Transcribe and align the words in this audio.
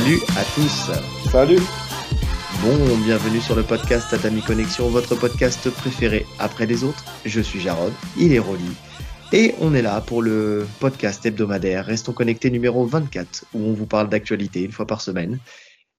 Salut 0.00 0.20
à 0.34 0.44
tous. 0.54 0.90
Salut. 1.30 1.60
Bon, 2.62 2.96
bienvenue 3.04 3.38
sur 3.38 3.54
le 3.54 3.62
podcast 3.62 4.08
Tatami 4.10 4.40
Connexion, 4.40 4.88
votre 4.88 5.14
podcast 5.14 5.68
préféré 5.68 6.24
après 6.38 6.64
les 6.64 6.84
autres. 6.84 7.04
Je 7.26 7.38
suis 7.42 7.60
Jarod, 7.60 7.92
il 8.16 8.32
est 8.32 8.38
Rolly. 8.38 8.72
Et 9.34 9.54
on 9.60 9.74
est 9.74 9.82
là 9.82 10.00
pour 10.00 10.22
le 10.22 10.66
podcast 10.80 11.26
hebdomadaire 11.26 11.84
Restons 11.84 12.14
connectés 12.14 12.50
numéro 12.50 12.86
24, 12.86 13.44
où 13.52 13.58
on 13.58 13.74
vous 13.74 13.84
parle 13.84 14.08
d'actualité 14.08 14.64
une 14.64 14.72
fois 14.72 14.86
par 14.86 15.02
semaine. 15.02 15.38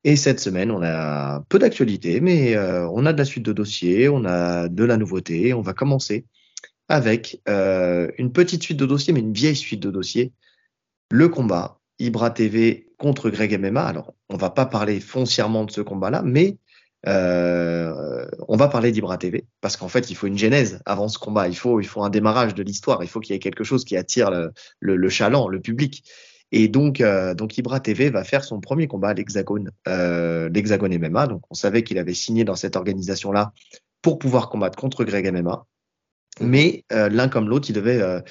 Et 0.04 0.16
cette 0.16 0.40
semaine, 0.40 0.72
on 0.72 0.82
a 0.82 1.44
peu 1.48 1.60
d'actualité, 1.60 2.22
mais 2.22 2.56
euh, 2.56 2.88
on 2.90 3.06
a 3.06 3.14
de 3.14 3.20
la 3.20 3.26
suite 3.26 3.46
de 3.46 3.54
dossiers, 3.54 4.10
on 4.10 4.26
a 4.26 4.68
de 4.68 4.84
la 4.84 4.98
nouveauté. 4.98 5.54
On 5.54 5.62
va 5.62 5.74
commencer 5.74 6.26
avec 6.90 7.40
euh, 7.48 8.10
une 8.18 8.32
petite 8.32 8.64
suite 8.64 8.78
de 8.78 8.88
dossiers, 8.88 9.14
mais 9.14 9.20
une 9.20 9.34
vieille 9.34 9.56
suite 9.56 9.80
de 9.80 9.92
dossiers. 9.92 10.34
Le 11.12 11.30
combat 11.30 11.78
Ibra 12.02 12.32
TV 12.32 12.88
contre 13.02 13.32
Greg 13.32 13.60
MMA. 13.60 13.84
Alors, 13.84 14.14
on 14.30 14.38
va 14.38 14.52
pas 14.52 14.68
parler 14.68 15.00
foncièrement 15.00 15.66
de 15.66 15.72
ce 15.72 15.82
combat-là, 15.82 16.22
mais 16.24 16.58
euh, 17.08 18.28
on 18.48 18.56
va 18.56 18.68
parler 18.68 18.92
d'Ibra 18.92 19.18
TV 19.18 19.48
parce 19.60 19.76
qu'en 19.76 19.88
fait, 19.88 20.12
il 20.12 20.16
faut 20.16 20.28
une 20.28 20.38
genèse 20.38 20.80
avant 20.86 21.08
ce 21.08 21.18
combat. 21.18 21.48
Il 21.48 21.58
faut, 21.58 21.82
il 21.82 21.88
faut 21.88 22.04
un 22.04 22.12
démarrage 22.12 22.54
de 22.54 22.62
l'histoire. 22.62 23.04
Il 23.04 23.10
faut 23.10 23.20
qu'il 23.20 23.34
y 23.34 23.36
ait 23.36 23.40
quelque 23.40 23.64
chose 23.64 23.86
qui 23.86 23.98
attire 23.98 24.30
le, 24.30 24.54
le, 24.80 24.96
le 24.96 25.10
chaland, 25.10 25.48
le 25.48 25.60
public. 25.60 26.04
Et 26.52 26.68
donc, 26.68 27.02
euh, 27.02 27.34
donc 27.34 27.58
Ibra 27.58 27.80
TV 27.80 28.12
va 28.12 28.24
faire 28.24 28.44
son 28.44 28.62
premier 28.62 28.88
combat 28.88 29.10
à 29.10 29.14
l'Hexagone, 29.16 29.72
euh, 29.88 30.48
l'Hexagone 30.50 30.96
MMA. 30.96 31.26
Donc, 31.26 31.42
on 31.50 31.56
savait 31.56 31.82
qu'il 31.82 31.98
avait 31.98 32.14
signé 32.14 32.44
dans 32.44 32.56
cette 32.56 32.76
organisation-là 32.76 33.52
pour 34.04 34.20
pouvoir 34.20 34.50
combattre 34.50 34.78
contre 34.78 35.04
Greg 35.06 35.28
MMA. 35.34 35.66
Mais 36.40 36.86
l'un 36.90 37.28
comme 37.28 37.50
l'autre, 37.50 37.70
il 37.70 37.74
devait 37.74 38.02
euh, 38.02 38.22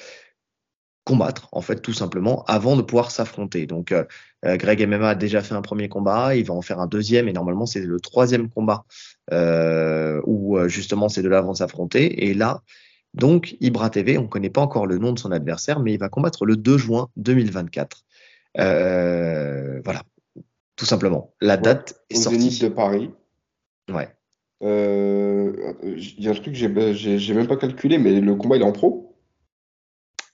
combattre, 1.03 1.49
en 1.51 1.61
fait, 1.61 1.81
tout 1.81 1.93
simplement, 1.93 2.43
avant 2.45 2.75
de 2.75 2.81
pouvoir 2.81 3.11
s'affronter. 3.11 3.65
Donc, 3.65 3.91
euh, 3.91 4.05
Greg 4.43 4.87
MMA 4.87 5.09
a 5.09 5.15
déjà 5.15 5.41
fait 5.41 5.55
un 5.55 5.61
premier 5.61 5.89
combat, 5.89 6.35
il 6.35 6.45
va 6.45 6.53
en 6.53 6.61
faire 6.61 6.79
un 6.79 6.87
deuxième, 6.87 7.27
et 7.27 7.33
normalement, 7.33 7.65
c'est 7.65 7.81
le 7.81 7.99
troisième 7.99 8.49
combat 8.49 8.85
euh, 9.33 10.21
où 10.25 10.57
justement 10.67 11.09
ces 11.09 11.23
deux-là 11.23 11.41
vont 11.41 11.53
s'affronter. 11.53 12.27
Et 12.27 12.33
là, 12.33 12.61
donc, 13.13 13.57
Ibra 13.59 13.89
TV, 13.89 14.17
on 14.17 14.23
ne 14.23 14.27
connaît 14.27 14.49
pas 14.49 14.61
encore 14.61 14.87
le 14.87 14.97
nom 14.97 15.11
de 15.11 15.19
son 15.19 15.31
adversaire, 15.31 15.79
mais 15.79 15.93
il 15.93 15.99
va 15.99 16.09
combattre 16.09 16.45
le 16.45 16.55
2 16.55 16.77
juin 16.77 17.09
2024. 17.17 18.03
Euh, 18.59 19.81
voilà, 19.83 20.03
tout 20.75 20.85
simplement. 20.85 21.33
La 21.41 21.57
date 21.57 21.99
Au 22.11 22.15
est 22.15 22.17
sortie. 22.17 22.39
Zénith 22.39 22.61
de 22.61 22.69
Paris. 22.69 23.11
Ouais. 23.89 24.09
Euh, 24.63 25.73
Il 25.83 26.23
y 26.23 26.27
a 26.27 26.31
un 26.31 26.35
truc 26.35 26.53
que 26.53 26.93
j'ai 26.93 27.33
même 27.33 27.47
pas 27.47 27.57
calculé, 27.57 27.97
mais 27.97 28.19
le 28.21 28.35
combat 28.35 28.57
il 28.57 28.61
est 28.61 28.65
en 28.65 28.71
pro? 28.71 29.10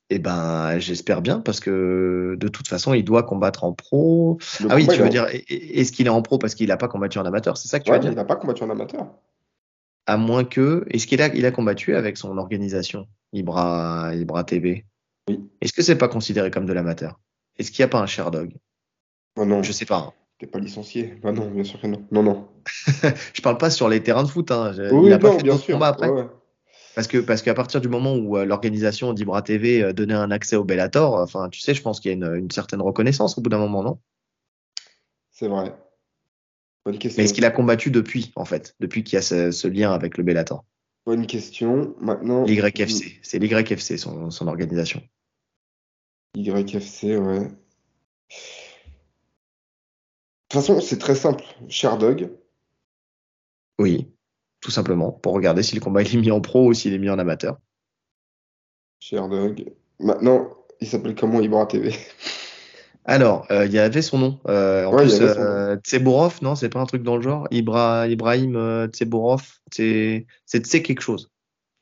Eh 0.10 0.20
ben, 0.20 0.80
j'espère 0.80 1.22
bien 1.22 1.42
parce 1.42 1.60
que 1.60 2.38
de 2.40 2.48
toute 2.48 2.68
façon, 2.68 2.94
il 2.94 3.04
doit 3.04 3.24
combattre 3.24 3.66
en 3.66 3.74
pro. 3.74 4.38
Le 4.62 4.68
ah 4.70 4.76
oui, 4.76 4.84
combat, 4.84 4.94
tu 4.96 5.02
veux 5.02 5.10
dire, 5.10 5.26
est- 5.28 5.44
est-ce 5.50 5.92
qu'il 5.92 6.08
est 6.08 6.12
en 6.12 6.22
pro 6.22 6.38
parce 6.38 6.56
qu'il 6.56 6.70
n'a 6.70 6.78
pas 6.78 6.88
combattu 6.88 7.20
en 7.20 7.26
amateur? 7.26 7.58
C'est 7.58 7.68
ça 7.68 7.80
que 7.80 7.84
tu 7.86 7.92
veux 7.92 8.00
dire? 8.00 8.12
il 8.12 8.16
n'a 8.16 8.24
pas 8.24 8.38
combattu 8.38 8.64
en 8.64 8.70
amateur. 8.70 9.08
À 10.06 10.16
moins 10.16 10.46
que, 10.46 10.86
est-ce 10.90 11.08
qu'il 11.08 11.22
a, 11.22 11.28
il 11.36 11.46
a 11.46 11.52
combattu 11.52 11.94
avec 11.94 12.16
son 12.16 12.38
organisation, 12.38 13.08
Ibra, 13.34 14.16
Ibra 14.16 14.46
TV 14.46 14.86
Oui. 15.28 15.42
Est-ce 15.60 15.74
que 15.74 15.82
c'est 15.82 15.98
pas 15.98 16.08
considéré 16.08 16.52
comme 16.52 16.66
de 16.66 16.72
l'amateur? 16.72 17.20
Est-ce 17.58 17.72
qu'il 17.72 17.84
n'y 17.84 17.88
a 17.88 17.90
pas 17.90 18.00
un 18.00 18.06
Sherdog 18.06 18.54
Oh 19.38 19.46
non, 19.46 19.62
Je 19.62 19.74
sais 19.74 19.86
pas. 19.86 19.98
hein. 19.98 20.14
t'es 20.40 20.48
pas 20.48 20.60
licencié. 20.60 21.16
Bah 21.22 21.34
non, 21.34 21.52
bien 21.52 21.66
sûr 21.66 21.82
que 21.82 21.88
non. 21.88 22.06
Non, 22.12 22.24
non. 22.24 22.48
Je 23.34 23.42
parle 23.42 23.58
pas 23.58 23.70
sur 23.70 23.90
les 23.90 24.02
terrains 24.02 24.24
de 24.24 24.30
foot. 24.30 24.52
Hein. 24.52 24.72
Oui, 24.94 25.08
il 25.08 25.14
a 25.14 25.20
pas 25.20 25.32
fait 25.32 25.44
bien 25.44 25.58
sûr. 25.58 25.74
combats 25.74 25.90
après. 25.90 26.08
Ouais, 26.08 26.22
ouais. 26.22 26.28
Parce 26.98 27.08
que 27.08 27.20
parce 27.20 27.44
qu'à 27.44 27.54
partir 27.54 27.80
du 27.80 27.90
moment 27.90 28.16
où 28.16 28.38
euh, 28.38 28.46
l'organisation 28.46 29.14
d'Ibra 29.14 29.44
TV 29.44 29.84
euh, 29.84 29.94
donnait 29.94 30.16
un 30.16 30.32
accès 30.32 30.56
au 30.56 30.64
Bellator, 30.64 31.14
enfin, 31.14 31.48
tu 31.48 31.60
sais, 31.60 31.76
je 31.76 31.84
pense 31.84 32.00
qu'il 32.00 32.10
y 32.10 32.12
a 32.12 32.18
une, 32.18 32.36
une 32.36 32.50
certaine 32.50 32.82
reconnaissance 32.82 33.38
au 33.38 33.42
bout 33.42 33.52
d'un 33.52 33.60
moment, 33.60 33.84
non? 33.84 34.00
C'est 35.30 35.48
vrai. 35.48 35.78
Bonne 36.88 36.98
question. 36.98 37.22
Mais 37.22 37.26
est-ce 37.26 37.36
qu'il 37.36 37.46
a 37.46 37.52
combattu 37.52 37.92
depuis, 37.92 38.32
en 38.36 38.46
fait, 38.46 38.76
depuis 38.80 39.04
qu'il 39.04 39.14
y 39.14 39.20
a 39.20 39.22
ce, 39.22 39.52
ce 39.52 39.68
lien 39.68 39.92
avec 39.92 40.18
le 40.18 40.24
Bellator? 40.24 40.66
Bonne 41.06 41.28
question. 41.28 41.94
Maintenant. 42.02 42.46
L'YFC, 42.46 43.20
c'est 43.22 43.38
l'YFC, 43.38 44.00
son, 44.00 44.32
son 44.32 44.48
organisation. 44.48 45.04
YFC, 46.36 47.16
ouais. 47.16 47.42
De 47.42 47.50
toute 50.50 50.54
façon, 50.54 50.82
c'est 50.82 50.98
très 50.98 51.14
simple. 51.14 51.44
Sherdog, 51.70 52.32
Oui, 53.78 54.17
tout 54.68 54.72
simplement, 54.72 55.14
pour 55.14 55.32
regarder 55.32 55.64
si 55.64 55.76
le 55.76 55.80
combat 55.80 56.02
il 56.02 56.14
est 56.14 56.20
mis 56.20 56.30
en 56.30 56.42
pro 56.42 56.68
ou 56.68 56.74
s'il 56.74 56.94
est 56.94 56.98
mis 56.98 57.10
en 57.10 57.18
amateur. 57.18 57.58
Sherdog. 59.00 59.72
Maintenant, 60.02 60.58
il 60.82 60.88
s'appelle 60.88 61.16
comment 61.16 61.40
Ibra 61.40 61.66
TV 61.68 61.96
Alors, 63.06 63.48
euh, 63.50 63.66
il 63.66 63.72
y 63.72 63.80
avait 63.80 64.02
son 64.02 64.18
nom. 64.18 64.40
Euh, 64.50 64.84
en 64.84 64.94
Ouais, 64.94 65.04
plus, 65.04 65.22
euh, 65.22 65.78
Tseborov, 65.78 66.40
non, 66.42 66.56
c'est 66.56 66.68
pas 66.68 66.82
un 66.82 66.86
truc 66.86 67.02
dans 67.02 67.16
le 67.16 67.22
genre? 67.22 67.48
Ibra, 67.50 68.10
Ibrahim 68.10 68.90
Tseborov, 68.92 69.42
c'est 69.72 70.26
Tse 70.46 70.82
quelque 70.82 71.00
chose. 71.00 71.32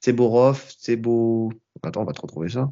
Tseborov, 0.03 0.69
Tsebo. 0.69 1.51
Attends, 1.81 2.03
on 2.03 2.05
va 2.05 2.13
te 2.13 2.21
retrouver 2.21 2.49
ça. 2.49 2.71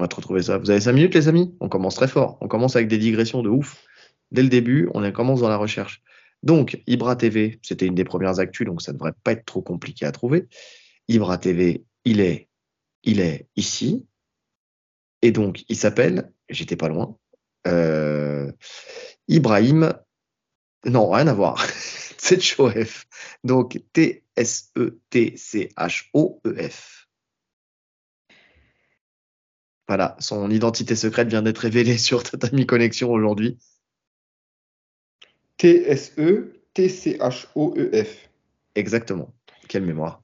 On 0.00 0.02
va 0.02 0.08
te 0.08 0.16
retrouver 0.16 0.42
ça. 0.42 0.58
Vous 0.58 0.68
avez 0.68 0.80
cinq 0.80 0.94
minutes, 0.94 1.14
les 1.14 1.28
amis? 1.28 1.54
On 1.60 1.68
commence 1.68 1.94
très 1.94 2.08
fort. 2.08 2.38
On 2.40 2.48
commence 2.48 2.74
avec 2.74 2.88
des 2.88 2.98
digressions 2.98 3.44
de 3.44 3.50
ouf. 3.50 3.84
Dès 4.32 4.42
le 4.42 4.48
début, 4.48 4.90
on 4.94 5.08
commence 5.12 5.42
dans 5.42 5.48
la 5.48 5.58
recherche. 5.58 6.02
Donc, 6.44 6.80
Ibra 6.86 7.16
TV, 7.16 7.58
c'était 7.62 7.86
une 7.86 7.94
des 7.94 8.04
premières 8.04 8.38
actus, 8.38 8.66
donc 8.66 8.82
ça 8.82 8.92
ne 8.92 8.98
devrait 8.98 9.14
pas 9.24 9.32
être 9.32 9.46
trop 9.46 9.62
compliqué 9.62 10.04
à 10.04 10.12
trouver. 10.12 10.46
Ibra 11.08 11.38
TV, 11.38 11.86
il 12.04 12.20
est, 12.20 12.50
il 13.02 13.20
est 13.20 13.48
ici. 13.56 14.06
Et 15.22 15.32
donc, 15.32 15.64
il 15.70 15.76
s'appelle, 15.76 16.30
j'étais 16.50 16.76
pas 16.76 16.88
loin, 16.88 17.16
euh, 17.66 18.52
Ibrahim, 19.26 19.94
non, 20.84 21.08
rien 21.10 21.28
à 21.28 21.32
voir, 21.32 21.66
Tsetchoef. 22.18 23.06
Donc, 23.42 23.80
T-S-E-T-C-H-O-E-F. 23.94 24.68
Voilà, 29.88 30.14
son 30.18 30.50
identité 30.50 30.94
secrète 30.94 31.28
vient 31.28 31.40
d'être 31.40 31.56
révélée 31.56 31.96
sur 32.08 32.22
Tatami 32.22 32.66
Connexion 32.66 33.10
aujourd'hui. 33.10 33.58
T-S-E-T-C-H-O-E-F. 35.64 38.28
Exactement. 38.74 39.30
Quelle 39.66 39.84
mémoire. 39.84 40.20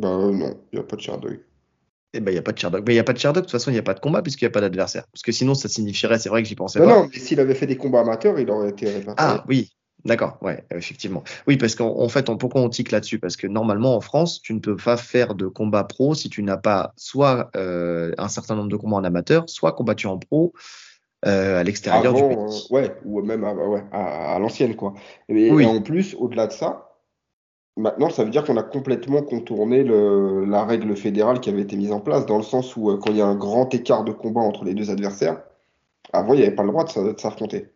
Bah 0.00 0.08
euh, 0.08 0.32
non, 0.32 0.60
il 0.72 0.76
n'y 0.76 0.80
a 0.80 0.82
pas 0.82 0.96
de 0.96 1.02
Sherdog. 1.02 1.38
Eh 2.14 2.20
ben, 2.20 2.32
il 2.32 2.34
n'y 2.34 2.40
a 2.40 2.42
pas 2.42 2.50
de 2.50 2.58
Sherdog. 2.58 2.82
Mais 2.84 2.94
il 2.94 2.96
n'y 2.96 3.00
a 3.00 3.04
pas 3.04 3.12
de 3.12 3.18
Sherdog, 3.18 3.44
de 3.44 3.46
toute 3.46 3.52
façon, 3.52 3.70
il 3.70 3.74
n'y 3.74 3.78
a 3.78 3.84
pas 3.84 3.94
de 3.94 4.00
combat 4.00 4.22
puisqu'il 4.22 4.46
n'y 4.46 4.48
a 4.48 4.50
pas 4.50 4.60
d'adversaire. 4.60 5.06
Parce 5.12 5.22
que 5.22 5.30
sinon, 5.30 5.54
ça 5.54 5.68
signifierait, 5.68 6.18
c'est 6.18 6.28
vrai 6.28 6.42
que 6.42 6.48
j'y 6.48 6.56
pensais 6.56 6.80
Non, 6.80 6.86
pas. 6.86 6.94
non, 6.96 7.08
mais 7.12 7.20
s'il 7.20 7.38
avait 7.38 7.54
fait 7.54 7.68
des 7.68 7.76
combats 7.76 8.00
amateurs, 8.00 8.40
il 8.40 8.50
aurait 8.50 8.70
été. 8.70 8.88
Ah 9.18 9.44
oui, 9.46 9.70
d'accord, 10.04 10.38
ouais, 10.42 10.64
effectivement. 10.72 11.22
Oui, 11.46 11.56
parce 11.56 11.76
qu'en 11.76 11.96
en 11.96 12.08
fait, 12.08 12.28
on- 12.28 12.38
pourquoi 12.38 12.62
on 12.62 12.68
tique 12.68 12.90
là-dessus? 12.90 13.20
Parce 13.20 13.36
que 13.36 13.46
normalement, 13.46 13.94
en 13.94 14.00
France, 14.00 14.42
tu 14.42 14.52
ne 14.52 14.58
peux 14.58 14.74
pas 14.74 14.96
faire 14.96 15.36
de 15.36 15.46
combat 15.46 15.84
pro 15.84 16.16
si 16.16 16.28
tu 16.28 16.42
n'as 16.42 16.56
pas 16.56 16.92
soit 16.96 17.50
euh, 17.54 18.12
un 18.18 18.28
certain 18.28 18.56
nombre 18.56 18.70
de 18.70 18.76
combats 18.76 18.96
en 18.96 19.04
amateur, 19.04 19.48
soit 19.48 19.74
combattu 19.74 20.08
en 20.08 20.18
pro 20.18 20.52
euh, 21.26 21.60
à 21.60 21.64
l'extérieur 21.64 22.14
du 22.14 22.22
pays. 22.22 22.36
euh, 22.36 22.60
ouais, 22.70 22.96
ou 23.04 23.22
même 23.22 23.44
à, 23.44 23.52
ouais, 23.54 23.82
à, 23.92 24.34
à 24.34 24.38
l'ancienne, 24.38 24.76
quoi. 24.76 24.94
Et, 25.28 25.50
Oui. 25.50 25.64
et 25.64 25.66
en 25.66 25.82
plus, 25.82 26.14
au-delà 26.18 26.46
de 26.46 26.52
ça, 26.52 26.96
maintenant, 27.76 28.10
ça 28.10 28.24
veut 28.24 28.30
dire 28.30 28.44
qu'on 28.44 28.56
a 28.56 28.62
complètement 28.62 29.22
contourné 29.22 29.82
le, 29.82 30.44
la 30.44 30.64
règle 30.64 30.96
fédérale 30.96 31.40
qui 31.40 31.50
avait 31.50 31.62
été 31.62 31.76
mise 31.76 31.92
en 31.92 32.00
place, 32.00 32.26
dans 32.26 32.36
le 32.36 32.42
sens 32.42 32.76
où, 32.76 32.90
euh, 32.90 32.98
quand 32.98 33.10
il 33.10 33.16
y 33.16 33.22
a 33.22 33.26
un 33.26 33.36
grand 33.36 33.72
écart 33.74 34.04
de 34.04 34.12
combat 34.12 34.40
entre 34.40 34.64
les 34.64 34.74
deux 34.74 34.90
adversaires, 34.90 35.42
avant, 36.12 36.34
il 36.34 36.40
n'y 36.40 36.46
avait 36.46 36.54
pas 36.54 36.62
le 36.62 36.70
droit 36.70 36.84
de, 36.84 37.18
s'affronter. 37.18 37.68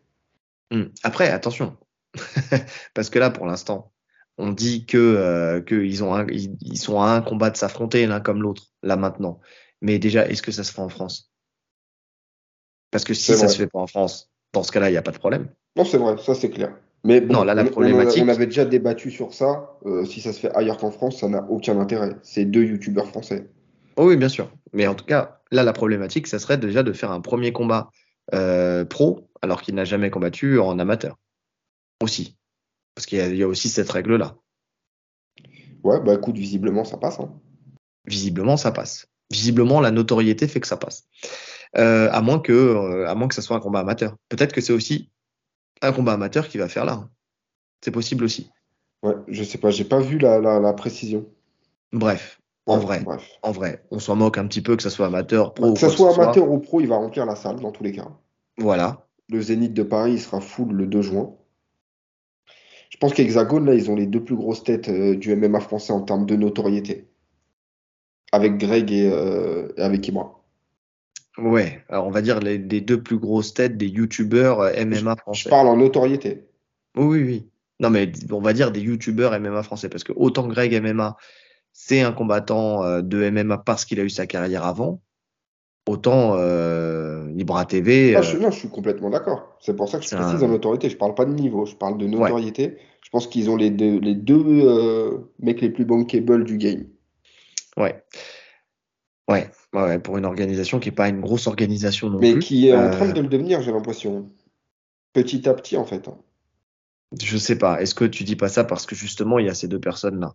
Hum. 0.71 0.91
Après, 1.03 1.29
attention, 1.29 1.75
parce 2.93 3.09
que 3.09 3.19
là, 3.19 3.29
pour 3.29 3.45
l'instant, 3.45 3.91
on 4.37 4.51
dit 4.51 4.85
que 4.85 4.97
euh, 4.97 5.61
qu'ils 5.61 6.03
ont 6.03 6.15
un- 6.15 6.27
ils, 6.29 6.57
ils 6.61 6.77
sont 6.79 6.99
à 7.01 7.09
un 7.11 7.21
combat 7.21 7.49
de 7.49 7.57
s'affronter 7.57 8.07
l'un 8.07 8.19
comme 8.19 8.41
l'autre, 8.41 8.71
là 8.81 8.95
maintenant. 8.95 9.39
Mais 9.81 9.99
déjà, 9.99 10.27
est-ce 10.27 10.41
que 10.41 10.51
ça 10.51 10.63
se 10.63 10.71
fait 10.71 10.81
en 10.81 10.89
France? 10.89 11.32
Parce 12.93 13.03
que 13.03 13.13
si 13.13 13.33
ça 13.33 13.37
vrai. 13.39 13.47
se 13.49 13.57
fait 13.57 13.67
pas 13.67 13.79
en 13.79 13.87
France, 13.87 14.29
dans 14.53 14.63
ce 14.63 14.71
cas-là, 14.71 14.89
il 14.89 14.93
n'y 14.93 14.97
a 14.97 15.01
pas 15.01 15.11
de 15.11 15.17
problème. 15.17 15.49
Non, 15.75 15.83
c'est 15.83 15.97
vrai, 15.97 16.15
ça 16.17 16.33
c'est 16.35 16.49
clair. 16.49 16.73
Mais 17.03 17.19
bon, 17.19 17.33
Non, 17.33 17.43
là, 17.43 17.53
la 17.53 17.65
problématique- 17.65 18.23
on 18.23 18.29
avait 18.29 18.45
déjà 18.45 18.63
débattu 18.63 19.11
sur 19.11 19.33
ça. 19.33 19.71
euh, 19.85 20.05
si 20.05 20.21
ça 20.21 20.31
se 20.31 20.39
fait 20.39 20.55
ailleurs 20.55 20.77
qu'en 20.77 20.91
France, 20.91 21.19
ça 21.19 21.27
n'a 21.27 21.43
aucun 21.49 21.77
intérêt. 21.79 22.15
C'est 22.23 22.45
deux 22.45 22.63
youtubeurs 22.63 23.07
français. 23.07 23.49
Oh 23.97 24.07
oui, 24.07 24.15
bien 24.15 24.29
sûr. 24.29 24.49
Mais 24.71 24.87
en 24.87 24.95
tout 24.95 25.03
cas, 25.05 25.41
là, 25.51 25.63
la 25.63 25.73
problématique, 25.73 26.27
ça 26.27 26.39
serait 26.39 26.57
déjà 26.57 26.81
de 26.83 26.93
faire 26.93 27.11
un 27.11 27.19
premier 27.19 27.51
combat 27.51 27.89
euh, 28.33 28.85
pro 28.85 29.27
alors 29.41 29.61
qu'il 29.61 29.75
n'a 29.75 29.83
jamais 29.83 30.09
combattu 30.09 30.57
en 30.59 30.79
amateur. 30.79 31.17
Aussi. 32.01 32.37
Parce 32.95 33.05
qu'il 33.05 33.17
y, 33.17 33.21
a- 33.21 33.27
il 33.27 33.35
y 33.35 33.43
a 33.43 33.47
aussi 33.47 33.67
cette 33.67 33.89
règle-là. 33.89 34.37
Ouais, 35.83 35.99
bah 35.99 36.13
écoute, 36.13 36.37
visiblement, 36.37 36.85
ça 36.85 36.97
passe. 36.97 37.19
hein. 37.19 37.33
Visiblement, 38.05 38.55
ça 38.55 38.71
passe. 38.71 39.07
Visiblement, 39.31 39.81
la 39.81 39.91
notoriété 39.91 40.47
fait 40.47 40.59
que 40.61 40.67
ça 40.67 40.77
passe. 40.77 41.07
Euh, 41.77 42.09
à 42.11 42.21
moins 42.21 42.39
que, 42.39 42.51
euh, 42.51 43.07
à 43.09 43.15
moins 43.15 43.27
que 43.27 43.33
ça 43.35 43.41
soit 43.41 43.57
un 43.57 43.59
combat 43.59 43.79
amateur. 43.79 44.15
Peut-être 44.29 44.53
que 44.53 44.61
c'est 44.61 44.73
aussi 44.73 45.09
un 45.81 45.91
combat 45.91 46.13
amateur 46.13 46.47
qui 46.47 46.57
va 46.57 46.67
faire 46.67 46.85
là. 46.85 47.09
C'est 47.81 47.91
possible 47.91 48.23
aussi. 48.23 48.51
Ouais, 49.01 49.15
je 49.27 49.43
sais 49.43 49.57
pas, 49.57 49.71
j'ai 49.71 49.83
pas 49.83 49.99
vu 49.99 50.17
la, 50.17 50.39
la, 50.39 50.59
la 50.59 50.73
précision. 50.73 51.25
Bref, 51.91 52.39
en 52.65 52.77
vrai, 52.77 53.01
Bref. 53.01 53.27
en 53.41 53.51
vrai, 53.51 53.83
on 53.91 53.99
s'en 53.99 54.15
moque 54.15 54.37
un 54.37 54.47
petit 54.47 54.61
peu 54.61 54.75
que 54.75 54.83
ça 54.83 54.89
soit 54.89 55.07
amateur, 55.07 55.53
pro 55.53 55.69
ou 55.69 55.73
Que 55.73 55.79
ça 55.79 55.89
soit 55.89 56.13
que 56.13 56.21
amateur 56.21 56.49
ou 56.49 56.59
pro, 56.59 56.79
il 56.79 56.87
va 56.87 56.95
remplir 56.95 57.25
la 57.25 57.35
salle 57.35 57.59
dans 57.59 57.71
tous 57.71 57.83
les 57.83 57.91
cas. 57.91 58.07
Voilà. 58.57 59.05
Le 59.29 59.41
Zénith 59.41 59.73
de 59.73 59.83
Paris 59.83 60.13
il 60.13 60.21
sera 60.21 60.39
full 60.39 60.71
le 60.71 60.85
2 60.85 61.01
juin. 61.01 61.35
Je 62.89 62.97
pense 62.99 63.13
qu'Hexagone, 63.13 63.65
là, 63.65 63.73
ils 63.73 63.89
ont 63.89 63.95
les 63.95 64.05
deux 64.05 64.23
plus 64.23 64.35
grosses 64.35 64.63
têtes 64.63 64.87
euh, 64.87 65.15
du 65.15 65.35
MMA 65.35 65.59
français 65.59 65.91
en 65.91 66.01
termes 66.01 66.27
de 66.27 66.35
notoriété. 66.35 67.09
Avec 68.31 68.57
Greg 68.57 68.91
et, 68.91 69.09
euh, 69.11 69.69
avec 69.77 70.07
Ibra. 70.07 70.42
Ouais, 71.37 71.83
alors 71.89 72.05
on 72.05 72.11
va 72.11 72.21
dire 72.21 72.39
les, 72.39 72.57
les 72.59 72.81
deux 72.81 73.01
plus 73.01 73.17
grosses 73.17 73.53
têtes 73.53 73.75
des 73.77 73.87
youtubeurs 73.87 74.59
euh, 74.61 74.71
MMA 74.85 75.15
Je 75.15 75.21
français. 75.21 75.49
parle 75.49 75.67
en 75.67 75.77
notoriété. 75.77 76.45
Oui, 76.95 77.05
oui, 77.05 77.23
oui. 77.23 77.49
Non, 77.79 77.89
mais 77.89 78.11
on 78.31 78.39
va 78.39 78.53
dire 78.53 78.71
des 78.71 78.81
youtubeurs 78.81 79.33
MMA 79.39 79.63
français, 79.63 79.89
parce 79.89 80.03
que 80.03 80.13
autant 80.15 80.47
Greg 80.47 80.73
MMA, 80.79 81.17
c'est 81.73 82.01
un 82.01 82.11
combattant 82.11 82.83
euh, 82.83 83.01
de 83.01 83.29
MMA 83.31 83.57
parce 83.57 83.83
qu'il 83.83 83.99
a 83.99 84.03
eu 84.03 84.11
sa 84.11 84.27
carrière 84.27 84.63
avant, 84.63 85.01
autant 85.87 86.35
euh, 86.37 87.27
Libra 87.31 87.65
TV. 87.65 88.15
Ah, 88.15 88.21
je, 88.21 88.37
non, 88.37 88.51
je 88.51 88.59
suis 88.59 88.69
complètement 88.69 89.09
d'accord. 89.09 89.57
C'est 89.59 89.75
pour 89.75 89.89
ça 89.89 89.97
que 89.97 90.05
je 90.05 90.15
précise 90.15 90.43
un- 90.43 90.45
en 90.45 90.49
notoriété. 90.49 90.87
Je 90.89 90.97
parle 90.97 91.15
pas 91.15 91.25
de 91.25 91.33
niveau, 91.33 91.65
je 91.65 91.75
parle 91.75 91.97
de 91.97 92.05
notoriété. 92.05 92.77
Je 93.01 93.09
pense 93.09 93.25
qu'ils 93.25 93.49
ont 93.49 93.55
les 93.55 93.71
deux, 93.71 93.99
les 93.99 94.13
deux 94.15 94.43
euh, 94.45 95.17
mecs 95.39 95.61
les 95.61 95.71
plus 95.71 95.83
bankable 95.85 96.43
du 96.45 96.57
game. 96.57 96.85
ouais. 97.75 98.03
Ouais, 99.29 99.49
ouais, 99.73 99.99
pour 99.99 100.17
une 100.17 100.25
organisation 100.25 100.79
qui 100.79 100.89
n'est 100.89 100.95
pas 100.95 101.07
une 101.07 101.21
grosse 101.21 101.47
organisation 101.47 102.09
non 102.09 102.19
Mais 102.19 102.33
plus. 102.33 102.39
qui 102.41 102.67
est 102.67 102.73
en 102.73 102.79
Euh, 102.81 102.91
train 102.91 103.09
de 103.09 103.21
le 103.21 103.27
devenir, 103.27 103.61
j'ai 103.61 103.71
l'impression. 103.71 104.29
Petit 105.13 105.47
à 105.47 105.53
petit, 105.53 105.77
en 105.77 105.85
fait. 105.85 106.09
Je 107.21 107.37
sais 107.37 107.57
pas. 107.57 107.81
Est-ce 107.81 107.95
que 107.95 108.05
tu 108.05 108.23
dis 108.23 108.35
pas 108.35 108.49
ça 108.49 108.63
parce 108.63 108.85
que 108.85 108.95
justement 108.95 109.39
il 109.39 109.45
y 109.45 109.49
a 109.49 109.53
ces 109.53 109.67
deux 109.67 109.79
personnes-là? 109.79 110.33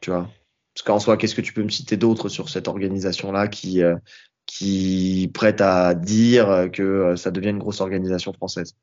Tu 0.00 0.10
vois? 0.10 0.28
Parce 0.74 0.84
qu'en 0.84 0.98
soi, 1.00 1.16
qu'est-ce 1.16 1.34
que 1.34 1.40
tu 1.40 1.52
peux 1.54 1.62
me 1.62 1.70
citer 1.70 1.96
d'autre 1.96 2.28
sur 2.28 2.48
cette 2.50 2.68
organisation-là 2.68 3.48
qui, 3.48 3.82
euh, 3.82 3.96
qui 4.44 5.30
prête 5.32 5.60
à 5.62 5.94
dire 5.94 6.68
que 6.72 6.82
euh, 6.82 7.16
ça 7.16 7.30
devient 7.30 7.48
une 7.48 7.58
grosse 7.58 7.80
organisation 7.80 8.32
française? 8.34 8.76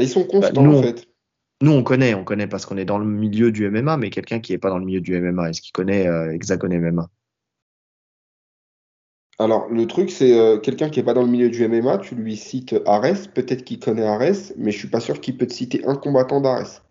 Ils 0.00 0.08
sont 0.08 0.24
constants, 0.24 0.62
Bah, 0.62 0.62
nous, 0.62 0.78
en 0.78 0.82
fait. 0.82 1.06
Nous, 1.60 1.70
on 1.72 1.82
connaît, 1.84 2.14
on 2.14 2.24
connaît 2.24 2.48
parce 2.48 2.66
qu'on 2.66 2.78
est 2.78 2.84
dans 2.86 2.98
le 2.98 3.04
milieu 3.06 3.52
du 3.52 3.68
MMA, 3.70 3.98
mais 3.98 4.10
quelqu'un 4.10 4.40
qui 4.40 4.52
n'est 4.52 4.58
pas 4.58 4.70
dans 4.70 4.78
le 4.78 4.84
milieu 4.86 5.00
du 5.02 5.14
MMA, 5.20 5.50
est-ce 5.50 5.60
qu'il 5.60 5.72
connaît 5.72 6.08
euh, 6.08 6.32
Hexagone 6.32 6.76
MMA? 6.78 7.08
Alors, 9.38 9.68
le 9.68 9.86
truc, 9.86 10.10
c'est 10.10 10.38
euh, 10.38 10.58
quelqu'un 10.58 10.90
qui 10.90 11.00
est 11.00 11.02
pas 11.04 11.14
dans 11.14 11.22
le 11.22 11.28
milieu 11.28 11.50
du 11.50 11.66
MMA, 11.68 11.98
tu 11.98 12.14
lui 12.14 12.36
cites 12.36 12.74
Ares, 12.86 13.28
peut-être 13.34 13.64
qu'il 13.64 13.78
connaît 13.80 14.06
Ares, 14.06 14.52
mais 14.56 14.70
je 14.70 14.78
suis 14.78 14.88
pas 14.88 15.00
sûr 15.00 15.20
qu'il 15.20 15.36
peut 15.36 15.46
te 15.46 15.52
citer 15.52 15.84
un 15.86 15.96
combattant 15.96 16.40
d'Ares. 16.40 16.82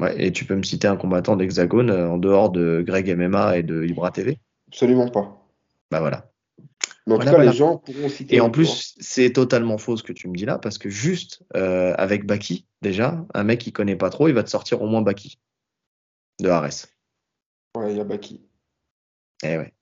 Ouais, 0.00 0.14
et 0.24 0.32
tu 0.32 0.44
peux 0.44 0.54
me 0.56 0.62
citer 0.62 0.88
un 0.88 0.96
combattant 0.96 1.36
d'Hexagone 1.36 1.90
euh, 1.90 2.08
en 2.10 2.18
dehors 2.18 2.50
de 2.50 2.82
Greg 2.86 3.10
MMA 3.16 3.58
et 3.58 3.62
de 3.62 3.84
Ibra 3.84 4.10
TV? 4.10 4.38
Absolument 4.68 5.08
pas. 5.08 5.46
Bah 5.90 6.00
voilà. 6.00 6.30
Mais 7.06 7.14
en 7.14 7.16
Voilà, 7.16 7.24
tout 7.32 7.36
cas, 7.36 7.36
voilà. 7.36 7.50
les 7.50 7.56
gens 7.56 7.76
pourront 7.78 8.08
citer. 8.08 8.36
Et 8.36 8.40
en 8.40 8.50
plus, 8.50 8.94
c'est 9.00 9.32
totalement 9.32 9.78
faux 9.78 9.96
ce 9.96 10.02
que 10.02 10.12
tu 10.12 10.28
me 10.28 10.34
dis 10.34 10.44
là, 10.44 10.58
parce 10.58 10.78
que 10.78 10.88
juste 10.88 11.42
euh, 11.56 11.92
avec 11.98 12.24
Baki, 12.24 12.66
déjà, 12.82 13.26
un 13.34 13.44
mec 13.44 13.58
qui 13.60 13.72
connaît 13.72 13.96
pas 13.96 14.10
trop, 14.10 14.28
il 14.28 14.34
va 14.34 14.44
te 14.44 14.50
sortir 14.50 14.80
au 14.80 14.86
moins 14.86 15.02
Baki 15.02 15.38
de 16.40 16.48
Ares. 16.48 16.86
Ouais, 17.76 17.92
il 17.92 17.96
y 17.98 18.00
a 18.00 18.04
Baki. 18.04 18.40
Eh 19.42 19.58
ouais. 19.58 19.72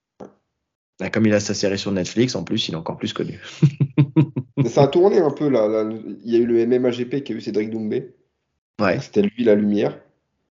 Là, 1.00 1.11
comme 1.11 1.27
il 1.27 1.33
a 1.35 1.41
sa 1.41 1.55
série 1.55 1.79
sur 1.79 1.93
Netflix, 1.93 2.35
en 2.35 2.43
plus, 2.45 2.69
il 2.69 2.75
est 2.75 2.77
encore 2.77 2.97
plus 2.99 3.12
connu. 3.12 3.41
Ça 4.67 4.83
a 4.85 4.87
tourné 4.89 5.19
un 5.19 5.31
peu 5.31 5.49
là, 5.49 5.69
là. 5.69 5.89
Il 6.25 6.33
y 6.33 6.37
a 6.37 6.41
eu 6.41 6.47
le 6.47 6.67
MMAGP 6.67 7.23
qui 7.23 7.33
a 7.33 7.37
eu 7.37 7.41
Cédric 7.41 7.71
Doumbé. 7.71 8.15
Ouais, 8.81 9.00
C'était 9.00 9.23
lui 9.23 9.45
la 9.45 9.55
lumière. 9.55 9.99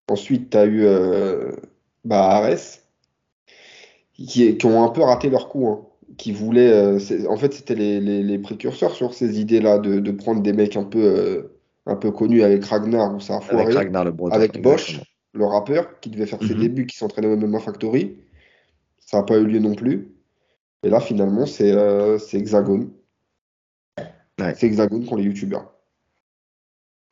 Ensuite, 0.10 0.52
tu 0.52 0.58
as 0.58 0.66
eu 0.66 0.86
euh, 0.86 1.52
bah, 2.06 2.24
Ares, 2.30 2.80
qui, 4.14 4.58
qui 4.58 4.66
ont 4.66 4.84
un 4.84 4.90
peu 4.90 5.02
raté 5.02 5.30
leur 5.30 5.50
coup. 5.50 5.68
hein. 5.68 5.84
Qui 6.18 6.32
voulaient, 6.32 6.72
euh, 6.72 7.00
en 7.30 7.38
fait, 7.38 7.54
c'était 7.54 7.76
les, 7.76 8.00
les- 8.00 8.24
les 8.24 8.40
précurseurs 8.40 8.96
sur 8.96 9.14
ces 9.14 9.40
idées-là 9.40 9.78
de, 9.78 10.00
de 10.00 10.12
prendre 10.12 10.42
des 10.42 10.54
mecs 10.54 10.76
un 10.78 10.84
peu, 10.86 11.00
euh, 11.04 11.42
un 11.86 11.96
peu 11.96 12.12
connus 12.12 12.42
avec 12.42 12.64
Ragnar 12.66 13.14
où 13.14 13.20
ça 13.20 13.36
a 13.38 13.54
avec 13.54 13.76
Ragnar 13.76 14.06
le 14.06 14.12
Breton. 14.12 14.36
avec 14.36 14.62
Bosch, 14.62 15.00
le 15.34 15.46
rappeur, 15.46 16.00
qui 16.00 16.10
devait 16.10 16.26
faire 16.26 16.42
ses 16.42 16.56
Mhm. 16.56 16.62
débuts, 16.62 16.86
qui 16.88 16.98
s'entraînait 16.98 17.28
au 17.28 17.34
MMA 17.34 17.60
Factory. 17.60 18.16
Ça 19.00 19.18
n'a 19.18 19.24
pas 19.24 19.38
eu 19.38 19.46
lieu 19.46 19.60
non 19.60 19.76
plus. 19.76 20.08
Et 20.88 20.90
là, 20.90 21.00
finalement, 21.00 21.46
c'est 21.46 21.72
euh, 21.72 22.18
Hexagone. 22.34 22.90
Ouais. 24.40 24.56
C'est 24.56 24.68
Hexagone 24.68 25.06
pour 25.06 25.18
les 25.18 25.24
youtubeurs. 25.24 25.74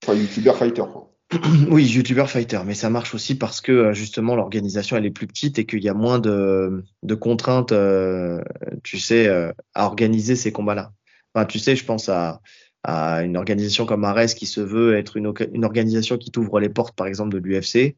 Enfin, 0.03 0.15
youtubeurs 0.15 0.55
fighters, 0.55 0.89
quoi. 0.91 1.11
Oui, 1.69 1.85
YouTuber 1.85 2.27
Fighter, 2.27 2.59
mais 2.65 2.75
ça 2.75 2.89
marche 2.89 3.15
aussi 3.15 3.35
parce 3.35 3.61
que 3.61 3.71
euh, 3.71 3.93
justement 3.93 4.35
l'organisation 4.35 4.95
elle 4.95 5.05
est 5.05 5.11
plus 5.11 5.27
petite 5.27 5.57
et 5.59 5.65
qu'il 5.65 5.83
y 5.83 5.89
a 5.89 5.93
moins 5.93 6.19
de, 6.19 6.83
de 7.03 7.15
contraintes, 7.15 7.71
euh, 7.71 8.41
tu 8.83 8.99
sais, 8.99 9.27
euh, 9.27 9.51
à 9.73 9.85
organiser 9.85 10.35
ces 10.35 10.51
combats-là. 10.51 10.91
Enfin, 11.33 11.45
tu 11.45 11.59
sais, 11.59 11.75
je 11.75 11.83
pense 11.83 12.09
à, 12.09 12.41
à 12.83 13.23
une 13.23 13.37
organisation 13.37 13.85
comme 13.85 14.03
Ares 14.05 14.35
qui 14.35 14.45
se 14.45 14.61
veut 14.61 14.95
être 14.95 15.17
une, 15.17 15.65
organisation 15.65 16.17
qui 16.17 16.31
t'ouvre 16.31 16.59
les 16.59 16.69
portes, 16.69 16.95
par 16.95 17.07
exemple, 17.07 17.33
de 17.33 17.39
l'UFC. 17.39 17.97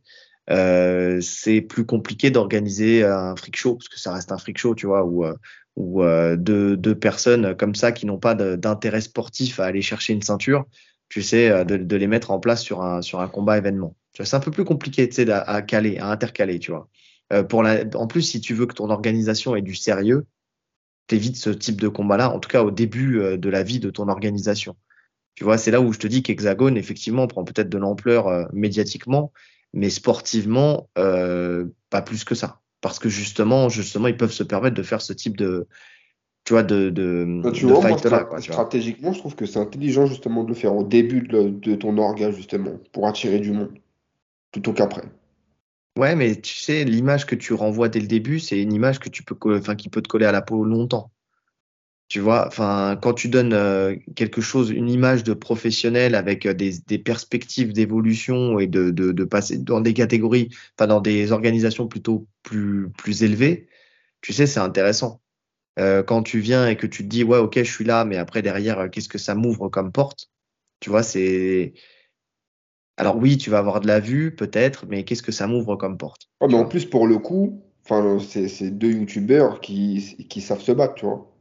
Euh, 0.49 1.19
c'est 1.19 1.59
plus 1.59 1.85
compliqué 1.85 2.31
d'organiser 2.31 3.03
un 3.03 3.35
freak 3.35 3.57
show 3.57 3.75
parce 3.75 3.89
que 3.89 3.99
ça 3.99 4.13
reste 4.13 4.31
un 4.31 4.37
freak 4.37 4.57
show, 4.57 4.73
tu 4.73 4.85
vois, 4.85 5.05
où, 5.05 5.25
où 5.77 6.03
euh, 6.03 6.35
deux, 6.35 6.75
deux 6.75 6.95
personnes 6.95 7.55
comme 7.55 7.75
ça 7.75 7.93
qui 7.93 8.05
n'ont 8.05 8.19
pas 8.19 8.35
d'intérêt 8.35 8.99
sportif 8.99 9.61
à 9.61 9.65
aller 9.65 9.81
chercher 9.81 10.11
une 10.11 10.21
ceinture 10.21 10.65
tu 11.09 11.21
sais, 11.21 11.49
euh, 11.49 11.63
de, 11.63 11.77
de 11.77 11.95
les 11.95 12.07
mettre 12.07 12.31
en 12.31 12.39
place 12.39 12.61
sur 12.61 12.81
un, 12.83 13.01
sur 13.01 13.21
un 13.21 13.27
combat 13.27 13.57
événement. 13.57 13.95
C'est 14.13 14.33
un 14.33 14.39
peu 14.39 14.51
plus 14.51 14.65
compliqué, 14.65 15.07
tu 15.07 15.15
sais, 15.15 15.29
à, 15.29 15.41
à 15.41 15.61
caler, 15.61 15.97
à 15.99 16.09
intercaler, 16.09 16.59
tu 16.59 16.71
vois. 16.71 16.89
Euh, 17.33 17.43
pour 17.43 17.61
la, 17.61 17.83
en 17.95 18.07
plus, 18.07 18.23
si 18.23 18.41
tu 18.41 18.53
veux 18.53 18.65
que 18.65 18.73
ton 18.73 18.89
organisation 18.89 19.55
ait 19.55 19.61
du 19.61 19.75
sérieux, 19.75 20.25
t'évites 21.07 21.37
ce 21.37 21.49
type 21.49 21.79
de 21.79 21.87
combat-là, 21.87 22.33
en 22.33 22.39
tout 22.39 22.49
cas 22.49 22.63
au 22.63 22.71
début 22.71 23.19
euh, 23.19 23.37
de 23.37 23.49
la 23.49 23.63
vie 23.63 23.79
de 23.79 23.89
ton 23.89 24.07
organisation. 24.07 24.75
Tu 25.35 25.43
vois, 25.43 25.57
c'est 25.57 25.71
là 25.71 25.81
où 25.81 25.93
je 25.93 25.99
te 25.99 26.07
dis 26.07 26.23
qu'Hexagone, 26.23 26.77
effectivement, 26.77 27.27
prend 27.27 27.43
peut-être 27.43 27.69
de 27.69 27.77
l'ampleur 27.77 28.27
euh, 28.27 28.45
médiatiquement, 28.53 29.31
mais 29.73 29.89
sportivement, 29.89 30.89
euh, 30.97 31.65
pas 31.89 32.01
plus 32.01 32.23
que 32.23 32.33
ça. 32.33 32.59
Parce 32.81 32.99
que 32.99 33.09
justement, 33.09 33.69
justement, 33.69 34.07
ils 34.07 34.17
peuvent 34.17 34.31
se 34.31 34.43
permettre 34.43 34.75
de 34.75 34.83
faire 34.83 35.01
ce 35.01 35.13
type 35.13 35.37
de, 35.37 35.67
tu 36.45 36.53
vois, 36.53 36.63
de, 36.63 36.89
de, 36.89 37.25
Bah, 37.43 37.51
tu 37.51 37.65
de 37.65 37.67
vois, 37.67 37.81
moi, 37.81 37.97
fight-là, 37.97 38.19
stra- 38.19 38.27
quoi, 38.29 38.39
tu 38.39 38.51
vois. 38.51 38.55
stratégiquement, 38.55 39.13
je 39.13 39.19
trouve 39.19 39.35
que 39.35 39.45
c'est 39.45 39.59
intelligent 39.59 40.05
justement 40.05 40.43
de 40.43 40.49
le 40.49 40.55
faire 40.55 40.75
au 40.75 40.83
début 40.83 41.21
de, 41.21 41.37
le- 41.37 41.51
de 41.51 41.75
ton 41.75 41.97
orga, 41.97 42.31
justement, 42.31 42.77
pour 42.93 43.07
attirer 43.07 43.39
du 43.39 43.51
monde, 43.51 43.73
plutôt 44.51 44.73
qu'après. 44.73 45.03
Ouais, 45.97 46.15
mais 46.15 46.39
tu 46.39 46.53
sais, 46.53 46.85
l'image 46.85 47.25
que 47.25 47.35
tu 47.35 47.53
renvoies 47.53 47.89
dès 47.89 47.99
le 47.99 48.07
début, 48.07 48.39
c'est 48.39 48.61
une 48.61 48.71
image 48.71 48.99
que 48.99 49.09
tu 49.09 49.23
peux, 49.23 49.35
enfin, 49.57 49.75
qui 49.75 49.89
peut 49.89 50.01
te 50.01 50.07
coller 50.07 50.25
à 50.25 50.31
la 50.31 50.41
peau 50.41 50.63
longtemps. 50.63 51.11
Tu 52.09 52.21
vois, 52.21 52.47
enfin, 52.47 52.97
quand 53.01 53.13
tu 53.13 53.27
donnes 53.27 53.51
euh, 53.53 53.95
quelque 54.15 54.39
chose, 54.41 54.69
une 54.71 54.89
image 54.89 55.23
de 55.25 55.33
professionnel 55.33 56.15
avec 56.15 56.45
euh, 56.45 56.53
des, 56.53 56.79
des 56.87 56.99
perspectives 56.99 57.73
d'évolution 57.73 58.59
et 58.59 58.67
de, 58.67 58.91
de, 58.91 59.11
de 59.11 59.23
passer 59.25 59.57
dans 59.57 59.81
des 59.81 59.93
catégories, 59.93 60.49
enfin, 60.77 60.87
dans 60.87 61.01
des 61.01 61.33
organisations 61.33 61.87
plutôt 61.87 62.27
plus, 62.43 62.89
plus 62.97 63.23
élevées, 63.23 63.67
tu 64.21 64.31
sais, 64.33 64.47
c'est 64.47 64.61
intéressant. 64.61 65.21
Euh, 65.79 66.01
quand 66.01 66.23
tu 66.23 66.39
viens 66.39 66.67
et 66.67 66.77
que 66.77 66.87
tu 66.87 67.03
te 67.03 67.09
dis, 67.09 67.23
ouais, 67.23 67.37
ok, 67.39 67.57
je 67.57 67.71
suis 67.71 67.85
là, 67.85 68.05
mais 68.05 68.17
après, 68.17 68.41
derrière, 68.41 68.79
euh, 68.79 68.87
qu'est-ce 68.89 69.09
que 69.09 69.17
ça 69.17 69.35
m'ouvre 69.35 69.69
comme 69.69 69.91
porte? 69.91 70.31
Tu 70.79 70.89
vois, 70.89 71.03
c'est. 71.03 71.73
Alors 72.97 73.17
oui, 73.17 73.37
tu 73.37 73.49
vas 73.49 73.59
avoir 73.59 73.79
de 73.79 73.87
la 73.87 73.99
vue, 73.99 74.35
peut-être, 74.35 74.85
mais 74.87 75.03
qu'est-ce 75.03 75.23
que 75.23 75.31
ça 75.31 75.45
m'ouvre 75.45 75.75
comme 75.75 75.97
porte? 75.97 76.29
Tu 76.41 76.47
mais 76.47 76.55
en 76.55 76.65
plus, 76.65 76.85
pour 76.85 77.05
le 77.05 77.19
coup, 77.19 77.61
enfin, 77.83 78.17
c'est 78.19 78.47
c'est 78.47 78.71
deux 78.71 78.91
youtubeurs 78.91 79.61
qui, 79.61 80.25
qui 80.29 80.41
savent 80.41 80.61
se 80.61 80.71
battre, 80.71 80.95
tu 80.95 81.05
vois. 81.05 81.36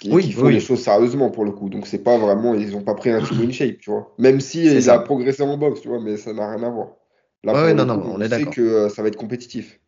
Qui, 0.00 0.10
Oui, 0.12 0.24
qui 0.24 0.32
font 0.32 0.46
oui. 0.46 0.52
les 0.52 0.60
choses 0.60 0.80
sérieusement, 0.82 1.30
pour 1.30 1.44
le 1.44 1.52
coup. 1.52 1.68
Donc, 1.70 1.86
c'est 1.86 2.02
pas 2.02 2.18
vraiment, 2.18 2.54
ils 2.54 2.76
ont 2.76 2.82
pas 2.82 2.94
pris 2.94 3.10
un 3.10 3.20
film 3.24 3.48
in 3.48 3.50
shape, 3.52 3.78
tu 3.78 3.90
vois. 3.90 4.14
Même 4.18 4.40
si 4.40 4.64
il 4.64 4.82
ça. 4.82 4.94
a 4.94 4.98
progressé 4.98 5.42
en 5.42 5.56
boxe, 5.56 5.80
tu 5.80 5.88
vois, 5.88 6.00
mais 6.00 6.16
ça 6.18 6.32
n'a 6.34 6.50
rien 6.50 6.62
à 6.62 6.70
voir. 6.70 6.88
Là, 7.44 7.54
Ouais, 7.54 7.72
non, 7.74 7.84
coup, 7.84 7.88
non, 7.88 8.02
on 8.04 8.14
on 8.16 8.20
est 8.20 8.24
sait 8.24 8.30
d'accord. 8.38 8.52
que 8.54 8.60
euh, 8.60 8.88
ça 8.90 9.02
va 9.02 9.08
être 9.08 9.16
compétitif. 9.16 9.80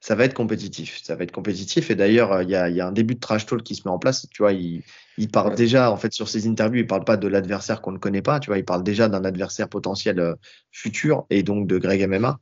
Ça 0.00 0.14
va 0.16 0.24
être 0.24 0.34
compétitif. 0.34 1.00
Ça 1.02 1.14
va 1.14 1.22
être 1.24 1.30
compétitif. 1.32 1.90
Et 1.90 1.94
d'ailleurs, 1.94 2.32
euh, 2.32 2.42
il 2.42 2.50
y 2.50 2.56
a, 2.56 2.68
il 2.68 2.76
y 2.76 2.80
a 2.80 2.86
un 2.86 2.92
début 2.92 3.14
de 3.14 3.20
trash 3.20 3.46
talk 3.46 3.62
qui 3.62 3.76
se 3.76 3.82
met 3.86 3.90
en 3.92 3.98
place. 3.98 4.26
Tu 4.30 4.42
vois, 4.42 4.52
il, 4.52 4.82
il 5.16 5.30
parle 5.30 5.50
Ouais. 5.50 5.54
déjà, 5.54 5.90
en 5.92 5.96
fait, 5.96 6.12
sur 6.12 6.28
ses 6.28 6.46
interviews, 6.48 6.80
il 6.80 6.86
parle 6.86 7.04
pas 7.04 7.16
de 7.16 7.28
l'adversaire 7.28 7.80
qu'on 7.80 7.92
ne 7.92 7.98
connaît 7.98 8.22
pas. 8.22 8.40
Tu 8.40 8.48
vois, 8.50 8.58
il 8.58 8.64
parle 8.64 8.82
déjà 8.82 9.08
d'un 9.08 9.24
adversaire 9.24 9.68
potentiel 9.68 10.18
euh, 10.18 10.34
futur 10.72 11.26
et 11.30 11.42
donc 11.44 11.66
de 11.68 11.78
Greg 11.78 12.02
MMA. 12.08 12.40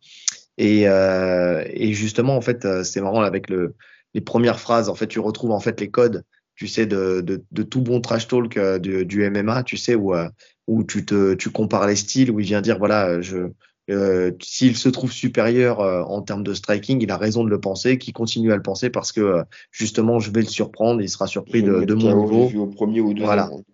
Et, 0.58 0.84
et 0.84 1.92
justement, 1.92 2.34
en 2.36 2.40
fait, 2.40 2.66
c'est 2.82 3.02
marrant 3.02 3.20
avec 3.20 3.50
le, 3.50 3.74
les 4.14 4.22
premières 4.22 4.58
phrases. 4.58 4.88
En 4.88 4.94
fait, 4.94 5.06
tu 5.06 5.20
retrouves 5.20 5.50
en 5.50 5.60
fait 5.60 5.78
les 5.80 5.90
codes, 5.90 6.24
tu 6.56 6.66
sais, 6.68 6.86
de, 6.86 7.20
de, 7.20 7.44
de 7.52 7.62
tout 7.62 7.80
bon 7.82 8.00
trash 8.00 8.26
talk 8.28 8.56
euh, 8.56 8.78
du, 8.78 9.04
du 9.06 9.28
MMA, 9.30 9.62
tu 9.62 9.76
sais, 9.76 9.94
où, 9.94 10.14
euh, 10.14 10.28
où 10.66 10.82
tu 10.84 11.04
te, 11.04 11.34
tu 11.34 11.50
compares 11.50 11.86
les 11.86 11.96
styles, 11.96 12.30
où 12.30 12.40
il 12.40 12.46
vient 12.46 12.60
dire, 12.60 12.78
voilà, 12.78 13.20
je, 13.20 13.50
euh, 13.90 14.32
s'il 14.42 14.76
se 14.76 14.88
trouve 14.88 15.12
supérieur 15.12 15.80
euh, 15.80 16.02
en 16.02 16.22
termes 16.22 16.42
de 16.42 16.54
striking, 16.54 17.00
il 17.02 17.10
a 17.10 17.16
raison 17.16 17.44
de 17.44 17.50
le 17.50 17.60
penser, 17.60 17.98
qu'il 17.98 18.12
continue 18.12 18.52
à 18.52 18.56
le 18.56 18.62
penser 18.62 18.90
parce 18.90 19.12
que 19.12 19.20
euh, 19.20 19.42
justement, 19.70 20.18
je 20.18 20.30
vais 20.32 20.40
le 20.40 20.48
surprendre, 20.48 21.00
il 21.00 21.08
sera 21.08 21.26
surpris 21.26 21.62
de, 21.62 21.84
de 21.84 21.94
mon 21.94 22.24
niveau. 22.24 22.50
au 22.62 22.66
premier 22.66 23.00
ou 23.00 23.10
deuxième 23.10 23.26
Voilà. 23.26 23.46
round. 23.46 23.64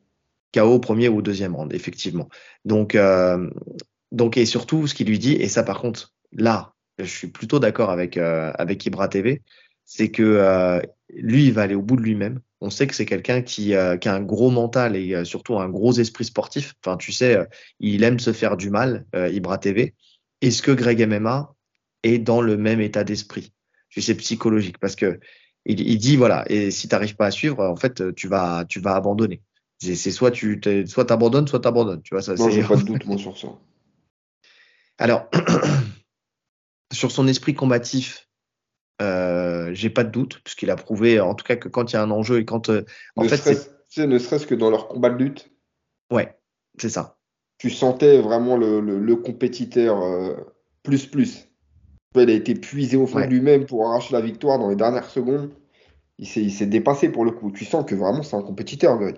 KO 0.54 0.60
au 0.74 0.78
premier 0.80 1.08
ou 1.08 1.18
au 1.18 1.22
deuxième 1.22 1.56
round, 1.56 1.72
effectivement. 1.72 2.28
Donc, 2.66 2.94
euh, 2.94 3.48
donc, 4.10 4.36
et 4.36 4.44
surtout, 4.44 4.86
ce 4.86 4.94
qu'il 4.94 5.06
lui 5.06 5.18
dit, 5.18 5.32
et 5.32 5.48
ça, 5.48 5.62
par 5.62 5.80
contre, 5.80 6.12
là, 6.32 6.74
je 6.98 7.06
suis 7.06 7.28
plutôt 7.28 7.58
d'accord 7.58 7.88
avec, 7.88 8.18
euh, 8.18 8.52
avec 8.56 8.84
Ibra 8.84 9.08
TV, 9.08 9.40
c'est 9.86 10.10
que 10.10 10.22
euh, 10.22 10.80
lui, 11.14 11.46
il 11.46 11.54
va 11.54 11.62
aller 11.62 11.74
au 11.74 11.80
bout 11.80 11.96
de 11.96 12.02
lui-même, 12.02 12.40
on 12.62 12.70
sait 12.70 12.86
que 12.86 12.94
c'est 12.94 13.06
quelqu'un 13.06 13.42
qui, 13.42 13.74
a 13.74 13.98
un 14.04 14.20
gros 14.22 14.50
mental 14.50 14.94
et 14.94 15.24
surtout 15.24 15.58
un 15.58 15.68
gros 15.68 15.92
esprit 15.92 16.24
sportif. 16.24 16.74
Enfin, 16.84 16.96
tu 16.96 17.10
sais, 17.10 17.36
il 17.80 18.04
aime 18.04 18.20
se 18.20 18.32
faire 18.32 18.56
du 18.56 18.70
mal, 18.70 19.04
Ibra 19.14 19.58
TV. 19.58 19.94
Est-ce 20.40 20.62
que 20.62 20.70
Greg 20.70 21.04
MMA 21.04 21.54
est 22.04 22.18
dans 22.18 22.40
le 22.40 22.56
même 22.56 22.80
état 22.80 23.02
d'esprit? 23.02 23.52
Tu 23.90 24.00
sais, 24.00 24.14
psychologique, 24.14 24.78
parce 24.78 24.94
que 24.94 25.18
il, 25.64 25.98
dit 25.98 26.16
voilà, 26.16 26.44
et 26.48 26.70
si 26.70 26.88
tu 26.88 26.94
n'arrives 26.94 27.16
pas 27.16 27.26
à 27.26 27.30
suivre, 27.32 27.64
en 27.64 27.76
fait, 27.76 28.14
tu 28.14 28.28
vas, 28.28 28.64
tu 28.68 28.80
vas 28.80 28.94
abandonner. 28.94 29.42
C'est 29.78 29.96
soit 30.12 30.30
tu 30.30 30.60
soit 30.86 31.04
t'abandonnes, 31.04 31.48
soit 31.48 31.60
t'abandonnes. 31.60 32.02
Tu 32.02 32.14
vois, 32.14 32.22
ça, 32.22 32.34
non, 32.34 32.48
j'ai 32.48 32.62
pas 32.62 32.76
de 32.76 32.82
doute 32.82 33.04
moi 33.06 33.18
sur 33.18 33.36
ça. 33.36 33.48
Alors, 34.98 35.28
sur 36.92 37.10
son 37.10 37.26
esprit 37.26 37.54
combatif, 37.54 38.28
euh, 39.00 39.70
j'ai 39.72 39.90
pas 39.90 40.04
de 40.04 40.10
doute, 40.10 40.40
puisqu'il 40.44 40.70
a 40.70 40.76
prouvé, 40.76 41.20
en 41.20 41.34
tout 41.34 41.44
cas, 41.44 41.56
que 41.56 41.68
quand 41.68 41.92
il 41.92 41.94
y 41.94 41.98
a 41.98 42.02
un 42.02 42.10
enjeu 42.10 42.38
et 42.38 42.44
quand. 42.44 42.68
Euh, 42.68 42.84
en 43.16 43.24
ne 43.24 43.28
fait, 43.28 43.36
serait 43.36 44.06
ne 44.06 44.18
serait-ce 44.18 44.46
que 44.46 44.54
dans 44.54 44.70
leur 44.70 44.88
combat 44.88 45.10
de 45.10 45.22
lutte. 45.22 45.50
Ouais, 46.10 46.36
c'est 46.78 46.88
ça. 46.88 47.18
Tu 47.58 47.70
sentais 47.70 48.20
vraiment 48.20 48.56
le, 48.56 48.80
le, 48.80 49.16
compétiteur 49.16 50.02
euh, 50.02 50.34
plus 50.82 51.06
plus. 51.06 51.48
Il 52.14 52.28
a 52.28 52.32
été 52.32 52.54
puisé 52.54 52.96
au 52.96 53.06
fond 53.06 53.20
de 53.20 53.26
lui-même 53.26 53.66
pour 53.66 53.86
arracher 53.86 54.12
la 54.12 54.20
victoire 54.20 54.58
dans 54.58 54.68
les 54.68 54.76
dernières 54.76 55.08
secondes. 55.08 55.50
Il 56.18 56.26
s'est 56.26 56.66
dépassé 56.66 57.08
pour 57.08 57.24
le 57.24 57.30
coup. 57.30 57.50
Tu 57.50 57.64
sens 57.64 57.84
que 57.86 57.94
vraiment 57.94 58.22
c'est 58.22 58.36
un 58.36 58.42
compétiteur, 58.42 58.98
Greg. 58.98 59.16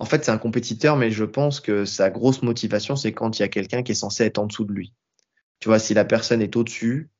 En 0.00 0.04
fait, 0.04 0.24
c'est 0.24 0.30
un 0.30 0.38
compétiteur, 0.38 0.96
mais 0.96 1.10
je 1.10 1.24
pense 1.24 1.60
que 1.60 1.84
sa 1.84 2.10
grosse 2.10 2.42
motivation, 2.42 2.96
c'est 2.96 3.12
quand 3.12 3.38
il 3.38 3.42
y 3.42 3.44
a 3.44 3.48
quelqu'un 3.48 3.82
qui 3.82 3.92
est 3.92 3.96
censé 3.96 4.24
être 4.24 4.38
en 4.38 4.46
dessous 4.46 4.64
de 4.64 4.72
lui. 4.72 4.94
Tu 5.60 5.68
vois, 5.68 5.78
si 5.78 5.94
la 5.94 6.04
personne 6.04 6.40
est 6.40 6.56
au-dessus, 6.56 7.10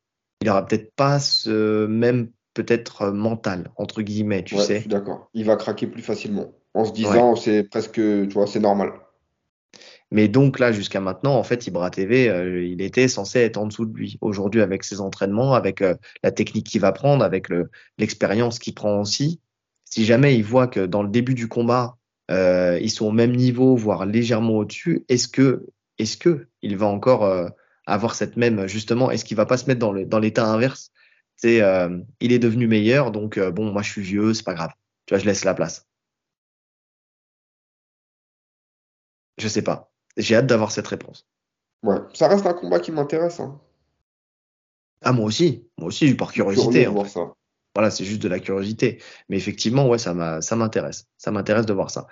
il 0.40 0.49
aura 0.49 0.66
peut-être 0.66 0.95
pas 0.95 1.18
ce 1.18 1.87
même 1.87 2.30
peut-être 2.54 3.11
mental 3.11 3.71
entre 3.76 4.02
guillemets, 4.02 4.42
tu 4.42 4.57
sais. 4.59 4.76
Je 4.76 4.80
suis 4.80 4.88
d'accord. 4.88 5.30
Il 5.35 5.45
va 5.45 5.57
craquer 5.57 5.87
plus 5.87 6.02
facilement 6.02 6.52
en 6.75 6.85
se 6.85 6.92
disant 6.92 7.37
c'est 7.37 7.64
presque, 7.64 7.95
tu 7.95 8.28
vois, 8.28 8.47
c'est 8.47 8.61
normal. 8.61 8.92
Mais 10.11 10.28
donc 10.28 10.59
là, 10.59 10.73
jusqu'à 10.73 11.00
maintenant, 11.00 11.35
en 11.35 11.42
fait, 11.42 11.66
Ibra 11.66 11.90
TV, 11.90 12.30
euh, 12.30 12.64
il 12.64 12.80
était 12.80 13.09
censé 13.09 13.40
être 13.40 13.59
en 13.59 13.66
dessous 13.66 13.85
de 13.85 13.95
lui. 13.95 14.16
Aujourd'hui, 14.23 14.62
avec 14.62 14.83
ses 14.85 15.00
entraînements, 15.00 15.52
avec 15.52 15.83
euh, 15.83 15.95
la 16.23 16.30
technique 16.30 16.66
qu'il 16.66 16.80
va 16.80 16.92
prendre, 16.92 17.23
avec 17.23 17.49
l'expérience 17.99 18.59
qu'il 18.59 18.75
prend 18.75 19.00
aussi, 19.00 19.40
si 19.85 20.04
jamais 20.04 20.35
il 20.37 20.45
voit 20.45 20.66
que 20.66 20.87
dans 20.87 21.02
le 21.02 21.11
début 21.11 21.35
du 21.35 21.49
combat, 21.49 21.97
euh, 22.30 22.78
ils 22.80 22.90
sont 22.90 23.07
au 23.07 23.12
même 23.12 23.35
niveau, 23.35 23.76
voire 23.76 24.07
légèrement 24.07 24.54
au-dessus, 24.54 25.04
est-ce 25.09 25.28
que, 25.28 25.66
est-ce 25.99 26.16
que 26.16 26.47
il 26.62 26.76
va 26.76 26.87
encore 26.87 27.50
avoir 27.88 28.14
cette 28.14 28.37
même 28.37 28.66
justement 28.66 29.11
Est-ce 29.11 29.25
qu'il 29.25 29.37
va 29.37 29.47
pas 29.47 29.57
se 29.57 29.66
mettre 29.66 29.80
dans 29.80 29.92
le 29.92 30.04
dans 30.04 30.18
l'état 30.18 30.47
inverse? 30.47 30.92
C'est 31.37 31.62
euh, 31.62 31.99
il 32.21 32.33
est 32.33 32.38
devenu 32.38 32.66
meilleur, 32.66 33.12
donc 33.12 33.38
euh, 33.38 33.50
bon, 33.50 33.73
moi 33.73 33.83
je 33.83 33.90
suis 33.90 34.02
vieux, 34.02 34.35
c'est 34.35 34.45
pas 34.45 34.54
grave. 34.54 34.73
Tu 35.07 35.14
vois, 35.14 35.21
je 35.21 35.26
laisse 35.26 35.45
la 35.45 35.54
place. 35.54 35.87
Je 39.38 39.47
sais 39.49 39.62
pas. 39.62 39.90
J'ai 40.16 40.35
hâte 40.35 40.47
d'avoir 40.47 40.73
cette 40.73 40.88
réponse. 40.88 41.26
Ouais, 41.85 41.99
ça 42.12 42.26
reste 42.26 42.47
un 42.47 42.54
combat 42.54 42.80
qui 42.80 42.90
m'intéresse. 42.90 43.38
Hein. 43.38 43.61
Ah 45.02 45.12
moi 45.12 45.26
aussi, 45.26 45.68
moi 45.78 45.88
aussi 45.88 46.12
par 46.14 46.33
curiosité. 46.33 46.88
Voilà, 47.75 47.92
c'est 47.92 48.04
juste 48.04 48.23
de 48.23 48.28
la 48.28 48.40
curiosité. 48.40 49.00
Mais 49.28 49.37
effectivement, 49.37 49.88
ouais, 49.88 49.99
ça 49.99 50.12
m'intéresse. 50.12 51.07
Ça 51.16 51.30
m'intéresse 51.30 51.66
de 51.66 51.73
voir 51.73 51.90
ça. 51.90 52.09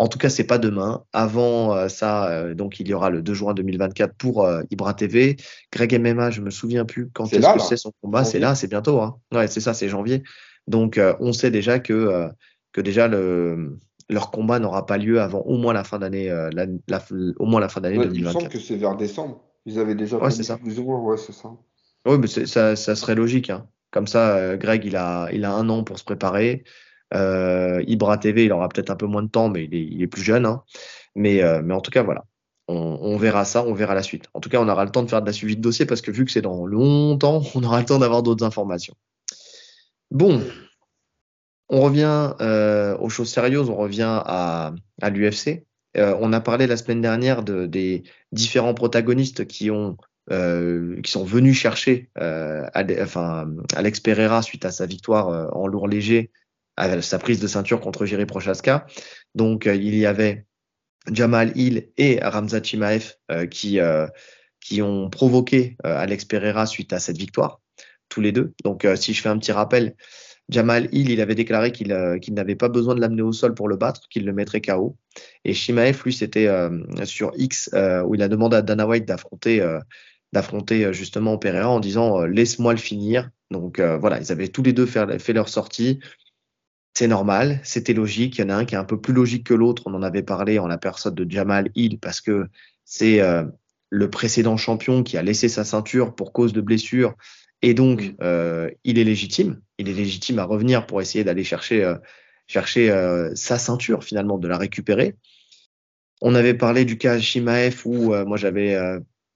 En 0.00 0.06
tout 0.06 0.16
cas, 0.16 0.28
c'est 0.28 0.44
pas 0.44 0.58
demain. 0.58 1.02
Avant 1.12 1.74
euh, 1.74 1.88
ça, 1.88 2.30
euh, 2.30 2.54
donc 2.54 2.78
il 2.78 2.86
y 2.86 2.94
aura 2.94 3.10
le 3.10 3.20
2 3.20 3.34
juin 3.34 3.52
2024 3.52 4.14
pour 4.14 4.44
euh, 4.44 4.62
Ibra 4.70 4.94
TV. 4.94 5.36
Greg 5.72 6.00
MMA, 6.00 6.30
je 6.30 6.40
me 6.40 6.50
souviens 6.50 6.84
plus 6.84 7.10
quand 7.12 7.24
est-ce 7.32 7.54
que 7.54 7.60
c'est 7.60 7.76
son 7.76 7.92
combat. 8.00 8.22
C'est 8.22 8.38
là, 8.38 8.54
c'est 8.54 8.68
bientôt. 8.68 9.00
Hein. 9.00 9.18
Ouais, 9.34 9.48
c'est 9.48 9.60
ça, 9.60 9.74
c'est 9.74 9.88
janvier. 9.88 10.22
Donc 10.68 11.00
on 11.18 11.32
sait 11.32 11.50
déjà 11.50 11.80
que 11.80 12.28
que 12.72 12.80
déjà 12.80 13.08
le 13.08 13.78
leur 14.10 14.30
combat 14.30 14.58
n'aura 14.58 14.86
pas 14.86 14.98
lieu 14.98 15.20
avant 15.20 15.40
au 15.40 15.56
moins 15.56 15.72
la 15.72 15.82
fin 15.82 15.98
d'année, 15.98 16.30
au 17.38 17.46
moins 17.46 17.60
la 17.60 17.68
fin 17.68 17.80
d'année 17.80 17.96
2024. 17.96 18.14
Il 18.14 18.24
me 18.24 18.32
semble 18.32 18.48
que 18.48 18.60
c'est 18.60 18.76
vers 18.76 18.96
décembre. 18.96 19.42
Ils 19.66 19.78
avaient 19.80 19.94
déjà 19.94 20.18
ouais, 20.18 20.30
c'est 20.30 20.44
ça. 20.44 20.58
ouais, 20.62 21.16
c'est 21.16 21.32
ça. 21.32 21.50
Oui, 22.06 22.18
mais 22.18 22.26
ça, 22.28 22.76
ça 22.76 22.94
serait 22.94 23.14
logique. 23.14 23.50
Hein. 23.50 23.66
Comme 23.90 24.06
ça, 24.06 24.56
Greg, 24.58 24.84
il 24.84 24.94
a, 24.94 25.28
il 25.32 25.44
a 25.44 25.52
un 25.52 25.68
an 25.70 25.82
pour 25.82 25.98
se 25.98 26.04
préparer. 26.04 26.62
Euh, 27.14 27.82
Ibra 27.86 28.18
TV, 28.18 28.44
il 28.44 28.52
aura 28.52 28.68
peut-être 28.68 28.90
un 28.90 28.96
peu 28.96 29.06
moins 29.06 29.22
de 29.22 29.28
temps, 29.28 29.48
mais 29.48 29.64
il 29.64 30.02
est, 30.02 30.06
plus 30.06 30.22
jeune. 30.22 30.46
Hein. 30.46 30.62
Mais, 31.14 31.42
euh, 31.42 31.62
mais 31.62 31.74
en 31.74 31.80
tout 31.80 31.90
cas, 31.90 32.02
voilà. 32.02 32.24
On, 32.70 33.16
verra 33.16 33.46
ça, 33.46 33.64
on 33.64 33.72
verra 33.72 33.94
la 33.94 34.02
suite. 34.02 34.26
En 34.34 34.40
tout 34.40 34.50
cas, 34.50 34.60
on 34.60 34.68
aura 34.68 34.84
le 34.84 34.90
temps 34.90 35.02
de 35.02 35.08
faire 35.08 35.22
de 35.22 35.26
la 35.26 35.32
suivi 35.32 35.56
de 35.56 35.62
dossier 35.62 35.86
parce 35.86 36.02
que 36.02 36.10
vu 36.10 36.26
que 36.26 36.30
c'est 36.30 36.42
dans 36.42 36.66
longtemps, 36.66 37.42
on 37.54 37.62
aura 37.62 37.80
le 37.80 37.86
temps 37.86 37.98
d'avoir 37.98 38.22
d'autres 38.22 38.44
informations. 38.44 38.94
Bon, 40.10 40.42
on 41.70 41.80
revient 41.80 42.34
euh, 42.42 42.94
aux 42.98 43.08
choses 43.08 43.30
sérieuses, 43.30 43.70
on 43.70 43.76
revient 43.76 44.20
à, 44.22 44.74
l'UFC. 45.02 45.64
on 45.96 46.32
a 46.34 46.40
parlé 46.40 46.66
la 46.66 46.76
semaine 46.76 47.00
dernière 47.00 47.42
de, 47.42 47.64
des 47.64 48.02
différents 48.32 48.74
protagonistes 48.74 49.46
qui 49.46 49.70
ont 49.70 49.96
qui 50.30 51.10
sont 51.10 51.24
venus 51.24 51.56
chercher 51.56 52.10
Alex 52.14 54.00
Pereira 54.00 54.42
suite 54.42 54.66
à 54.66 54.70
sa 54.70 54.84
victoire 54.84 55.56
en 55.56 55.66
lourd 55.66 55.88
léger 55.88 56.30
sa 57.00 57.18
prise 57.18 57.40
de 57.40 57.46
ceinture 57.46 57.80
contre 57.80 58.06
Jiri 58.06 58.26
Prochaska. 58.26 58.86
Donc 59.34 59.66
euh, 59.66 59.74
il 59.74 59.96
y 59.96 60.06
avait 60.06 60.46
Jamal 61.10 61.52
Hill 61.56 61.90
et 61.96 62.20
Ramzat 62.22 62.62
Chimaev 62.62 63.14
euh, 63.30 63.46
qui, 63.46 63.80
euh, 63.80 64.06
qui 64.60 64.82
ont 64.82 65.10
provoqué 65.10 65.76
Alex 65.84 66.24
Pereira 66.24 66.66
suite 66.66 66.92
à 66.92 66.98
cette 66.98 67.16
victoire, 67.16 67.60
tous 68.08 68.20
les 68.20 68.32
deux. 68.32 68.52
Donc 68.64 68.86
si 68.96 69.14
je 69.14 69.22
fais 69.22 69.28
un 69.28 69.38
petit 69.38 69.52
rappel, 69.52 69.94
Jamal 70.50 70.88
Hill, 70.92 71.10
il 71.10 71.20
avait 71.20 71.34
déclaré 71.34 71.72
qu'il 71.72 71.88
n'avait 71.88 72.56
pas 72.56 72.68
besoin 72.68 72.94
de 72.94 73.00
l'amener 73.00 73.22
au 73.22 73.32
sol 73.32 73.54
pour 73.54 73.68
le 73.68 73.76
battre, 73.76 74.08
qu'il 74.08 74.24
le 74.24 74.32
mettrait 74.32 74.62
KO. 74.62 74.96
Et 75.44 75.52
Chimaev, 75.52 76.02
lui, 76.04 76.12
c'était 76.12 76.48
sur 77.04 77.32
X, 77.36 77.70
où 78.06 78.14
il 78.14 78.22
a 78.22 78.28
demandé 78.28 78.56
à 78.56 78.62
Dana 78.62 78.86
White 78.86 79.06
d'affronter 79.06 79.64
d'affronter 80.32 80.92
justement 80.92 81.38
Pereira 81.38 81.70
en 81.70 81.80
disant 81.80 82.24
laisse-moi 82.24 82.72
le 82.72 82.78
finir. 82.78 83.30
Donc 83.50 83.80
voilà, 83.80 84.18
ils 84.20 84.32
avaient 84.32 84.48
tous 84.48 84.62
les 84.62 84.72
deux 84.72 84.86
fait 84.86 85.32
leur 85.32 85.48
sortie 85.48 86.00
c'est 86.98 87.06
normal, 87.06 87.60
c'était 87.62 87.92
logique. 87.92 88.38
Il 88.38 88.40
y 88.40 88.44
en 88.44 88.48
a 88.48 88.56
un 88.56 88.64
qui 88.64 88.74
est 88.74 88.78
un 88.78 88.82
peu 88.82 89.00
plus 89.00 89.12
logique 89.12 89.46
que 89.46 89.54
l'autre. 89.54 89.84
On 89.86 89.94
en 89.94 90.02
avait 90.02 90.24
parlé 90.24 90.58
en 90.58 90.66
la 90.66 90.78
personne 90.78 91.14
de 91.14 91.30
Jamal 91.30 91.70
Hill 91.76 92.00
parce 92.00 92.20
que 92.20 92.48
c'est 92.84 93.20
euh, 93.20 93.44
le 93.88 94.10
précédent 94.10 94.56
champion 94.56 95.04
qui 95.04 95.16
a 95.16 95.22
laissé 95.22 95.48
sa 95.48 95.62
ceinture 95.62 96.16
pour 96.16 96.32
cause 96.32 96.52
de 96.52 96.60
blessure 96.60 97.14
et 97.62 97.72
donc 97.72 98.02
mm. 98.02 98.16
euh, 98.22 98.68
il 98.82 98.98
est 98.98 99.04
légitime. 99.04 99.60
Il 99.78 99.88
est 99.88 99.92
légitime 99.92 100.40
à 100.40 100.44
revenir 100.44 100.88
pour 100.88 101.00
essayer 101.00 101.22
d'aller 101.22 101.44
chercher 101.44 101.84
euh, 101.84 101.94
chercher 102.48 102.92
sa 103.36 103.58
ceinture 103.58 104.02
finalement, 104.02 104.36
de 104.36 104.48
la 104.48 104.58
récupérer. 104.58 105.14
On 106.20 106.34
avait 106.34 106.54
parlé 106.54 106.84
du 106.84 106.98
cas 106.98 107.20
Shimaev 107.20 107.82
où 107.84 108.12
moi 108.26 108.38
j'avais 108.38 108.76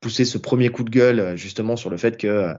poussé 0.00 0.24
ce 0.24 0.36
premier 0.36 0.70
coup 0.70 0.82
de 0.82 0.90
gueule 0.90 1.36
justement 1.36 1.76
sur 1.76 1.90
le 1.90 1.96
fait 1.96 2.16
que 2.16 2.56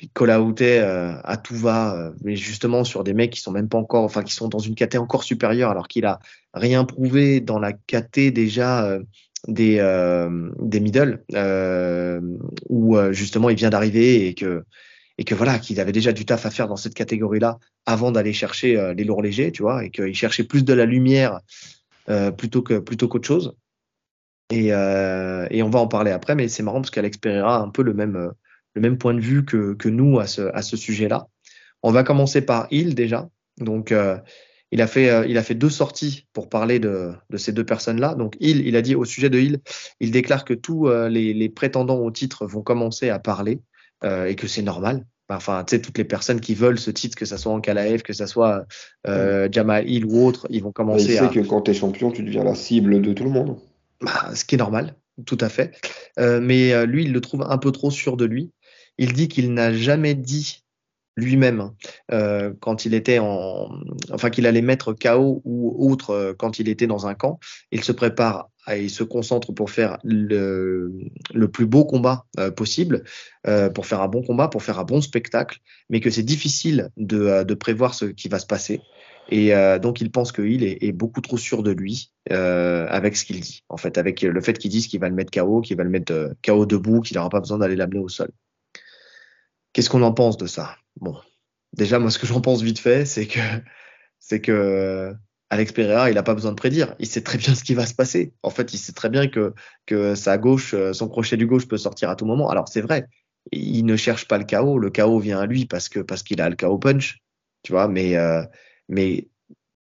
il 0.00 0.10
call 0.10 0.30
euh, 0.30 1.14
à 1.22 1.36
tout 1.36 1.56
va, 1.56 1.96
euh, 1.96 2.12
mais 2.22 2.36
justement 2.36 2.84
sur 2.84 3.04
des 3.04 3.14
mecs 3.14 3.30
qui 3.30 3.40
sont 3.40 3.52
même 3.52 3.68
pas 3.68 3.78
encore, 3.78 4.04
enfin 4.04 4.22
qui 4.22 4.34
sont 4.34 4.48
dans 4.48 4.58
une 4.58 4.74
KT 4.74 4.96
encore 4.96 5.24
supérieure, 5.24 5.70
alors 5.70 5.88
qu'il 5.88 6.06
a 6.06 6.20
rien 6.54 6.84
prouvé 6.84 7.40
dans 7.40 7.58
la 7.58 7.72
KT 7.72 8.32
déjà 8.32 8.86
euh, 8.86 9.02
des 9.46 9.76
des 10.60 10.80
middle, 10.80 11.22
où 12.70 12.96
justement 13.12 13.50
il 13.50 13.56
vient 13.56 13.68
d'arriver 13.68 14.26
et 14.26 14.34
que 14.34 14.64
et 15.18 15.24
que 15.24 15.34
voilà 15.34 15.58
qu'il 15.58 15.78
avait 15.80 15.92
déjà 15.92 16.12
du 16.12 16.24
taf 16.24 16.46
à 16.46 16.50
faire 16.50 16.66
dans 16.66 16.76
cette 16.76 16.94
catégorie-là 16.94 17.58
avant 17.84 18.10
d'aller 18.10 18.32
chercher 18.32 18.94
les 18.96 19.04
lourds 19.04 19.20
légers, 19.20 19.52
tu 19.52 19.60
vois, 19.60 19.84
et 19.84 19.90
qu'il 19.90 20.14
cherchait 20.14 20.44
plus 20.44 20.64
de 20.64 20.72
la 20.72 20.86
lumière 20.86 21.40
plutôt 22.38 22.62
que 22.62 22.78
plutôt 22.78 23.06
qu'autre 23.06 23.28
chose. 23.28 23.54
Et, 24.50 24.68
et 24.68 25.62
on 25.62 25.70
va 25.70 25.78
en 25.78 25.88
parler 25.88 26.10
après, 26.10 26.34
mais 26.34 26.48
c'est 26.48 26.62
marrant 26.62 26.80
parce 26.80 26.90
qu'Alex 26.90 27.18
Pereira 27.18 27.56
a 27.56 27.60
un 27.60 27.68
peu 27.68 27.82
le 27.82 27.92
même 27.92 28.32
le 28.74 28.80
même 28.80 28.98
point 28.98 29.14
de 29.14 29.20
vue 29.20 29.44
que, 29.44 29.74
que 29.74 29.88
nous 29.88 30.18
à 30.18 30.26
ce, 30.26 30.42
à 30.54 30.62
ce 30.62 30.76
sujet-là. 30.76 31.28
On 31.82 31.92
va 31.92 32.02
commencer 32.02 32.40
par 32.40 32.66
Hill 32.70 32.94
déjà. 32.94 33.28
Donc, 33.58 33.92
euh, 33.92 34.18
il, 34.72 34.80
a 34.80 34.86
fait, 34.86 35.10
euh, 35.10 35.26
il 35.26 35.38
a 35.38 35.42
fait 35.42 35.54
deux 35.54 35.70
sorties 35.70 36.26
pour 36.32 36.48
parler 36.48 36.78
de, 36.78 37.12
de 37.30 37.36
ces 37.36 37.52
deux 37.52 37.64
personnes-là. 37.64 38.14
Donc, 38.14 38.36
Hill, 38.40 38.66
il 38.66 38.76
a 38.76 38.82
dit 38.82 38.94
au 38.94 39.04
sujet 39.04 39.30
de 39.30 39.38
Hill, 39.38 39.60
il 40.00 40.10
déclare 40.10 40.44
que 40.44 40.54
tous 40.54 40.88
euh, 40.88 41.08
les, 41.08 41.34
les, 41.34 41.48
prétendants 41.48 41.98
au 41.98 42.10
titre 42.10 42.46
vont 42.46 42.62
commencer 42.62 43.10
à 43.10 43.18
parler 43.18 43.60
et 44.26 44.34
que 44.34 44.46
c'est 44.46 44.60
normal. 44.60 45.06
Enfin, 45.30 45.64
tu 45.64 45.76
sais, 45.76 45.80
toutes 45.80 45.96
les 45.96 46.04
personnes 46.04 46.38
qui 46.38 46.54
veulent 46.54 46.78
ce 46.78 46.90
titre, 46.90 47.16
que 47.16 47.24
ce 47.24 47.38
soit 47.38 47.52
en 47.52 47.62
Kalaev, 47.62 48.02
que 48.02 48.12
ce 48.12 48.26
soit 48.26 48.66
Jamal 49.06 49.88
Hill 49.88 50.04
ou 50.04 50.26
autre, 50.26 50.46
ils 50.50 50.62
vont 50.62 50.72
commencer 50.72 51.16
à. 51.16 51.24
Il 51.24 51.28
sait 51.28 51.40
que 51.40 51.46
quand 51.46 51.62
tu 51.62 51.70
es 51.70 51.74
champion, 51.74 52.10
tu 52.10 52.22
deviens 52.22 52.44
la 52.44 52.54
cible 52.54 53.00
de 53.00 53.14
tout 53.14 53.24
le 53.24 53.30
monde. 53.30 53.56
Bah, 54.02 54.34
ce 54.34 54.44
qui 54.44 54.56
est 54.56 54.58
normal, 54.58 54.94
tout 55.24 55.38
à 55.40 55.48
fait. 55.48 55.74
mais 56.18 56.84
lui, 56.84 57.04
il 57.04 57.14
le 57.14 57.20
trouve 57.22 57.46
un 57.48 57.56
peu 57.56 57.72
trop 57.72 57.90
sûr 57.90 58.18
de 58.18 58.26
lui. 58.26 58.52
Il 58.98 59.12
dit 59.12 59.28
qu'il 59.28 59.52
n'a 59.54 59.72
jamais 59.72 60.14
dit 60.14 60.64
lui-même 61.16 61.70
euh, 62.12 62.52
quand 62.60 62.84
il 62.84 62.94
était 62.94 63.18
en, 63.18 63.68
enfin 64.12 64.30
qu'il 64.30 64.46
allait 64.46 64.62
mettre 64.62 64.92
KO 64.92 65.42
ou 65.44 65.90
autre 65.90 66.10
euh, 66.10 66.34
quand 66.36 66.58
il 66.58 66.68
était 66.68 66.86
dans 66.86 67.06
un 67.06 67.14
camp. 67.14 67.38
Il 67.70 67.84
se 67.84 67.92
prépare 67.92 68.48
et 68.70 68.82
il 68.82 68.90
se 68.90 69.04
concentre 69.04 69.52
pour 69.52 69.70
faire 69.70 69.98
le, 70.04 70.90
plus 71.52 71.66
beau 71.66 71.84
combat 71.84 72.26
euh, 72.38 72.50
possible, 72.50 73.04
pour 73.74 73.86
faire 73.86 74.00
un 74.00 74.08
bon 74.08 74.22
combat, 74.22 74.48
pour 74.48 74.62
faire 74.62 74.78
un 74.78 74.84
bon 74.84 75.02
spectacle, 75.02 75.58
mais 75.90 76.00
que 76.00 76.08
c'est 76.10 76.22
difficile 76.22 76.88
de, 76.96 77.54
prévoir 77.54 77.94
ce 77.94 78.06
qui 78.06 78.28
va 78.28 78.38
se 78.38 78.46
passer. 78.46 78.80
Et 79.30 79.52
donc, 79.80 80.00
il 80.00 80.10
pense 80.10 80.32
que 80.32 80.42
Hill 80.42 80.64
est, 80.64 80.82
est, 80.82 80.92
beaucoup 80.92 81.20
trop 81.20 81.36
sûr 81.36 81.62
de 81.62 81.72
lui 81.72 82.10
avec 82.30 83.16
ce 83.16 83.26
qu'il 83.26 83.40
dit. 83.40 83.64
En 83.68 83.76
fait, 83.76 83.98
avec 83.98 84.22
le 84.22 84.40
fait 84.40 84.56
qu'il 84.56 84.70
dise 84.70 84.86
qu'il 84.86 85.00
va 85.00 85.10
le 85.10 85.14
mettre 85.14 85.30
KO, 85.30 85.60
qu'il 85.60 85.76
va 85.76 85.84
le 85.84 85.90
mettre 85.90 86.34
KO 86.42 86.64
debout, 86.64 87.02
qu'il 87.02 87.18
n'aura 87.18 87.28
pas 87.28 87.40
besoin 87.40 87.58
d'aller 87.58 87.76
l'amener 87.76 88.00
au 88.00 88.08
sol. 88.08 88.30
Qu'est-ce 89.74 89.90
qu'on 89.90 90.02
en 90.02 90.12
pense 90.12 90.38
de 90.38 90.46
ça? 90.46 90.76
Bon, 91.00 91.18
déjà, 91.74 91.98
moi, 91.98 92.10
ce 92.10 92.18
que 92.18 92.26
j'en 92.26 92.40
pense 92.40 92.62
vite 92.62 92.78
fait, 92.78 93.04
c'est 93.04 93.26
que 93.26 93.40
c'est 94.18 94.40
que 94.40 95.12
Alex 95.50 95.72
Pereira, 95.72 96.10
il 96.10 96.14
n'a 96.14 96.22
pas 96.22 96.34
besoin 96.34 96.52
de 96.52 96.56
prédire. 96.56 96.94
Il 96.98 97.06
sait 97.06 97.20
très 97.20 97.36
bien 97.36 97.54
ce 97.54 97.62
qui 97.62 97.74
va 97.74 97.84
se 97.84 97.94
passer. 97.94 98.32
En 98.42 98.50
fait, 98.50 98.72
il 98.72 98.78
sait 98.78 98.92
très 98.92 99.10
bien 99.10 99.28
que, 99.28 99.52
que 99.84 100.14
sa 100.14 100.38
gauche, 100.38 100.74
son 100.92 101.08
crochet 101.08 101.36
du 101.36 101.46
gauche 101.46 101.68
peut 101.68 101.76
sortir 101.76 102.08
à 102.08 102.16
tout 102.16 102.24
moment. 102.24 102.48
Alors, 102.48 102.68
c'est 102.68 102.80
vrai, 102.80 103.08
il 103.52 103.84
ne 103.84 103.96
cherche 103.96 104.26
pas 104.26 104.38
le 104.38 104.44
chaos. 104.44 104.78
Le 104.78 104.90
chaos 104.90 105.18
vient 105.18 105.40
à 105.40 105.46
lui 105.46 105.66
parce 105.66 105.88
que 105.88 106.00
parce 106.00 106.22
qu'il 106.22 106.40
a 106.40 106.48
le 106.48 106.56
chaos 106.56 106.78
punch, 106.78 107.20
tu 107.62 107.72
vois. 107.72 107.88
Mais 107.88 108.16
euh, 108.16 108.42
mais 108.88 109.28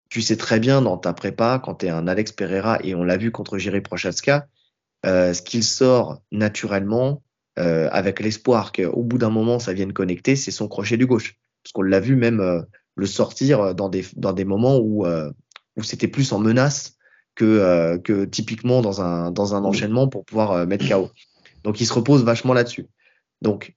tu 0.09 0.21
sais 0.21 0.38
très 0.38 0.59
bien 0.59 0.81
dans 0.81 0.97
ta 0.97 1.13
prépa 1.13 1.59
quand 1.63 1.75
tu 1.75 1.85
es 1.88 1.89
un 1.89 2.07
Alex 2.07 2.31
Pereira 2.31 2.79
et 2.83 2.95
on 2.95 3.03
l'a 3.03 3.17
vu 3.17 3.31
contre 3.31 3.57
Jiri 3.57 3.81
Prochaska, 3.81 4.47
euh, 5.05 5.33
ce 5.33 5.41
qu'il 5.41 5.63
sort 5.63 6.21
naturellement 6.31 7.23
euh, 7.60 7.89
avec 7.91 8.19
l'espoir 8.19 8.72
qu'au 8.72 9.03
bout 9.03 9.17
d'un 9.17 9.29
moment 9.29 9.60
ça 9.60 9.74
vienne 9.74 9.93
connecter, 9.93 10.36
c'est 10.36 10.51
son 10.51 10.67
crochet 10.67 10.98
du 10.98 11.05
gauche. 11.05 11.36
Parce 11.63 11.74
qu'on 11.74 11.81
l'a 11.81 12.00
vu 12.00 12.15
même 12.15 12.39
euh, 12.39 12.62
le 12.95 13.05
sortir 13.05 13.75
dans 13.75 13.89
des 13.89 14.05
dans 14.15 14.33
des 14.33 14.45
moments 14.45 14.77
où 14.77 15.05
euh, 15.05 15.31
où 15.77 15.83
c'était 15.83 16.07
plus 16.07 16.31
en 16.33 16.39
menace 16.39 16.98
que 17.36 17.45
euh, 17.45 17.98
que 17.98 18.25
typiquement 18.25 18.81
dans 18.81 19.01
un 19.01 19.31
dans 19.31 19.55
un 19.55 19.63
enchaînement 19.63 20.07
pour 20.07 20.25
pouvoir 20.25 20.67
mettre 20.67 20.88
KO. 20.88 21.10
Donc 21.63 21.79
il 21.81 21.86
se 21.86 21.93
repose 21.93 22.24
vachement 22.24 22.53
là-dessus. 22.53 22.88
Donc, 23.43 23.75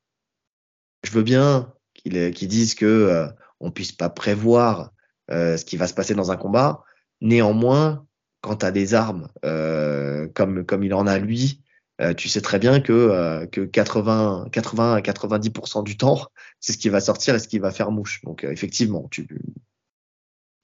je 1.02 1.10
veux 1.10 1.24
bien 1.24 1.72
qu'ils 1.92 2.32
qu 2.32 2.46
disent 2.46 2.76
que 2.76 2.86
euh, 2.86 3.26
on 3.58 3.72
puisse 3.72 3.92
pas 3.92 4.08
prévoir 4.08 4.92
euh, 5.30 5.56
ce 5.56 5.64
qui 5.64 5.76
va 5.76 5.88
se 5.88 5.94
passer 5.94 6.14
dans 6.14 6.30
un 6.30 6.36
combat. 6.36 6.84
Néanmoins, 7.20 8.06
quand 8.42 8.56
tu 8.56 8.66
as 8.66 8.70
des 8.70 8.94
armes 8.94 9.28
euh, 9.44 10.28
comme, 10.34 10.64
comme 10.64 10.84
il 10.84 10.94
en 10.94 11.06
a 11.08 11.18
lui, 11.18 11.62
euh, 12.00 12.14
tu 12.14 12.28
sais 12.28 12.40
très 12.40 12.58
bien 12.58 12.80
que, 12.80 12.92
euh, 12.92 13.46
que 13.46 13.62
80, 13.62 14.48
80 14.52 14.94
à 14.94 15.00
90% 15.00 15.84
du 15.84 15.96
temps, 15.96 16.18
c'est 16.60 16.72
ce 16.72 16.78
qui 16.78 16.88
va 16.88 17.00
sortir 17.00 17.34
et 17.34 17.38
ce 17.38 17.48
qui 17.48 17.58
va 17.58 17.70
faire 17.70 17.90
mouche. 17.90 18.22
Donc, 18.24 18.44
euh, 18.44 18.50
effectivement, 18.50 19.06
tu. 19.10 19.26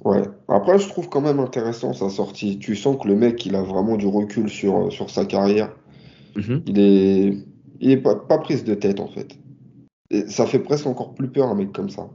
Ouais. 0.04 0.22
Après, 0.48 0.78
je 0.78 0.88
trouve 0.88 1.08
quand 1.08 1.20
même 1.20 1.38
intéressant 1.38 1.92
sa 1.92 2.10
sortie. 2.10 2.58
Tu 2.58 2.74
sens 2.76 2.96
que 3.00 3.08
le 3.08 3.14
mec, 3.14 3.46
il 3.46 3.54
a 3.54 3.62
vraiment 3.62 3.96
du 3.96 4.06
recul 4.06 4.48
sur, 4.48 4.92
sur 4.92 5.10
sa 5.10 5.24
carrière. 5.24 5.74
Mm 6.34 6.40
-hmm. 6.40 6.62
Il 6.66 6.78
est 6.78 7.52
il 7.82 7.90
est 7.90 7.96
pas, 8.00 8.14
pas 8.14 8.38
prise 8.38 8.64
de 8.64 8.74
tête 8.74 9.00
en 9.00 9.08
fait. 9.08 9.36
Et 10.10 10.28
ça 10.28 10.46
fait 10.46 10.60
presque 10.60 10.86
encore 10.86 11.14
plus 11.14 11.28
peur 11.28 11.48
un 11.48 11.54
mec 11.54 11.72
comme 11.72 11.90
ça. 11.90 12.08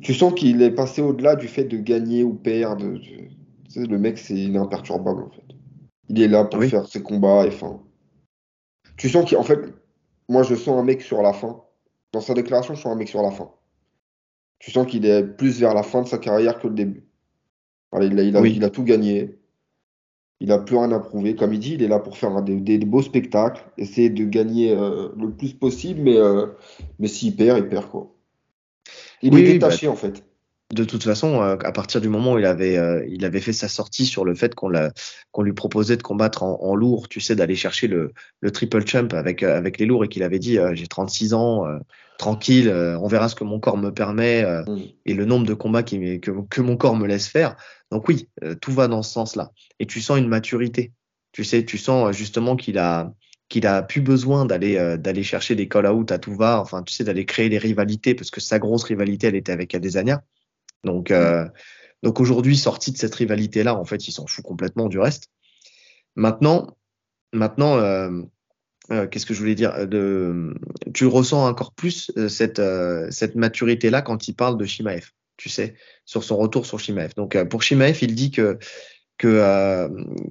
Tu 0.00 0.14
sens 0.14 0.32
qu'il 0.34 0.62
est 0.62 0.70
passé 0.70 1.02
au-delà 1.02 1.34
du 1.34 1.48
fait 1.48 1.64
de 1.64 1.76
gagner 1.76 2.22
ou 2.22 2.34
perdre. 2.34 2.98
Tu 2.98 3.30
sais, 3.68 3.84
le 3.84 3.98
mec, 3.98 4.18
c'est 4.18 4.34
il 4.34 4.54
est 4.54 4.58
imperturbable 4.58 5.22
en 5.22 5.30
fait. 5.30 5.56
Il 6.08 6.22
est 6.22 6.28
là 6.28 6.44
pour 6.44 6.60
oui. 6.60 6.68
faire 6.68 6.86
ses 6.86 7.02
combats 7.02 7.44
et 7.46 7.50
fin. 7.50 7.80
Tu 8.98 9.08
sens 9.08 9.30
qu'en 9.30 9.42
fait, 9.42 9.60
moi 10.28 10.42
je 10.42 10.54
sens 10.54 10.78
un 10.78 10.84
mec 10.84 11.00
sur 11.00 11.22
la 11.22 11.32
fin. 11.32 11.62
Dans 12.12 12.20
sa 12.20 12.34
déclaration, 12.34 12.74
je 12.74 12.82
sens 12.82 12.92
un 12.92 12.96
mec 12.96 13.08
sur 13.08 13.22
la 13.22 13.30
fin. 13.30 13.50
Tu 14.58 14.70
sens 14.70 14.86
qu'il 14.86 15.06
est 15.06 15.22
plus 15.22 15.60
vers 15.60 15.72
la 15.72 15.82
fin 15.82 16.02
de 16.02 16.08
sa 16.08 16.18
carrière 16.18 16.58
que 16.58 16.66
le 16.66 16.74
début. 16.74 17.06
Voilà, 17.92 18.06
il, 18.06 18.18
a, 18.18 18.22
il, 18.22 18.36
a, 18.36 18.40
oui. 18.40 18.54
il 18.56 18.64
a 18.64 18.70
tout 18.70 18.82
gagné. 18.82 19.38
Il 20.40 20.48
n'a 20.48 20.58
plus 20.58 20.76
rien 20.76 20.92
à 20.92 21.00
prouver. 21.00 21.34
Comme 21.34 21.52
il 21.52 21.60
dit, 21.60 21.74
il 21.74 21.82
est 21.82 21.88
là 21.88 21.98
pour 21.98 22.16
faire 22.16 22.42
des, 22.42 22.56
des, 22.56 22.78
des 22.78 22.86
beaux 22.86 23.02
spectacles, 23.02 23.64
essayer 23.76 24.10
de 24.10 24.24
gagner 24.24 24.72
euh, 24.72 25.08
le 25.16 25.30
plus 25.30 25.52
possible, 25.52 26.00
mais, 26.00 26.16
euh, 26.16 26.46
mais 26.98 27.08
s'il 27.08 27.34
perd, 27.34 27.58
il 27.58 27.68
perd 27.68 27.88
quoi. 27.88 28.12
Il 29.22 29.34
oui, 29.34 29.42
est 29.42 29.52
détaché 29.54 29.86
bah, 29.86 29.92
en 29.92 29.96
fait. 29.96 30.24
De 30.74 30.84
toute 30.84 31.02
façon, 31.02 31.40
euh, 31.40 31.56
à 31.64 31.72
partir 31.72 32.00
du 32.02 32.10
moment 32.10 32.34
où 32.34 32.38
il 32.38 32.44
avait, 32.44 32.76
euh, 32.76 33.02
il 33.08 33.24
avait 33.24 33.40
fait 33.40 33.54
sa 33.54 33.68
sortie 33.68 34.04
sur 34.04 34.26
le 34.26 34.34
fait 34.34 34.54
qu'on 34.54 34.70
qu'on 35.32 35.42
lui 35.42 35.54
proposait 35.54 35.96
de 35.96 36.02
combattre 36.02 36.42
en, 36.42 36.60
en 36.60 36.74
lourd, 36.74 37.08
tu 37.08 37.20
sais, 37.20 37.34
d'aller 37.34 37.56
chercher 37.56 37.86
le, 37.86 38.12
le, 38.40 38.50
triple 38.50 38.86
champ 38.86 39.08
avec, 39.12 39.42
euh, 39.42 39.56
avec 39.56 39.78
les 39.78 39.86
lourds 39.86 40.04
et 40.04 40.08
qu'il 40.08 40.22
avait 40.22 40.38
dit 40.38 40.58
j'ai 40.74 40.86
36 40.86 41.32
ans, 41.32 41.64
tranquille, 42.18 42.70
on 42.70 43.06
verra 43.08 43.30
ce 43.30 43.34
que 43.34 43.44
mon 43.44 43.60
corps 43.60 43.78
me 43.78 43.90
permet 43.90 44.44
mm. 44.44 44.78
et 45.06 45.14
le 45.14 45.24
nombre 45.24 45.46
de 45.46 45.54
combats 45.54 45.82
qui, 45.82 46.20
que, 46.20 46.32
que 46.50 46.60
mon 46.60 46.76
corps 46.76 46.96
me 46.96 47.06
laisse 47.06 47.28
faire. 47.28 47.56
Donc 47.90 48.06
oui, 48.08 48.28
tout 48.60 48.72
va 48.72 48.88
dans 48.88 49.02
ce 49.02 49.12
sens-là. 49.12 49.52
Et 49.78 49.86
tu 49.86 50.02
sens 50.02 50.18
une 50.18 50.28
maturité. 50.28 50.92
Tu 51.32 51.44
sais, 51.44 51.64
tu 51.64 51.78
sens 51.78 52.14
justement 52.14 52.56
qu'il 52.56 52.78
a, 52.78 53.14
qu'il 53.48 53.66
a 53.66 53.82
plus 53.82 54.00
besoin 54.00 54.44
d'aller 54.44 54.76
euh, 54.76 54.96
d'aller 54.96 55.22
chercher 55.22 55.54
des 55.54 55.68
call 55.68 55.86
out 55.86 56.12
à 56.12 56.18
tout 56.18 56.34
va, 56.34 56.60
enfin 56.60 56.82
tu 56.82 56.92
sais 56.92 57.04
d'aller 57.04 57.24
créer 57.24 57.48
des 57.48 57.58
rivalités 57.58 58.14
parce 58.14 58.30
que 58.30 58.40
sa 58.40 58.58
grosse 58.58 58.84
rivalité 58.84 59.28
elle 59.28 59.36
était 59.36 59.52
avec 59.52 59.74
Adesanya. 59.74 60.22
Donc 60.84 61.10
euh, 61.10 61.46
donc 62.02 62.20
aujourd'hui 62.20 62.56
sorti 62.56 62.92
de 62.92 62.96
cette 62.96 63.14
rivalité 63.14 63.62
là, 63.62 63.74
en 63.74 63.84
fait, 63.84 64.08
il 64.08 64.12
s'en 64.12 64.26
fout 64.26 64.44
complètement 64.44 64.88
du 64.88 64.98
reste. 64.98 65.30
Maintenant 66.16 66.76
maintenant 67.32 67.76
euh, 67.76 68.10
euh, 68.90 69.06
qu'est-ce 69.06 69.26
que 69.26 69.34
je 69.34 69.40
voulais 69.40 69.54
dire 69.54 69.86
de 69.86 70.54
tu 70.94 71.06
ressens 71.06 71.46
encore 71.46 71.72
plus 71.74 72.10
euh, 72.16 72.28
cette 72.28 72.62
cette 73.10 73.34
maturité 73.34 73.90
là 73.90 74.02
quand 74.02 74.28
il 74.28 74.34
parle 74.34 74.56
de 74.56 74.64
Shimaev, 74.64 75.10
tu 75.36 75.48
sais, 75.48 75.74
sur 76.04 76.24
son 76.24 76.36
retour 76.36 76.66
sur 76.66 76.80
Shimaev. 76.80 77.12
Donc 77.16 77.42
pour 77.44 77.62
Shimaev, 77.62 77.98
il 78.02 78.14
dit 78.14 78.30
que 78.30 78.58
que 79.18 79.88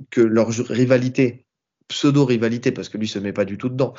que 0.10 0.21
leur 0.21 0.49
rivalité 0.49 1.45
pseudo-rivalité 1.88 2.71
parce 2.71 2.89
que 2.89 2.97
lui 2.97 3.08
se 3.08 3.19
met 3.19 3.34
pas 3.34 3.45
du 3.45 3.58
tout 3.58 3.69
dedans. 3.69 3.93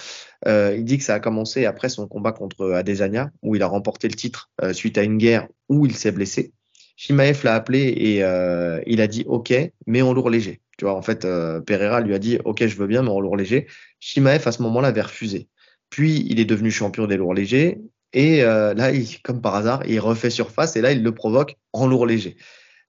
Euh, 0.46 0.74
il 0.76 0.84
dit 0.84 0.98
que 0.98 1.04
ça 1.04 1.14
a 1.14 1.20
commencé 1.20 1.64
après 1.64 1.88
son 1.88 2.06
combat 2.06 2.32
contre 2.32 2.72
Adesanya 2.72 3.30
où 3.42 3.56
il 3.56 3.62
a 3.62 3.66
remporté 3.66 4.08
le 4.08 4.14
titre 4.14 4.50
euh, 4.62 4.72
suite 4.72 4.98
à 4.98 5.02
une 5.02 5.18
guerre 5.18 5.48
où 5.68 5.86
il 5.86 5.94
s'est 5.94 6.12
blessé. 6.12 6.52
Shimaev 6.98 7.44
l'a 7.44 7.54
appelé 7.54 7.94
et 7.96 8.24
euh, 8.24 8.80
il 8.84 9.00
a 9.00 9.06
dit 9.06 9.22
OK, 9.28 9.54
mais 9.86 10.02
en 10.02 10.12
lourd 10.12 10.30
léger. 10.30 10.60
Tu 10.76 10.84
vois, 10.84 10.94
en 10.94 11.02
fait, 11.02 11.24
euh, 11.24 11.60
Pereira 11.60 12.00
lui 12.00 12.12
a 12.12 12.18
dit 12.18 12.38
OK, 12.44 12.66
je 12.66 12.76
veux 12.76 12.88
bien, 12.88 13.02
mais 13.02 13.10
en 13.10 13.20
lourd 13.20 13.36
léger. 13.36 13.68
Shimaev 14.00 14.42
à 14.46 14.50
ce 14.50 14.62
moment-là 14.62 14.88
avait 14.88 15.02
refusé. 15.02 15.48
Puis 15.90 16.26
il 16.28 16.40
est 16.40 16.44
devenu 16.44 16.72
champion 16.72 17.06
des 17.06 17.16
lourds 17.16 17.34
légers 17.34 17.78
et 18.12 18.42
euh, 18.42 18.74
là, 18.74 18.90
il, 18.90 19.22
comme 19.22 19.40
par 19.40 19.54
hasard, 19.54 19.86
il 19.86 20.00
refait 20.00 20.28
surface 20.28 20.74
et 20.74 20.80
là, 20.80 20.90
il 20.90 21.04
le 21.04 21.14
provoque 21.14 21.54
en 21.72 21.86
lourd 21.86 22.04
léger. 22.04 22.36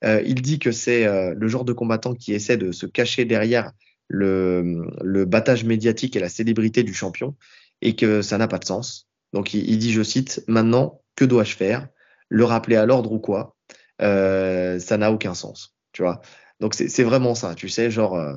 il 0.04 0.42
dit 0.42 0.58
que 0.58 0.72
c'est 0.72 1.06
le 1.36 1.48
genre 1.48 1.66
de 1.66 1.74
combattant 1.74 2.16
qui 2.16 2.34
essaie 2.34 2.58
de 2.58 2.72
se 2.72 2.88
cacher 2.88 3.26
derrière 3.26 3.74
le, 4.10 4.88
le 5.02 5.26
battage 5.26 5.64
médiatique 5.64 6.16
et 6.16 6.20
la 6.20 6.30
célébrité 6.30 6.84
du 6.84 6.94
champion 6.94 7.36
et 7.82 7.96
que 7.96 8.22
ça 8.22 8.38
n'a 8.38 8.48
pas 8.48 8.58
de 8.58 8.66
sens. 8.66 9.08
Donc 9.32 9.54
il, 9.54 9.70
il, 9.70 9.78
dit, 9.78 9.94
je 9.94 10.04
cite, 10.04 10.44
maintenant, 10.48 11.02
que 11.16 11.24
dois-je 11.24 11.56
faire? 11.56 11.88
Le 12.28 12.44
rappeler 12.44 12.76
à 12.76 12.86
l'ordre 12.86 13.12
ou 13.12 13.20
quoi? 13.20 13.56
Euh, 14.02 14.80
Ça 14.80 14.98
n'a 14.98 15.12
aucun 15.12 15.34
sens, 15.34 15.76
tu 15.94 16.02
vois? 16.02 16.22
Donc 16.60 16.74
c'est 16.74 17.04
vraiment 17.04 17.36
ça, 17.36 17.56
tu 17.56 17.70
sais, 17.70 17.90
genre 17.90 18.16
euh, 18.16 18.36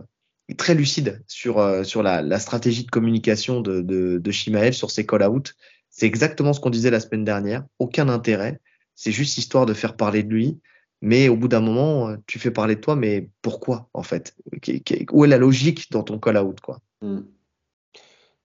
très 0.56 0.74
lucide 0.74 1.24
sur 1.26 1.58
euh, 1.58 1.82
sur 1.82 2.04
la, 2.04 2.22
la, 2.22 2.38
stratégie 2.38 2.84
de 2.84 2.90
communication 2.90 3.60
de, 3.60 3.80
de, 3.80 4.18
de 4.18 4.72
sur 4.72 4.92
ses 4.92 5.04
call-out. 5.04 5.54
C'est 5.90 6.06
exactement 6.06 6.52
ce 6.52 6.60
qu'on 6.60 6.70
disait 6.70 6.90
la 6.90 7.00
semaine 7.00 7.24
dernière. 7.24 7.64
Aucun 7.80 8.08
intérêt. 8.08 8.60
C'est 8.94 9.10
juste 9.10 9.38
histoire 9.38 9.66
de 9.66 9.74
faire 9.74 9.96
parler 9.96 10.22
de 10.22 10.32
lui 10.32 10.60
mais 11.02 11.28
au 11.28 11.36
bout 11.36 11.48
d'un 11.48 11.60
moment, 11.60 12.08
euh, 12.08 12.16
tu 12.26 12.38
fais 12.38 12.50
parler 12.50 12.76
de 12.76 12.80
toi, 12.80 12.96
mais 12.96 13.28
pourquoi 13.42 13.90
en 13.92 14.02
fait? 14.02 14.34
Où 15.12 15.24
est 15.24 15.28
la 15.28 15.36
logique 15.36 15.90
dans 15.90 16.02
ton 16.02 16.18
call-out 16.18 16.60
quoi? 16.60 16.80
Mmh. 17.02 17.20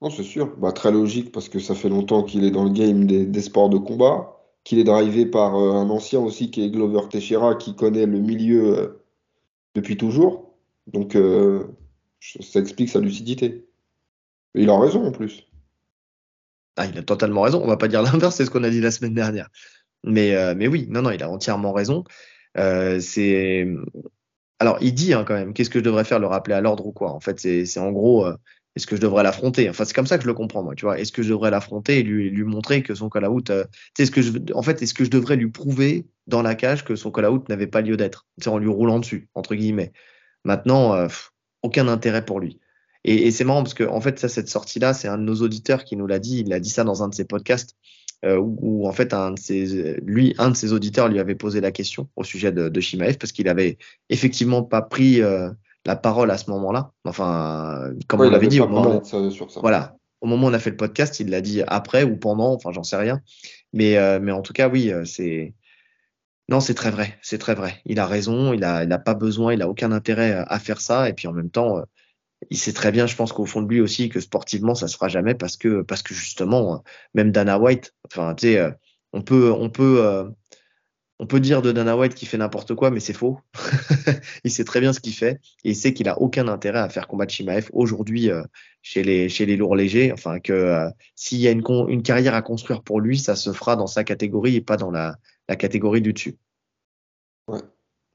Non, 0.02 0.10
c'est 0.10 0.24
sûr. 0.24 0.56
Bah, 0.58 0.72
très 0.72 0.92
logique 0.92 1.32
parce 1.32 1.50
que 1.50 1.60
ça 1.60 1.74
fait 1.74 1.90
longtemps 1.90 2.24
qu'il 2.24 2.44
est 2.44 2.52
dans 2.52 2.64
le 2.64 2.70
game 2.70 3.06
des, 3.06 3.26
des 3.26 3.42
sports 3.42 3.70
de 3.70 3.78
combat, 3.78 4.38
qu'il 4.64 4.80
est 4.80 4.84
drivé 4.84 5.26
par 5.26 5.56
euh, 5.56 5.74
un 5.74 5.90
ancien 5.90 6.20
aussi 6.20 6.52
qui 6.52 6.64
est 6.64 6.70
Glover 6.70 7.08
Teixeira 7.10 7.56
qui 7.56 7.76
connaît 7.76 8.06
le 8.06 8.20
milieu 8.20 8.78
euh, 8.78 9.04
depuis 9.76 9.98
toujours. 9.98 10.54
Donc 10.88 11.16
euh, 11.16 11.64
ça 12.20 12.60
explique 12.60 12.90
sa 12.90 13.00
lucidité. 13.00 13.66
Et 14.56 14.64
il 14.64 14.70
a 14.70 14.80
raison 14.80 15.06
en 15.06 15.12
plus. 15.12 15.48
Ah, 16.76 16.86
il 16.86 16.98
a 16.98 17.04
totalement 17.04 17.42
raison. 17.42 17.62
On 17.64 17.68
va 17.68 17.78
pas 17.78 17.88
dire 17.88 18.04
l'inverse, 18.04 18.36
c'est 18.36 18.46
ce 18.46 18.52
qu'on 18.52 18.64
a 18.64 18.70
dit 18.70 18.82
la 18.82 18.92
semaine 18.92 19.16
dernière. 19.16 19.50
Mais, 20.04 20.56
mais 20.56 20.68
oui, 20.68 20.88
non, 20.90 21.02
non, 21.02 21.10
il 21.10 21.22
a 21.24 21.30
entièrement 21.30 21.74
raison. 21.74 22.04
Euh, 22.60 23.00
c'est 23.00 23.68
alors 24.60 24.78
il 24.82 24.94
dit 24.94 25.14
hein, 25.14 25.24
quand 25.24 25.36
même 25.36 25.54
qu'est-ce 25.54 25.70
que 25.70 25.80
je 25.80 25.84
devrais 25.84 26.04
faire 26.04 26.20
le 26.20 26.28
rappeler 26.28 26.56
à 26.56 26.62
l'ordre 26.62 26.86
ou 26.86 26.92
quoi? 26.92 27.12
En 27.12 27.20
fait 27.20 27.40
c'est 27.40 27.80
en 27.80 27.92
gros 27.92 28.26
euh, 28.26 28.36
est-ce 28.76 28.88
que 28.88 28.96
je 28.96 29.02
devrais 29.02 29.24
l'affronter? 29.24 29.70
Enfin 29.70 29.86
c'est 29.86 29.94
comme 29.94 30.08
ça 30.08 30.18
que 30.18 30.24
je 30.24 30.28
le 30.28 30.34
comprends 30.34 30.64
moi 30.64 30.74
tu 30.76 30.86
vois. 30.86 31.00
Est-ce 31.00 31.12
que 31.12 31.22
je 31.22 31.30
devrais 31.30 31.52
l'affronter 31.52 32.00
et 32.00 32.04
lui 32.04 32.30
lui 32.30 32.44
montrer 32.44 32.82
que 32.82 32.96
son 32.96 33.10
call 33.10 33.28
out 33.28 33.50
euh, 33.50 33.66
est-ce 34.00 34.12
que 34.12 34.22
je 34.22 34.32
en 34.54 34.62
fait 34.64 34.82
est-ce 34.82 34.94
que 34.94 35.06
je 35.06 35.10
devrais 35.12 35.36
lui 35.36 35.50
prouver 35.50 36.08
dans 36.26 36.42
la 36.42 36.56
cage 36.56 36.84
que 36.84 36.96
son 36.96 37.12
call 37.12 37.26
out 37.26 37.48
n'avait 37.50 37.68
pas 37.68 37.82
lieu 37.82 37.98
d'être? 37.98 38.26
C'est 38.40 38.50
en 38.50 38.58
lui 38.58 38.70
roulant 38.70 39.00
dessus 39.00 39.30
entre 39.36 39.54
guillemets. 39.56 39.92
Maintenant 40.44 40.94
euh, 40.96 41.08
aucun 41.62 41.88
intérêt 41.88 42.26
pour 42.26 42.40
lui. 42.40 42.60
Et, 43.04 43.28
et 43.28 43.32
c'est 43.32 43.44
marrant 43.44 43.64
parce 43.64 43.76
que 43.76 43.84
en 43.84 44.02
fait 44.02 44.18
ça 44.18 44.30
cette 44.30 44.50
sortie 44.50 44.80
là 44.80 44.94
c'est 44.94 45.08
un 45.08 45.20
de 45.20 45.24
nos 45.24 45.42
auditeurs 45.42 45.84
qui 45.84 45.96
nous 45.96 46.08
l'a 46.08 46.20
dit. 46.20 46.40
Il 46.40 46.52
a 46.54 46.60
dit 46.60 46.70
ça 46.72 46.84
dans 46.84 47.04
un 47.04 47.10
de 47.10 47.16
ses 47.16 47.26
podcasts 47.26 47.76
où, 48.26 48.58
où, 48.62 48.88
en 48.88 48.92
fait 48.92 49.14
un 49.14 49.32
de 49.32 49.40
ses, 49.40 50.00
lui, 50.04 50.34
un 50.38 50.50
de 50.50 50.56
ses 50.56 50.74
auditeurs 50.74 51.08
lui 51.08 51.20
avait 51.20 51.36
posé 51.36 51.62
la 51.62 51.72
question 51.72 52.10
au 52.16 52.24
sujet 52.24 52.52
de, 52.52 52.68
de 52.70 52.80
Shimaev 52.80 53.18
parce 53.18 53.32
qu'il 53.32 53.48
avait 53.48 53.78
effectivement 54.10 54.64
pas 54.64 54.82
pris 54.82 55.22
euh, 55.22 55.50
la 55.86 55.96
parole 55.96 56.32
à 56.32 56.38
ce 56.38 56.50
moment-là. 56.50 56.92
Enfin, 57.06 57.92
comme 58.08 58.20
Ouais, 58.22 58.28
on 58.28 58.32
l'avait 58.32 58.46
avait 58.46 58.48
dit 58.48 58.60
au 58.60 58.68
moment, 58.68 59.04
ça, 59.04 59.30
sur 59.30 59.52
ça. 59.52 59.60
voilà, 59.62 59.96
au 60.22 60.28
moment 60.28 60.48
où 60.48 60.50
on 60.50 60.54
a 60.54 60.60
fait 60.60 60.72
le 60.72 60.78
podcast, 60.78 61.20
il 61.20 61.30
l'a 61.30 61.42
dit 61.42 61.62
après 61.68 62.04
ou 62.04 62.18
pendant, 62.18 62.54
enfin 62.54 62.72
j'en 62.72 62.84
sais 62.84 62.98
rien. 62.98 63.22
Mais 63.74 63.98
euh, 63.98 64.20
mais 64.22 64.32
en 64.32 64.42
tout 64.42 64.54
cas 64.54 64.68
oui, 64.68 64.92
euh, 64.92 65.06
c'est 65.06 65.54
Non, 66.50 66.60
c'est 66.60 66.74
très 66.74 66.92
vrai, 66.92 67.18
c'est 67.22 67.38
très 67.38 67.56
vrai. 67.56 67.82
Il 67.86 68.00
a 68.00 68.08
raison, 68.08 68.54
il 68.54 68.64
a, 68.64 68.84
il 68.84 68.92
a 68.92 68.98
pas 69.00 69.14
besoin, 69.14 69.54
il 69.54 69.62
a 69.62 69.70
aucun 69.70 69.92
intérêt 69.92 70.44
à 70.48 70.60
faire 70.60 70.82
ça. 70.82 71.08
Et 71.10 71.14
puis 71.14 71.28
en 71.28 71.34
même 71.34 71.50
temps, 71.52 71.82
il 72.50 72.58
sait 72.58 72.74
très 72.74 72.92
bien, 72.92 73.08
je 73.08 73.16
pense 73.16 73.34
qu'au 73.34 73.46
fond 73.46 73.62
de 73.62 73.68
lui 73.68 73.82
aussi, 73.82 74.10
que 74.10 74.20
sportivement, 74.20 74.76
ça 74.76 74.88
se 74.88 74.96
fera 74.96 75.08
jamais 75.08 75.36
parce 75.36 75.58
que, 75.58 75.82
parce 75.82 76.04
que 76.04 76.14
justement, 76.14 76.84
même 77.14 77.32
Dana 77.32 77.60
White, 77.60 77.94
enfin, 78.06 78.36
tu 78.36 78.48
sais, 78.48 78.64
on 79.14 79.22
peut, 79.22 79.52
on 79.52 79.70
peut, 79.70 80.32
on 81.20 81.26
peut 81.26 81.40
dire 81.40 81.62
de 81.62 81.72
Dana 81.72 81.98
White 81.98 82.14
qu'il 82.14 82.28
fait 82.28 82.38
n'importe 82.38 82.76
quoi, 82.76 82.92
mais 82.92 83.00
c'est 83.00 83.14
faux. 83.14 83.40
il 84.44 84.52
sait 84.52 84.64
très 84.64 84.80
bien 84.80 84.94
ce 84.94 85.00
qu'il 85.00 85.14
fait 85.14 85.40
et 85.64 85.72
il 85.72 85.76
sait 85.76 85.94
qu'il 85.94 86.08
a 86.08 86.20
aucun 86.20 86.48
intérêt 86.48 86.80
à 86.80 86.90
faire 86.90 87.08
combattre 87.08 87.34
Shimaev 87.34 87.70
aujourd'hui 87.74 88.30
euh, 88.30 88.44
chez, 88.84 89.04
les, 89.04 89.28
chez 89.28 89.46
les 89.46 89.58
lourds 89.58 89.76
légers. 89.76 90.12
Enfin, 90.12 90.40
que 90.40 90.54
euh, 90.54 90.90
s'il 91.16 91.40
y 91.40 91.48
a 91.48 91.52
une, 91.52 91.64
une 91.88 92.04
carrière 92.04 92.36
à 92.36 92.42
construire 92.44 92.84
pour 92.84 93.02
lui, 93.02 93.18
ça 93.18 93.36
se 93.36 93.52
fera 93.52 93.76
dans 93.76 93.88
sa 93.88 94.04
catégorie 94.04 94.56
et 94.56 94.62
pas 94.62 94.78
dans 94.78 94.92
la, 94.92 95.18
la 95.50 95.56
catégorie 95.56 96.02
du 96.02 96.14
dessus. 96.14 96.38
Ouais, 97.48 97.62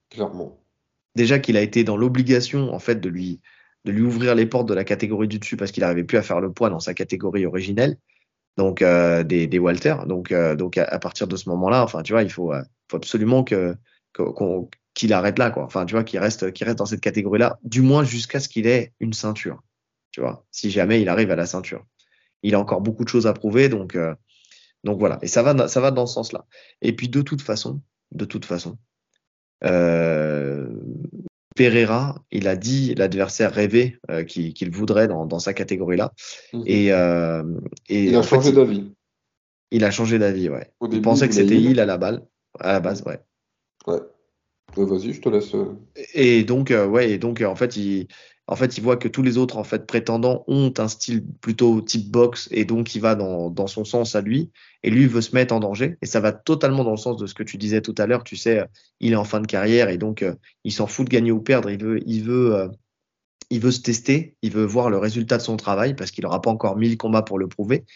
clairement. 0.09 0.61
Déjà 1.17 1.41
qu'il 1.41 1.57
a 1.57 1.61
été 1.61 1.83
dans 1.83 1.97
l'obligation 1.97 2.73
en 2.73 2.79
fait 2.79 3.01
de 3.01 3.09
lui, 3.09 3.41
de 3.85 3.93
lui 3.93 4.03
ouvrir 4.03 4.35
les 4.35 4.47
portes 4.47 4.69
de 4.69 4.75
la 4.75 4.85
catégorie 4.85 5.29
du 5.29 5.39
dessus 5.39 5.57
parce 5.57 5.73
qu'il 5.73 5.83
n'arrivait 5.83 6.05
plus 6.05 6.19
à 6.19 6.23
faire 6.23 6.41
le 6.41 6.53
poids 6.53 6.71
dans 6.71 6.81
sa 6.81 6.95
catégorie 6.95 7.47
originelle 7.47 7.97
donc 8.57 8.83
euh, 8.83 9.23
des, 9.23 9.47
des 9.47 9.59
Walter. 9.59 9.97
Donc, 10.07 10.33
euh, 10.33 10.55
donc 10.57 10.79
à, 10.79 10.99
partir 10.99 11.27
de 11.27 11.37
ce 11.37 11.49
moment-là, 11.49 11.83
enfin, 11.83 12.03
tu 12.03 12.13
vois, 12.13 12.23
il 12.23 12.31
faut, 12.31 12.53
euh, 12.53 12.63
faut 12.91 12.97
absolument 12.97 13.45
que, 13.45 13.77
qu'il 14.95 15.13
arrête 15.13 15.39
là, 15.39 15.51
quoi. 15.51 15.65
Enfin, 15.65 15.87
tu 15.87 15.95
vois, 15.95 16.05
qu'il 16.05 16.19
reste, 16.19 16.53
qu'il 16.53 16.67
reste 16.67 16.79
dans 16.79 16.87
cette 16.87 17.01
catégorie-là, 17.01 17.59
du 17.65 17.81
moins 17.81 18.05
jusqu'à 18.05 18.41
ce 18.41 18.49
qu'il 18.49 18.67
ait 18.67 18.93
une 19.01 19.13
ceinture. 19.13 19.63
Tu 20.11 20.21
vois, 20.21 20.45
si 20.51 20.71
jamais 20.71 21.01
il 21.01 21.09
arrive 21.09 21.31
à 21.31 21.37
la 21.37 21.47
ceinture, 21.47 21.87
il 22.43 22.55
a 22.55 22.61
encore 22.61 22.83
beaucoup 22.83 23.05
de 23.05 23.09
choses 23.09 23.27
à 23.27 23.33
prouver, 23.33 23.71
donc, 23.71 23.97
donc 24.85 24.99
voilà. 24.99 25.19
Et 25.23 25.27
ça 25.27 25.43
va, 25.43 25.69
ça 25.69 25.81
va 25.81 25.91
dans 25.91 26.05
ce 26.05 26.15
sens-là. 26.15 26.45
Et 26.83 26.95
puis 26.95 27.09
de 27.09 27.23
toute 27.23 27.41
façon, 27.41 27.81
de 28.11 28.27
toute 28.27 28.45
façon, 28.45 28.77
euh, 29.65 30.69
Pereira, 31.55 32.17
il 32.31 32.49
a 32.49 32.57
dit 32.57 32.95
l'adversaire 32.95 33.53
rêvé 33.53 33.99
euh, 34.11 34.25
qu'il 34.25 34.71
voudrait 34.71 35.09
dans, 35.09 35.39
sa 35.39 35.53
catégorie-là. 35.53 36.13
Mhm. 36.53 36.65
Euh, 36.69 37.61
et, 37.89 38.05
il 38.05 38.17
a 38.17 38.23
changé 38.23 38.53
d'avis. 38.53 38.93
Il 39.71 39.85
a 39.85 39.91
changé 39.91 40.19
d'avis, 40.19 40.51
ouais. 40.51 40.71
il 40.91 41.01
pensait 41.01 41.29
que 41.29 41.35
c'était 41.35 41.57
il 41.57 41.81
à 41.81 41.87
la 41.87 41.97
balle, 41.97 42.27
à 42.59 42.75
la 42.75 42.81
base, 42.81 43.03
ouais. 43.07 43.21
Ouais. 43.87 44.01
Vas-y, 44.77 45.13
je 45.13 45.21
te 45.21 45.29
laisse. 45.29 45.55
Euh. 45.55 45.77
Et 46.15 46.45
donc, 46.45 46.73
ouais, 46.73 47.11
et 47.11 47.19
donc 47.19 47.43
en 47.43 47.57
fait, 47.57 47.77
il, 47.77 48.07
en 48.53 48.57
fait, 48.57 48.77
il 48.77 48.83
voit 48.83 48.99
que 48.99 49.09
tous 49.09 49.23
les 49.23 49.39
autres 49.39 49.57
en 49.57 49.65
fait 49.65 49.87
prétendants 49.87 50.45
ont 50.47 50.75
un 50.77 50.87
style 50.87 51.25
plutôt 51.41 51.81
type 51.81 52.11
boxe 52.11 52.51
et 52.51 52.67
donc 52.67 52.95
il 52.95 53.01
va 53.01 53.15
dans, 53.15 53.67
son 53.67 53.87
sens 53.87 54.15
à 54.15 54.21
lui 54.21 54.51
et 54.83 54.91
lui 54.91 55.07
veut 55.07 55.23
se 55.23 55.35
mettre 55.35 55.55
en 55.55 55.61
danger 55.61 55.97
et 56.03 56.07
ça 56.07 56.21
va 56.21 56.33
totalement 56.33 56.85
dans 56.85 56.91
le 56.91 56.99
sens 56.99 57.17
de 57.17 57.27
ce 57.27 57.33
que 57.33 57.43
tu 57.43 57.57
disais 57.57 57.81
tout 57.81 57.95
à 57.97 58.07
l'heure. 58.07 58.25
Tu 58.25 58.37
sais, 58.37 58.63
il 59.01 59.13
est 59.13 59.17
en 59.17 59.25
fin 59.25 59.41
de 59.41 59.47
carrière 59.47 59.89
et 59.89 59.97
donc 59.97 60.21
euh, 60.21 60.35
il 60.65 60.73
s'en 60.73 60.87
fout 60.87 61.07
de 61.07 61.11
gagner 61.11 61.33
ou 61.33 61.41
perdre. 61.41 61.71
Il 61.71 61.83
veut, 61.83 62.01
il 62.07 62.25
veut, 62.25 62.55
euh, 62.55 62.69
il 63.49 63.59
veut 63.59 63.71
se 63.71 63.81
tester. 63.81 64.37
Il 64.43 64.53
veut 64.53 64.67
voir 64.67 64.91
le 64.91 64.99
résultat 64.99 65.39
de 65.39 65.43
son 65.43 65.57
travail 65.57 65.95
parce 65.95 66.11
qu'il 66.11 66.25
n'aura 66.25 66.43
pas 66.43 66.51
encore 66.51 66.77
mille 66.77 66.99
combats 66.99 67.23
pour 67.23 67.39
le 67.39 67.49
prouver 67.49 67.87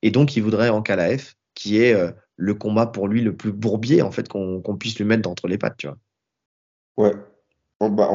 et 0.00 0.10
donc 0.10 0.34
il 0.34 0.42
voudrait 0.42 0.70
en 0.70 0.80
KLAF 0.80 1.36
qui 1.54 1.76
est 1.76 1.92
euh, 1.92 2.10
le 2.36 2.54
combat 2.54 2.86
pour 2.86 3.06
lui 3.06 3.20
le 3.20 3.36
plus 3.36 3.52
bourbier 3.52 4.00
en 4.00 4.10
fait 4.10 4.28
qu'on 4.28 4.76
puisse 4.80 4.96
lui 4.96 5.04
mettre 5.04 5.22
d'entre 5.22 5.46
les 5.46 5.58
pattes, 5.58 5.76
tu 5.76 5.88
vois. 5.88 5.98
Ouais, 6.96 7.12
en, 7.80 7.88
bah, 7.90 8.10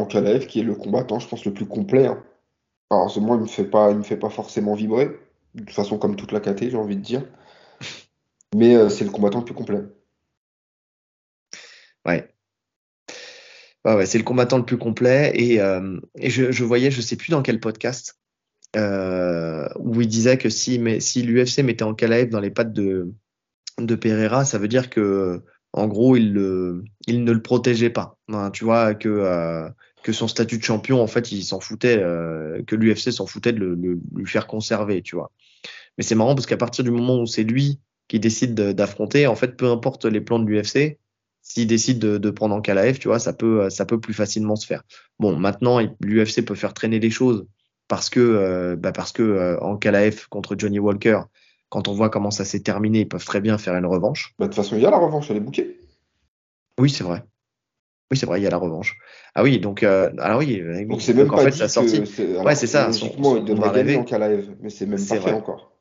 qui 0.48 0.60
est 0.60 0.64
le 0.64 0.76
combattant, 0.76 1.20
je 1.20 1.28
pense, 1.28 1.46
le 1.46 1.54
plus 1.54 1.66
complet. 1.66 2.08
Hein. 2.08 2.24
Alors, 2.90 3.12
moi, 3.22 3.38
il 3.38 3.42
me 3.42 3.94
me 3.94 4.04
fait 4.04 4.18
pas 4.18 4.30
forcément 4.30 4.74
vibrer. 4.76 5.12
De 5.56 5.64
toute 5.64 5.76
façon, 5.76 5.98
comme 5.98 6.16
toute 6.16 6.32
la 6.32 6.40
KT, 6.40 6.70
j'ai 6.70 6.78
envie 6.78 6.96
de 6.96 7.02
dire. 7.02 7.24
Mais 8.56 8.76
euh, 8.76 8.90
c'est 8.90 9.06
le 9.06 9.12
combattant 9.12 9.40
le 9.40 9.46
plus 9.46 9.54
complet. 9.54 9.82
Ouais. 12.06 12.28
ouais, 13.86 14.06
c'est 14.06 14.18
le 14.18 14.24
combattant 14.24 14.58
le 14.58 14.66
plus 14.66 14.78
complet. 14.78 15.32
Et, 15.36 15.62
euh, 15.62 16.00
je, 16.22 16.64
voyais, 16.64 16.92
je 16.92 17.02
sais 17.02 17.16
plus 17.16 17.32
dans 17.32 17.42
quel 17.42 17.60
podcast, 17.60 18.20
euh, 18.76 19.68
où 19.80 20.02
il 20.02 20.08
disait 20.08 20.38
que 20.38 20.50
si, 20.50 20.82
si 21.02 21.22
l'UFC 21.22 21.60
mettait 21.60 21.84
en 21.84 21.94
KLF 21.94 22.30
dans 22.30 22.40
les 22.40 22.52
pattes 22.52 22.74
de, 22.74 23.14
de 23.78 23.96
Pereira, 23.96 24.46
ça 24.46 24.58
veut 24.58 24.68
dire 24.68 24.90
que 24.90 25.44
en 25.74 25.88
gros, 25.88 26.16
il, 26.16 26.34
le, 26.34 26.84
il 27.08 27.24
ne 27.24 27.32
le 27.32 27.42
protégeait 27.42 27.90
pas. 27.90 28.18
Tu 28.54 28.64
vois, 28.66 28.94
que, 28.94 29.10
euh, 29.10 29.70
que 30.04 30.12
son 30.12 30.28
statut 30.28 30.58
de 30.58 30.64
champion, 30.64 31.02
en 31.02 31.08
fait, 31.08 31.32
il 31.32 31.44
s'en 31.44 31.60
foutait, 31.60 31.98
euh, 31.98 32.62
que 32.64 32.76
l'UFC 32.76 33.12
s'en 33.12 33.26
foutait 33.26 33.54
de 33.54 33.60
le, 33.60 34.00
lui 34.16 34.26
faire 34.26 34.48
conserver, 34.48 35.02
tu 35.02 35.16
vois. 35.16 35.32
Mais 35.98 36.04
c'est 36.04 36.16
marrant 36.16 36.36
parce 36.36 36.46
qu'à 36.46 36.58
partir 36.58 36.84
du 36.84 36.92
moment 36.92 37.20
où 37.20 37.26
c'est 37.26 37.44
lui 37.44 37.80
qui 38.08 38.20
décide 38.20 38.54
d'affronter, 38.54 39.28
en 39.28 39.36
fait, 39.36 39.56
peu 39.56 39.68
importe 39.68 40.06
les 40.06 40.22
plans 40.22 40.40
de 40.40 40.46
l'UFC, 40.46 40.98
s'il 41.42 41.68
décide 41.68 42.00
de, 42.00 42.18
de, 42.18 42.30
prendre 42.30 42.54
en 42.54 42.62
KLF, 42.62 43.00
tu 43.00 43.08
vois, 43.08 43.20
ça 43.20 43.34
peut, 43.34 43.70
ça 43.70 43.86
peut 43.86 44.00
plus 44.00 44.14
facilement 44.14 44.56
se 44.56 44.66
faire. 44.66 44.84
Bon, 45.20 45.38
maintenant, 45.38 45.80
l'UFC 46.02 46.46
peut 46.46 46.56
faire 46.56 46.74
traîner 46.74 47.00
les 47.00 47.10
choses 47.10 47.48
parce 47.88 48.10
que, 48.10 48.20
euh, 48.20 48.76
bah 48.76 48.92
parce 48.92 49.12
que 49.12 49.58
en 49.62 49.78
KLF 49.78 50.28
contre 50.28 50.56
Johnny 50.58 50.80
Walker, 50.80 51.22
quand 51.72 51.88
on 51.88 51.94
voit 51.94 52.10
comment 52.10 52.32
ça 52.32 52.44
s'est 52.44 52.60
terminé, 52.60 53.00
ils 53.00 53.08
peuvent 53.08 53.24
très 53.24 53.40
bien 53.40 53.58
faire 53.58 53.76
une 53.76 53.86
revanche. 53.86 54.36
Bah, 54.38 54.46
de 54.46 54.52
toute 54.52 54.62
façon, 54.62 54.76
il 54.76 54.82
y 54.82 54.86
a 54.86 54.92
la 54.92 54.98
revanche, 54.98 55.32
elle 55.32 55.38
est 55.38 55.42
bouquée. 55.42 55.80
Oui, 56.78 56.90
c'est 56.90 57.06
vrai. 57.06 57.24
Oui, 58.12 58.18
c'est 58.18 58.26
vrai, 58.26 58.42
il 58.42 58.44
y 58.44 58.48
a 58.48 58.50
la 58.50 58.58
revanche. 58.58 58.98
Ah 59.36 59.42
oui, 59.42 59.58
donc, 59.58 59.82
euh, 59.82 60.12
alors 60.20 60.40
oui, 60.40 60.62
donc 60.86 61.02
c'est 61.02 61.14
même 61.14 61.30
pas 61.30 61.36
en 61.36 61.38
fait, 61.38 61.52
ça 61.52 61.70
sorti. 61.70 62.02
Ouais, 62.44 62.56
c'est 62.56 62.68
ça. 62.68 62.92
Son, 62.92 63.10
son 63.10 63.38
il 63.38 63.46
combat 63.46 63.72
rêvé 63.72 63.96
en 63.96 64.04
live, 64.04 64.54
mais 64.62 64.70
c'est 64.70 64.86
même 64.86 65.04
pas 65.04 65.16
vrai. 65.16 65.32
encore. 65.32 65.72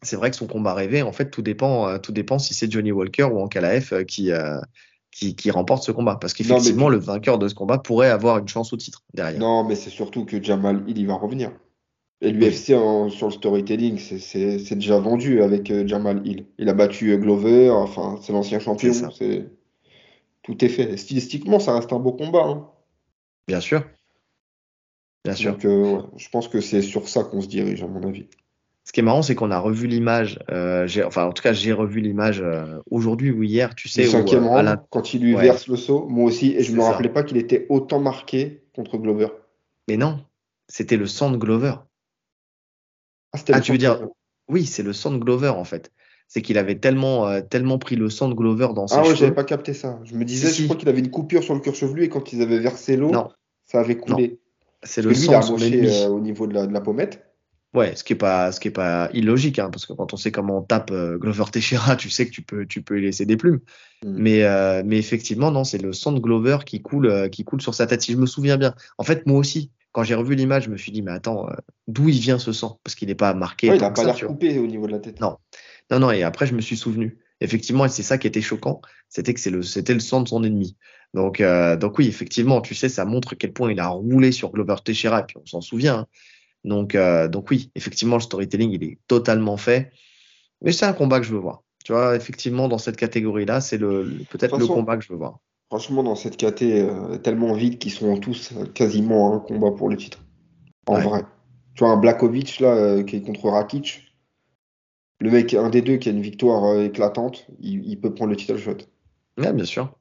C'est 0.00 0.16
vrai 0.16 0.30
que 0.30 0.36
son 0.36 0.46
combat 0.46 0.72
rêvé, 0.72 1.02
en 1.02 1.12
fait, 1.12 1.28
tout 1.30 1.42
dépend, 1.42 1.86
euh, 1.86 1.98
tout 1.98 2.12
dépend 2.12 2.38
si 2.38 2.54
c'est 2.54 2.72
Johnny 2.72 2.90
Walker 2.90 3.24
ou 3.24 3.40
Ankalaev 3.40 3.90
euh, 3.92 4.04
qui, 4.04 4.30
qui, 5.12 5.36
qui, 5.36 5.50
remporte 5.50 5.82
ce 5.82 5.92
combat. 5.92 6.16
Parce 6.16 6.32
qu'effectivement, 6.32 6.88
le 6.88 6.96
vainqueur 6.96 7.38
de 7.38 7.46
ce 7.46 7.54
combat 7.54 7.76
pourrait 7.76 8.08
avoir 8.08 8.38
une 8.38 8.48
chance 8.48 8.72
au 8.72 8.78
titre 8.78 9.04
derrière. 9.12 9.38
Non, 9.38 9.64
mais 9.64 9.74
c'est 9.74 9.90
surtout 9.90 10.24
que 10.24 10.42
Jamal, 10.42 10.82
il 10.88 10.96
y 10.96 11.04
va 11.04 11.16
revenir. 11.16 11.52
Et 12.22 12.32
l'UFC 12.32 12.74
sur 13.08 13.26
le 13.26 13.30
storytelling, 13.30 13.98
c'est 13.98 14.74
déjà 14.74 14.98
vendu 14.98 15.42
avec 15.42 15.70
euh, 15.70 15.86
Jamal 15.86 16.26
Hill. 16.26 16.44
Il 16.58 16.68
a 16.68 16.74
battu 16.74 17.12
euh, 17.12 17.16
Glover, 17.16 17.70
enfin, 17.70 18.18
c'est 18.20 18.32
l'ancien 18.32 18.58
champion. 18.58 18.92
C'est 19.10 19.46
Tout 20.42 20.62
est 20.62 20.68
fait. 20.68 20.98
Stylistiquement, 20.98 21.58
ça 21.60 21.74
reste 21.74 21.92
un 21.94 21.98
beau 21.98 22.12
combat. 22.12 22.44
Hein. 22.44 22.66
Bien 23.48 23.60
sûr. 23.60 23.84
Bien 25.24 25.34
sûr. 25.34 25.52
Donc, 25.52 25.64
euh, 25.64 26.02
je 26.16 26.28
pense 26.28 26.48
que 26.48 26.60
c'est 26.60 26.82
sur 26.82 27.08
ça 27.08 27.24
qu'on 27.24 27.40
se 27.40 27.48
dirige, 27.48 27.82
à 27.82 27.86
mon 27.86 28.06
avis. 28.06 28.26
Ce 28.84 28.92
qui 28.92 29.00
est 29.00 29.02
marrant, 29.02 29.22
c'est 29.22 29.34
qu'on 29.34 29.50
a 29.50 29.58
revu 29.58 29.86
l'image. 29.86 30.38
enfin, 30.50 31.24
en 31.24 31.32
tout 31.32 31.42
cas, 31.42 31.54
j'ai 31.54 31.72
revu 31.72 32.00
l'image 32.00 32.44
aujourd'hui 32.90 33.30
ou 33.30 33.42
hier, 33.42 33.74
tu 33.74 33.88
sais. 33.88 34.02
Le 34.02 34.08
cinquième 34.08 34.46
round, 34.46 34.78
quand 34.90 35.14
il 35.14 35.22
lui 35.22 35.34
verse 35.36 35.68
le 35.68 35.76
saut, 35.76 36.06
moi 36.06 36.24
aussi, 36.24 36.54
et 36.54 36.62
je 36.62 36.72
ne 36.72 36.78
me 36.78 36.82
rappelais 36.82 37.08
pas 37.08 37.22
qu'il 37.22 37.38
était 37.38 37.66
autant 37.70 38.00
marqué 38.00 38.62
contre 38.74 38.98
Glover. 38.98 39.28
Mais 39.88 39.96
non, 39.96 40.20
c'était 40.68 40.96
le 40.96 41.06
sang 41.06 41.30
de 41.30 41.36
Glover. 41.36 41.74
Ah, 43.32 43.38
ah 43.52 43.60
tu 43.60 43.72
veux 43.72 43.78
dire 43.78 44.00
Oui, 44.48 44.66
c'est 44.66 44.82
le 44.82 44.92
sang 44.92 45.12
de 45.12 45.18
Glover 45.18 45.48
en 45.48 45.64
fait. 45.64 45.92
C'est 46.28 46.42
qu'il 46.42 46.58
avait 46.58 46.78
tellement, 46.78 47.26
euh, 47.26 47.40
tellement 47.40 47.78
pris 47.78 47.96
le 47.96 48.08
sang 48.08 48.28
de 48.28 48.34
Glover 48.34 48.68
dans 48.74 48.86
ses 48.86 48.94
Ah 48.94 49.02
ouais, 49.02 49.16
j'avais 49.16 49.34
pas 49.34 49.44
capté 49.44 49.74
ça. 49.74 49.98
Je 50.04 50.14
me 50.14 50.24
disais, 50.24 50.52
je 50.52 50.64
crois 50.64 50.76
qu'il 50.76 50.88
avait 50.88 51.00
une 51.00 51.10
coupure 51.10 51.42
sur 51.42 51.54
le 51.54 51.60
cuir 51.60 51.74
chevelu 51.74 52.04
et 52.04 52.08
quand 52.08 52.32
ils 52.32 52.40
avaient 52.40 52.60
versé 52.60 52.96
l'eau, 52.96 53.12
ça 53.64 53.80
avait 53.80 53.96
coulé. 53.96 54.38
C'est 54.82 55.02
le 55.02 55.12
sang 55.12 55.38
de 55.40 55.44
son 55.44 55.58
euh, 55.60 56.08
au 56.08 56.20
niveau 56.20 56.46
de 56.46 56.54
la, 56.54 56.66
de 56.66 56.72
la, 56.72 56.80
pommette. 56.80 57.26
Ouais, 57.74 57.94
ce 57.94 58.02
qui 58.02 58.14
est 58.14 58.16
pas, 58.16 58.50
ce 58.50 58.60
qui 58.60 58.68
est 58.68 58.72
pas 58.72 59.10
illogique, 59.12 59.58
hein, 59.58 59.68
parce 59.70 59.84
que 59.84 59.92
quand 59.92 60.14
on 60.14 60.16
sait 60.16 60.32
comment 60.32 60.58
on 60.58 60.62
tape 60.62 60.90
euh, 60.90 61.18
Glover 61.18 61.44
Teixeira, 61.52 61.96
tu 61.96 62.08
sais 62.08 62.24
que 62.26 62.30
tu 62.30 62.42
peux, 62.42 62.64
tu 62.64 62.80
peux 62.80 62.98
y 62.98 63.02
laisser 63.02 63.26
des 63.26 63.36
plumes. 63.36 63.60
Hmm. 64.04 64.14
Mais, 64.16 64.82
mais 64.84 64.98
effectivement, 64.98 65.50
non, 65.50 65.64
c'est 65.64 65.78
le 65.78 65.92
sang 65.92 66.12
de 66.12 66.20
Glover 66.20 66.58
qui 66.64 66.80
coule, 66.80 67.28
qui 67.30 67.44
coule 67.44 67.60
sur 67.60 67.74
sa 67.74 67.86
tête. 67.86 68.02
Si 68.02 68.12
je 68.12 68.16
me 68.16 68.26
souviens 68.26 68.56
bien. 68.56 68.74
En 68.98 69.04
fait, 69.04 69.26
moi 69.26 69.38
aussi, 69.38 69.70
quand 69.92 70.02
j'ai 70.04 70.14
revu 70.14 70.34
l'image, 70.34 70.64
je 70.64 70.70
me 70.70 70.76
suis 70.76 70.92
dit, 70.92 71.02
mais 71.02 71.10
attends, 71.10 71.48
euh, 71.48 71.54
d'où 71.88 72.08
il 72.08 72.18
vient 72.18 72.38
ce 72.38 72.52
sang? 72.52 72.80
Parce 72.84 72.94
qu'il 72.94 73.08
n'est 73.08 73.14
pas 73.14 73.34
marqué. 73.34 73.68
il 73.68 73.80
n'a 73.80 73.90
pas 73.90 74.04
l'air 74.04 74.26
coupé 74.26 74.58
au 74.58 74.66
niveau 74.66 74.86
de 74.86 74.92
la 74.92 74.98
tête. 74.98 75.20
Non. 75.20 75.36
Non, 75.90 75.98
non, 75.98 76.10
et 76.10 76.22
après, 76.22 76.46
je 76.46 76.54
me 76.54 76.60
suis 76.60 76.76
souvenu. 76.76 77.18
Effectivement, 77.40 77.86
et 77.86 77.88
c'est 77.88 78.02
ça 78.02 78.18
qui 78.18 78.26
était 78.26 78.42
choquant, 78.42 78.82
c'était 79.08 79.32
que 79.32 79.40
c'était 79.40 79.94
le 79.94 80.00
sang 80.00 80.20
de 80.20 80.28
son 80.28 80.44
ennemi. 80.44 80.76
Donc, 81.14 81.40
euh, 81.40 81.76
donc 81.76 81.98
oui, 81.98 82.06
effectivement, 82.06 82.60
tu 82.60 82.74
sais, 82.74 82.88
ça 82.88 83.04
montre 83.04 83.34
quel 83.34 83.52
point 83.52 83.72
il 83.72 83.80
a 83.80 83.88
roulé 83.88 84.30
sur 84.30 84.52
Glover 84.52 84.76
Teixeira, 84.84 85.20
et 85.20 85.24
puis 85.24 85.36
on 85.42 85.46
s'en 85.46 85.62
souvient. 85.62 86.00
Hein. 86.00 86.06
Donc, 86.64 86.94
euh, 86.94 87.28
donc 87.28 87.50
oui, 87.50 87.72
effectivement, 87.74 88.16
le 88.16 88.22
storytelling, 88.22 88.70
il 88.72 88.84
est 88.84 88.98
totalement 89.08 89.56
fait. 89.56 89.90
Mais 90.62 90.72
c'est 90.72 90.84
un 90.84 90.92
combat 90.92 91.18
que 91.18 91.26
je 91.26 91.32
veux 91.32 91.38
voir. 91.38 91.62
Tu 91.84 91.92
vois, 91.92 92.14
effectivement, 92.14 92.68
dans 92.68 92.78
cette 92.78 92.96
catégorie-là, 92.96 93.62
c'est 93.62 93.78
le, 93.78 94.18
peut-être 94.30 94.58
le 94.58 94.66
combat 94.66 94.98
que 94.98 95.04
je 95.04 95.08
veux 95.08 95.18
voir. 95.18 95.38
Franchement, 95.70 96.02
dans 96.02 96.16
cette 96.16 96.36
KT 96.36 96.62
euh, 96.62 97.16
tellement 97.18 97.52
vide 97.52 97.78
qu'ils 97.78 97.92
sont 97.92 98.18
tous 98.18 98.52
quasiment 98.74 99.34
un 99.34 99.38
combat 99.38 99.70
pour 99.70 99.88
le 99.88 99.96
titre. 99.96 100.18
En 100.86 100.98
vrai. 100.98 101.22
Tu 101.74 101.84
vois, 101.84 101.92
un 101.92 101.96
Blakovic 101.96 102.58
là, 102.58 102.74
euh, 102.74 103.02
qui 103.04 103.16
est 103.16 103.22
contre 103.22 103.48
Rakic. 103.48 104.12
Le 105.20 105.30
mec, 105.30 105.54
un 105.54 105.70
des 105.70 105.80
deux 105.80 105.96
qui 105.96 106.08
a 106.08 106.12
une 106.12 106.22
victoire 106.22 106.64
euh, 106.64 106.86
éclatante, 106.86 107.46
il, 107.60 108.00
peut 108.00 108.12
prendre 108.12 108.30
le 108.30 108.36
title 108.36 108.58
shot. 108.58 108.78
Ouais, 109.38 109.52
bien 109.52 109.64
sûr. 109.64 109.94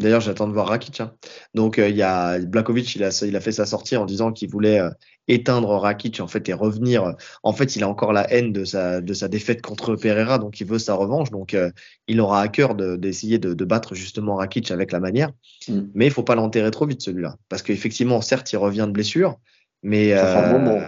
D'ailleurs, 0.00 0.20
j'attends 0.20 0.46
de 0.46 0.52
voir 0.52 0.68
Rakic. 0.68 1.00
Hein. 1.00 1.12
Donc, 1.54 1.78
euh, 1.78 1.88
il 1.88 1.96
y 1.96 2.02
a 2.02 2.38
Blakovic, 2.38 2.94
il 2.94 3.02
a, 3.02 3.24
il 3.26 3.34
a 3.34 3.40
fait 3.40 3.50
sa 3.50 3.66
sortie 3.66 3.96
en 3.96 4.06
disant 4.06 4.30
qu'il 4.30 4.48
voulait 4.48 4.78
euh, 4.78 4.90
éteindre 5.26 5.70
Rakic 5.70 6.20
en 6.20 6.28
fait 6.28 6.48
et 6.48 6.52
revenir. 6.52 7.16
En 7.42 7.52
fait, 7.52 7.74
il 7.74 7.82
a 7.82 7.88
encore 7.88 8.12
la 8.12 8.32
haine 8.32 8.52
de 8.52 8.64
sa, 8.64 9.00
de 9.00 9.12
sa 9.12 9.26
défaite 9.26 9.60
contre 9.60 9.96
Pereira, 9.96 10.38
donc 10.38 10.60
il 10.60 10.68
veut 10.68 10.78
sa 10.78 10.94
revanche. 10.94 11.30
Donc, 11.30 11.52
euh, 11.52 11.70
il 12.06 12.20
aura 12.20 12.40
à 12.40 12.48
cœur 12.48 12.76
d'essayer 12.76 13.40
de, 13.40 13.54
de, 13.54 13.64
battre 13.64 13.96
justement 13.96 14.36
Rakic 14.36 14.70
avec 14.70 14.92
la 14.92 15.00
manière. 15.00 15.32
Mm. 15.66 15.80
Mais 15.94 16.06
il 16.06 16.12
faut 16.12 16.22
pas 16.22 16.36
l'enterrer 16.36 16.70
trop 16.70 16.86
vite 16.86 17.02
celui-là, 17.02 17.36
parce 17.48 17.62
qu'effectivement, 17.62 18.20
certes, 18.20 18.52
il 18.52 18.56
revient 18.56 18.84
de 18.86 18.92
blessure, 18.92 19.36
mais 19.82 20.14
ça 20.14 20.26
fait 20.26 20.38
un 20.38 20.58
moment. 20.58 20.80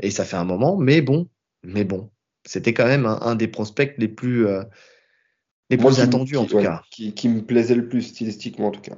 et 0.00 0.10
ça 0.10 0.24
fait 0.24 0.36
un 0.36 0.44
moment. 0.44 0.78
Mais 0.78 1.02
bon, 1.02 1.28
mais 1.62 1.84
bon, 1.84 2.08
c'était 2.46 2.72
quand 2.72 2.86
même 2.86 3.04
un, 3.04 3.18
un, 3.20 3.34
des 3.34 3.48
prospects 3.48 3.94
les 3.98 4.08
plus 4.08 4.46
les 5.70 5.76
plus 5.76 6.00
attendus 6.00 6.36
en 6.36 6.44
tout 6.44 6.58
cas. 6.58 6.82
Qui, 6.90 7.14
qui, 7.14 7.28
me 7.28 7.42
plaisait 7.42 7.74
le 7.74 7.88
plus 7.88 8.02
stylistiquement 8.02 8.68
en 8.68 8.70
tout 8.70 8.80
cas. 8.80 8.96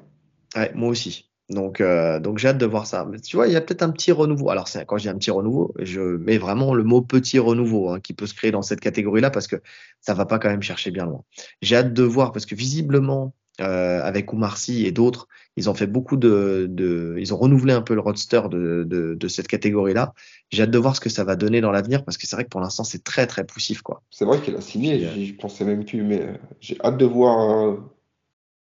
Ouais, 0.57 0.73
moi 0.75 0.89
aussi. 0.89 1.31
Donc, 1.51 1.81
euh, 1.81 2.21
donc 2.21 2.39
j'ai 2.39 2.49
hâte 2.49 2.59
de 2.59 2.67
voir 2.67 2.87
ça. 2.87 3.05
Mais 3.11 3.19
tu 3.19 3.37
vois, 3.37 3.49
il 3.49 3.53
y 3.53 3.57
a 3.57 3.61
peut-être 3.61 3.83
un 3.83 3.91
petit 3.91 4.13
renouveau. 4.13 4.51
Alors, 4.51 4.69
quand 4.87 4.99
je 4.99 5.03
dis 5.03 5.09
un 5.09 5.19
petit 5.19 5.33
renouveau, 5.33 5.75
je 5.81 6.01
mets 6.01 6.39
vraiment 6.39 6.75
le 6.75 6.85
mot 6.85 7.03
petit 7.03 7.41
renouveau 7.41 7.91
hein, 7.91 8.01
qui 8.01 8.13
peut 8.13 8.27
se 8.27 8.35
créer 8.35 8.53
dans 8.53 8.63
cette 8.63 8.81
catégorie-là 8.81 9.31
parce 9.31 9.49
que 9.49 9.57
ça 10.01 10.15
va 10.15 10.27
pas 10.27 10.39
quand 10.39 10.49
même 10.49 10.63
chercher 10.63 10.93
bien 10.93 11.07
loin. 11.07 11.25
J'ai 11.61 11.77
hâte 11.77 11.93
de 11.93 12.03
voir 12.05 12.31
parce 12.31 12.47
que 12.47 12.55
visiblement, 12.55 13.35
euh, 13.61 14.03
avec 14.03 14.33
Oumar 14.33 14.57
et 14.69 14.93
d'autres, 14.93 15.29
ils 15.57 15.69
ont 15.69 15.75
fait 15.75 15.87
beaucoup 15.87 16.17
de, 16.17 16.67
de, 16.71 17.17
ils 17.19 17.35
ont 17.35 17.37
renouvelé 17.37 17.73
un 17.75 17.83
peu 17.83 17.95
le 17.95 18.01
roadster 18.01 18.43
de, 18.49 18.85
de, 18.85 19.15
de 19.15 19.29
cette 19.29 19.49
catégorie-là. 19.49 20.15
J'ai 20.51 20.63
hâte 20.63 20.71
de 20.71 20.79
voir 20.79 20.97
ce 20.97 21.01
que 21.01 21.11
ça 21.11 21.25
va 21.25 21.37
donner 21.37 21.61
dans 21.61 21.71
l'avenir 21.71 22.05
parce 22.05 22.17
que 22.17 22.27
c'est 22.27 22.37
vrai 22.37 22.45
que 22.45 22.49
pour 22.49 22.61
l'instant 22.61 22.85
c'est 22.85 23.05
très 23.05 23.27
très 23.27 23.45
poussif 23.45 23.83
quoi. 23.83 24.03
C'est 24.11 24.25
vrai 24.25 24.41
qu'il 24.41 24.57
a 24.57 24.61
signé, 24.61 25.07
euh, 25.07 25.25
je 25.25 25.35
pensais 25.35 25.65
même 25.65 25.85
plus, 25.85 26.03
mais 26.03 26.23
euh, 26.23 26.33
j'ai 26.61 26.79
hâte 26.83 26.97
de 26.97 27.05
voir 27.05 27.77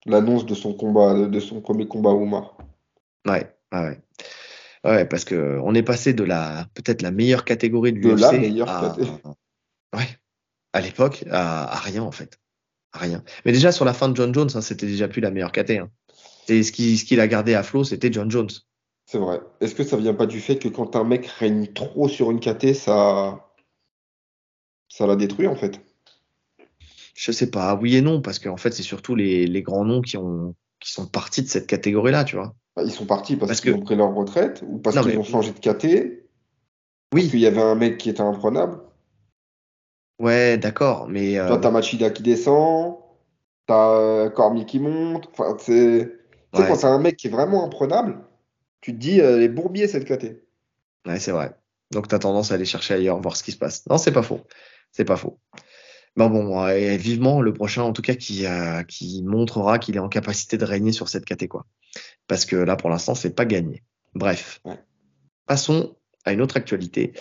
l'annonce 0.06 0.46
de 0.46 0.56
son 0.56 0.74
combat, 0.74 1.28
de 1.28 1.40
son 1.40 1.60
premier 1.60 1.88
combat 1.88 2.12
Oumar. 2.12 2.58
Ouais, 3.28 3.54
ouais. 3.74 4.00
Ouais, 4.86 5.06
parce 5.06 5.26
que 5.26 5.60
on 5.64 5.76
est 5.76 5.84
passé 5.84 6.14
de 6.14 6.24
la 6.24 6.66
peut-être 6.76 7.02
la 7.02 7.12
meilleure 7.12 7.44
catégorie 7.44 7.92
de 7.92 7.98
l'UFC 7.98 8.16
de 8.16 8.22
la 8.22 8.32
meilleure 8.32 8.70
à, 8.70 8.90
catégorie. 8.90 9.22
ouais, 9.96 10.08
à 10.72 10.80
l'époque 10.80 11.26
à, 11.30 11.74
à 11.74 11.80
rien 11.80 12.04
en 12.04 12.12
fait 12.12 12.40
rien. 12.98 13.24
Mais 13.46 13.52
déjà, 13.52 13.72
sur 13.72 13.86
la 13.86 13.94
fin 13.94 14.10
de 14.10 14.16
John 14.16 14.34
Jones, 14.34 14.50
hein, 14.54 14.62
c'était 14.62 14.88
déjà 14.88 15.08
plus 15.08 15.22
la 15.22 15.32
meilleure 15.32 15.52
KT. 15.52 15.72
Hein. 15.72 15.90
Et 16.50 16.64
ce 16.64 16.72
qu'il 16.72 16.98
ce 16.98 17.20
a 17.20 17.28
gardé 17.28 17.56
à 17.56 17.64
flot, 17.64 17.84
c'était 17.84 18.12
John 18.12 18.32
Jones. 18.32 18.50
C'est 19.06 19.18
vrai. 19.18 19.40
Est-ce 19.62 19.76
que 19.76 19.84
ça 19.84 19.98
vient 19.98 20.14
pas 20.14 20.26
du 20.26 20.42
fait 20.42 20.58
que 20.58 20.68
quand 20.68 20.96
un 20.96 21.04
mec 21.04 21.28
règne 21.28 21.68
trop 21.68 22.10
sur 22.10 22.30
une 22.30 22.40
KT, 22.40 22.74
ça, 22.74 23.54
ça 24.90 25.08
la 25.08 25.16
détruit 25.16 25.48
en 25.48 25.56
fait? 25.56 25.80
Je 27.16 27.32
sais 27.32 27.50
pas. 27.50 27.76
Oui 27.76 27.96
et 27.96 28.02
non, 28.02 28.22
parce 28.22 28.38
qu'en 28.38 28.58
fait, 28.58 28.72
c'est 28.72 28.84
surtout 28.84 29.16
les, 29.16 29.48
les, 29.48 29.62
grands 29.62 29.86
noms 29.86 30.02
qui, 30.02 30.18
ont, 30.18 30.56
qui 30.80 30.92
sont 30.92 31.08
partis 31.08 31.42
de 31.42 31.48
cette 31.48 31.68
catégorie-là, 31.68 32.26
tu 32.26 32.36
vois. 32.36 32.54
Bah, 32.76 32.84
ils 32.86 32.92
sont 32.92 33.06
partis 33.06 33.36
parce, 33.38 33.60
qu'ils 33.60 33.74
ont 33.74 33.82
pris 33.82 33.96
leur 33.96 34.14
retraite 34.14 34.64
ou 34.68 34.78
parce 34.78 35.00
qu'ils 35.02 35.18
ont 35.18 35.24
changé 35.24 35.52
de 35.52 35.60
KT 35.60 35.86
Oui. 37.14 37.22
Parce 37.22 37.28
qu'il 37.28 37.40
y 37.40 37.48
avait 37.48 37.62
un 37.62 37.76
mec 37.76 37.98
qui 37.98 38.10
était 38.10 38.22
imprenable? 38.22 38.80
Ouais, 40.20 40.58
d'accord, 40.58 41.08
mais. 41.08 41.38
Euh... 41.38 41.48
Toi, 41.48 41.58
t'as 41.58 41.72
Machida 41.72 42.10
qui 42.10 42.24
descend, 42.24 42.98
t'as 43.68 43.92
euh, 43.92 44.30
Cormier 44.30 44.66
qui 44.66 44.80
monte. 44.80 45.30
Enfin, 45.32 45.56
c'est. 45.60 46.12
Tu 46.54 46.62
sais, 46.62 46.68
quand 46.68 46.78
t'as 46.78 46.90
un 46.90 47.00
mec 47.00 47.18
qui 47.18 47.28
est 47.28 47.32
vraiment 47.32 47.64
imprenable, 47.66 48.20
tu 48.82 48.94
te 48.94 48.98
dis, 48.98 49.22
euh, 49.22 49.38
les 49.38 49.50
bourbiers, 49.50 49.88
c'est 49.88 50.06
côté. 50.08 50.44
Ouais, 51.06 51.20
c'est 51.20 51.32
vrai. 51.32 51.52
Donc, 51.92 52.08
t'as 52.08 52.20
tendance 52.20 52.52
à 52.52 52.56
aller 52.56 52.66
chercher 52.66 52.96
ailleurs, 52.96 53.22
voir 53.22 53.36
ce 53.36 53.44
qui 53.44 53.52
se 53.52 53.58
passe. 53.58 53.86
Non, 53.88 53.98
c'est 53.98 54.12
pas 54.12 54.24
faux. 54.24 54.42
C'est 54.92 55.06
pas 55.06 55.18
faux. 55.18 55.40
Bon, 56.16 56.30
bon, 56.30 56.68
et 56.68 56.98
vivement 56.98 57.42
le 57.42 57.54
prochain, 57.54 57.84
en 57.84 57.94
tout 57.94 58.02
cas, 58.02 58.16
qui, 58.16 58.48
euh, 58.48 58.82
qui 58.82 59.22
montrera 59.24 59.78
qu'il 59.78 59.96
est 59.98 60.00
en 60.00 60.10
capacité 60.10 60.58
de 60.58 60.66
régner 60.66 60.92
sur 60.92 61.10
cette 61.10 61.26
caté, 61.26 61.48
quoi. 61.48 61.68
Parce 62.28 62.46
que 62.46 62.56
là, 62.56 62.76
pour 62.76 62.90
l'instant, 62.90 63.14
c'est 63.14 63.36
pas 63.36 63.46
gagné. 63.46 63.84
Bref. 64.16 64.60
Passons 65.46 65.96
à 66.26 66.34
une 66.34 66.42
autre 66.42 66.58
actualité. 66.58 67.14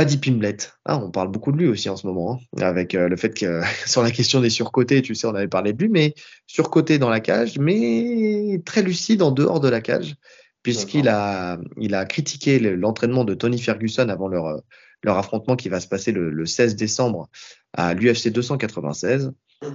Paddy 0.00 0.16
Pimblet. 0.16 0.56
Ah, 0.86 0.96
on 0.96 1.10
parle 1.10 1.30
beaucoup 1.30 1.52
de 1.52 1.58
lui 1.58 1.68
aussi 1.68 1.90
en 1.90 1.96
ce 1.96 2.06
moment, 2.06 2.40
hein, 2.56 2.62
avec 2.62 2.94
euh, 2.94 3.06
le 3.06 3.18
fait 3.18 3.34
que 3.34 3.60
sur 3.86 4.02
la 4.02 4.10
question 4.10 4.40
des 4.40 4.48
surcotés, 4.48 5.02
tu 5.02 5.14
sais, 5.14 5.26
on 5.26 5.34
avait 5.34 5.46
parlé 5.46 5.74
de 5.74 5.82
lui, 5.82 5.90
mais 5.90 6.14
surcoté 6.46 6.98
dans 6.98 7.10
la 7.10 7.20
cage, 7.20 7.58
mais 7.58 8.62
très 8.64 8.80
lucide 8.80 9.20
en 9.20 9.30
dehors 9.30 9.60
de 9.60 9.68
la 9.68 9.82
cage, 9.82 10.14
puisqu'il 10.62 11.06
a, 11.10 11.58
il 11.76 11.94
a 11.94 12.06
critiqué 12.06 12.58
l'entraînement 12.58 13.24
de 13.24 13.34
Tony 13.34 13.58
Ferguson 13.58 14.08
avant 14.08 14.28
leur, 14.28 14.62
leur 15.02 15.18
affrontement 15.18 15.54
qui 15.54 15.68
va 15.68 15.80
se 15.80 15.88
passer 15.88 16.12
le, 16.12 16.46
16 16.46 16.76
décembre 16.76 17.28
à 17.74 17.92
l'UFC 17.92 18.28
296. 18.28 19.32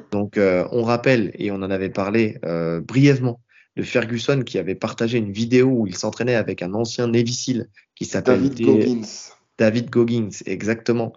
Donc, 0.10 0.40
euh, 0.40 0.68
on 0.72 0.82
rappelle, 0.82 1.34
et 1.36 1.52
on 1.52 1.58
en 1.58 1.70
avait 1.70 1.92
parlé 1.92 2.40
euh, 2.46 2.82
brièvement, 2.82 3.42
de 3.76 3.84
Ferguson 3.84 4.42
qui 4.44 4.58
avait 4.58 4.74
partagé 4.74 5.18
une 5.20 5.32
vidéo 5.32 5.68
où 5.68 5.86
il 5.86 5.96
s'entraînait 5.96 6.36
avec 6.36 6.62
un 6.62 6.74
ancien 6.74 7.08
Navy 7.08 7.34
SEAL 7.34 7.68
qui 7.94 8.06
s'appelle 8.06 8.42
David 8.42 8.66
Goggins. 8.66 9.35
David 9.58 9.90
Goggins, 9.90 10.30
exactement, 10.46 11.14